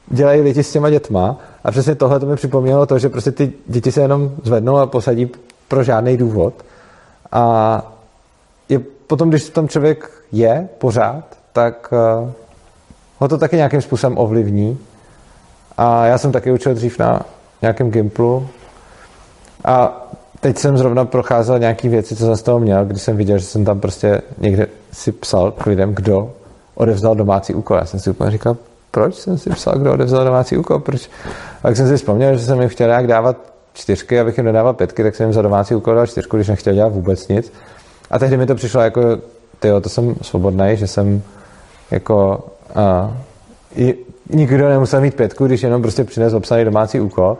dělají 0.08 0.42
lidi 0.42 0.64
s 0.64 0.72
těma 0.72 0.90
dětma 0.90 1.38
a 1.64 1.72
přesně 1.72 1.96
tohle 1.96 2.20
to 2.20 2.26
mi 2.26 2.36
připomnělo 2.36 2.86
to, 2.86 3.00
že 3.00 3.10
prostě 3.10 3.32
ty 3.32 3.54
děti 3.68 3.92
se 3.92 4.02
jenom 4.02 4.32
zvednou 4.44 4.78
a 4.78 4.86
posadí 4.86 5.32
pro 5.68 5.84
žádný 5.84 6.18
důvod 6.18 6.54
a 7.32 7.82
je 8.70 8.80
potom, 8.80 9.30
když 9.30 9.50
tam 9.50 9.68
člověk 9.68 10.12
je 10.32 10.70
pořád, 10.78 11.24
tak 11.54 11.94
uh, 12.22 12.30
ho 13.20 13.28
to 13.28 13.38
taky 13.38 13.56
nějakým 13.56 13.82
způsobem 13.82 14.18
ovlivní 14.18 14.78
a 15.78 16.06
já 16.06 16.18
jsem 16.18 16.32
taky 16.32 16.52
učil 16.52 16.74
dřív 16.74 17.00
na 17.00 17.22
nějakém 17.62 17.92
Gimplu 17.92 18.48
a 19.66 20.08
teď 20.40 20.58
jsem 20.58 20.78
zrovna 20.78 21.06
procházel 21.06 21.60
nějaký 21.60 21.90
věci, 21.90 22.16
co 22.16 22.26
jsem 22.26 22.36
z 22.36 22.42
toho 22.42 22.60
měl, 22.60 22.86
když 22.86 23.02
jsem 23.02 23.18
viděl, 23.18 23.38
že 23.38 23.46
jsem 23.46 23.66
tam 23.66 23.80
prostě 23.80 24.22
někde 24.38 24.68
si 24.92 25.12
psal 25.12 25.52
k 25.52 25.66
lidem, 25.66 25.96
kdo 25.96 26.34
odevzdal 26.76 27.16
domácí 27.16 27.54
úkol. 27.54 27.78
Já 27.78 27.86
jsem 27.86 28.00
si 28.00 28.10
úplně 28.10 28.32
říkal, 28.32 28.58
proč 28.92 29.16
jsem 29.16 29.38
si 29.38 29.50
psal, 29.50 29.80
kdo 29.80 29.94
odevzdal 29.94 30.26
domácí 30.26 30.58
úkol, 30.58 30.80
proč? 30.80 31.10
A 31.64 31.68
jak 31.68 31.78
jsem 31.78 31.88
si 31.88 31.98
vzpomněl, 31.98 32.38
že 32.38 32.46
jsem 32.46 32.62
jim 32.62 32.70
chtěl 32.70 32.88
nějak 32.88 33.08
dávat 33.08 33.38
čtyřky, 33.74 34.20
abych 34.20 34.38
jim 34.38 34.46
nedával 34.46 34.74
pětky, 34.74 35.04
tak 35.04 35.16
jsem 35.16 35.26
jim 35.26 35.34
za 35.34 35.42
domácí 35.42 35.76
úkol 35.76 35.96
dal 35.96 36.08
čtyřku, 36.08 36.38
když 36.38 36.48
nechtěl 36.48 36.74
dělat 36.74 36.94
vůbec 36.94 37.28
nic. 37.28 37.54
A 38.12 38.20
tehdy 38.20 38.38
mi 38.38 38.46
to 38.46 38.56
přišlo 38.56 38.82
jako, 38.82 39.02
ty 39.60 39.70
to 39.82 39.90
jsem 39.90 40.16
svobodný, 40.22 40.72
že 40.74 40.88
jsem 40.88 41.22
jako 41.92 42.46
a, 42.76 43.18
nikdo 44.30 44.70
nemusel 44.70 45.02
mít 45.02 45.16
pětku, 45.16 45.46
když 45.46 45.64
jenom 45.64 45.82
prostě 45.82 46.04
přines 46.04 46.34
obsaný 46.34 46.66
domácí 46.66 47.00
úkol. 47.00 47.38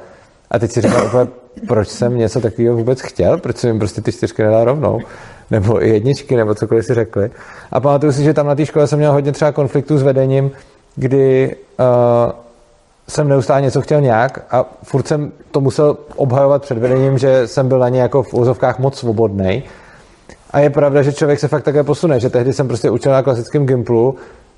A 0.52 0.60
teď 0.60 0.72
si 0.72 0.82
říkal 0.82 1.28
proč 1.68 1.88
jsem 1.88 2.18
něco 2.18 2.42
takového 2.42 2.76
vůbec 2.76 3.02
chtěl, 3.02 3.38
proč 3.38 3.58
jsem 3.58 3.68
jim 3.68 3.80
prostě 3.80 4.02
ty 4.02 4.12
čtyřky 4.12 4.44
nedal 4.44 4.64
rovnou, 4.64 5.00
nebo 5.52 5.84
i 5.84 5.90
jedničky, 5.90 6.36
nebo 6.36 6.56
cokoliv 6.56 6.86
si 6.86 6.94
řekli. 6.94 7.32
A 7.72 7.80
pamatuju 7.80 8.12
si, 8.12 8.24
že 8.24 8.34
tam 8.34 8.48
na 8.48 8.56
té 8.56 8.66
škole 8.66 8.88
jsem 8.88 9.00
měl 9.00 9.12
hodně 9.12 9.32
třeba 9.32 9.52
konfliktů 9.52 9.98
s 9.98 10.04
vedením, 10.04 10.52
kdy 10.96 11.56
uh, 11.80 11.86
jsem 13.08 13.28
neustále 13.28 13.62
něco 13.62 13.82
chtěl 13.82 14.02
nějak 14.02 14.46
a 14.52 14.66
furt 14.84 15.08
jsem 15.08 15.32
to 15.52 15.62
musel 15.62 15.98
obhajovat 16.16 16.62
před 16.62 16.78
vedením, 16.78 17.18
že 17.18 17.48
jsem 17.48 17.68
byl 17.68 17.80
na 17.80 17.90
ně 17.90 18.02
jako 18.02 18.24
v 18.24 18.34
úzovkách 18.34 18.80
moc 18.80 18.98
svobodný. 18.98 19.64
A 20.52 20.60
je 20.60 20.70
pravda, 20.70 21.02
že 21.02 21.14
člověk 21.14 21.40
se 21.40 21.48
fakt 21.48 21.64
také 21.64 21.84
posune, 21.84 22.20
že 22.20 22.30
tehdy 22.30 22.54
jsem 22.54 22.68
prostě 22.68 22.90
učil 22.90 23.12
na 23.12 23.24
klasickém 23.24 23.66
Gimplu 23.66 24.16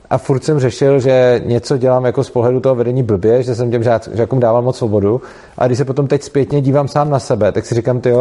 a 0.10 0.18
furt 0.18 0.44
jsem 0.44 0.60
řešil, 0.60 0.99
že 0.99 1.41
něco 1.45 1.77
dělám 1.77 2.06
jako 2.06 2.23
z 2.23 2.30
pohledu 2.30 2.60
toho 2.60 2.76
vedení 2.76 3.03
blbě, 3.03 3.44
že 3.44 3.56
jsem 3.56 3.72
těm 3.72 3.84
žákům 4.14 4.40
dával 4.40 4.61
moc 4.61 4.77
svobodu. 4.77 5.22
A 5.57 5.68
když 5.68 5.77
se 5.77 5.86
potom 5.86 6.07
teď 6.07 6.23
zpětně 6.23 6.61
dívám 6.61 6.88
sám 6.88 7.10
na 7.10 7.19
sebe, 7.19 7.52
tak 7.52 7.65
si 7.65 7.76
říkám, 7.76 8.02
ty 8.02 8.14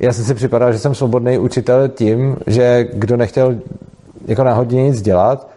já 0.00 0.12
jsem 0.12 0.24
si 0.24 0.34
připadal, 0.34 0.72
že 0.72 0.78
jsem 0.78 0.94
svobodný 0.94 1.38
učitel 1.38 1.88
tím, 1.88 2.36
že 2.46 2.88
kdo 2.92 3.16
nechtěl 3.16 3.56
jako 4.26 4.44
náhodně 4.44 4.82
nic 4.82 5.02
dělat 5.02 5.48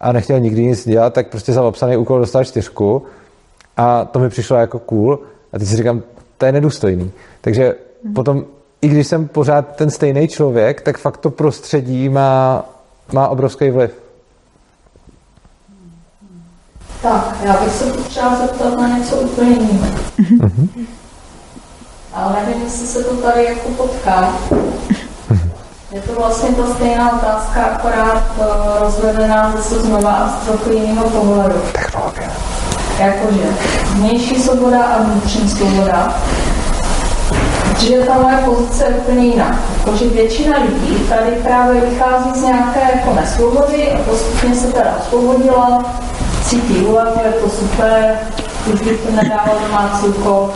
a 0.00 0.12
nechtěl 0.12 0.40
nikdy 0.40 0.66
nic 0.66 0.88
dělat, 0.88 1.14
tak 1.14 1.28
prostě 1.28 1.52
za 1.52 1.62
obsaný 1.62 1.96
úkol 1.96 2.18
dostal 2.18 2.44
čtyřku 2.44 3.02
a 3.76 4.04
to 4.04 4.18
mi 4.18 4.28
přišlo 4.28 4.56
jako 4.56 4.78
cool 4.78 5.18
a 5.52 5.58
teď 5.58 5.68
si 5.68 5.76
říkám, 5.76 6.02
to 6.38 6.46
je 6.46 6.52
nedůstojný. 6.52 7.10
Takže 7.40 7.74
hmm. 8.04 8.14
potom, 8.14 8.44
i 8.82 8.88
když 8.88 9.06
jsem 9.06 9.28
pořád 9.28 9.76
ten 9.76 9.90
stejný 9.90 10.28
člověk, 10.28 10.80
tak 10.80 10.98
fakt 10.98 11.16
to 11.16 11.30
prostředí 11.30 12.08
má, 12.08 12.64
má 13.12 13.28
obrovský 13.28 13.70
vliv. 13.70 14.07
Tak, 17.02 17.36
já 17.42 17.52
bych 17.52 17.72
se 17.72 17.84
potřeba 17.84 18.36
zeptat 18.36 18.78
na 18.78 18.88
něco 18.88 19.16
úplně 19.16 19.50
jiného. 19.50 19.86
Mm-hmm. 20.18 20.86
Ale 22.14 22.36
nevím, 22.46 22.62
jestli 22.62 22.86
se 22.86 23.04
to 23.04 23.14
tady 23.16 23.44
jako 23.44 23.68
potká. 23.68 24.32
Je 25.92 26.00
to 26.00 26.12
vlastně 26.12 26.48
ta 26.48 26.74
stejná 26.74 27.12
otázka, 27.12 27.62
akorát 27.62 28.22
uh, 28.38 28.44
rozvedená 28.80 29.52
zase 29.56 29.80
znova 29.80 30.10
a 30.10 30.28
z 30.28 30.46
trochu 30.46 30.70
jiného 30.70 31.10
pohledu. 31.10 31.60
Technologie. 31.72 32.30
Jakože 32.98 33.48
vnější 33.92 34.42
svoboda 34.42 34.82
a 34.82 35.02
vnitřní 35.02 35.48
svoboda. 35.48 36.22
Protože 37.62 37.98
ta 37.98 38.18
moje 38.18 38.36
pozice 38.36 38.84
je 38.84 38.90
úplně 38.90 39.26
jiná. 39.26 39.60
Jakože 39.78 40.08
většina 40.08 40.56
lidí 40.58 40.94
tady 41.08 41.30
právě 41.30 41.80
vychází 41.80 42.30
z 42.34 42.42
nějaké 42.42 42.80
jako 42.80 43.14
nesvobody 43.14 43.92
a 43.92 43.98
postupně 43.98 44.54
se 44.54 44.66
teda 44.66 44.96
osvobodila, 45.00 45.84
cítí 46.48 46.78
úlevu, 46.78 47.20
je 47.24 47.32
to 47.32 47.50
super, 47.50 48.18
už 48.74 48.80
bych 48.80 49.00
to 49.00 49.12
nedával 49.12 49.58
domácí 49.66 50.06
úkol, 50.06 50.52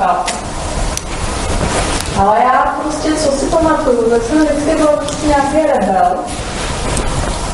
ale 2.19 2.39
já 2.39 2.77
prostě, 2.83 3.13
co 3.15 3.33
si 3.33 3.47
pamatuju, 3.47 4.11
tak 4.11 4.23
jsem 4.23 4.45
vždycky 4.45 4.77
byl 4.77 4.87
prostě 4.87 5.27
nějaký 5.27 5.57
rebel. 5.57 6.19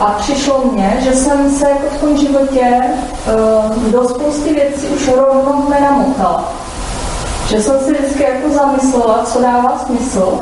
A 0.01 0.05
přišlo 0.05 0.65
mně, 0.73 0.99
že 1.01 1.15
jsem 1.15 1.51
se 1.51 1.69
jako 1.69 1.97
v 1.97 2.01
tom 2.01 2.17
životě 2.17 2.83
uh, 3.27 3.77
do 3.93 4.09
spousty 4.09 4.55
věcí 4.55 4.87
už 4.87 5.09
rovnou 5.09 5.69
nenamotala. 5.71 6.53
Že 7.49 7.63
jsem 7.63 7.81
si 7.81 7.93
vždycky 7.93 8.23
jako 8.23 8.55
zamyslela, 8.55 9.25
co 9.25 9.43
dává 9.43 9.79
smysl. 9.87 10.41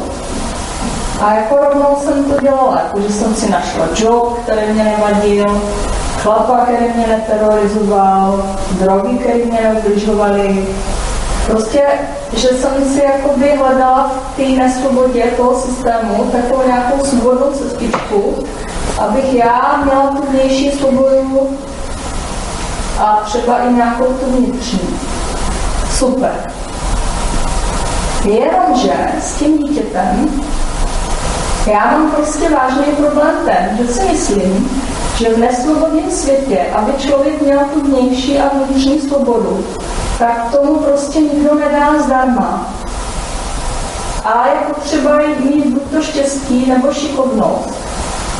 A 1.21 1.35
jako 1.35 1.57
rovnou 1.57 1.97
jsem 2.01 2.25
to 2.25 2.41
dělala, 2.41 2.81
jako 2.81 3.01
že 3.01 3.13
jsem 3.13 3.35
si 3.35 3.51
našla 3.51 3.87
job, 3.97 4.39
který 4.43 4.73
mě 4.73 4.85
nevadil, 4.85 5.63
chlapa, 6.17 6.59
který 6.59 6.93
mě 6.95 7.07
neterorizoval, 7.07 8.57
drogy, 8.71 9.19
které 9.19 9.45
mě 9.45 9.61
neubližovaly, 9.61 10.67
Prostě, 11.47 11.83
že 12.37 12.49
jsem 12.49 12.85
si 12.93 13.03
jakoby 13.03 13.57
hledala 13.57 14.11
v 14.33 14.37
té 14.37 14.43
nesvobodě 14.43 15.25
toho 15.37 15.61
systému 15.61 16.25
takovou 16.33 16.67
nějakou 16.67 17.05
svobodnou 17.05 17.51
cestičku, 17.51 18.45
abych 18.99 19.35
já 19.35 19.81
měla 19.85 20.09
tu 20.09 20.27
vnější 20.31 20.71
svobodu 20.71 21.59
a 22.99 23.23
třeba 23.25 23.59
i 23.59 23.73
nějakou 23.73 24.05
tu 24.05 24.27
vnitřní. 24.27 24.99
Super. 25.91 26.53
Jenomže 28.25 28.95
s 29.21 29.35
tím 29.35 29.59
dítětem 29.59 30.43
já 31.67 31.91
mám 31.91 32.11
prostě 32.11 32.49
vážný 32.49 32.85
problém 32.85 33.35
ten, 33.45 33.79
že 33.87 33.93
si 33.93 34.09
myslím, 34.09 34.71
že 35.19 35.35
v 35.35 35.39
nesvobodném 35.39 36.11
světě, 36.11 36.67
aby 36.75 36.93
člověk 36.99 37.43
měl 37.43 37.59
tu 37.75 37.81
vnější 37.81 38.39
a 38.39 38.49
vnitřní 38.49 39.01
svobodu, 39.01 39.67
tak 40.19 40.51
tomu 40.51 40.77
prostě 40.77 41.21
nikdo 41.21 41.55
nedá 41.55 42.03
zdarma. 42.03 42.75
A 44.25 44.47
je 44.47 44.75
potřeba 44.75 45.19
mít 45.41 45.67
buď 45.67 45.83
to 45.83 46.03
štěstí 46.03 46.67
nebo 46.67 46.93
šikovnost, 46.93 47.75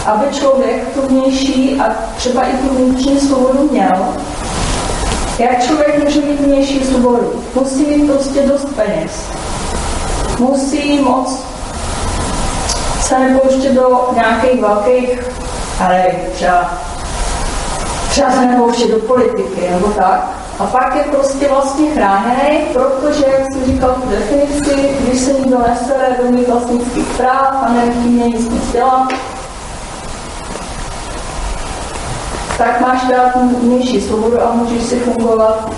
aby 0.07 0.27
člověk 0.35 0.95
tu 0.95 1.03
vnější 1.09 1.81
a 1.81 1.95
třeba 2.17 2.43
i 2.43 2.57
tu 2.57 2.75
vnitřní 2.75 3.21
svobodu 3.21 3.69
měl. 3.71 4.15
Jak 5.39 5.67
člověk 5.67 6.05
může 6.05 6.21
mít 6.21 6.41
vnější 6.41 6.85
svobodu? 6.85 7.43
Musí 7.55 7.87
mít 7.87 8.13
prostě 8.13 8.43
dost 8.43 8.69
peněz. 8.77 9.31
Musí 10.39 11.01
moc 11.01 11.46
se 13.07 13.19
nepouštět 13.19 13.73
do 13.73 14.09
nějakých 14.15 14.61
velkých, 14.61 15.21
ale 15.85 16.05
třeba, 16.33 16.71
třeba 18.11 18.31
se 18.31 18.47
nepouštět 18.47 18.91
do 18.91 18.99
politiky 18.99 19.71
nebo 19.71 19.87
tak. 19.87 20.31
A 20.59 20.67
pak 20.67 20.95
je 20.97 21.03
prostě 21.03 21.49
vlastně 21.49 21.91
chráněný, 21.91 22.59
protože, 22.73 23.25
jak 23.27 23.53
jsem 23.53 23.65
říkal 23.65 23.97
v 24.05 24.11
definici, 24.11 24.97
když 25.01 25.21
se 25.21 25.33
nikdo 25.33 25.59
nesere 25.59 26.17
do 26.23 26.31
mých 26.31 26.49
vlastnických 26.49 27.07
práv 27.07 27.57
a 27.63 27.73
nevím, 27.73 28.19
nic 28.19 28.51
nic 28.51 28.73
dělat, 28.73 29.09
tak 32.59 32.81
máš 32.81 33.03
dát 33.03 33.37
vnější 33.63 34.01
svobodu 34.01 34.43
a 34.43 34.53
můžeš 34.53 34.83
si 34.83 35.01
fungovat 35.01 35.71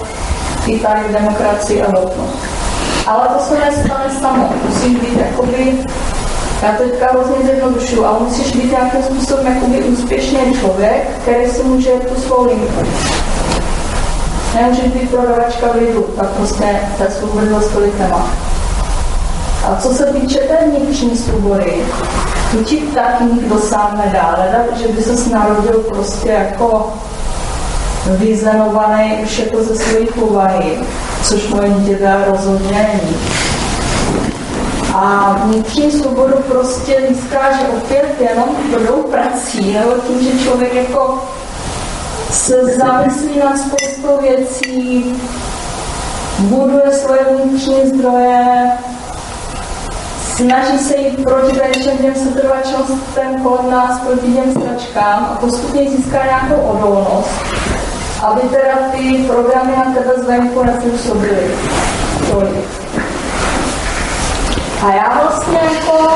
i 0.67 0.79
tady 0.79 1.01
v 1.01 1.13
demokracii 1.13 1.83
a 1.83 1.91
rovnost. 1.91 2.39
Ale 3.07 3.29
to 3.29 3.45
se 3.45 3.59
nestane 3.59 4.15
samo. 4.21 4.53
Musí 4.69 4.89
být 4.89 5.19
jakoby, 5.19 5.85
já 6.63 6.73
to 6.73 6.83
teďka 6.83 7.07
hrozně 7.13 7.37
zjednodušuju, 7.45 8.05
ale 8.05 8.19
musíš 8.21 8.53
být 8.53 8.71
nějakým 8.71 9.03
způsobem 9.03 9.47
jakoby 9.47 9.85
úspěšný 9.85 10.39
člověk, 10.61 11.09
který 11.23 11.51
si 11.51 11.63
může 11.63 11.91
tu 11.91 12.21
svou 12.21 12.47
linku 12.47 12.85
nemůže 14.55 14.83
být 14.83 15.11
prodavačka 15.11 15.67
v 15.67 15.75
lidu, 15.75 16.03
tak 16.03 16.27
prostě 16.31 16.81
té 16.99 17.11
svobody 17.11 17.49
za 17.49 17.61
tolik 17.61 17.99
nemá. 17.99 18.31
A 19.65 19.77
co 19.77 19.95
se 19.95 20.07
týče 20.07 20.39
té 20.39 20.57
vnitřní 20.67 21.17
svobody, 21.17 21.73
tu 22.51 22.65
ti 22.65 22.77
taky 22.77 23.25
nikdo 23.25 23.59
sám 23.59 24.03
nedá, 24.05 24.37
leda, 24.39 24.77
že 24.83 24.89
by 24.89 25.03
se 25.03 25.31
narodil 25.31 25.85
prostě 25.89 26.29
jako 26.29 26.93
vyzenovaný 28.07 29.19
už 29.25 29.39
jako 29.39 29.63
ze 29.63 29.77
svojí 29.77 30.07
povahy, 30.07 30.79
což 31.23 31.49
moje 31.49 31.71
dítě 31.71 32.17
rozhodně 32.27 32.91
není. 32.95 33.17
A 35.01 35.41
vnitřní 35.45 35.93
svobodu 35.93 36.35
prostě 36.49 36.97
získáš 37.09 37.55
opět 37.77 38.21
jenom 38.21 38.57
tvrdou 38.57 39.03
prací, 39.03 39.73
nebo 39.73 39.93
tím, 40.07 40.23
že 40.23 40.45
člověk 40.45 40.75
jako 40.75 41.23
se 42.31 42.65
zamyslí 42.65 43.39
nad 43.39 43.59
spoustou 43.59 44.23
věcí, 44.23 45.23
buduje 46.39 46.93
svoje 46.93 47.21
vnitřní 47.25 47.89
zdroje, 47.89 48.71
snaží 50.37 50.79
se 50.79 50.97
jít 50.97 51.25
proti 51.25 51.61
všem 51.81 51.99
těm 51.99 52.15
setrvačnostem 52.15 53.43
kolem 53.43 53.71
nás, 53.71 54.01
proti 54.01 54.33
těm 54.33 54.53
stračkám 54.53 55.29
a 55.33 55.37
postupně 55.41 55.91
získá 55.91 56.25
nějakou 56.25 56.63
odolnost, 56.63 57.31
aby 58.23 58.41
teda 58.41 58.77
ty 58.93 59.25
programy 59.27 59.73
na 59.77 59.95
tebe 59.95 60.13
zvenku 60.23 60.63
nepůsobily 60.63 61.51
tolik. 62.31 63.08
A 64.83 64.95
já 64.95 65.21
vlastně 65.23 65.61
jako 65.63 66.09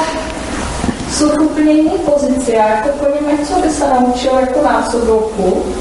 jsou 1.12 1.28
v 1.28 1.42
úplně 1.42 1.72
jiné 1.72 1.98
pozici. 1.98 2.52
Já 2.52 2.68
jako 2.68 2.88
plním 2.88 3.38
něco 3.38 3.54
by 3.60 3.70
se 3.70 3.88
naučil 3.88 4.32
jako 4.34 4.62
násobovku, 4.62 5.74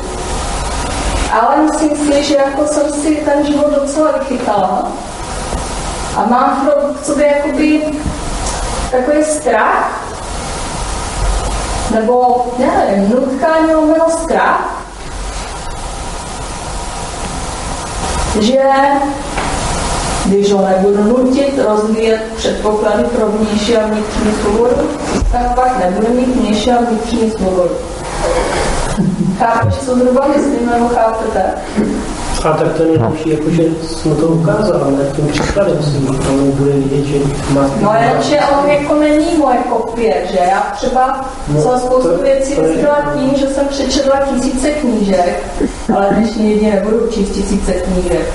ale 1.32 1.58
myslím 1.58 1.90
si, 1.98 2.24
že 2.24 2.36
jako 2.36 2.68
jsem 2.68 2.92
si 2.92 3.16
ten 3.16 3.46
život 3.46 3.74
docela 3.74 4.12
vychytala 4.12 4.92
a 6.18 6.26
mám 6.26 6.70
v 7.02 7.06
sobě 7.06 7.28
jakoby 7.28 7.82
takový 8.92 9.24
strach, 9.24 10.02
nebo 11.92 12.46
nevím, 12.58 13.10
nutkání 13.10 13.74
lomeno 13.74 14.10
strach, 14.10 14.84
že 18.40 18.60
když 20.32 20.52
ho 20.54 20.68
nebudu 20.68 21.04
nutit 21.04 21.60
rozvíjet 21.68 22.22
předpoklady 22.36 23.04
pro 23.04 23.26
vnější 23.28 23.78
a 23.78 23.88
vnitřní 23.88 24.32
svobodu, 24.42 24.76
tak 25.32 25.56
pak 25.56 25.80
nebude 25.80 26.10
mít 26.10 26.36
vnější 26.36 26.72
a 26.72 26.82
vnitřní 26.82 27.32
svobodu. 27.32 27.70
Chápeš, 29.40 29.76
co 29.76 29.96
zhruba 29.96 30.28
myslím, 30.36 30.70
nebo 30.74 30.88
chápete? 30.88 31.44
A 32.44 32.54
tak 32.54 32.74
to 32.78 32.84
nejlepší, 32.84 33.30
jakože 33.30 33.64
jsme 33.84 34.16
to 34.16 34.28
ukázal, 34.28 34.92
ne? 34.98 35.04
Tím 35.16 35.28
příkladem 35.28 35.84
si 35.84 35.98
on 36.30 36.52
bude 36.52 36.72
vidět, 36.72 37.06
že 37.06 37.18
má... 37.54 37.62
No 37.82 37.94
jenže 38.02 38.40
on 38.64 38.70
jako 38.70 38.96
není 38.96 39.38
moje 39.38 39.58
kopie, 39.70 40.24
že? 40.32 40.38
Já 40.52 40.68
třeba 40.76 41.30
No, 41.48 41.62
jsem 41.62 41.80
spoustu 41.80 42.10
to- 42.10 42.18
věcí 42.24 42.56
to 42.56 42.62
je- 42.62 42.68
vysvětlila 42.68 43.14
tím, 43.18 43.32
že 43.36 43.48
jsem 43.48 43.68
přečetla 43.68 44.16
tisíce 44.34 44.70
knížek, 44.72 45.44
ale 45.96 46.08
dnešní 46.18 46.54
lidi 46.54 46.72
nebudou 46.72 47.08
číst 47.08 47.30
tisíce 47.30 47.72
knížek. 47.74 48.26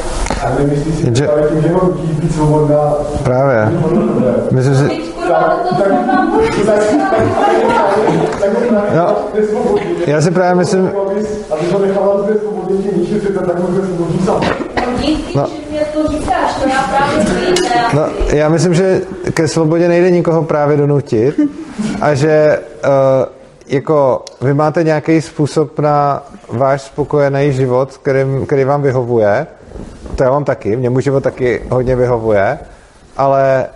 A 0.46 0.50
nemyslíš 0.58 0.94
si 0.94 1.04
Jenže- 1.04 1.26
právě 1.26 1.48
tím, 1.50 1.62
že 1.62 1.68
ho 1.68 1.84
nutí 1.86 2.06
být 2.06 2.34
svobodná? 2.34 2.94
Právě. 3.22 3.68
Myslím 4.50 4.74
si, 4.74 5.06
No, 8.96 9.16
já 10.06 10.20
si 10.20 10.30
právě 10.30 10.54
myslím, 10.54 10.90
to 11.72 11.78
nechala 11.78 12.22
zde 12.22 12.34
svobodně 12.34 12.76
tě 12.78 13.20
sám. 14.24 14.40
No. 15.34 15.46
no, 17.94 18.06
já 18.32 18.48
myslím, 18.48 18.74
že 18.74 19.00
ke 19.34 19.48
svobodě 19.48 19.88
nejde 19.88 20.10
nikoho 20.10 20.42
právě 20.42 20.76
donutit 20.76 21.40
a 22.00 22.14
že 22.14 22.58
uh, 22.84 22.90
jako 23.66 24.24
vy 24.40 24.54
máte 24.54 24.84
nějaký 24.84 25.20
způsob 25.20 25.78
na 25.78 26.22
váš 26.48 26.82
spokojený 26.82 27.52
život, 27.52 27.96
který, 28.02 28.20
který 28.46 28.64
vám 28.64 28.82
vyhovuje. 28.82 29.46
To 30.16 30.24
já 30.24 30.30
mám 30.30 30.44
taky, 30.44 30.76
mě 30.76 30.90
můj 30.90 31.02
život 31.02 31.22
taky 31.22 31.62
hodně 31.70 31.96
vyhovuje, 31.96 32.58
ale 33.16 33.66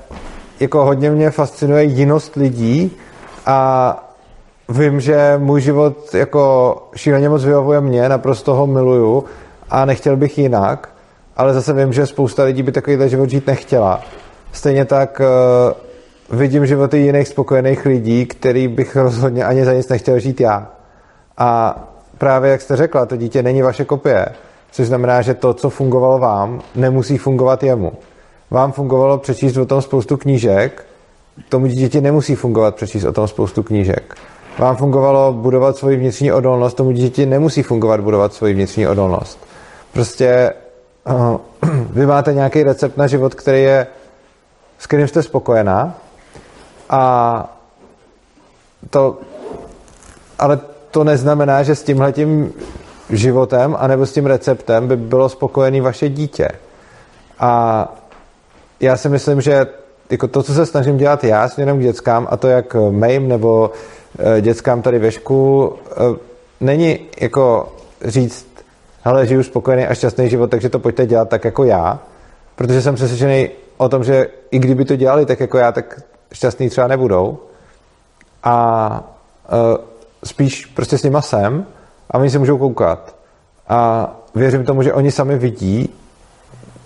jako 0.60 0.84
hodně 0.84 1.10
mě 1.10 1.30
fascinuje 1.30 1.84
jinost 1.84 2.36
lidí 2.36 2.96
a 3.46 4.10
vím, 4.68 5.00
že 5.00 5.34
můj 5.38 5.60
život 5.60 6.14
jako 6.14 6.76
šíleně 6.96 7.28
moc 7.28 7.44
vyhovuje 7.44 7.80
mě, 7.80 8.08
naprosto 8.08 8.54
ho 8.54 8.66
miluju 8.66 9.24
a 9.70 9.84
nechtěl 9.84 10.16
bych 10.16 10.38
jinak, 10.38 10.88
ale 11.36 11.54
zase 11.54 11.72
vím, 11.72 11.92
že 11.92 12.06
spousta 12.06 12.44
lidí 12.44 12.62
by 12.62 12.72
takovýhle 12.72 13.08
život 13.08 13.30
žít 13.30 13.46
nechtěla. 13.46 14.00
Stejně 14.52 14.84
tak 14.84 15.20
uh, 16.30 16.38
vidím 16.38 16.66
životy 16.66 16.98
jiných 16.98 17.28
spokojených 17.28 17.86
lidí, 17.86 18.26
který 18.26 18.68
bych 18.68 18.96
rozhodně 18.96 19.44
ani 19.44 19.64
za 19.64 19.72
nic 19.72 19.88
nechtěl 19.88 20.18
žít 20.18 20.40
já. 20.40 20.70
A 21.38 21.78
právě 22.18 22.50
jak 22.50 22.60
jste 22.60 22.76
řekla, 22.76 23.06
to 23.06 23.16
dítě 23.16 23.42
není 23.42 23.62
vaše 23.62 23.84
kopie, 23.84 24.26
což 24.70 24.86
znamená, 24.86 25.22
že 25.22 25.34
to, 25.34 25.54
co 25.54 25.70
fungovalo 25.70 26.18
vám, 26.18 26.60
nemusí 26.74 27.18
fungovat 27.18 27.62
jemu. 27.62 27.92
Vám 28.50 28.72
fungovalo 28.72 29.18
přečíst 29.18 29.56
o 29.56 29.66
tom 29.66 29.82
spoustu 29.82 30.16
knížek, 30.16 30.84
tomu 31.48 31.66
dítěti 31.66 32.00
nemusí 32.00 32.34
fungovat 32.34 32.74
přečíst 32.74 33.04
o 33.04 33.12
tom 33.12 33.28
spoustu 33.28 33.62
knížek. 33.62 34.14
Vám 34.58 34.76
fungovalo 34.76 35.32
budovat 35.32 35.76
svoji 35.76 35.96
vnitřní 35.96 36.32
odolnost, 36.32 36.74
tomu 36.74 36.90
dítěti 36.90 37.26
nemusí 37.26 37.62
fungovat 37.62 38.00
budovat 38.00 38.34
svoji 38.34 38.54
vnitřní 38.54 38.88
odolnost. 38.88 39.38
Prostě 39.92 40.52
uh, 41.04 41.36
vy 41.90 42.06
máte 42.06 42.34
nějaký 42.34 42.62
recept 42.62 42.96
na 42.96 43.06
život, 43.06 43.34
který 43.34 43.62
je, 43.62 43.86
s 44.78 44.86
kterým 44.86 45.08
jste 45.08 45.22
spokojená 45.22 45.94
a 46.90 47.56
to, 48.90 49.18
ale 50.38 50.58
to 50.90 51.04
neznamená, 51.04 51.62
že 51.62 51.74
s 51.74 51.82
tímhletím 51.82 52.52
životem 53.16 53.76
anebo 53.78 54.06
s 54.06 54.12
tím 54.12 54.26
receptem 54.26 54.88
by 54.88 54.96
bylo 54.96 55.28
spokojený 55.28 55.80
vaše 55.80 56.08
dítě. 56.08 56.48
A 57.38 57.94
já 58.80 58.96
si 58.96 59.08
myslím, 59.08 59.40
že 59.40 59.66
jako 60.10 60.28
to, 60.28 60.42
co 60.42 60.54
se 60.54 60.66
snažím 60.66 60.96
dělat 60.96 61.24
já 61.24 61.48
směrem 61.48 61.78
k 61.78 61.82
dětskám, 61.82 62.28
a 62.30 62.36
to 62.36 62.48
jak 62.48 62.76
mým 62.90 63.28
nebo 63.28 63.70
eh, 64.18 64.40
dětskám 64.40 64.82
tady 64.82 64.98
ve 64.98 65.12
školu, 65.12 65.76
eh, 65.90 65.94
není 66.60 66.98
jako 67.20 67.72
říct, 68.04 68.46
hele, 69.04 69.26
žiju 69.26 69.42
spokojený 69.42 69.86
a 69.86 69.94
šťastný 69.94 70.28
život, 70.28 70.50
takže 70.50 70.68
to 70.68 70.78
pojďte 70.78 71.06
dělat 71.06 71.28
tak 71.28 71.44
jako 71.44 71.64
já, 71.64 71.98
protože 72.56 72.82
jsem 72.82 72.94
přesvědčený 72.94 73.48
o 73.76 73.88
tom, 73.88 74.04
že 74.04 74.28
i 74.50 74.58
kdyby 74.58 74.84
to 74.84 74.96
dělali 74.96 75.26
tak 75.26 75.40
jako 75.40 75.58
já, 75.58 75.72
tak 75.72 76.00
šťastný 76.32 76.68
třeba 76.68 76.86
nebudou. 76.86 77.38
A 78.44 79.14
uh, 79.52 79.84
spíš 80.24 80.66
prostě 80.66 80.98
s 80.98 81.02
nima 81.02 81.22
jsem 81.22 81.66
a 82.10 82.18
oni 82.18 82.30
se 82.30 82.38
můžou 82.38 82.58
koukat. 82.58 83.14
A 83.68 84.10
věřím 84.34 84.64
tomu, 84.64 84.82
že 84.82 84.92
oni 84.92 85.10
sami 85.10 85.38
vidí 85.38 85.88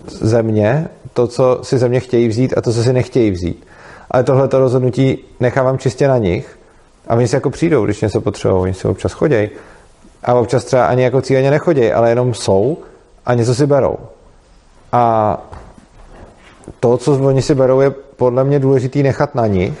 ze 0.07 0.43
mě 0.43 0.87
to, 1.13 1.27
co 1.27 1.59
si 1.63 1.77
ze 1.77 1.89
mě 1.89 1.99
chtějí 1.99 2.27
vzít 2.27 2.57
a 2.57 2.61
to, 2.61 2.73
co 2.73 2.83
si 2.83 2.93
nechtějí 2.93 3.31
vzít. 3.31 3.67
Ale 4.11 4.23
tohle 4.23 4.49
rozhodnutí 4.51 5.17
nechávám 5.39 5.77
čistě 5.77 6.07
na 6.07 6.17
nich 6.17 6.59
a 7.07 7.15
oni 7.15 7.27
si 7.27 7.35
jako 7.35 7.49
přijdou, 7.49 7.85
když 7.85 8.01
něco 8.01 8.21
potřebují, 8.21 8.61
oni 8.61 8.73
se 8.73 8.87
občas 8.87 9.11
chodějí. 9.11 9.49
A 10.23 10.33
občas 10.33 10.63
třeba 10.63 10.85
ani 10.85 11.03
jako 11.03 11.21
cíleně 11.21 11.51
nechodějí, 11.51 11.91
ale 11.91 12.09
jenom 12.09 12.33
jsou 12.33 12.77
a 13.25 13.33
něco 13.33 13.55
si 13.55 13.65
berou. 13.65 13.97
A 14.91 15.37
to, 16.79 16.97
co 16.97 17.11
oni 17.11 17.41
si 17.41 17.55
berou, 17.55 17.81
je 17.81 17.89
podle 17.89 18.43
mě 18.43 18.59
důležitý 18.59 19.03
nechat 19.03 19.35
na 19.35 19.47
nich, 19.47 19.73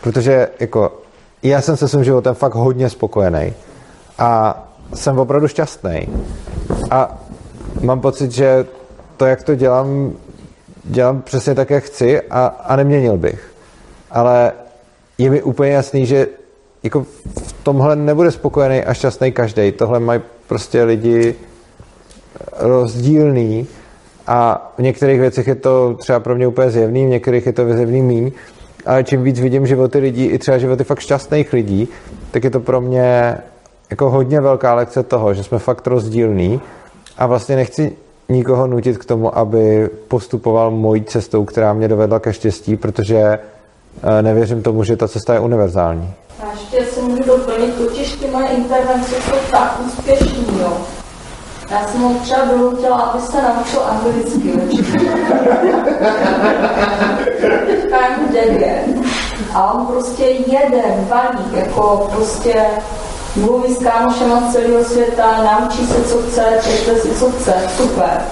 protože 0.00 0.48
jako 0.60 0.92
já 1.42 1.60
jsem 1.60 1.76
se 1.76 1.88
svým 1.88 2.04
životem 2.04 2.34
fakt 2.34 2.54
hodně 2.54 2.90
spokojený 2.90 3.52
a 4.18 4.62
jsem 4.94 5.18
opravdu 5.18 5.48
šťastný. 5.48 6.08
A 6.90 7.18
mám 7.80 8.00
pocit, 8.00 8.32
že 8.32 8.66
to, 9.16 9.26
jak 9.26 9.42
to 9.42 9.54
dělám, 9.54 10.12
dělám 10.84 11.22
přesně 11.22 11.54
tak, 11.54 11.70
jak 11.70 11.84
chci 11.84 12.20
a, 12.20 12.46
a 12.46 12.76
neměnil 12.76 13.16
bych. 13.16 13.54
Ale 14.10 14.52
je 15.18 15.30
mi 15.30 15.42
úplně 15.42 15.72
jasný, 15.72 16.06
že 16.06 16.26
jako 16.82 17.06
v 17.44 17.52
tomhle 17.62 17.96
nebude 17.96 18.30
spokojený 18.30 18.82
a 18.82 18.94
šťastný 18.94 19.32
každý. 19.32 19.72
Tohle 19.72 20.00
mají 20.00 20.20
prostě 20.46 20.84
lidi 20.84 21.34
rozdílný 22.58 23.66
a 24.26 24.72
v 24.78 24.82
některých 24.82 25.20
věcech 25.20 25.46
je 25.46 25.54
to 25.54 25.94
třeba 25.94 26.20
pro 26.20 26.34
mě 26.34 26.46
úplně 26.46 26.70
zjevný, 26.70 27.06
v 27.06 27.08
některých 27.08 27.46
je 27.46 27.52
to 27.52 27.74
zjevný 27.74 28.02
míň, 28.02 28.32
ale 28.86 29.04
čím 29.04 29.22
víc 29.22 29.40
vidím 29.40 29.66
životy 29.66 29.98
lidí, 29.98 30.24
i 30.24 30.38
třeba 30.38 30.58
životy 30.58 30.84
fakt 30.84 31.00
šťastných 31.00 31.52
lidí, 31.52 31.88
tak 32.30 32.44
je 32.44 32.50
to 32.50 32.60
pro 32.60 32.80
mě 32.80 33.38
jako 33.94 34.10
hodně 34.10 34.40
velká 34.40 34.74
lekce 34.74 35.02
toho, 35.02 35.34
že 35.34 35.44
jsme 35.44 35.58
fakt 35.58 35.86
rozdílní 35.86 36.60
a 37.18 37.26
vlastně 37.26 37.56
nechci 37.56 37.96
nikoho 38.28 38.66
nutit 38.66 38.98
k 38.98 39.04
tomu, 39.04 39.38
aby 39.38 39.90
postupoval 40.08 40.70
mojí 40.70 41.04
cestou, 41.04 41.44
která 41.44 41.72
mě 41.72 41.88
dovedla 41.88 42.20
ke 42.20 42.32
štěstí, 42.32 42.76
protože 42.76 43.18
eh, 43.18 44.22
nevěřím 44.22 44.62
tomu, 44.62 44.84
že 44.84 44.96
ta 44.96 45.08
cesta 45.08 45.34
je 45.34 45.40
univerzální. 45.40 46.14
A 46.42 46.52
ještě 46.52 46.84
si 46.84 47.02
můžu 47.02 47.22
doplnit, 47.22 47.74
totiž 47.74 48.12
ty 48.12 48.30
moje 48.30 48.46
intervence 48.48 49.14
jsou 49.14 49.36
tak 49.50 49.80
úspěšný, 49.86 50.46
jo. 50.60 50.72
Já 51.70 51.86
jsem 51.86 52.00
ho 52.00 52.14
třeba 52.14 52.44
donutila, 52.44 52.96
aby 52.96 53.22
se 53.22 53.42
naučil 53.42 53.80
anglicky. 53.84 54.52
Teďka 57.66 58.06
je 58.06 58.16
mu 58.16 58.32
devět. 58.32 58.84
A 59.54 59.72
on 59.74 59.86
prostě 59.86 60.24
jede, 60.24 60.82
balík, 61.08 61.52
jako 61.52 62.10
prostě 62.14 62.54
mluví 63.36 63.74
s 63.74 63.78
kámošema 63.78 64.40
z 64.40 64.52
celého 64.52 64.84
světa, 64.84 65.24
naučí 65.42 65.86
se, 65.86 66.04
co 66.04 66.18
chce, 66.18 66.44
čte 66.60 66.96
si, 66.96 67.14
co 67.18 67.30
chce, 67.30 67.54
super. 67.76 68.22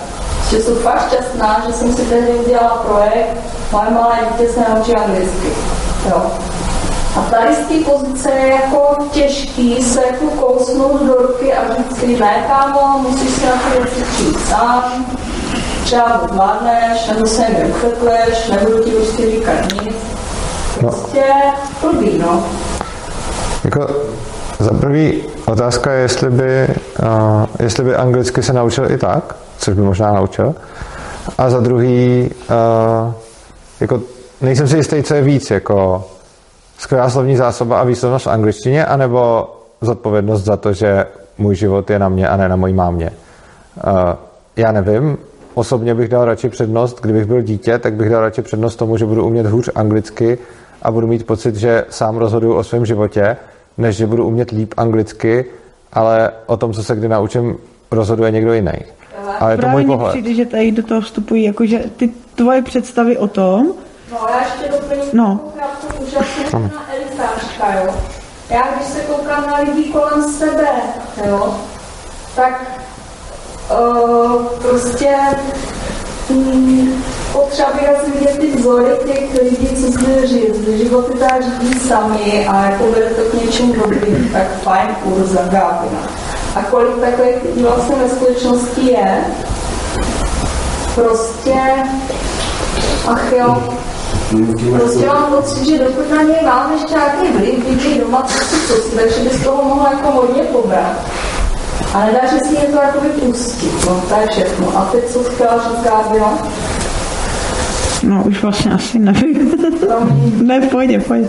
Že 0.50 0.62
jsem 0.62 0.76
fakt 0.76 1.08
šťastná, 1.08 1.62
že 1.66 1.72
jsem 1.72 1.92
si 1.92 2.02
tehdy 2.02 2.32
udělala 2.32 2.84
projekt, 2.86 3.36
moje 3.72 3.90
malé 3.90 4.18
dítě 4.30 4.52
se 4.52 4.60
naučí 4.68 4.94
anglicky. 4.94 5.48
Jo. 6.08 6.22
A 7.16 7.20
tady 7.20 7.54
z 7.54 7.58
té 7.58 7.90
pozice 7.90 8.30
je 8.30 8.48
jako 8.48 8.96
těžký 9.10 9.82
se 9.82 10.02
jako 10.06 10.24
kousnout 10.24 11.02
do 11.02 11.14
ruky 11.14 11.52
a 11.52 11.74
říct 11.74 12.00
si, 12.00 12.16
ne 12.20 12.44
kámo, 12.48 12.98
musíš 12.98 13.30
si 13.30 13.46
na 13.46 13.52
ty 13.52 13.78
věci 13.78 14.04
přijít 14.12 14.40
sám, 14.48 15.06
třeba 15.84 16.04
to 16.04 16.34
zvládneš, 16.34 17.06
nebo 17.08 17.26
se 17.26 17.48
mi 17.48 17.70
uchytleš, 17.70 18.48
nebudu 18.48 18.84
ti 18.84 18.90
prostě 18.90 19.30
říkat 19.30 19.72
nic. 19.82 19.94
Prostě 20.78 21.24
blbý, 21.80 22.18
no. 22.18 22.44
Jako 23.64 23.86
za 24.62 24.74
prvý 24.74 25.22
otázka 25.46 25.92
je, 25.92 26.00
jestli 26.00 26.30
by, 26.30 26.68
uh, 27.02 27.46
jestli 27.60 27.84
by 27.84 27.94
anglicky 27.94 28.42
se 28.42 28.52
naučil 28.52 28.90
i 28.90 28.98
tak, 28.98 29.36
což 29.58 29.74
by 29.74 29.82
možná 29.82 30.12
naučil. 30.12 30.54
A 31.38 31.50
za 31.50 31.60
druhý, 31.60 32.30
uh, 32.50 33.12
jako 33.80 34.00
nejsem 34.40 34.68
si 34.68 34.76
jistý, 34.76 35.02
co 35.02 35.14
je 35.14 35.22
víc, 35.22 35.50
jako 35.50 36.04
skvělá 36.78 37.10
slovní 37.10 37.36
zásoba 37.36 37.80
a 37.80 37.84
výslovnost 37.84 38.26
v 38.26 38.30
angličtině, 38.30 38.86
anebo 38.86 39.50
zodpovědnost 39.80 40.44
za 40.44 40.56
to, 40.56 40.72
že 40.72 41.06
můj 41.38 41.54
život 41.54 41.90
je 41.90 41.98
na 41.98 42.08
mě 42.08 42.28
a 42.28 42.36
ne 42.36 42.48
na 42.48 42.56
mojí 42.56 42.74
mámě. 42.74 43.10
Uh, 43.86 43.92
já 44.56 44.72
nevím, 44.72 45.18
osobně 45.54 45.94
bych 45.94 46.08
dal 46.08 46.24
radši 46.24 46.48
přednost, 46.48 47.00
kdybych 47.00 47.24
byl 47.24 47.42
dítě, 47.42 47.78
tak 47.78 47.94
bych 47.94 48.10
dal 48.10 48.20
radši 48.20 48.42
přednost 48.42 48.76
tomu, 48.76 48.96
že 48.96 49.06
budu 49.06 49.26
umět 49.26 49.46
hůř 49.46 49.70
anglicky 49.74 50.38
a 50.82 50.90
budu 50.90 51.06
mít 51.06 51.26
pocit, 51.26 51.56
že 51.56 51.84
sám 51.90 52.16
rozhoduju 52.16 52.54
o 52.54 52.64
svém 52.64 52.86
životě, 52.86 53.36
než 53.78 53.96
že 53.96 54.06
budu 54.06 54.26
umět 54.26 54.50
líp 54.50 54.74
anglicky, 54.76 55.44
ale 55.92 56.30
o 56.46 56.56
tom, 56.56 56.72
co 56.72 56.82
se 56.84 56.96
kdy 56.96 57.08
naučím, 57.08 57.56
rozhoduje 57.90 58.30
někdo 58.30 58.52
jiný. 58.52 58.72
Ale 59.40 59.52
je 59.52 59.58
to 59.58 59.68
můj 59.68 59.84
pohled. 59.84 60.10
přijde, 60.10 60.34
že 60.34 60.46
tady 60.46 60.72
do 60.72 60.82
toho 60.82 61.00
vstupují, 61.00 61.44
jakože 61.44 61.78
ty 61.96 62.10
tvoje 62.34 62.62
představy 62.62 63.18
o 63.18 63.28
tom, 63.28 63.72
No, 64.12 64.18
já 64.30 64.40
ještě 64.46 64.68
doplním 64.80 65.04
No. 65.12 65.40
krátkou 65.56 66.04
úžasnou 66.04 66.60
na 66.60 66.86
elitářka, 66.94 67.80
jo. 67.84 67.94
Já 68.50 68.62
když 68.76 68.86
se 68.88 69.00
koukám 69.00 69.46
na 69.46 69.58
lidi 69.58 69.84
kolem 69.84 70.22
sebe, 70.22 70.68
jo, 71.28 71.54
tak 72.36 72.80
uh, 73.70 74.46
prostě 74.46 75.16
mm, 76.30 77.02
potřeba 77.32 77.68
výraz 77.80 78.08
vidět 78.14 78.38
ty 78.38 78.56
vzory 78.56 78.84
těch 79.06 79.42
lidí, 79.42 79.68
co 79.76 79.92
jsme 79.92 80.26
žili, 80.26 80.78
životy 80.78 81.18
tak 81.18 81.42
žijí 81.42 81.80
sami 81.80 82.46
a 82.48 82.64
jako 82.64 82.84
vede 82.84 83.10
to 83.10 83.22
k 83.22 83.42
něčemu 83.42 83.74
dobrým, 83.74 84.30
tak 84.32 84.62
fajn 84.62 84.88
kurz 85.02 85.28
za. 85.28 85.84
A 86.54 86.62
kolik 86.62 86.96
takových 86.96 87.44
lidí 87.44 87.62
vlastně 87.62 87.96
ve 87.96 88.08
společnosti 88.08 88.90
je, 88.90 89.24
prostě, 90.94 91.60
ach 93.06 93.32
jo, 93.32 93.62
Prostě 94.78 95.06
mám 95.06 95.32
pocit, 95.32 95.66
že 95.66 95.78
dokud 95.78 96.10
na 96.10 96.22
něj 96.22 96.44
mám 96.44 96.72
ještě 96.72 96.94
nějaký 96.94 97.32
vliv, 97.32 97.64
vidí 97.64 97.98
doma, 97.98 98.22
co 98.22 98.44
si, 98.44 98.66
co 98.66 98.74
si, 98.74 98.96
takže 98.96 99.20
by 99.20 99.30
z 99.30 99.44
toho 99.44 99.64
mohla 99.64 99.92
jako 99.92 100.10
hodně 100.10 100.42
pobrat. 100.42 100.92
A 101.94 102.04
nedaří 102.06 102.38
si 102.38 102.48
mě 102.48 102.60
to 102.60 102.76
jakoby 102.76 103.08
pustit, 103.08 103.86
no 103.86 104.02
to 104.08 104.14
je 104.20 104.26
všechno. 104.30 104.78
A 104.78 104.88
teď 104.92 105.12
co 105.12 105.22
chtěla 105.22 105.58
říct 105.58 105.84
Gábina? 105.84 106.38
No 108.04 108.24
už 108.24 108.42
vlastně 108.42 108.72
asi 108.72 108.98
nevím. 108.98 109.52
ne, 110.46 110.60
pojď, 110.60 111.06
pojď. 111.06 111.26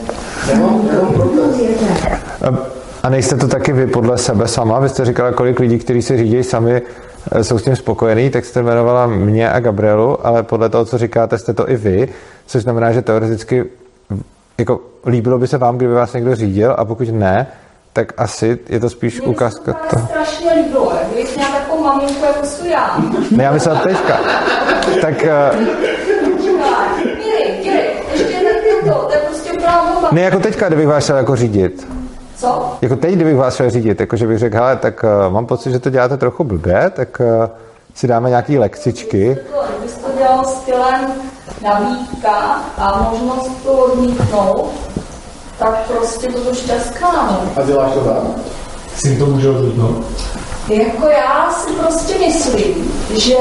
A- 2.43 2.57
A 3.03 3.09
nejste 3.09 3.35
to 3.35 3.47
taky 3.47 3.73
vy 3.73 3.87
podle 3.87 4.17
sebe 4.17 4.47
sama? 4.47 4.79
Vy 4.79 4.89
jste 4.89 5.05
říkala, 5.05 5.31
kolik 5.31 5.59
lidí, 5.59 5.79
kteří 5.79 6.01
se 6.01 6.17
řídí 6.17 6.43
sami, 6.43 6.81
eh, 7.31 7.43
jsou 7.43 7.57
s 7.59 7.63
tím 7.63 7.75
spokojení, 7.75 8.29
tak 8.29 8.45
jste 8.45 8.59
jmenovala 8.59 9.07
mě 9.07 9.49
a 9.49 9.59
Gabrielu, 9.59 10.27
ale 10.27 10.43
podle 10.43 10.69
toho, 10.69 10.85
co 10.85 10.97
říkáte, 10.97 11.37
jste 11.37 11.53
to 11.53 11.69
i 11.69 11.75
vy, 11.75 12.09
což 12.45 12.63
znamená, 12.63 12.91
že 12.91 13.01
teoreticky 13.01 13.65
jako 14.57 14.79
líbilo 15.05 15.39
by 15.39 15.47
se 15.47 15.57
vám, 15.57 15.77
kdyby 15.77 15.93
vás 15.93 16.13
někdo 16.13 16.35
řídil 16.35 16.75
a 16.77 16.85
pokud 16.85 17.07
ne, 17.11 17.47
tak 17.93 18.13
asi 18.17 18.57
je 18.69 18.79
to 18.79 18.89
spíš 18.89 19.21
ukázka 19.21 19.73
toho. 19.73 20.07
Strašně 20.07 20.53
líbilo, 20.53 20.91
jak 20.99 21.07
kdybych 21.07 21.35
měla 21.35 21.51
takovou 21.51 21.83
maminku, 21.83 22.25
jako 22.25 22.45
jsou 22.45 22.65
já. 22.65 22.97
Ne, 23.31 23.43
já 23.43 23.51
myslel 23.51 23.75
teďka. 23.83 24.19
Tak 25.01 25.25
ne 30.13 30.21
jako 30.21 30.39
teďka, 30.39 30.67
kdybych 30.67 30.87
vás 30.87 31.05
šel 31.05 31.17
jako 31.17 31.35
řídit. 31.35 31.87
Co? 32.37 32.77
Jako 32.81 32.95
teď, 32.95 33.15
kdybych 33.15 33.37
vás 33.37 33.55
šel 33.55 33.69
řídit, 33.69 33.99
jako 33.99 34.15
že 34.15 34.27
bych 34.27 34.39
řekl, 34.39 34.55
hele, 34.55 34.75
tak 34.75 35.03
uh, 35.03 35.33
mám 35.33 35.45
pocit, 35.45 35.71
že 35.71 35.79
to 35.79 35.89
děláte 35.89 36.17
trochu 36.17 36.43
blbě, 36.43 36.91
tak 36.95 37.21
uh, 37.39 37.45
si 37.93 38.07
dáme 38.07 38.29
nějaký 38.29 38.57
lekcičky. 38.57 39.37
Kdybys 39.77 39.97
to 39.97 40.07
dělal 40.17 40.45
stylem 40.45 41.05
nabídka 41.63 42.61
a 42.77 43.11
možnost 43.11 43.63
to 43.63 43.71
odmítnout, 43.71 44.71
tak 45.59 45.91
prostě 45.91 46.29
budu 46.31 46.55
šťastná. 46.55 47.27
no. 47.31 47.51
A 47.55 47.65
děláš 47.65 47.93
to 47.93 47.99
tak? 47.99 48.23
Si 48.95 49.17
to 49.17 49.25
může 49.25 49.49
odmítnout. 49.49 50.05
Jako 50.67 51.07
já 51.07 51.49
si 51.51 51.73
prostě 51.73 52.13
myslím, 52.19 52.91
že 53.17 53.37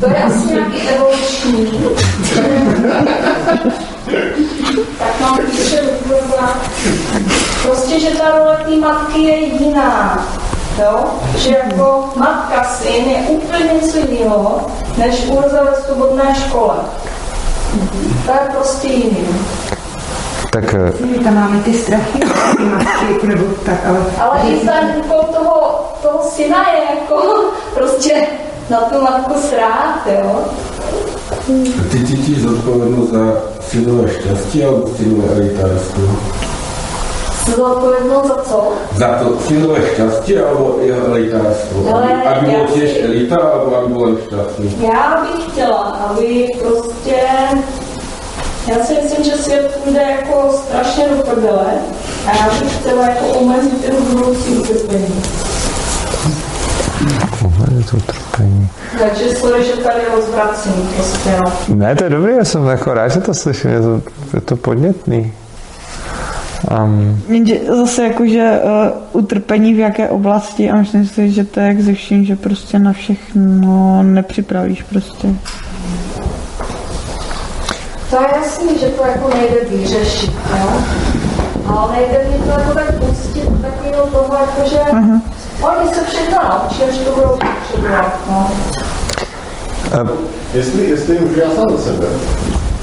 to 0.00 0.10
je 0.10 0.16
asi 0.16 0.52
nějaký 0.52 0.88
evoluční. 0.88 1.80
tak 4.98 5.20
mám 5.20 5.38
píše 5.50 5.82
vyplňovat. 5.82 6.56
Prostě, 7.62 8.00
že 8.00 8.10
ta 8.10 8.38
role 8.38 8.56
té 8.64 8.76
matky 8.76 9.20
je 9.20 9.36
jiná. 9.36 10.26
Jo? 10.78 11.04
Že 11.36 11.50
jako 11.50 12.12
matka 12.16 12.64
syn 12.64 13.04
je 13.04 13.18
úplně 13.28 13.70
něco 13.72 13.98
jiného, 13.98 14.66
než 14.98 15.26
Urza 15.26 15.62
ve 15.64 15.74
svobodné 15.76 16.34
škole. 16.46 16.74
To 18.26 18.32
je 18.32 18.48
prostě 18.52 18.88
jiný. 18.88 19.28
Tak 20.50 20.74
My 21.00 21.18
tam 21.18 21.34
máme 21.34 21.60
ty 21.60 21.74
strachy, 21.74 22.18
ty 22.56 22.62
matky, 22.62 23.26
nebo 23.26 23.44
tak, 23.66 23.86
ale... 23.86 23.98
Ale 24.20 24.40
i 24.50 24.66
ten 24.66 24.94
úkol 24.96 25.22
toho, 25.22 25.84
toho 26.02 26.30
syna 26.30 26.64
je 26.70 26.82
jako 26.94 27.44
prostě 27.74 28.26
na 28.70 28.80
tu 28.80 29.02
matku 29.02 29.34
srát, 29.48 30.06
jo. 30.06 30.44
Ty 31.90 32.06
cítíš 32.06 32.38
zodpovědnost 32.42 33.10
za 33.10 33.32
synové 33.70 34.08
štěstí 34.10 34.64
alebo 34.64 34.88
synové 34.96 35.28
elitářství? 35.34 36.02
Zodpovědnost 37.56 38.26
za 38.28 38.34
co? 38.48 38.72
Za 38.96 39.08
to 39.08 39.36
synové 39.48 39.78
šťastie 39.94 40.44
alebo 40.44 40.78
jeho 40.82 41.06
elitářstvo? 41.06 41.94
Ale 41.94 42.12
Aby, 42.24 42.52
já 42.52 42.66
si- 42.68 42.72
tiež 42.80 42.90
elita, 43.04 43.36
alebo 43.36 43.76
aby 43.76 43.92
bolo 43.94 44.16
šťastný? 44.26 44.76
Já 44.80 45.22
bych 45.22 45.44
chtěla, 45.52 45.78
aby 46.10 46.48
prostě 46.62 47.14
já 48.68 48.84
si 48.84 48.94
myslím, 49.02 49.24
že 49.24 49.32
svět 49.42 49.80
půjde 49.84 50.00
jako 50.02 50.50
strašně 50.66 51.04
do 51.08 51.16
prdele 51.22 51.66
a 52.26 52.36
já 52.36 52.60
bych 52.60 52.78
chtěla 52.80 53.08
jako 53.08 53.26
omezit 53.26 53.84
jeho 53.84 54.00
budoucí 54.00 54.50
utrpení. 54.50 55.22
Utrpení. 57.96 58.68
Takže 58.98 59.36
sorry, 59.36 59.64
že 59.64 59.72
tady 59.72 60.00
rozvracím 60.16 60.72
prostě, 60.96 61.30
no. 61.44 61.76
Ne, 61.76 61.94
to 61.96 62.04
je 62.04 62.10
dobrý, 62.10 62.32
já 62.36 62.44
jsem 62.44 62.66
jako 62.66 62.94
rád, 62.94 63.08
že 63.08 63.20
to 63.20 63.34
slyším, 63.34 63.70
je 63.70 63.80
to, 63.80 64.02
je 64.34 64.40
to 64.40 64.56
podnětný. 64.56 65.32
Um, 66.84 67.22
zase 67.76 68.04
jakože 68.04 68.60
uh, 68.64 69.20
utrpení 69.22 69.74
v 69.74 69.78
jaké 69.78 70.08
oblasti 70.08 70.70
a 70.70 70.76
myslím 70.76 71.06
si, 71.06 71.30
že 71.30 71.44
to 71.44 71.60
je 71.60 71.66
jak 71.66 71.80
ze 71.80 71.92
vším, 71.94 72.24
že 72.24 72.36
prostě 72.36 72.78
na 72.78 72.92
všechno 72.92 74.02
nepřipravíš 74.02 74.82
prostě. 74.82 75.28
To 78.10 78.16
je 78.16 78.28
jasný, 78.36 78.78
že 78.80 78.86
to 78.86 79.02
jako 79.06 79.30
nejde 79.36 79.56
vyřešit, 79.76 80.32
jo? 80.60 80.72
Ale 81.66 81.92
nejde 81.92 82.18
mi 82.30 82.38
to 82.44 82.50
jako 82.60 82.74
tak 82.74 82.94
pustit 82.94 83.48
takového 83.62 84.06
toho, 84.06 84.34
jako 84.40 84.70
že 84.70 84.78
Mhm. 84.92 85.22
Oni 85.62 85.94
se 85.94 86.04
všechno 86.04 86.38
naučí, 86.48 86.82
až 86.82 86.98
to 86.98 87.10
budou 87.10 87.28
potřebovat, 87.28 88.20
no. 88.30 88.50
Jestli, 90.54 90.90
jestli 90.90 91.18
můžu 91.20 91.40
já 91.40 91.50
sám 91.50 91.76
za 91.76 91.82
sebe, 91.82 92.06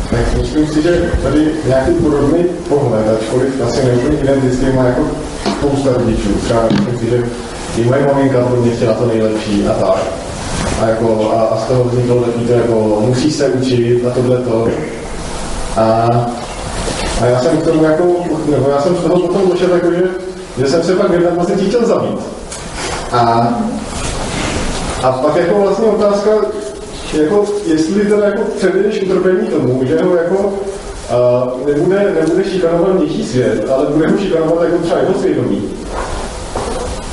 tak 0.10 0.38
myslím 0.38 0.68
si, 0.68 0.82
že 0.82 1.12
tady 1.24 1.52
nějaký 1.68 1.92
podobný 1.92 2.44
pohled, 2.70 3.06
ačkoliv 3.20 3.62
asi 3.68 3.86
neúplně 3.86 4.18
identický, 4.18 4.66
má 4.76 4.84
jako 4.84 5.02
spousta 5.58 5.90
rodičů. 5.94 6.30
Třeba 6.34 6.62
myslím 6.72 7.00
si, 7.00 7.10
že 7.10 7.24
i 7.78 7.84
moje 7.84 8.06
maminka 8.06 8.46
pro 8.46 8.62
mě 8.62 8.72
chtěla 8.72 8.94
to 8.94 9.06
nejlepší 9.06 9.68
a 9.68 9.74
tak. 9.74 10.04
A, 10.82 10.88
jako, 10.88 11.32
a, 11.36 11.42
a 11.42 11.58
z 11.58 11.64
toho 11.64 11.84
vzniklo 11.84 12.22
takový 12.22 12.46
to 12.46 12.54
jako, 12.54 13.04
musí 13.06 13.32
se 13.32 13.48
učit 13.48 14.06
a 14.08 14.10
tohle 14.10 14.38
to. 14.38 14.68
A, 15.78 16.08
a 17.22 17.26
já 17.26 17.40
jsem 17.40 17.58
k 17.58 17.64
tomu 17.64 17.84
jako, 17.84 18.04
nebo 18.52 18.70
já 18.70 18.82
jsem 18.82 18.96
z 18.96 19.00
toho 19.00 19.20
potom 19.20 19.50
došel 19.50 19.70
jako, 19.74 19.92
že, 19.92 20.04
že 20.58 20.68
jsem 20.68 20.84
se 20.84 20.96
pak 20.96 21.12
v 21.12 21.18
21 21.18 21.68
chtěl 21.68 21.86
zabít. 21.86 22.41
A, 23.12 23.50
a 25.04 25.12
pak 25.12 25.36
jako 25.36 25.60
vlastně 25.62 25.86
otázka, 25.86 26.30
jako, 27.14 27.46
jestli 27.66 28.06
teda 28.06 28.26
jako 28.26 28.42
předvedeš 28.58 29.02
utrpení 29.02 29.48
tomu, 29.48 29.86
že 29.86 30.04
ho 30.04 30.16
jako 30.16 30.38
uh, 30.44 31.68
nebude, 31.68 32.16
nebude 32.20 32.44
šikanovat 32.44 32.96
vnější 32.96 33.28
svět, 33.28 33.70
ale 33.70 33.86
bude 33.86 34.08
ho 34.08 34.18
šikanovat 34.18 34.64
jako 34.64 34.78
třeba 34.78 35.00
jeho 35.00 35.14
svědomí. 35.14 35.64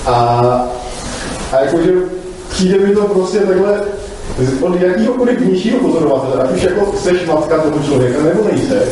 A, 0.07 0.15
a 1.53 1.61
jakože 1.61 1.93
přijde 2.51 2.87
mi 2.87 2.95
to 2.95 3.01
prostě 3.01 3.39
takhle 3.39 3.81
od 4.61 4.81
jakýhokoliv 4.81 5.41
vnějšího 5.41 5.79
pozorovatele, 5.79 6.45
ať 6.45 6.57
už 6.57 6.63
jako 6.63 6.93
seš 7.03 7.27
matka 7.27 7.59
toho 7.59 7.85
člověka 7.85 8.23
nebo 8.23 8.49
nejse, 8.53 8.83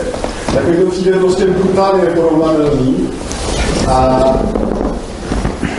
tak 0.54 0.68
mi 0.68 0.76
to 0.76 0.90
přijde 0.90 1.12
prostě 1.12 1.46
brutálně 1.46 2.04
neporovnatelný. 2.04 3.08
A, 3.88 4.24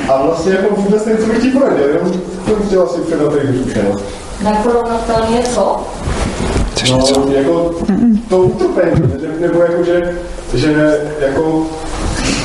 a 0.09 0.21
vlastně 0.25 0.51
jako 0.51 0.75
vůbec 0.75 1.05
nevím, 1.05 1.25
co 1.25 1.33
bych 1.33 1.41
ti 1.41 1.49
poradil, 1.49 1.87
jenom 1.87 2.11
to 2.45 2.55
chtěl 2.67 2.81
asi 2.83 3.01
předat 3.01 3.33
tady 3.33 3.57
zkušenost. 3.61 4.03
Neporovnatelně 4.43 5.43
co? 5.53 5.75
No, 6.91 7.25
jako 7.31 7.75
to 8.29 8.37
utrpení, 8.37 9.01
ne- 9.01 9.47
nebo 9.47 9.61
jako, 9.61 9.83
že, 9.83 10.15
že 10.53 10.99
jako 11.19 11.63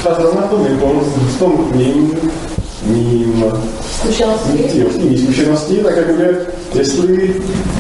třeba 0.01 0.14
zrovna 0.20 0.43
to 0.43 0.56
vypol 0.56 1.01
v 1.05 1.39
tom 1.39 1.52
mým, 1.74 2.10
mým 2.86 3.44
Zkušenosti? 4.02 4.78
jo, 4.80 4.86
z 4.93 4.97
té 4.97 5.05
mý 5.05 5.18
zkušenosti, 5.18 5.76
tak 5.76 5.97
jakože 5.97 6.39
jestli 6.74 7.34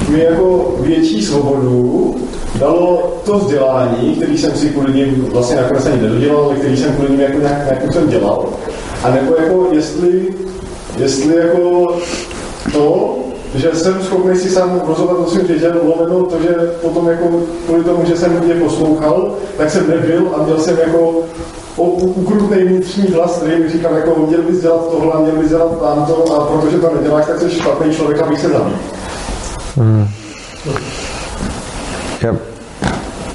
mi 0.08 0.20
jako 0.24 0.74
větší 0.80 1.22
svobodu 1.22 2.14
dalo 2.58 3.16
to 3.24 3.38
vzdělání, 3.38 4.14
který 4.14 4.38
jsem 4.38 4.52
si 4.52 4.68
kvůli 4.68 4.92
ním 4.92 5.26
vlastně 5.32 5.56
nakonec 5.56 5.86
ani 5.86 6.02
nedodělal, 6.02 6.44
ale 6.44 6.56
který 6.56 6.76
jsem 6.76 6.92
kvůli 6.92 7.10
ním 7.10 7.20
jako 7.20 7.38
nějak, 7.38 7.64
nějak 7.64 7.92
jsem 7.92 8.08
dělal, 8.08 8.48
a 9.02 9.10
nebo 9.10 9.34
jako 9.38 9.68
jestli, 9.72 10.34
jestli 10.96 11.36
jako 11.36 11.96
to, 12.72 13.18
že 13.54 13.70
jsem 13.74 14.02
schopný 14.02 14.36
si 14.38 14.50
sám 14.50 14.82
rozhodovat 14.86 15.26
o 15.26 15.30
svým 15.30 15.46
životě, 15.46 15.72
lomeno 15.82 16.26
to, 16.26 16.42
že 16.42 16.54
potom 16.82 17.08
jako 17.08 17.28
kvůli 17.66 17.84
tomu, 17.84 18.04
že 18.04 18.16
jsem 18.16 18.40
mě 18.44 18.54
poslouchal, 18.54 19.34
tak 19.56 19.70
jsem 19.70 19.90
nebyl 19.90 20.28
a 20.36 20.42
měl 20.42 20.58
jsem 20.58 20.78
jako 20.78 21.14
ukrutný 21.76 22.64
vnitřní 22.64 23.06
hlas, 23.14 23.36
který 23.36 23.62
mi 23.62 23.68
říkal, 23.68 23.94
jako 23.94 24.26
měl 24.26 24.42
bys 24.42 24.60
dělat 24.60 24.90
tohle, 24.90 25.22
měl 25.22 25.36
bys 25.36 25.48
dělat 25.48 25.80
tamto 25.80 26.34
a 26.34 26.46
protože 26.46 26.78
to 26.78 26.94
neděláš, 26.94 27.26
tak 27.26 27.40
jsi 27.40 27.50
špatný 27.50 27.94
člověk, 27.94 28.20
abych 28.20 28.40
se 28.40 28.48
zabil. 28.48 28.72
Hmm. 29.76 30.08
Já, 32.20 32.36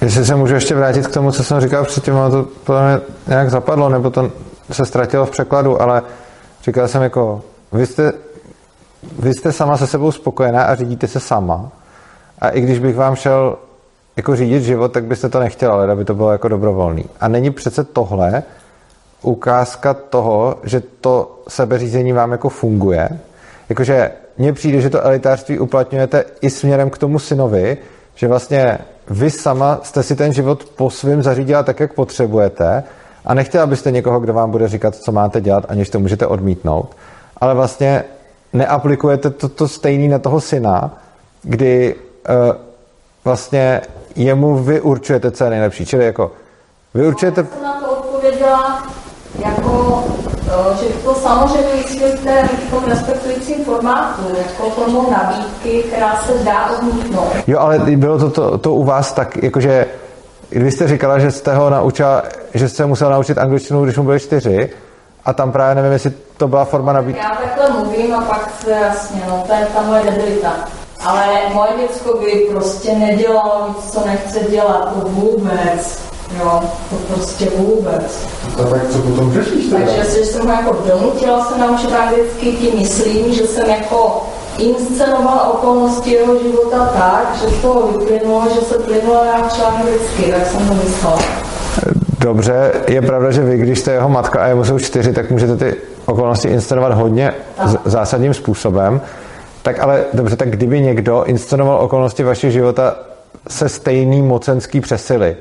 jestli 0.02 0.26
se 0.26 0.36
můžu 0.36 0.54
ještě 0.54 0.76
vrátit 0.76 1.08
k 1.08 1.14
tomu, 1.14 1.32
co 1.32 1.44
jsem 1.44 1.62
říkal 1.62 1.86
předtím, 1.86 2.16
ono 2.16 2.32
to 2.32 2.50
podle 2.64 2.88
mě 2.88 3.02
nějak 3.28 3.50
zapadlo, 3.50 3.90
nebo 3.90 4.10
to 4.10 4.32
se 4.72 4.86
ztratilo 4.86 5.26
v 5.26 5.32
překladu, 5.32 5.82
ale 5.82 6.02
říkal 6.64 6.88
jsem 6.88 7.04
jako, 7.04 7.42
vy 7.72 7.86
jste, 7.86 8.14
vy 9.20 9.34
jste 9.34 9.52
sama 9.52 9.78
se 9.78 9.88
sebou 9.88 10.12
spokojená 10.12 10.64
a 10.64 10.76
řídíte 10.76 11.08
se 11.08 11.20
sama. 11.20 11.72
A 12.40 12.50
i 12.50 12.62
když 12.62 12.80
bych 12.80 12.96
vám 12.96 13.16
šel 13.16 13.58
jako 14.18 14.36
řídit 14.36 14.64
život, 14.64 14.92
tak 14.92 15.04
byste 15.04 15.30
to 15.30 15.40
nechtěla, 15.40 15.74
ale 15.74 15.92
aby 15.92 16.06
to 16.06 16.16
bylo 16.16 16.32
jako 16.32 16.48
dobrovolný. 16.48 17.06
A 17.20 17.28
není 17.28 17.52
přece 17.52 17.84
tohle 17.84 18.44
ukázka 19.22 19.94
toho, 19.94 20.56
že 20.64 20.82
to 21.02 21.42
sebeřízení 21.48 22.14
vám 22.14 22.32
jako 22.32 22.50
funguje. 22.50 23.10
Jakože 23.70 24.12
mně 24.38 24.54
přijde, 24.54 24.82
že 24.82 24.90
to 24.90 25.06
elitářství 25.06 25.60
uplatňujete 25.60 26.26
i 26.42 26.50
směrem 26.50 26.90
k 26.90 26.98
tomu 26.98 27.20
synovi, 27.20 27.78
že 28.16 28.28
vlastně 28.28 28.78
vy 29.10 29.30
sama 29.32 29.80
jste 29.84 30.04
si 30.04 30.16
ten 30.16 30.34
život 30.34 30.64
po 30.64 30.90
svým 30.90 31.24
zařídila 31.24 31.64
tak, 31.64 31.80
jak 31.80 31.94
potřebujete 31.94 32.84
a 33.28 33.34
nechtěla 33.34 33.66
byste 33.66 33.92
někoho, 33.92 34.20
kdo 34.20 34.34
vám 34.34 34.52
bude 34.52 34.68
říkat, 34.68 34.96
co 34.96 35.12
máte 35.12 35.42
dělat, 35.42 35.66
aniž 35.68 35.90
to 35.90 36.00
můžete 36.00 36.28
odmítnout, 36.28 36.96
ale 37.38 37.54
vlastně 37.54 38.04
neaplikujete 38.54 39.30
to, 39.30 39.50
to 39.50 39.68
stejný 39.68 40.08
na 40.08 40.20
toho 40.20 40.42
syna, 40.42 40.98
kdy 41.44 41.96
uh, 41.96 42.56
vlastně 43.26 43.82
jemu 44.16 44.58
vy 44.58 44.82
určujete, 44.82 45.32
co 45.32 45.44
je 45.44 45.50
nejlepší. 45.50 45.86
Čili 45.86 46.06
jako 46.06 46.32
vy 46.94 47.08
určujete... 47.08 47.42
Já 47.42 47.48
jsem 47.48 47.64
na 47.64 47.82
to 47.82 47.92
odpověděla 47.92 48.84
jako, 49.46 50.04
že 50.80 50.86
to 51.04 51.16
samozřejmě 51.16 51.68
vysvětlíte 51.76 52.50
v 52.68 52.72
tom 52.72 52.84
respektujícím 52.84 53.66
formátu, 53.66 54.22
jako 54.38 54.70
formou 54.70 55.12
nabídky, 55.12 55.84
která 55.84 56.16
se 56.16 56.34
dá 56.44 56.70
odmítnout. 56.78 57.28
Jo, 57.48 57.60
ale 57.60 57.80
bylo 57.80 58.20
to, 58.20 58.30
to, 58.30 58.58
to 58.58 58.74
u 58.74 58.84
vás 58.84 59.14
tak, 59.14 59.44
jakože 59.44 59.86
vy 60.52 60.72
jste 60.72 60.88
říkala, 60.88 61.20
že 61.20 61.32
jste 61.32 61.56
ho 61.56 61.70
naučila, 61.70 62.24
že 62.54 62.70
jste 62.70 62.86
musel 62.86 63.12
naučit 63.12 63.38
angličtinu, 63.38 63.84
když 63.84 63.98
mu 63.98 64.04
byly 64.04 64.20
čtyři, 64.20 64.70
a 65.26 65.34
tam 65.34 65.52
právě 65.52 65.76
nevím, 65.76 65.92
jestli 65.92 66.12
to 66.38 66.48
byla 66.48 66.66
forma 66.66 66.94
nabídky. 66.94 67.22
Já 67.22 67.36
takhle 67.36 67.80
mluvím 67.80 68.14
a 68.14 68.22
pak 68.22 68.52
se 68.64 68.72
jasně, 68.72 69.22
no 69.28 69.44
to 69.48 69.54
je 69.54 69.68
ta 69.76 69.82
moje 69.82 70.04
debilita. 70.04 70.54
Ale 71.06 71.26
moje 71.54 71.70
děcko 71.80 72.18
by 72.18 72.48
prostě 72.52 72.92
nedělalo 72.96 73.68
nic, 73.68 73.92
co 73.92 74.08
nechce 74.08 74.40
dělat, 74.40 74.94
to 74.94 75.08
vůbec. 75.10 76.00
Jo, 76.40 76.62
to 76.90 76.96
prostě 76.96 77.50
vůbec. 77.56 78.28
A 78.60 78.64
tak 78.64 78.90
co 78.90 78.98
potom 78.98 79.34
řešíš 79.34 79.66
teda? 79.70 79.86
Takže 79.86 80.04
že 80.04 80.26
jsem 80.26 80.48
ho 80.48 80.54
jako 80.54 80.78
donutila 80.88 81.46
se 81.46 81.58
naučit 81.58 81.94
anglicky, 81.94 82.52
tím 82.52 82.80
myslím, 82.80 83.34
že 83.34 83.48
jsem 83.48 83.70
jako 83.70 84.26
inscenoval 84.58 85.52
okolnosti 85.54 86.12
jeho 86.12 86.40
života 86.40 86.86
tak, 86.86 87.36
že 87.42 87.48
z 87.48 87.62
toho 87.62 87.88
vyplynulo, 87.88 88.44
že 88.56 88.62
se 88.62 88.80
plynulo 88.80 89.26
naučil 89.26 89.66
anglicky, 89.66 90.32
tak 90.32 90.46
jsem 90.46 90.68
to 90.68 90.74
myslela. 90.74 91.20
Dobře, 92.20 92.72
je 92.88 93.02
pravda, 93.02 93.32
že 93.32 93.44
vy, 93.44 93.58
když 93.58 93.80
jste 93.80 93.92
jeho 93.92 94.10
matka 94.10 94.40
a 94.40 94.48
jemu 94.48 94.64
jsou 94.64 94.80
čtyři, 94.80 95.14
tak 95.14 95.32
můžete 95.32 95.58
ty 95.58 95.76
okolnosti 96.06 96.48
inscenovat 96.48 96.94
hodně 96.94 97.34
zásadním 97.86 98.34
způsobem. 98.34 99.02
Tak 99.62 99.80
ale 99.80 100.04
dobře, 100.14 100.36
tak 100.36 100.50
kdyby 100.50 100.82
někdo 100.82 101.24
inscenoval 101.24 101.82
okolnosti 101.82 102.24
vašeho 102.24 102.52
života 102.52 102.96
se 103.50 103.70
stejný 103.70 104.22
mocenský 104.22 104.82
přesily, 104.82 105.38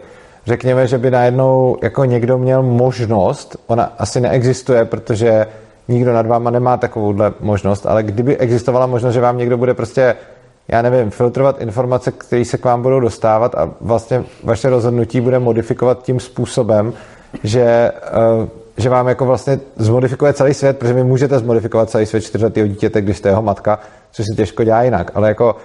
řekněme, 0.47 0.87
že 0.87 0.99
by 0.99 1.11
najednou 1.11 1.77
jako 1.83 2.05
někdo 2.05 2.39
měl 2.39 2.63
možnost, 2.63 3.57
ona 3.67 3.93
asi 3.99 4.21
neexistuje, 4.21 4.85
protože 4.85 5.47
nikdo 5.89 6.13
nad 6.13 6.27
váma 6.27 6.51
nemá 6.51 6.77
takovouhle 6.77 7.33
možnost, 7.41 7.87
ale 7.87 8.03
kdyby 8.03 8.37
existovala 8.37 8.87
možnost, 8.87 9.15
že 9.15 9.21
vám 9.21 9.39
někdo 9.39 9.59
bude 9.59 9.75
prostě, 9.75 10.17
já 10.69 10.83
nevím, 10.83 11.11
filtrovat 11.11 11.61
informace, 11.61 12.13
které 12.13 12.45
se 12.45 12.59
k 12.59 12.65
vám 12.65 12.83
budou 12.83 13.01
dostávat 13.01 13.55
a 13.55 13.71
vlastně 13.81 14.25
vaše 14.45 14.71
rozhodnutí 14.71 15.21
bude 15.21 15.39
modifikovat 15.39 16.03
tím 16.03 16.21
způsobem, 16.21 16.93
že, 17.45 17.63
eh, 17.63 18.49
že 18.77 18.91
vám 18.91 19.09
jako 19.09 19.25
vlastně 19.25 19.61
zmodifikuje 19.77 20.33
celý 20.33 20.55
svět, 20.55 20.79
protože 20.79 20.95
vy 20.95 21.05
můžete 21.05 21.39
zmodifikovat 21.39 21.91
celý 21.91 22.07
svět 22.07 22.21
čtyřletého 22.21 22.67
dítěte, 22.67 23.01
když 23.01 23.17
jste 23.19 23.29
jeho 23.29 23.43
matka, 23.43 23.79
což 24.13 24.27
se 24.27 24.37
těžko 24.37 24.65
dělá 24.65 24.83
jinak, 24.83 25.11
ale 25.15 25.29
jako 25.29 25.57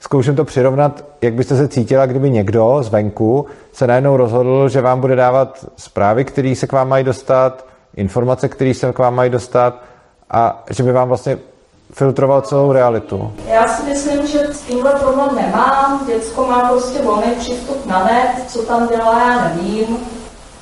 zkouším 0.00 0.36
to 0.36 0.44
přirovnat, 0.44 1.04
jak 1.22 1.34
byste 1.34 1.56
se 1.56 1.68
cítila, 1.68 2.06
kdyby 2.06 2.30
někdo 2.30 2.78
zvenku 2.80 3.46
se 3.72 3.86
najednou 3.86 4.16
rozhodl, 4.16 4.68
že 4.68 4.80
vám 4.80 5.00
bude 5.00 5.16
dávat 5.16 5.64
zprávy, 5.76 6.24
které 6.24 6.54
se 6.56 6.66
k 6.66 6.72
vám 6.72 6.88
mají 6.88 7.04
dostat, 7.04 7.66
informace, 7.96 8.48
které 8.48 8.74
se 8.74 8.92
k 8.92 8.98
vám 8.98 9.14
mají 9.14 9.30
dostat 9.30 9.82
a 10.30 10.64
že 10.70 10.82
by 10.82 10.92
vám 10.92 11.08
vlastně 11.08 11.38
filtroval 11.92 12.40
celou 12.40 12.72
realitu. 12.72 13.32
Já 13.46 13.66
si 13.68 13.82
myslím, 13.82 14.26
že 14.26 14.38
s 14.38 14.60
tímhle 14.60 14.92
problém 14.92 15.28
nemám. 15.36 16.06
Děcko 16.06 16.46
má 16.46 16.68
prostě 16.68 17.02
volný 17.02 17.32
přístup 17.38 17.86
na 17.86 18.04
net, 18.04 18.50
co 18.50 18.62
tam 18.62 18.88
dělá, 18.88 19.18
já 19.18 19.48
nevím. 19.48 19.96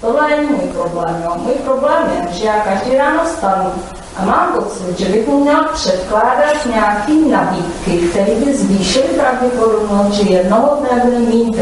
Tohle 0.01 0.29
není 0.29 0.49
můj 0.49 0.69
problém. 0.69 1.23
Jo. 1.25 1.33
Můj 1.37 1.53
problém 1.53 2.03
je, 2.17 2.33
že 2.33 2.47
já 2.47 2.61
každý 2.61 2.97
ráno 2.97 3.27
stanu 3.27 3.71
a 4.17 4.25
mám 4.25 4.53
pocit, 4.53 4.99
že 4.99 5.09
bych 5.09 5.29
mu 5.29 5.41
měl 5.41 5.65
předkládat 5.75 6.67
nějaké 6.67 7.13
nabídky, 7.13 8.09
které 8.09 8.35
by 8.35 8.55
zvýšily 8.55 9.09
pravděpodobnost, 9.09 10.13
že 10.13 10.33
jednoho 10.33 10.77
dne 10.81 11.03
bude 11.05 11.19
mít. 11.19 11.57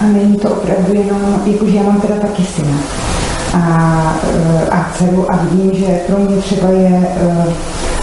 A 0.00 0.04
není 0.04 0.36
to 0.36 0.48
opravdu 0.50 0.94
jenom, 0.94 1.42
jakože 1.46 1.76
já 1.76 1.82
mám 1.82 2.00
teda 2.00 2.20
taky 2.20 2.44
syna 2.44 2.78
a, 3.54 4.14
eh, 4.34 4.68
a 4.70 4.90
dceru 4.94 5.32
a 5.32 5.36
vidím, 5.36 5.74
že 5.74 6.00
pro 6.06 6.18
mě 6.18 6.36
třeba 6.36 6.68
je 6.68 7.16
eh, 7.16 7.46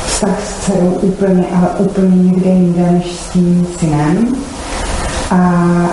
vztah 0.06 0.41
s 0.44 0.65
dcerou 0.65 0.98
úplně, 1.02 1.45
ale 1.56 1.68
úplně 1.78 2.24
někde 2.24 2.49
jinde 2.49 2.91
než 2.91 3.15
s 3.15 3.30
tím 3.30 3.68
synem. 3.80 4.36
A 5.32 5.40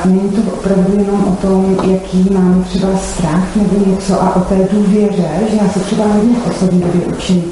není 0.05 0.28
to 0.31 0.52
opravdu 0.52 0.98
jenom 0.98 1.24
o 1.24 1.36
tom, 1.47 1.76
jaký 1.90 2.28
mám 2.31 2.64
třeba 2.64 2.89
strach 2.98 3.56
nebo 3.56 3.90
něco 3.90 4.22
a 4.22 4.36
o 4.36 4.40
té 4.40 4.68
důvěře, 4.72 5.28
že 5.51 5.56
já 5.62 5.68
se 5.68 5.81
třeba 5.81 6.05
hodně 6.05 6.35
v 6.35 6.48
poslední 6.48 6.81
době 6.81 7.01
učím 7.01 7.44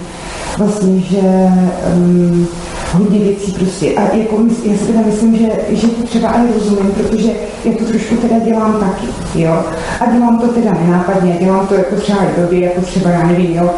vlastně, 0.59 1.01
že 1.01 1.21
um, 1.97 2.49
hodně 2.93 3.19
věcí 3.19 3.53
prostě. 3.53 3.95
A 3.95 4.17
jako, 4.17 4.37
já 4.65 4.79
si 4.79 4.85
teda 4.87 5.01
myslím, 5.07 5.37
že, 5.37 5.49
že 5.69 5.87
to 5.87 6.03
třeba 6.03 6.29
i 6.29 6.53
rozumím, 6.55 6.93
protože 6.93 7.31
já 7.65 7.73
to 7.79 7.85
trošku 7.85 8.17
teda 8.17 8.39
dělám 8.39 8.81
taky, 8.81 9.07
jo. 9.35 9.65
A 10.01 10.07
dělám 10.07 10.39
to 10.39 10.49
teda 10.49 10.73
nenápadně, 10.73 11.37
dělám 11.41 11.67
to 11.67 11.75
jako 11.75 11.97
třeba 11.97 12.19
i 12.19 12.41
době, 12.41 12.61
jako 12.61 12.81
třeba 12.81 13.11
já 13.11 13.27
nevím, 13.27 13.55
jo. 13.57 13.71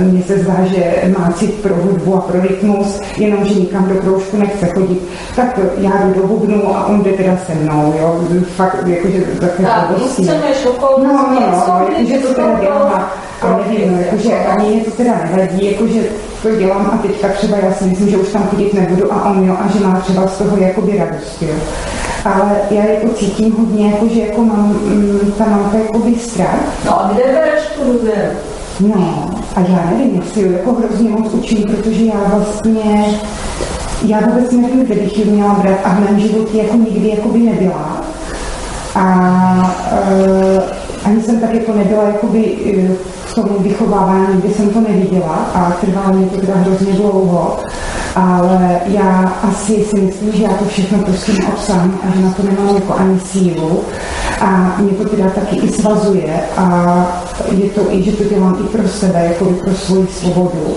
Mně 0.00 0.22
se 0.22 0.38
zdá, 0.38 0.56
že 0.64 1.12
má 1.18 1.32
cit 1.32 1.54
pro 1.54 1.74
hudbu 1.74 2.14
a 2.14 2.20
pro 2.20 2.40
rytmus, 2.40 3.00
jenom 3.16 3.44
že 3.44 3.54
nikam 3.54 3.88
do 3.88 3.94
kroužku 3.94 4.36
nechce 4.36 4.66
chodit. 4.66 5.02
Tak 5.36 5.60
já 5.78 5.90
jdu 5.90 6.20
do 6.20 6.26
bubnu 6.26 6.76
a 6.76 6.86
on 6.86 7.02
jde 7.02 7.12
teda 7.12 7.36
se 7.46 7.54
mnou, 7.54 7.94
jo. 8.00 8.20
Fakt, 8.56 8.86
jakože 8.86 9.20
takové 9.40 9.68
chceš 10.12 10.26
No, 10.98 11.04
no, 11.04 11.40
no, 11.40 11.86
jakože 11.90 12.18
to 12.18 12.34
teda 12.34 12.60
dělám 12.60 13.10
a 13.44 13.60
nevím, 13.66 13.92
no, 13.92 13.98
jakože 14.00 14.34
ani 14.34 14.68
mě 14.68 14.84
to 14.84 14.90
teda 14.90 15.12
nevadí, 15.30 15.72
jakože 15.72 16.00
to 16.42 16.56
dělám 16.56 16.90
a 16.94 16.98
teďka 17.02 17.28
třeba 17.28 17.56
já 17.56 17.72
si 17.72 17.84
myslím, 17.84 18.08
že 18.08 18.16
už 18.16 18.28
tam 18.28 18.42
chodit 18.42 18.74
nebudu 18.74 19.12
a 19.12 19.30
on 19.30 19.48
jo, 19.48 19.56
a 19.60 19.68
že 19.68 19.84
má 19.84 20.00
třeba 20.00 20.26
z 20.26 20.38
toho 20.38 20.56
jakoby 20.56 20.98
radost, 20.98 21.42
jo. 21.42 21.54
Ale 22.24 22.50
já 22.70 22.84
jako 22.84 23.08
cítím 23.08 23.52
hodně, 23.58 23.90
jako, 23.90 24.08
že 24.08 24.20
jako 24.20 24.40
mám, 24.40 24.68
mm, 24.68 25.32
ta 25.38 25.44
mamka 25.44 25.78
jakoby 25.78 26.14
strach. 26.14 26.60
No 26.84 27.00
a 27.00 27.12
kde 27.12 27.22
bereš 27.22 27.62
tu 27.74 27.92
důvěru? 27.92 28.36
No, 28.80 29.30
a 29.56 29.60
já 29.60 29.90
nevím, 29.90 30.22
jestli 30.22 30.42
jo 30.42 30.52
jako 30.52 30.72
hrozně 30.72 31.10
moc 31.10 31.34
učím, 31.34 31.62
protože 31.62 32.04
já 32.04 32.34
vlastně, 32.34 33.04
já 34.06 34.20
vůbec 34.20 34.52
nevím, 34.52 34.84
kde 34.84 34.94
bych 34.94 35.18
ji 35.18 35.24
měla 35.24 35.54
brát 35.54 35.78
a 35.84 35.88
v 35.88 36.00
mém 36.00 36.20
životě 36.20 36.58
jako 36.58 36.76
nikdy 36.76 37.08
jakoby 37.08 37.38
nebyla. 37.38 38.04
A 38.94 39.04
uh, 39.92 40.62
ani 41.04 41.22
jsem 41.22 41.40
tak 41.40 41.54
jako 41.54 41.72
nebyla 41.72 42.02
jakoby 42.02 42.38
uh, 42.40 42.96
v 43.42 43.62
vychovávání, 43.62 44.40
kdy 44.40 44.54
jsem 44.54 44.70
to 44.70 44.80
neviděla 44.80 45.34
a 45.54 45.70
trvalo 45.80 46.12
mě 46.12 46.26
to 46.26 46.40
teda 46.40 46.54
hrozně 46.56 46.92
dlouho. 46.92 47.56
Ale 48.16 48.80
já 48.86 49.32
asi 49.42 49.84
si 49.84 50.00
myslím, 50.00 50.32
že 50.32 50.42
já 50.42 50.50
to 50.50 50.64
všechno 50.64 50.98
prostě 50.98 51.32
neobsám 51.32 51.98
a 52.02 52.16
že 52.16 52.22
na 52.22 52.32
to 52.32 52.42
nemám 52.42 52.74
jako 52.74 52.94
ani 52.94 53.20
sílu. 53.20 53.80
A 54.40 54.76
mě 54.78 54.92
to 54.92 55.08
teda 55.08 55.30
taky 55.30 55.56
i 55.56 55.68
svazuje 55.68 56.40
a 56.56 57.06
je 57.50 57.70
to 57.70 57.80
i, 57.90 58.02
že 58.02 58.12
to 58.12 58.24
dělám 58.24 58.56
i 58.64 58.68
pro 58.68 58.88
sebe, 58.88 59.24
jako 59.24 59.44
i 59.44 59.54
pro 59.54 59.74
svoji 59.74 60.06
svobodu. 60.06 60.76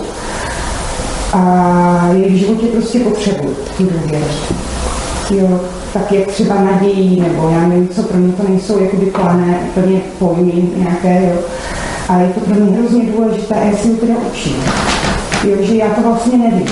A 1.34 2.10
je 2.14 2.30
v 2.30 2.36
životě 2.36 2.68
prostě 2.68 3.00
potřebuji 3.00 3.56
tu 3.78 3.84
důvěru. 3.84 4.26
Jo, 5.30 5.60
tak 5.94 6.12
jak 6.12 6.28
třeba 6.28 6.56
nadějí, 6.56 7.22
nebo 7.22 7.50
já 7.50 7.68
nevím, 7.68 7.88
co 7.88 8.04
pro 8.04 8.18
mě 8.18 8.34
to 8.34 8.44
nejsou 8.48 8.80
jakoby 8.80 9.06
plané 9.06 9.60
úplně 9.70 10.02
pojmy 10.20 10.70
nějaké, 10.76 11.32
jo. 11.34 11.42
Ale 12.10 12.24
je 12.24 12.30
to 12.30 12.40
pro 12.40 12.56
mě 12.56 12.78
hrozně 12.78 13.12
důležité 13.12 13.56
a 13.56 13.64
já 13.64 13.78
si 13.78 13.90
to 13.90 14.06
teda. 14.06 14.14
Jo, 15.44 15.56
že 15.60 15.76
já 15.76 15.90
to 15.90 16.02
vlastně 16.02 16.38
nevím. 16.38 16.68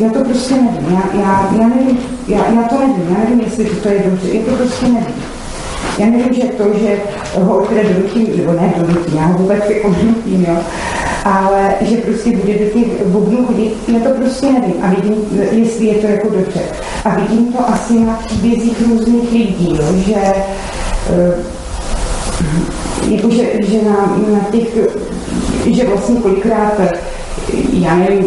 Já 0.00 0.10
to 0.10 0.24
prostě 0.24 0.54
nevím. 0.54 0.94
Já, 0.94 1.20
já, 1.20 1.50
já, 1.60 1.68
nevím, 1.68 1.98
já, 2.28 2.38
já 2.38 2.62
to 2.62 2.78
nevím. 2.78 3.06
Já 3.10 3.18
nevím, 3.24 3.40
jestli 3.40 3.64
to 3.64 3.88
je 3.88 4.02
dobře. 4.10 4.28
Já 4.32 4.44
to 4.44 4.56
prostě 4.56 4.86
nevím. 4.86 5.14
Já 5.98 6.06
nevím, 6.06 6.34
že 6.34 6.42
to, 6.42 6.64
že 6.78 6.96
ho 7.42 7.60
teda 7.60 7.82
donutím, 7.82 8.36
nebo 8.36 8.52
ne 8.52 8.74
donutím, 8.78 9.16
já 9.16 9.26
ho 9.26 9.38
vůbec 9.38 9.62
jako 9.70 9.94
jo, 10.26 10.56
ale 11.24 11.74
že 11.80 11.96
prostě 11.96 12.36
bude 12.36 12.52
do 12.52 12.64
těch 12.64 13.06
bubnů 13.06 13.46
chodit, 13.46 13.74
já 13.88 14.00
to 14.00 14.10
prostě 14.10 14.46
nevím 14.52 14.74
a 14.82 14.90
vidím, 14.90 15.14
jestli 15.50 15.86
je 15.86 15.94
to 15.94 16.06
jako 16.06 16.28
dobře. 16.28 16.60
A 17.04 17.14
vidím 17.14 17.52
to 17.52 17.68
asi 17.68 18.00
na 18.00 18.20
příbězích 18.26 18.82
různých 18.88 19.32
lidí, 19.32 19.78
jo, 19.80 19.96
že 20.06 20.14
eh, 21.10 21.34
jakože, 23.10 23.42
že 23.58 23.82
na, 23.82 24.16
na 24.32 24.40
těch, 24.52 24.68
že 25.66 25.88
vlastně 25.88 26.20
kolikrát, 26.20 26.80
já 27.72 27.96
nevím, 27.96 28.24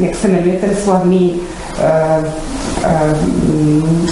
jak 0.00 0.14
se 0.14 0.28
jmenuje 0.28 0.56
ten 0.56 0.76
slavný 0.84 1.40
uh, 1.78 2.24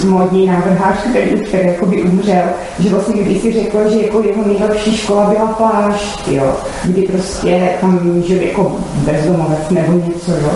uh, 0.03 0.09
módní 0.09 0.47
návrhář, 0.47 0.95
který, 1.09 1.41
který 1.41 1.67
jakoby 1.67 2.03
umřel, 2.03 2.43
že 2.79 2.89
vlastně 2.89 3.23
když 3.23 3.41
si 3.41 3.51
řekl, 3.51 3.89
že 3.89 4.01
jako 4.01 4.23
jeho 4.23 4.47
nejlepší 4.47 4.97
škola 4.97 5.29
byla 5.29 5.47
plášť, 5.47 6.27
jo, 6.27 6.55
kdy 6.83 7.01
prostě 7.01 7.69
tam 7.81 8.23
žil 8.27 8.41
jako 8.41 8.75
bezdomovec 8.95 9.69
nebo 9.69 9.93
něco, 9.93 10.31
jo. 10.31 10.51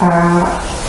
A 0.00 0.42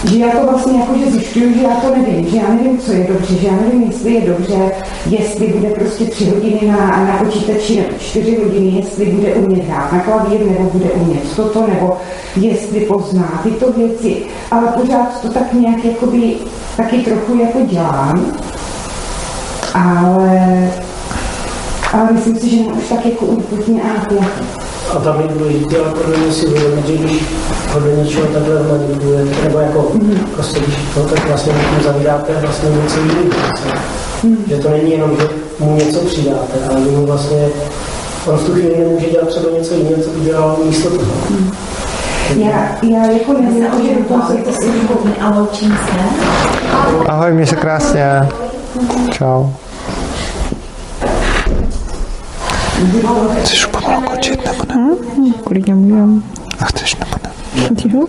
že 0.10 0.20
já 0.20 0.30
to 0.30 0.52
vlastně 0.52 0.80
jako, 0.80 0.98
že 0.98 1.12
zjišťuju, 1.12 1.54
že 1.54 1.62
já 1.62 1.76
to 1.76 1.96
nevím, 1.96 2.28
že 2.28 2.38
já 2.38 2.50
nevím, 2.50 2.78
co 2.78 2.92
je 2.92 3.08
dobře, 3.14 3.36
že 3.36 3.48
já 3.48 3.54
nevím, 3.54 3.84
jestli 3.84 4.14
je 4.14 4.22
dobře, 4.22 4.72
jestli 5.10 5.48
bude 5.48 5.70
prostě 5.70 6.06
tři 6.06 6.26
hodiny 6.26 6.60
na, 6.68 6.78
na 6.78 7.18
počítači 7.24 7.76
nebo 7.76 7.90
čtyři 8.00 8.38
hodiny, 8.44 8.68
jestli 8.68 9.06
bude 9.06 9.34
umět 9.34 9.64
hrát 9.64 9.92
na 9.92 10.00
klavír 10.00 10.40
nebo 10.40 10.70
bude 10.70 10.86
umět 10.92 11.36
toto, 11.36 11.68
nebo 11.68 11.98
jestli 12.36 12.80
pozná 12.80 13.42
tyto 13.44 13.72
věci, 13.72 14.16
ale 14.52 14.68
pořád 14.68 15.22
to 15.22 15.30
tak 15.30 15.54
nějak 15.54 15.86
jakoby 15.86 16.36
taky 16.78 16.98
trochu 16.98 17.36
jako 17.36 17.60
dělám, 17.62 18.26
ale, 19.74 20.72
ale 21.94 22.10
myslím 22.12 22.36
si, 22.36 22.50
že 22.50 22.58
už 22.58 22.90
tak 22.90 23.06
jako 23.06 23.26
úplně 23.26 23.82
a 23.82 23.88
napjatý. 23.88 24.65
A 24.94 25.00
tam 25.00 25.22
je 25.22 25.28
důležité, 25.28 25.78
ale 25.78 25.90
podle 25.90 26.18
mě 26.18 26.32
si 26.32 26.46
uvědomit, 26.46 26.88
že 26.88 26.98
když 26.98 27.24
do 27.80 28.04
něčeho 28.04 28.28
takhle 28.28 28.64
manipulujete, 28.64 29.44
nebo 29.44 29.60
jako 29.60 29.92
mm. 29.94 30.20
prostě 30.34 30.60
když 30.60 30.76
to 30.94 31.00
tak 31.00 31.28
vlastně 31.28 31.54
tím 31.54 31.84
zavíráte 31.84 32.34
vlastně 32.42 32.70
něco 32.70 33.00
jiného. 33.00 33.30
Mm. 34.24 34.38
Že 34.48 34.58
to 34.58 34.70
není 34.70 34.92
jenom, 34.92 35.18
že 35.20 35.28
mu 35.60 35.76
něco 35.76 36.00
přidáte, 36.00 36.58
ale 36.70 36.82
že 36.82 36.90
mu 36.90 37.06
vlastně 37.06 37.48
on 38.26 38.38
v 38.38 38.46
tu 38.46 38.52
chvíli 38.52 38.80
nemůže 38.80 39.10
dělat 39.10 39.28
třeba 39.28 39.58
něco 39.58 39.74
jiného, 39.74 40.04
co 40.04 40.10
by 40.10 40.26
dělal 40.26 40.58
místo 40.66 40.90
toho. 40.90 41.14
Mm. 41.30 41.52
Já, 42.36 42.78
já 42.84 43.06
jako 43.06 43.34
nevím, 43.34 43.64
že 43.84 44.04
toho 44.08 44.28
se 44.28 44.34
to 44.34 44.52
si 44.52 44.72
a 45.22 45.40
loučím 45.40 45.70
se. 45.70 46.00
Ahoj, 47.08 47.34
mě 47.34 47.46
se 47.46 47.56
krásně. 47.56 48.28
Čau. 49.12 49.50
Chceš 53.44 53.66
pomalu 53.66 54.02
končit, 54.02 54.46
nebo 54.46 54.64
ne? 54.76 54.96
Hmm, 55.16 55.34
klidně 55.34 55.76
můžem. 55.76 56.24
A 56.60 56.66
chceš, 56.66 56.96
nebo 56.96 57.12
ne? 57.24 57.32
Jo? 57.94 58.06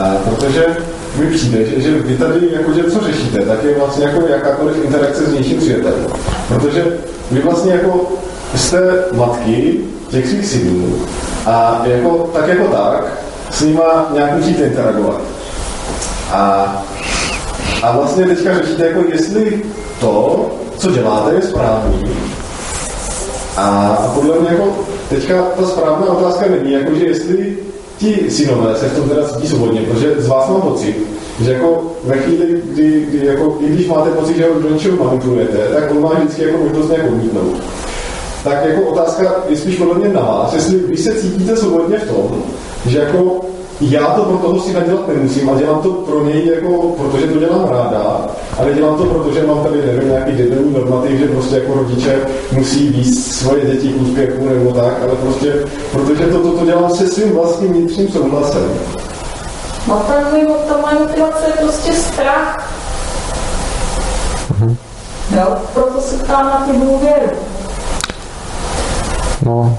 A 0.00 0.14
protože 0.24 0.66
mi 1.16 1.26
přijde, 1.26 1.64
že, 1.64 1.80
že 1.80 1.90
vy 1.98 2.16
tady 2.16 2.40
jakože 2.52 2.90
co 2.90 3.00
řešíte, 3.00 3.42
tak 3.46 3.64
je 3.64 3.78
vlastně 3.78 4.04
jako 4.04 4.26
jakákoliv 4.26 4.84
interakce 4.84 5.24
s 5.24 5.28
vnějším 5.28 5.60
světem. 5.60 5.92
Protože 6.48 6.98
vy 7.30 7.40
vlastně 7.40 7.72
jako 7.72 8.12
jste 8.54 9.04
matky 9.12 9.80
těch 10.10 10.28
svých 10.28 10.46
synů 10.46 10.94
a 11.46 11.82
jako, 11.84 12.30
tak 12.34 12.48
jako 12.48 12.64
tak 12.64 13.04
s 13.50 13.60
nima 13.60 14.08
nějak 14.14 14.36
musíte 14.36 14.62
interagovat. 14.62 15.20
A, 16.32 16.82
a 17.82 17.96
vlastně 17.96 18.26
teďka 18.26 18.58
řešíte, 18.58 18.86
jako 18.86 19.04
jestli 19.12 19.62
to, 20.00 20.46
co 20.78 20.90
děláte, 20.90 21.34
je 21.34 21.42
správný. 21.42 22.02
A, 23.56 23.88
a 23.88 24.08
podle 24.14 24.38
mě 24.38 24.48
jako 24.50 24.78
teďka 25.08 25.42
ta 25.42 25.66
správná 25.66 26.06
otázka 26.06 26.46
není, 26.50 26.72
jako, 26.72 26.94
že 26.94 27.04
jestli 27.04 27.56
ti 27.98 28.30
synové 28.30 28.76
se 28.76 28.88
v 28.88 28.96
tom 28.96 29.08
teda 29.08 29.28
cítí 29.28 29.48
svobodně, 29.48 29.80
protože 29.80 30.14
z 30.18 30.28
vás 30.28 30.48
mám 30.48 30.62
pocit, 30.62 30.96
že 31.40 31.52
jako 31.52 31.82
ve 32.04 32.16
chvíli, 32.16 32.62
kdy, 32.64 33.06
kdy 33.10 33.26
jako, 33.26 33.58
i 33.60 33.68
když 33.68 33.86
máte 33.86 34.10
pocit, 34.10 34.36
že 34.36 34.48
ho 34.48 34.60
do 34.60 34.70
něčeho 34.70 35.04
manipulujete, 35.04 35.58
tak 35.58 35.90
on 35.90 36.02
má 36.02 36.14
vždycky 36.14 36.42
jako 36.42 36.58
možnost 36.58 36.88
nějak 36.88 37.06
odmítnout. 37.06 37.56
Tak 38.44 38.64
jako 38.64 38.80
otázka 38.80 39.34
je 39.48 39.56
spíš 39.56 39.76
podle 39.76 39.94
mě 39.94 40.08
na 40.08 40.20
vás, 40.20 40.54
jestli 40.54 40.78
vy 40.78 40.96
se 40.96 41.14
cítíte 41.14 41.56
svobodně 41.56 41.98
v 41.98 42.08
tom, 42.08 42.42
že 42.86 42.98
jako 42.98 43.40
já 43.80 44.06
to 44.06 44.22
pro 44.22 44.36
toho 44.36 44.60
syna 44.60 44.80
dělat 44.80 45.08
nemusím 45.08 45.50
a 45.50 45.54
dělám 45.54 45.80
to 45.80 45.92
pro 45.92 46.24
něj, 46.24 46.46
jako, 46.46 46.82
protože 46.82 47.26
to 47.26 47.38
dělám 47.38 47.68
ráda, 47.68 48.26
ale 48.58 48.74
dělám 48.74 48.96
to, 48.96 49.04
protože 49.04 49.46
mám 49.46 49.64
tady 49.64 49.86
nevím, 49.86 50.08
nějaký 50.08 50.32
debilní 50.32 50.72
normativ, 50.72 51.18
že 51.18 51.28
prostě 51.28 51.54
jako 51.54 51.74
rodiče 51.74 52.20
musí 52.52 52.88
víc 52.88 53.36
svoje 53.36 53.66
děti 53.66 53.88
k 53.88 54.02
úspěchu 54.02 54.48
nebo 54.48 54.72
tak, 54.72 55.02
ale 55.02 55.14
prostě, 55.22 55.54
protože 55.92 56.26
to, 56.26 56.38
to, 56.38 56.52
to 56.58 56.64
dělám 56.64 56.90
se 56.90 57.08
svým 57.08 57.32
vlastním 57.32 57.72
vnitřním 57.72 58.08
souhlasem. 58.08 58.70
No 59.88 60.02
ten 60.06 60.46
ta 60.68 60.76
moje 60.76 60.94
motivace 60.94 61.46
je 61.46 61.52
prostě 61.52 61.92
strach. 61.92 62.72
Mhm. 64.50 64.76
Jo, 65.36 65.56
proto 65.74 66.00
se 66.00 66.16
ptám 66.16 66.46
na 66.46 66.66
ty 66.66 66.78
důvěru. 66.78 67.30
No, 69.42 69.78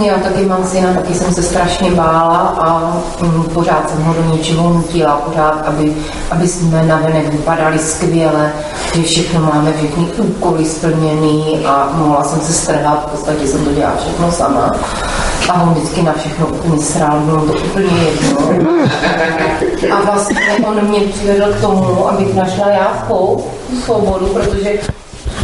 Já 0.00 0.18
taky 0.18 0.44
mám 0.46 0.64
syna, 0.66 0.94
taky 0.94 1.14
jsem 1.14 1.34
se 1.34 1.42
strašně 1.42 1.90
bála 1.90 2.38
a 2.38 2.92
mm, 3.22 3.42
pořád 3.42 3.90
jsem 3.90 4.02
ho 4.02 4.14
do 4.14 4.36
něčeho 4.36 4.70
nutila, 4.70 5.16
pořád, 5.16 5.62
aby, 5.66 5.96
aby 6.30 6.48
jsme 6.48 6.86
navenek 6.86 7.28
vypadali 7.28 7.78
skvěle, 7.78 8.52
že 8.94 9.02
všechno 9.02 9.40
máme, 9.40 9.72
všechny 9.72 10.04
úkoly 10.18 10.64
splněný 10.64 11.64
a 11.66 11.90
mohla 11.94 12.24
jsem 12.24 12.40
se 12.40 12.52
strhat, 12.52 13.06
v 13.06 13.10
podstatě 13.10 13.46
jsem 13.46 13.64
to 13.64 13.72
dělala 13.72 13.96
všechno 13.96 14.32
sama. 14.32 14.70
A 15.48 15.62
on 15.62 15.74
vždycky 15.74 16.02
na 16.02 16.12
všechno 16.12 16.46
úplně 16.46 16.82
srál, 16.82 17.20
bylo 17.20 17.40
to 17.40 17.52
úplně 17.52 18.02
jedno. 18.02 18.38
A 19.96 20.00
vlastně 20.02 20.40
on 20.66 20.88
mě 20.88 21.00
přivedl 21.00 21.52
k 21.52 21.60
tomu, 21.60 22.08
abych 22.08 22.34
našla 22.34 22.68
já 22.68 23.02
svou 23.06 23.46
svobodu, 23.84 24.26
protože 24.26 24.70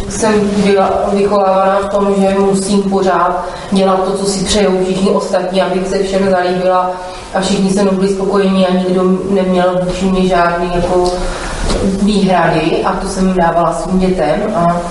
jsem 0.09 0.33
byla 0.65 0.89
vychovávána 1.13 1.79
v 1.79 1.89
tom, 1.89 2.15
že 2.17 2.35
musím 2.39 2.83
pořád 2.83 3.45
dělat 3.71 4.03
to, 4.03 4.11
co 4.11 4.25
si 4.25 4.45
přejou 4.45 4.83
všichni 4.83 5.09
ostatní, 5.09 5.61
abych 5.61 5.87
se 5.87 6.03
všem 6.03 6.29
zalíbila 6.29 6.91
a 7.33 7.41
všichni 7.41 7.71
se 7.71 7.83
mnou 7.83 7.91
byli 7.91 8.09
spokojení 8.09 8.67
a 8.67 8.73
nikdo 8.73 9.03
neměl 9.29 9.79
vůči 9.83 10.05
mě 10.05 10.27
žádný 10.27 10.71
jako 10.75 11.11
výhrady 12.01 12.83
a 12.83 12.93
to 12.93 13.07
jsem 13.07 13.33
dávala 13.33 13.73
svým 13.73 13.99
dětem 13.99 14.41
a 14.55 14.81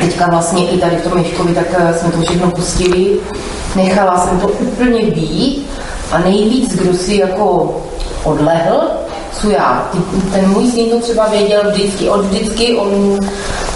teďka 0.00 0.26
vlastně 0.30 0.68
i 0.68 0.78
tady 0.78 0.96
v 0.96 1.08
tom 1.08 1.18
Ješkovi, 1.18 1.54
tak 1.54 1.66
eh, 1.78 1.94
jsme 1.98 2.12
to 2.12 2.20
všechno 2.20 2.50
pustili. 2.50 3.20
Nechala 3.76 4.18
jsem 4.18 4.40
to 4.40 4.48
úplně 4.48 5.02
být 5.02 5.66
a 6.12 6.18
nejvíc, 6.18 6.76
kdo 6.76 6.94
si 6.94 7.16
jako 7.16 7.76
odlehl, 8.24 8.80
co 9.40 9.50
já. 9.50 9.90
Ten 10.32 10.48
můj 10.48 10.70
syn 10.70 10.90
to 10.90 11.00
třeba 11.00 11.28
věděl 11.28 11.60
vždycky, 11.70 12.08
od 12.08 12.24
vždycky, 12.24 12.76
on 12.76 13.18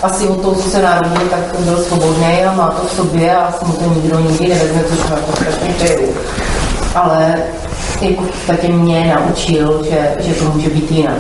asi 0.02 0.28
od 0.28 0.40
toho, 0.40 0.54
co 0.54 0.70
se 0.70 0.82
narodil, 0.82 1.28
tak 1.30 1.60
byl 1.60 1.76
svobodný 1.76 2.44
a 2.44 2.52
má 2.52 2.68
to 2.68 2.86
v 2.86 2.92
sobě 2.92 3.36
a 3.36 3.44
asi 3.44 3.64
mu 3.64 3.72
to 3.72 3.94
nikdo 3.94 4.18
nikdy 4.20 4.48
nevezme, 4.48 4.84
což 4.88 4.98
mu 4.98 5.16
jako 5.16 5.32
strašně 5.32 5.74
přeju. 5.76 6.08
Ale 6.94 7.34
jako 8.00 8.22
v 8.22 8.26
podstatě 8.26 8.68
mě 8.68 9.14
naučil, 9.16 9.84
že, 9.90 10.16
že 10.18 10.34
to 10.34 10.44
může 10.44 10.70
být 10.70 10.92
jinak. 10.92 11.18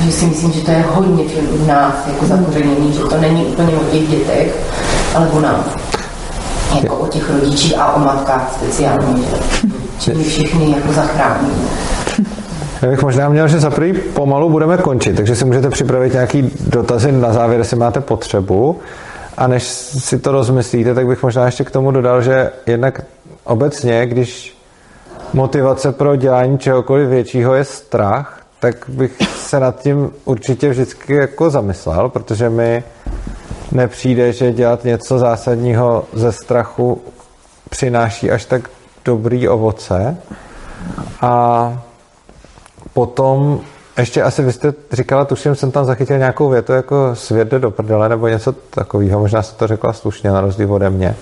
Že 0.00 0.12
si 0.12 0.26
myslím, 0.26 0.52
že 0.52 0.60
to 0.60 0.70
je 0.70 0.84
hodně 0.94 1.24
v 1.24 1.66
nás 1.66 1.94
jako 2.06 2.26
zakořeněný, 2.26 2.92
že 2.92 3.00
to 3.00 3.16
není 3.20 3.44
úplně 3.44 3.76
o 3.76 3.84
těch 3.84 4.08
dětech, 4.08 4.56
ale 5.14 5.28
o 5.28 5.40
nás. 5.40 5.66
Jako 6.82 6.96
o 6.96 7.06
těch 7.06 7.30
rodičích 7.30 7.78
a 7.78 7.92
o 7.92 7.98
matkách 7.98 8.52
speciálně, 8.56 9.22
že, 9.22 9.68
že 9.98 10.14
my 10.14 10.24
všechny 10.24 10.70
jako 10.70 10.92
zachráníme. 10.92 11.54
Já 12.82 12.88
bych 12.88 13.02
možná 13.02 13.28
měl, 13.28 13.48
že 13.48 13.60
za 13.60 13.70
prvý 13.70 13.92
pomalu 13.92 14.50
budeme 14.50 14.78
končit, 14.78 15.16
takže 15.16 15.36
si 15.36 15.44
můžete 15.44 15.70
připravit 15.70 16.12
nějaký 16.12 16.50
dotazy 16.66 17.12
na 17.12 17.32
závěr, 17.32 17.60
jestli 17.60 17.76
máte 17.76 18.00
potřebu. 18.00 18.80
A 19.36 19.46
než 19.46 19.62
si 19.64 20.18
to 20.18 20.32
rozmyslíte, 20.32 20.94
tak 20.94 21.06
bych 21.06 21.22
možná 21.22 21.46
ještě 21.46 21.64
k 21.64 21.70
tomu 21.70 21.90
dodal, 21.90 22.22
že 22.22 22.50
jednak 22.66 23.00
obecně, 23.44 24.06
když 24.06 24.56
motivace 25.32 25.92
pro 25.92 26.16
dělání 26.16 26.58
čehokoliv 26.58 27.08
většího 27.08 27.54
je 27.54 27.64
strach, 27.64 28.42
tak 28.60 28.76
bych 28.88 29.16
se 29.36 29.60
nad 29.60 29.80
tím 29.80 30.10
určitě 30.24 30.68
vždycky 30.68 31.14
jako 31.14 31.50
zamyslel, 31.50 32.08
protože 32.08 32.50
mi 32.50 32.84
nepřijde, 33.72 34.32
že 34.32 34.52
dělat 34.52 34.84
něco 34.84 35.18
zásadního 35.18 36.04
ze 36.12 36.32
strachu 36.32 37.00
přináší 37.70 38.30
až 38.30 38.44
tak 38.44 38.70
dobrý 39.04 39.48
ovoce. 39.48 40.16
A 41.20 41.82
potom 43.00 43.60
ještě 43.98 44.22
asi 44.22 44.42
vy 44.42 44.52
jste 44.52 44.74
říkala, 44.92 45.24
tuším, 45.24 45.54
jsem 45.54 45.70
tam 45.70 45.84
zachytil 45.84 46.18
nějakou 46.18 46.48
větu 46.48 46.72
jako 46.72 47.10
svět 47.14 47.48
jde 47.48 47.58
do 47.58 47.70
prdele, 47.70 48.08
nebo 48.08 48.28
něco 48.28 48.52
takového, 48.52 49.20
možná 49.20 49.42
jste 49.42 49.58
to 49.58 49.66
řekla 49.66 49.92
slušně 49.92 50.30
na 50.30 50.40
rozdíl 50.40 50.74
ode 50.74 50.90
mě. 50.90 51.16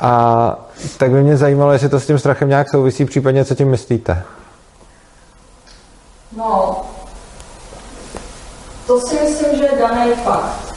A 0.00 0.56
tak 0.98 1.10
by 1.10 1.22
mě 1.22 1.36
zajímalo, 1.36 1.72
jestli 1.72 1.88
to 1.88 2.00
s 2.00 2.06
tím 2.06 2.18
strachem 2.18 2.48
nějak 2.48 2.70
souvisí, 2.70 3.04
případně 3.04 3.44
co 3.44 3.54
tím 3.54 3.68
myslíte. 3.68 4.22
No, 6.36 6.80
to 8.86 9.00
si 9.00 9.14
myslím, 9.14 9.58
že 9.58 9.64
je 9.64 9.78
daný 9.78 10.12
fakt. 10.24 10.74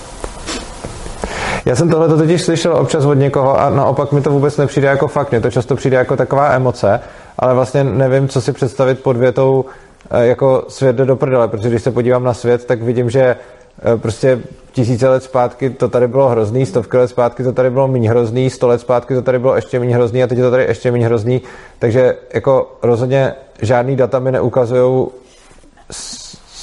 Já 1.66 1.76
jsem 1.76 1.90
tohle 1.90 2.08
totiž 2.08 2.42
slyšel 2.42 2.78
občas 2.78 3.06
od 3.06 3.14
někoho 3.14 3.60
a 3.60 3.70
naopak 3.70 4.12
mi 4.12 4.22
to 4.22 4.32
vůbec 4.32 4.58
nepřijde 4.58 4.88
jako 4.88 5.08
fakt. 5.08 5.32
Mně 5.32 5.42
to 5.42 5.52
často 5.52 5.76
přijde 5.76 5.98
jako 5.98 6.16
taková 6.18 6.50
emoce, 6.50 7.00
ale 7.40 7.54
vlastně 7.54 7.84
nevím, 7.84 8.28
co 8.28 8.42
si 8.42 8.54
představit 8.54 9.04
pod 9.04 9.18
větou 9.18 9.66
jako 10.12 10.66
svět 10.68 10.96
jde 10.96 11.06
do 11.06 11.16
prdele, 11.16 11.48
protože 11.48 11.70
když 11.70 11.84
se 11.84 11.92
podívám 11.92 12.24
na 12.24 12.34
svět, 12.34 12.66
tak 12.66 12.82
vidím, 12.82 13.10
že 13.10 13.22
eh, 13.22 13.98
prostě 13.98 14.40
tisíce 14.72 15.10
let 15.10 15.24
zpátky 15.24 15.70
to 15.70 15.90
tady 15.90 16.08
bylo 16.08 16.30
hrozný, 16.30 16.66
stovky 16.66 16.98
let 16.98 17.08
zpátky 17.08 17.44
to 17.44 17.54
tady 17.54 17.70
bylo 17.70 17.88
méně 17.88 18.10
hrozný, 18.10 18.50
sto 18.50 18.68
let 18.68 18.82
zpátky 18.82 19.16
to 19.16 19.22
tady 19.22 19.40
bylo 19.40 19.56
ještě 19.56 19.80
méně 19.80 19.96
hrozný 19.96 20.24
a 20.24 20.28
teď 20.28 20.38
je 20.38 20.44
to 20.44 20.52
tady 20.52 20.64
ještě 20.64 20.92
méně 20.92 21.06
hrozný, 21.06 21.42
takže 21.80 22.18
jako 22.34 22.78
rozhodně 22.82 23.34
žádný 23.62 23.96
data 23.96 24.20
mi 24.20 24.32
neukazují 24.32 25.08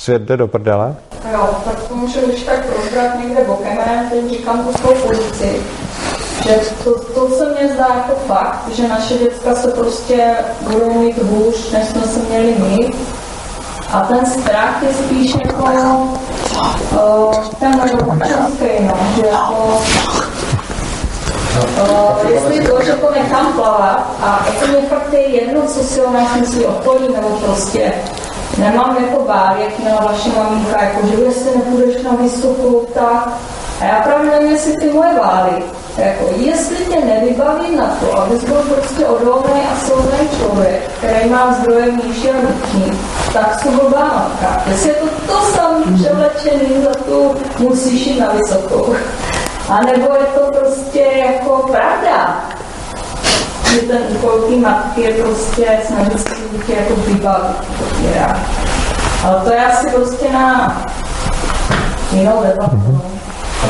svět 0.03 0.23
jde 0.23 0.37
do 0.37 0.49
prdele. 0.49 0.95
Jo, 1.33 1.49
tak 1.65 1.83
to 1.89 1.95
můžu 1.95 2.21
už 2.21 2.43
tak 2.43 2.67
rozbrat 2.77 3.19
někde 3.21 3.45
bokem, 3.45 3.77
já 3.77 4.11
teď 4.11 4.31
říkám 4.31 4.65
tu 4.65 4.73
svou 4.73 4.95
pozici. 4.95 5.63
Že 6.43 6.61
to, 6.85 6.99
to 6.99 7.29
se 7.29 7.55
mně 7.55 7.75
zdá 7.75 7.87
jako 7.95 8.21
fakt, 8.27 8.69
že 8.69 8.89
naše 8.89 9.15
děcka 9.15 9.55
se 9.55 9.69
prostě 9.69 10.35
budou 10.61 11.01
mít 11.01 11.23
hůř, 11.23 11.73
než 11.73 11.89
jsme 11.89 12.03
se 12.03 12.21
měli 12.21 12.55
mít. 12.59 13.22
A 13.93 14.01
ten 14.01 14.27
strach 14.27 14.83
je 14.83 14.95
spíš 14.95 15.35
jako 15.45 15.65
uh, 16.93 17.35
ten 17.61 17.81
občanský, 17.81 18.65
no, 18.81 18.95
že 19.17 19.27
jako 19.27 19.83
Uh, 21.53 22.31
jestli 22.31 22.67
to, 22.67 22.83
že 22.83 22.93
to 22.93 23.11
nechám 23.11 23.53
plavat 23.53 24.17
a 24.23 24.47
jako 24.47 24.67
mě 24.67 24.89
fakt 24.89 25.13
je 25.13 25.21
jedno, 25.21 25.63
co 25.63 25.85
si 25.85 26.01
o 26.01 26.13
nás 26.13 26.37
myslí 26.37 26.65
okolí, 26.65 27.13
nebo 27.15 27.29
prostě 27.29 27.93
nemám 28.59 28.97
jako 29.05 29.23
bál, 29.23 29.57
jak 29.57 29.79
měla 29.79 30.05
vaše 30.05 30.29
maminka, 30.29 30.83
jako 30.83 31.07
že 31.07 31.15
jestli 31.15 31.57
nepůjdeš 31.57 32.03
na 32.03 32.11
vysokou, 32.11 32.87
tak 32.95 33.29
a 33.83 33.85
já 33.85 34.03
právě 34.03 34.31
nevím, 34.31 34.51
jestli 34.51 34.77
ty 34.77 34.93
moje 34.93 35.15
vály, 35.19 35.63
jako 35.99 36.25
jestli 36.37 36.77
tě 36.77 37.01
nevybaví 37.05 37.77
na 37.77 37.87
to, 38.01 38.19
abys 38.19 38.45
byl 38.45 38.57
prostě 38.57 39.07
odolný 39.07 39.61
a 39.73 39.77
silný 39.77 40.29
člověk, 40.39 40.91
který 40.99 41.31
má 41.31 41.53
zdroje 41.53 41.91
vnější 41.91 42.31
a 42.31 42.33
vnitřní, 42.33 42.99
tak 43.33 43.61
jsou 43.63 43.71
blbá 43.71 44.05
matka. 44.05 44.63
Jestli 44.71 44.89
je 44.89 44.95
to 44.95 45.07
to 45.27 45.41
samé 45.41 45.99
převlečený, 45.99 46.85
za 46.85 46.95
tu 46.95 47.35
musíš 47.59 48.07
jít 48.07 48.21
na 48.21 48.33
vysokou. 48.33 48.95
A 49.69 49.81
nebo 49.81 50.15
je 50.15 50.27
to 50.35 50.59
prostě 50.59 51.01
jako 51.01 51.69
pravda, 51.71 52.45
že 53.73 53.81
ten 53.81 54.03
úkol 54.11 54.41
té 54.41 54.57
matky 54.57 55.01
je 55.01 55.15
prostě 55.15 55.81
snažit 55.87 56.21
se 56.21 56.35
dítě 56.53 56.73
jako 56.73 56.95
vybavit. 56.95 57.57
Ale 59.25 59.41
to 59.45 59.53
je 59.53 59.67
asi 59.67 59.91
prostě 59.91 60.33
na 60.33 60.83
jinou 62.13 62.43
debatu. 62.43 62.77
no. 62.77 63.13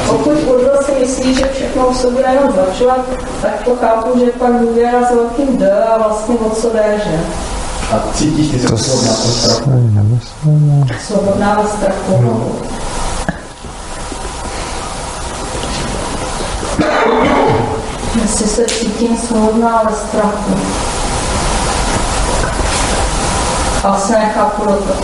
Pokud 0.08 0.32
Urdo 0.46 0.82
si 0.84 0.92
myslí, 1.00 1.34
že 1.34 1.48
všechno 1.52 1.90
v 1.90 1.96
sobě 1.96 2.24
jenom 2.32 2.52
zlepšovat, 2.52 2.98
tak 3.42 3.62
to 3.64 3.76
chápu, 3.76 4.18
že 4.18 4.26
pak 4.26 4.52
důvěra 4.60 5.06
s 5.06 5.14
velkým 5.14 5.56
D 5.56 5.72
a 5.84 5.98
vlastně 5.98 6.34
o 6.34 6.50
co 6.50 6.70
jde, 6.70 7.00
že? 7.04 7.20
A 7.92 8.12
cítíš 8.14 8.50
ty 8.50 8.58
se 8.58 8.78
svobodná 8.78 9.14
tom 9.14 9.32
strachu? 9.32 9.70
Svobodná 11.06 11.60
ve 11.62 11.68
strachu. 11.68 12.22
No. 12.22 12.52
Jestli 18.22 18.46
se 18.46 18.64
cítím 18.64 19.16
svobodná 19.16 19.82
ve 19.82 19.96
strachu. 19.96 20.52
Asi 23.84 24.12
nechápu 24.12 24.64
do 24.64 24.72
toho. 24.72 25.02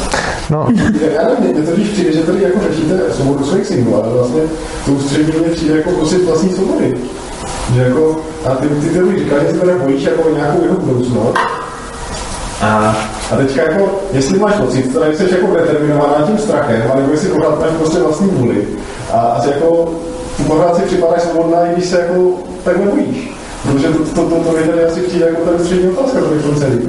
No. 0.51 0.67
Já 1.15 1.23
nevím, 1.29 1.55
mě 1.55 1.67
to 1.67 1.77
když 1.77 1.89
přijde, 1.89 2.13
že 2.13 2.23
tady 2.23 2.43
jako 2.43 2.59
řešíte 2.69 3.01
svobodu 3.11 3.45
svých 3.45 3.67
synů, 3.67 3.97
ale 3.97 4.13
vlastně 4.13 4.43
to 4.85 4.93
ústřední 4.93 5.41
mě 5.41 5.49
přijde 5.49 5.77
jako 5.77 5.91
pocit 5.91 6.25
vlastní 6.25 6.53
svobody. 6.53 6.99
Že 7.75 7.83
jako, 7.83 8.17
a 8.47 8.55
ty, 8.55 8.69
ty 8.69 8.89
ty 8.89 9.19
říkáš, 9.19 9.43
že 9.43 9.53
se 9.53 9.59
teda 9.59 9.79
bojíš 9.79 10.03
jako 10.03 10.23
o 10.23 10.35
nějakou 10.35 10.63
jeho 10.63 10.77
budoucnost. 10.77 11.39
A, 12.63 12.97
a 13.33 13.37
teďka 13.37 13.63
jako, 13.63 14.01
jestli 14.13 14.39
máš 14.39 14.55
pocit, 14.55 14.93
teda 14.93 15.07
jsi 15.07 15.31
jako 15.31 15.55
determinovaná 15.55 16.27
tím 16.27 16.39
strachem, 16.39 16.83
nebo 16.95 17.13
jestli 17.13 17.29
pořád 17.29 17.61
máš 17.61 17.71
prostě 17.79 17.99
vlastní 17.99 18.29
vůli. 18.29 18.69
A, 19.13 19.19
a 19.19 19.47
jako 19.47 19.95
pořád 20.47 20.77
si 20.77 20.83
připadáš 20.83 21.23
svobodná, 21.23 21.67
i 21.67 21.73
když 21.73 21.87
se 21.87 22.01
jako 22.01 22.35
takhle 22.65 22.87
bojíš. 22.87 23.39
Protože 23.63 23.89
to, 23.89 23.99
to, 23.99 24.05
to, 24.05 24.23
to, 24.23 24.37
to 24.37 24.53
tady 24.53 24.85
asi 24.85 25.01
přijde 25.01 25.27
jako 25.27 25.43
ta 25.43 25.51
ústřední 25.51 25.89
otázka, 25.89 26.21
to 26.21 26.27
bych 26.27 26.59
celý. 26.59 26.89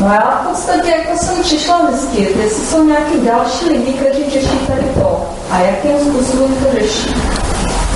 No 0.00 0.06
já 0.06 0.42
v 0.44 0.48
podstatě 0.48 0.90
jako 0.90 1.18
jsem 1.18 1.42
přišla 1.42 1.90
zjistit, 1.90 2.36
jestli 2.36 2.66
jsou 2.66 2.84
nějaký 2.84 3.20
další 3.20 3.64
lidi, 3.64 3.92
kteří 3.92 4.30
řeší 4.30 4.58
tady 4.66 4.84
to 4.94 5.26
a 5.50 5.58
jakým 5.58 5.98
způsobem 5.98 6.54
to 6.54 6.80
řeší. 6.80 7.14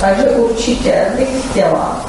Takže 0.01 0.23
určitě 0.29 1.07
bych 1.17 1.49
chtěla, 1.49 2.05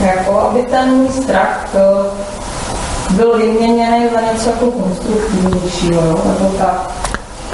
jako 0.00 0.40
aby 0.40 0.62
ten 0.62 0.88
můj 0.88 1.08
strach 1.08 1.68
eh, 1.74 3.10
byl 3.10 3.38
vyměněný 3.38 4.08
za 4.14 4.20
něco 4.32 4.50
jako 4.50 4.70
konstruktivnějšího, 4.70 6.02
nebo 6.02 6.54
tak. 6.58 6.90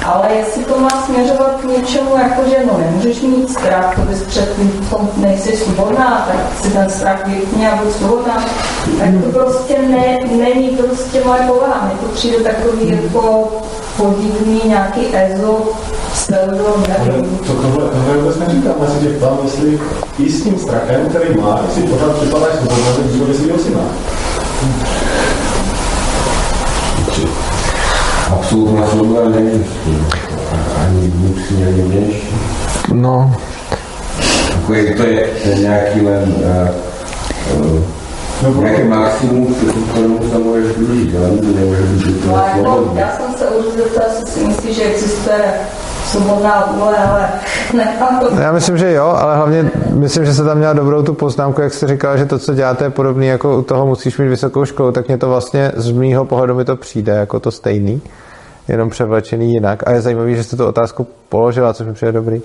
Ale 0.05 0.33
jestli 0.33 0.63
to 0.63 0.79
má 0.79 0.89
směřovat 1.05 1.61
k 1.61 1.63
něčemu, 1.63 2.17
jako 2.17 2.41
že 2.49 2.65
no 2.65 2.77
nemůžeš 2.77 3.21
mít 3.21 3.51
strach, 3.51 3.95
to 3.95 4.01
bys 4.01 4.23
před 4.23 4.55
tím 4.55 4.87
tom 4.89 5.09
nejsi 5.17 5.57
svobodná, 5.57 6.27
tak 6.27 6.63
si 6.63 6.71
ten 6.71 6.89
strach 6.89 7.27
vypni 7.27 7.67
a 7.67 7.75
buď 7.75 7.93
svobodná, 7.93 8.45
tak 8.99 9.09
to 9.23 9.31
prostě 9.31 9.81
ne, 9.81 10.19
není 10.37 10.69
prostě 10.69 11.21
moje 11.25 11.41
povaha. 11.41 11.85
Mně 11.85 11.95
to 11.95 12.07
přijde 12.07 12.37
takový 12.37 12.89
jako 13.03 13.51
podivný 13.97 14.61
nějaký 14.65 15.15
ezo, 15.15 15.61
pseudo, 16.13 16.83
nevím. 16.87 17.37
To, 17.37 17.53
tohle, 17.53 17.89
tohle 17.89 18.17
vůbec 18.17 18.39
neříkám, 18.39 18.73
já 18.81 18.87
se 18.87 18.99
tě 18.99 19.09
ptám, 19.09 19.37
jestli 19.43 19.79
i 20.19 20.29
s 20.29 20.43
tím 20.43 20.59
strachem, 20.59 21.09
který 21.09 21.37
má, 21.41 21.61
jestli 21.65 21.83
pořád 21.83 22.15
připadáš 22.15 22.55
svobodná, 22.55 22.93
tak 22.95 23.11
život 23.11 23.29
Ani 30.85 31.07
vnitřní, 31.07 31.63
ani 31.65 31.81
vnější. 31.81 32.35
No. 32.93 33.35
Je, 34.73 34.95
to 34.95 35.03
je, 35.03 35.29
je 35.45 35.55
nějaký 35.55 36.01
len 36.01 36.35
uh, 38.41 38.49
uh, 38.49 38.63
nějaké 38.63 38.83
maximum, 38.83 39.55
kterému 39.91 40.19
se 40.31 40.37
můžeš 40.37 40.77
blížit, 40.77 41.15
ale 41.17 41.29
být 41.29 41.43
No 42.25 42.33
úplně 42.33 42.33
jako, 42.35 42.59
svobodný. 42.59 42.99
já 42.99 43.09
jsem 43.11 43.33
se 43.37 43.45
už 43.45 43.65
zeptala, 43.77 44.07
jestli 44.09 44.31
si 44.31 44.47
myslí, 44.47 44.73
že 44.73 44.83
existuje 44.83 45.53
svobodná 46.05 46.73
vůle, 46.73 46.97
ale 46.97 47.29
nechám 47.77 48.19
to. 48.19 48.41
Já 48.41 48.51
myslím, 48.51 48.77
že 48.77 48.91
jo, 48.93 49.05
ale 49.05 49.35
hlavně 49.35 49.71
myslím, 49.89 50.25
že 50.25 50.33
se 50.33 50.43
tam 50.43 50.57
měla 50.57 50.73
dobrou 50.73 51.03
tu 51.03 51.13
poznámku, 51.13 51.61
jak 51.61 51.73
jste 51.73 51.87
říkala, 51.87 52.17
že 52.17 52.25
to, 52.25 52.39
co 52.39 52.53
děláte, 52.53 52.85
je 52.85 52.89
podobné 52.89 53.25
jako 53.25 53.57
u 53.57 53.61
toho 53.61 53.85
musíš 53.85 54.17
mít 54.17 54.27
vysokou 54.27 54.65
školu, 54.65 54.91
tak 54.91 55.07
mě 55.07 55.17
to 55.17 55.29
vlastně 55.29 55.71
z 55.75 55.91
mýho 55.91 56.25
pohledu 56.25 56.55
mi 56.55 56.65
to 56.65 56.75
přijde 56.75 57.11
jako 57.13 57.39
to 57.39 57.51
stejný, 57.51 58.01
jenom 58.67 58.89
převlečený 58.89 59.53
jinak. 59.53 59.87
A 59.87 59.91
je 59.91 60.01
zajímavé, 60.01 60.35
že 60.35 60.43
jste 60.43 60.55
tu 60.57 60.65
otázku 60.65 61.07
položila, 61.29 61.73
což 61.73 61.87
mi 61.87 61.93
přijde 61.93 62.11
dobrý. 62.11 62.41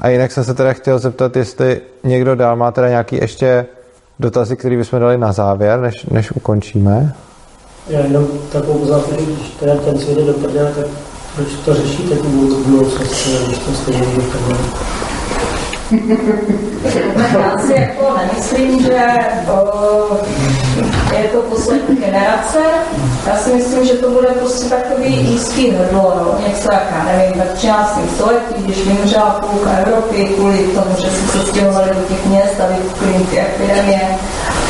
A 0.00 0.08
jinak 0.08 0.32
jsem 0.32 0.44
se 0.44 0.54
teda 0.54 0.72
chtěl 0.72 0.98
zeptat, 0.98 1.36
jestli 1.36 1.80
někdo 2.04 2.34
dál 2.34 2.56
má 2.56 2.72
teda 2.72 2.88
nějaký 2.88 3.16
ještě 3.16 3.66
dotazy, 4.20 4.56
které 4.56 4.76
bychom 4.76 5.00
dali 5.00 5.18
na 5.18 5.32
závěr, 5.32 5.80
než, 5.80 6.06
než 6.06 6.32
ukončíme. 6.32 7.14
Já 7.88 8.00
jenom 8.00 8.26
takovou 8.52 8.78
poznámku, 8.78 9.10
že 9.10 9.26
když 9.26 9.50
teda 9.60 9.74
ten 9.76 9.98
svět 9.98 10.18
jde 10.18 10.24
do 10.24 10.32
prdele, 10.32 10.72
tak 10.76 10.86
proč 11.36 11.48
to 11.64 11.74
řešíte 11.74 12.16
tu 12.16 12.28
budoucnost, 12.28 13.28
když 13.46 13.58
to 13.58 13.72
stejně 13.72 14.06
do 14.16 14.22
prdele? 14.22 14.58
Já 17.32 17.58
si 17.58 17.72
jako 17.72 18.14
nemyslím, 18.18 18.82
že 18.82 19.06
o, 19.48 20.18
je 21.14 21.28
to 21.28 21.42
poslední 21.42 21.96
generace. 21.96 22.58
Já 23.26 23.36
si 23.36 23.54
myslím, 23.54 23.86
že 23.86 23.94
to 23.94 24.10
bude 24.10 24.28
prostě 24.28 24.68
takový 24.68 25.30
jistý 25.30 25.70
hrdlo, 25.70 26.14
no. 26.16 26.48
něco 26.48 26.72
jak, 26.72 26.82
já 26.98 27.04
nevím, 27.04 27.40
ve 27.40 27.46
13. 27.46 28.00
století, 28.14 28.54
když 28.62 28.86
vymřela 28.86 29.40
půlka 29.50 29.70
Evropy 29.70 30.26
kvůli 30.26 30.58
tomu, 30.58 30.96
že 30.98 31.10
si 31.10 31.28
se 31.28 31.46
stěhovali 31.46 31.88
do 31.88 32.02
těch 32.08 32.26
měst 32.26 32.60
a 32.60 32.66
vypukly 32.66 33.26
ty 33.30 33.40
epidemie. 33.40 34.18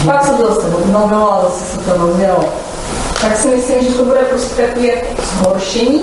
Pak 0.06 0.24
se 0.24 0.32
to 0.32 0.54
zase 0.54 0.66
obnovilo 0.76 1.32
a 1.32 1.42
zase 1.42 1.64
se 1.64 1.78
to 1.78 1.96
rozjelo. 1.96 2.44
Tak 3.20 3.36
si 3.36 3.48
myslím, 3.48 3.84
že 3.84 3.94
to 3.94 4.04
bude 4.04 4.20
prostě 4.20 4.62
takový 4.62 4.86
jako 4.86 5.22
zhoršení, 5.22 6.02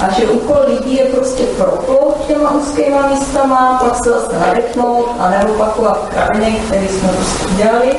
a 0.00 0.12
že 0.12 0.26
úkol 0.26 0.56
lidí 0.68 0.96
je 0.96 1.04
prostě 1.04 1.42
proplout 1.42 2.26
těma 2.26 2.50
úzkýma 2.50 3.06
místama, 3.06 3.78
pak 3.84 4.04
se 4.04 4.10
zase 4.10 4.38
nadechnout 4.38 5.08
a 5.18 5.30
neopakovat 5.30 6.08
kraviny, 6.08 6.60
které 6.66 6.88
jsme 6.88 7.08
prostě 7.08 7.54
dělali. 7.56 7.90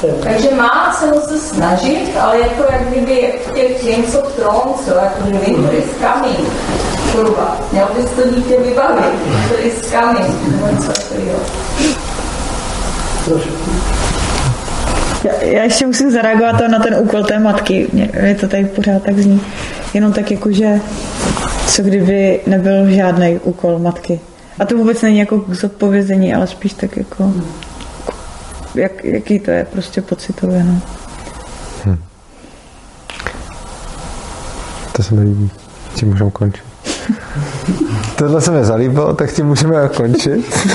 Takže 0.00 0.54
má 0.54 0.96
cenu 1.00 1.20
se 1.20 1.38
snažit, 1.38 2.16
ale 2.20 2.38
je 2.38 2.44
to 2.44 2.64
jak 2.72 2.88
kdyby 2.88 3.34
v 3.46 3.52
těch 3.54 3.84
Games 3.84 4.14
of 4.14 4.32
Thrones, 4.32 4.88
jo, 4.88 4.94
jako 5.02 5.22
kdyby 5.22 5.62
byli 5.62 5.82
z 5.82 6.02
kamín. 6.02 6.46
Kurva, 7.12 7.60
měl 7.72 7.88
bys 7.96 8.10
to 8.10 8.34
dítě 8.34 8.56
vybavit, 8.60 9.04
byli 9.48 9.72
z 9.82 9.90
kamín, 9.90 10.34
nebo 10.50 10.66
něco 10.66 10.92
takového. 10.92 11.38
Já, 15.24 15.32
já 15.42 15.62
ještě 15.62 15.86
musím 15.86 16.10
zareagovat 16.10 16.60
na 16.68 16.78
ten 16.78 16.96
úkol 16.98 17.24
té 17.24 17.38
matky. 17.38 17.88
Mě, 17.92 18.10
mě 18.22 18.34
to 18.34 18.48
tady 18.48 18.64
pořád 18.64 19.02
tak 19.02 19.18
zní. 19.18 19.40
Jenom 19.94 20.12
tak 20.12 20.30
jako, 20.30 20.52
že 20.52 20.80
co 21.66 21.82
kdyby 21.82 22.40
nebyl 22.46 22.90
žádný 22.90 23.40
úkol 23.42 23.78
matky. 23.78 24.20
A 24.58 24.64
to 24.64 24.76
vůbec 24.76 25.02
není 25.02 25.18
jako 25.18 25.38
k 25.38 25.54
zodpovězení, 25.54 26.34
ale 26.34 26.46
spíš 26.46 26.72
tak 26.72 26.96
jako, 26.96 27.32
jak, 28.78 29.04
jaký 29.04 29.38
to 29.40 29.50
je 29.50 29.66
prostě 29.72 30.02
pocitově. 30.02 30.64
No. 30.64 30.80
To 34.92 35.02
se 35.02 35.14
mi 35.14 35.20
líbí. 35.20 35.50
Tím 35.94 36.08
můžeme 36.08 36.30
končit. 36.30 36.62
Tohle 38.16 38.40
se 38.40 38.50
mi 38.50 38.64
zalíbilo, 38.64 39.14
tak 39.14 39.32
tím 39.32 39.46
můžeme 39.46 39.88
končit. 39.96 40.68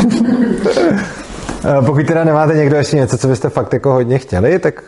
Eh, 1.65 1.81
Pokud 1.85 2.07
teda 2.07 2.23
nemáte 2.23 2.55
někdo 2.55 2.75
ještě 2.75 2.95
něco, 2.95 3.17
co 3.17 3.27
byste 3.27 3.49
fakt 3.49 3.73
jako 3.73 3.91
hodně 3.93 4.19
chtěli, 4.19 4.59
tak 4.59 4.83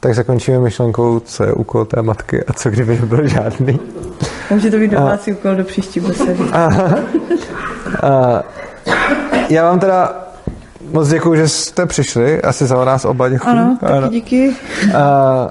tak 0.00 0.14
zakončíme 0.14 0.58
myšlenkou, 0.58 1.20
co 1.20 1.44
je 1.44 1.52
úkol 1.52 1.84
té 1.84 2.02
matky 2.02 2.44
a 2.44 2.52
co 2.52 2.70
kdyby 2.70 2.98
nebyl 3.00 3.28
žádný. 3.28 3.80
Může 4.50 4.70
to 4.70 4.76
být 4.76 4.94
A- 4.94 4.98
domácí 5.00 5.32
úkol 5.32 5.54
do 5.54 5.64
příští 5.64 6.00
besedy. 6.00 6.36
Aha. 6.52 6.98
A 8.02 8.42
já 9.48 9.64
vám 9.64 9.78
teda 9.80 10.25
moc 10.92 11.08
děkuji, 11.08 11.36
že 11.36 11.48
jste 11.48 11.86
přišli, 11.86 12.42
asi 12.42 12.66
za 12.66 12.84
nás 12.84 13.04
oba 13.04 13.28
děkuji. 13.28 13.48
Ano, 13.48 13.78
taky 13.80 14.08
díky. 14.08 14.56
A, 14.96 15.48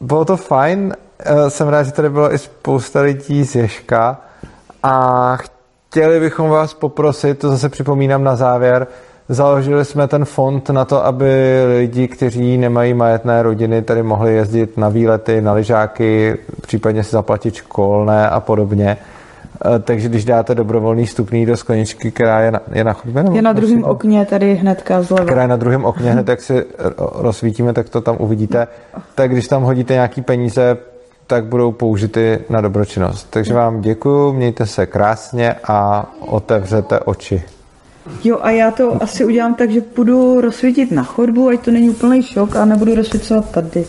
bylo 0.00 0.24
to 0.24 0.36
fajn, 0.36 0.92
Eh, 1.18 1.50
jsem 1.50 1.68
rád, 1.68 1.82
že 1.82 1.92
tady 1.92 2.10
bylo 2.10 2.34
i 2.34 2.38
spousta 2.38 3.00
lidí 3.00 3.44
z 3.44 3.54
Ježka 3.54 4.20
a 4.82 5.36
chtěli 5.36 6.20
bychom 6.20 6.50
vás 6.50 6.74
poprosit, 6.74 7.38
to 7.38 7.50
zase 7.50 7.68
připomínám 7.68 8.24
na 8.24 8.36
závěr, 8.36 8.86
založili 9.28 9.84
jsme 9.84 10.08
ten 10.08 10.24
fond 10.24 10.70
na 10.70 10.84
to, 10.84 11.04
aby 11.04 11.62
lidi, 11.78 12.08
kteří 12.08 12.58
nemají 12.58 12.94
majetné 12.94 13.42
rodiny, 13.42 13.82
tady 13.82 14.02
mohli 14.02 14.34
jezdit 14.34 14.76
na 14.76 14.88
výlety, 14.88 15.40
na 15.40 15.52
lyžáky, 15.52 16.38
případně 16.62 17.04
si 17.04 17.10
zaplatit 17.10 17.54
školné 17.54 18.28
a 18.28 18.40
podobně. 18.40 18.96
Eh, 19.64 19.78
Takže 19.78 20.08
když 20.08 20.24
dáte 20.24 20.54
dobrovolný 20.54 21.06
vstupný 21.06 21.46
do 21.46 21.56
skleničky, 21.56 22.10
která 22.10 22.40
je 22.40 22.50
na, 22.50 22.60
je 22.72 22.84
na 22.84 22.92
chodbě? 22.92 23.22
nebo 23.22 23.36
Je 23.36 23.42
na 23.42 23.52
druhém 23.52 23.84
okně 23.84 24.26
tady 24.26 24.54
hnedka 24.54 25.02
zleva. 25.02 25.24
která 25.24 25.42
je 25.42 25.48
na 25.48 25.56
druhém 25.56 25.84
okně, 25.84 26.10
hned 26.12 26.28
jak 26.28 26.40
si 26.42 26.54
ro- 26.54 27.10
rozsvítíme, 27.14 27.72
tak 27.72 27.88
to 27.88 28.00
tam 28.00 28.16
uvidíte. 28.18 28.68
Tak 29.14 29.30
když 29.30 29.48
tam 29.48 29.62
hodíte 29.62 29.94
nějaký 29.94 30.22
peníze, 30.22 30.76
tak 31.26 31.44
budou 31.44 31.72
použity 31.72 32.38
na 32.50 32.60
dobročinnost. 32.60 33.26
Takže 33.30 33.54
vám 33.54 33.80
děkuji, 33.80 34.32
mějte 34.32 34.66
se 34.66 34.86
krásně 34.86 35.54
a 35.64 36.10
otevřete 36.20 37.00
oči. 37.00 37.42
Jo, 38.24 38.38
a 38.42 38.50
já 38.50 38.70
to 38.70 39.02
asi 39.02 39.24
udělám 39.24 39.54
tak, 39.54 39.70
že 39.70 39.80
půjdu 39.80 40.40
rozsvítit 40.40 40.92
na 40.92 41.02
chodbu, 41.02 41.48
ať 41.48 41.60
to 41.60 41.70
není 41.70 41.90
úplný 41.90 42.22
šok 42.22 42.56
a 42.56 42.64
nebudu 42.64 42.94
rozsvícovat 42.94 43.50
tady. 43.50 43.86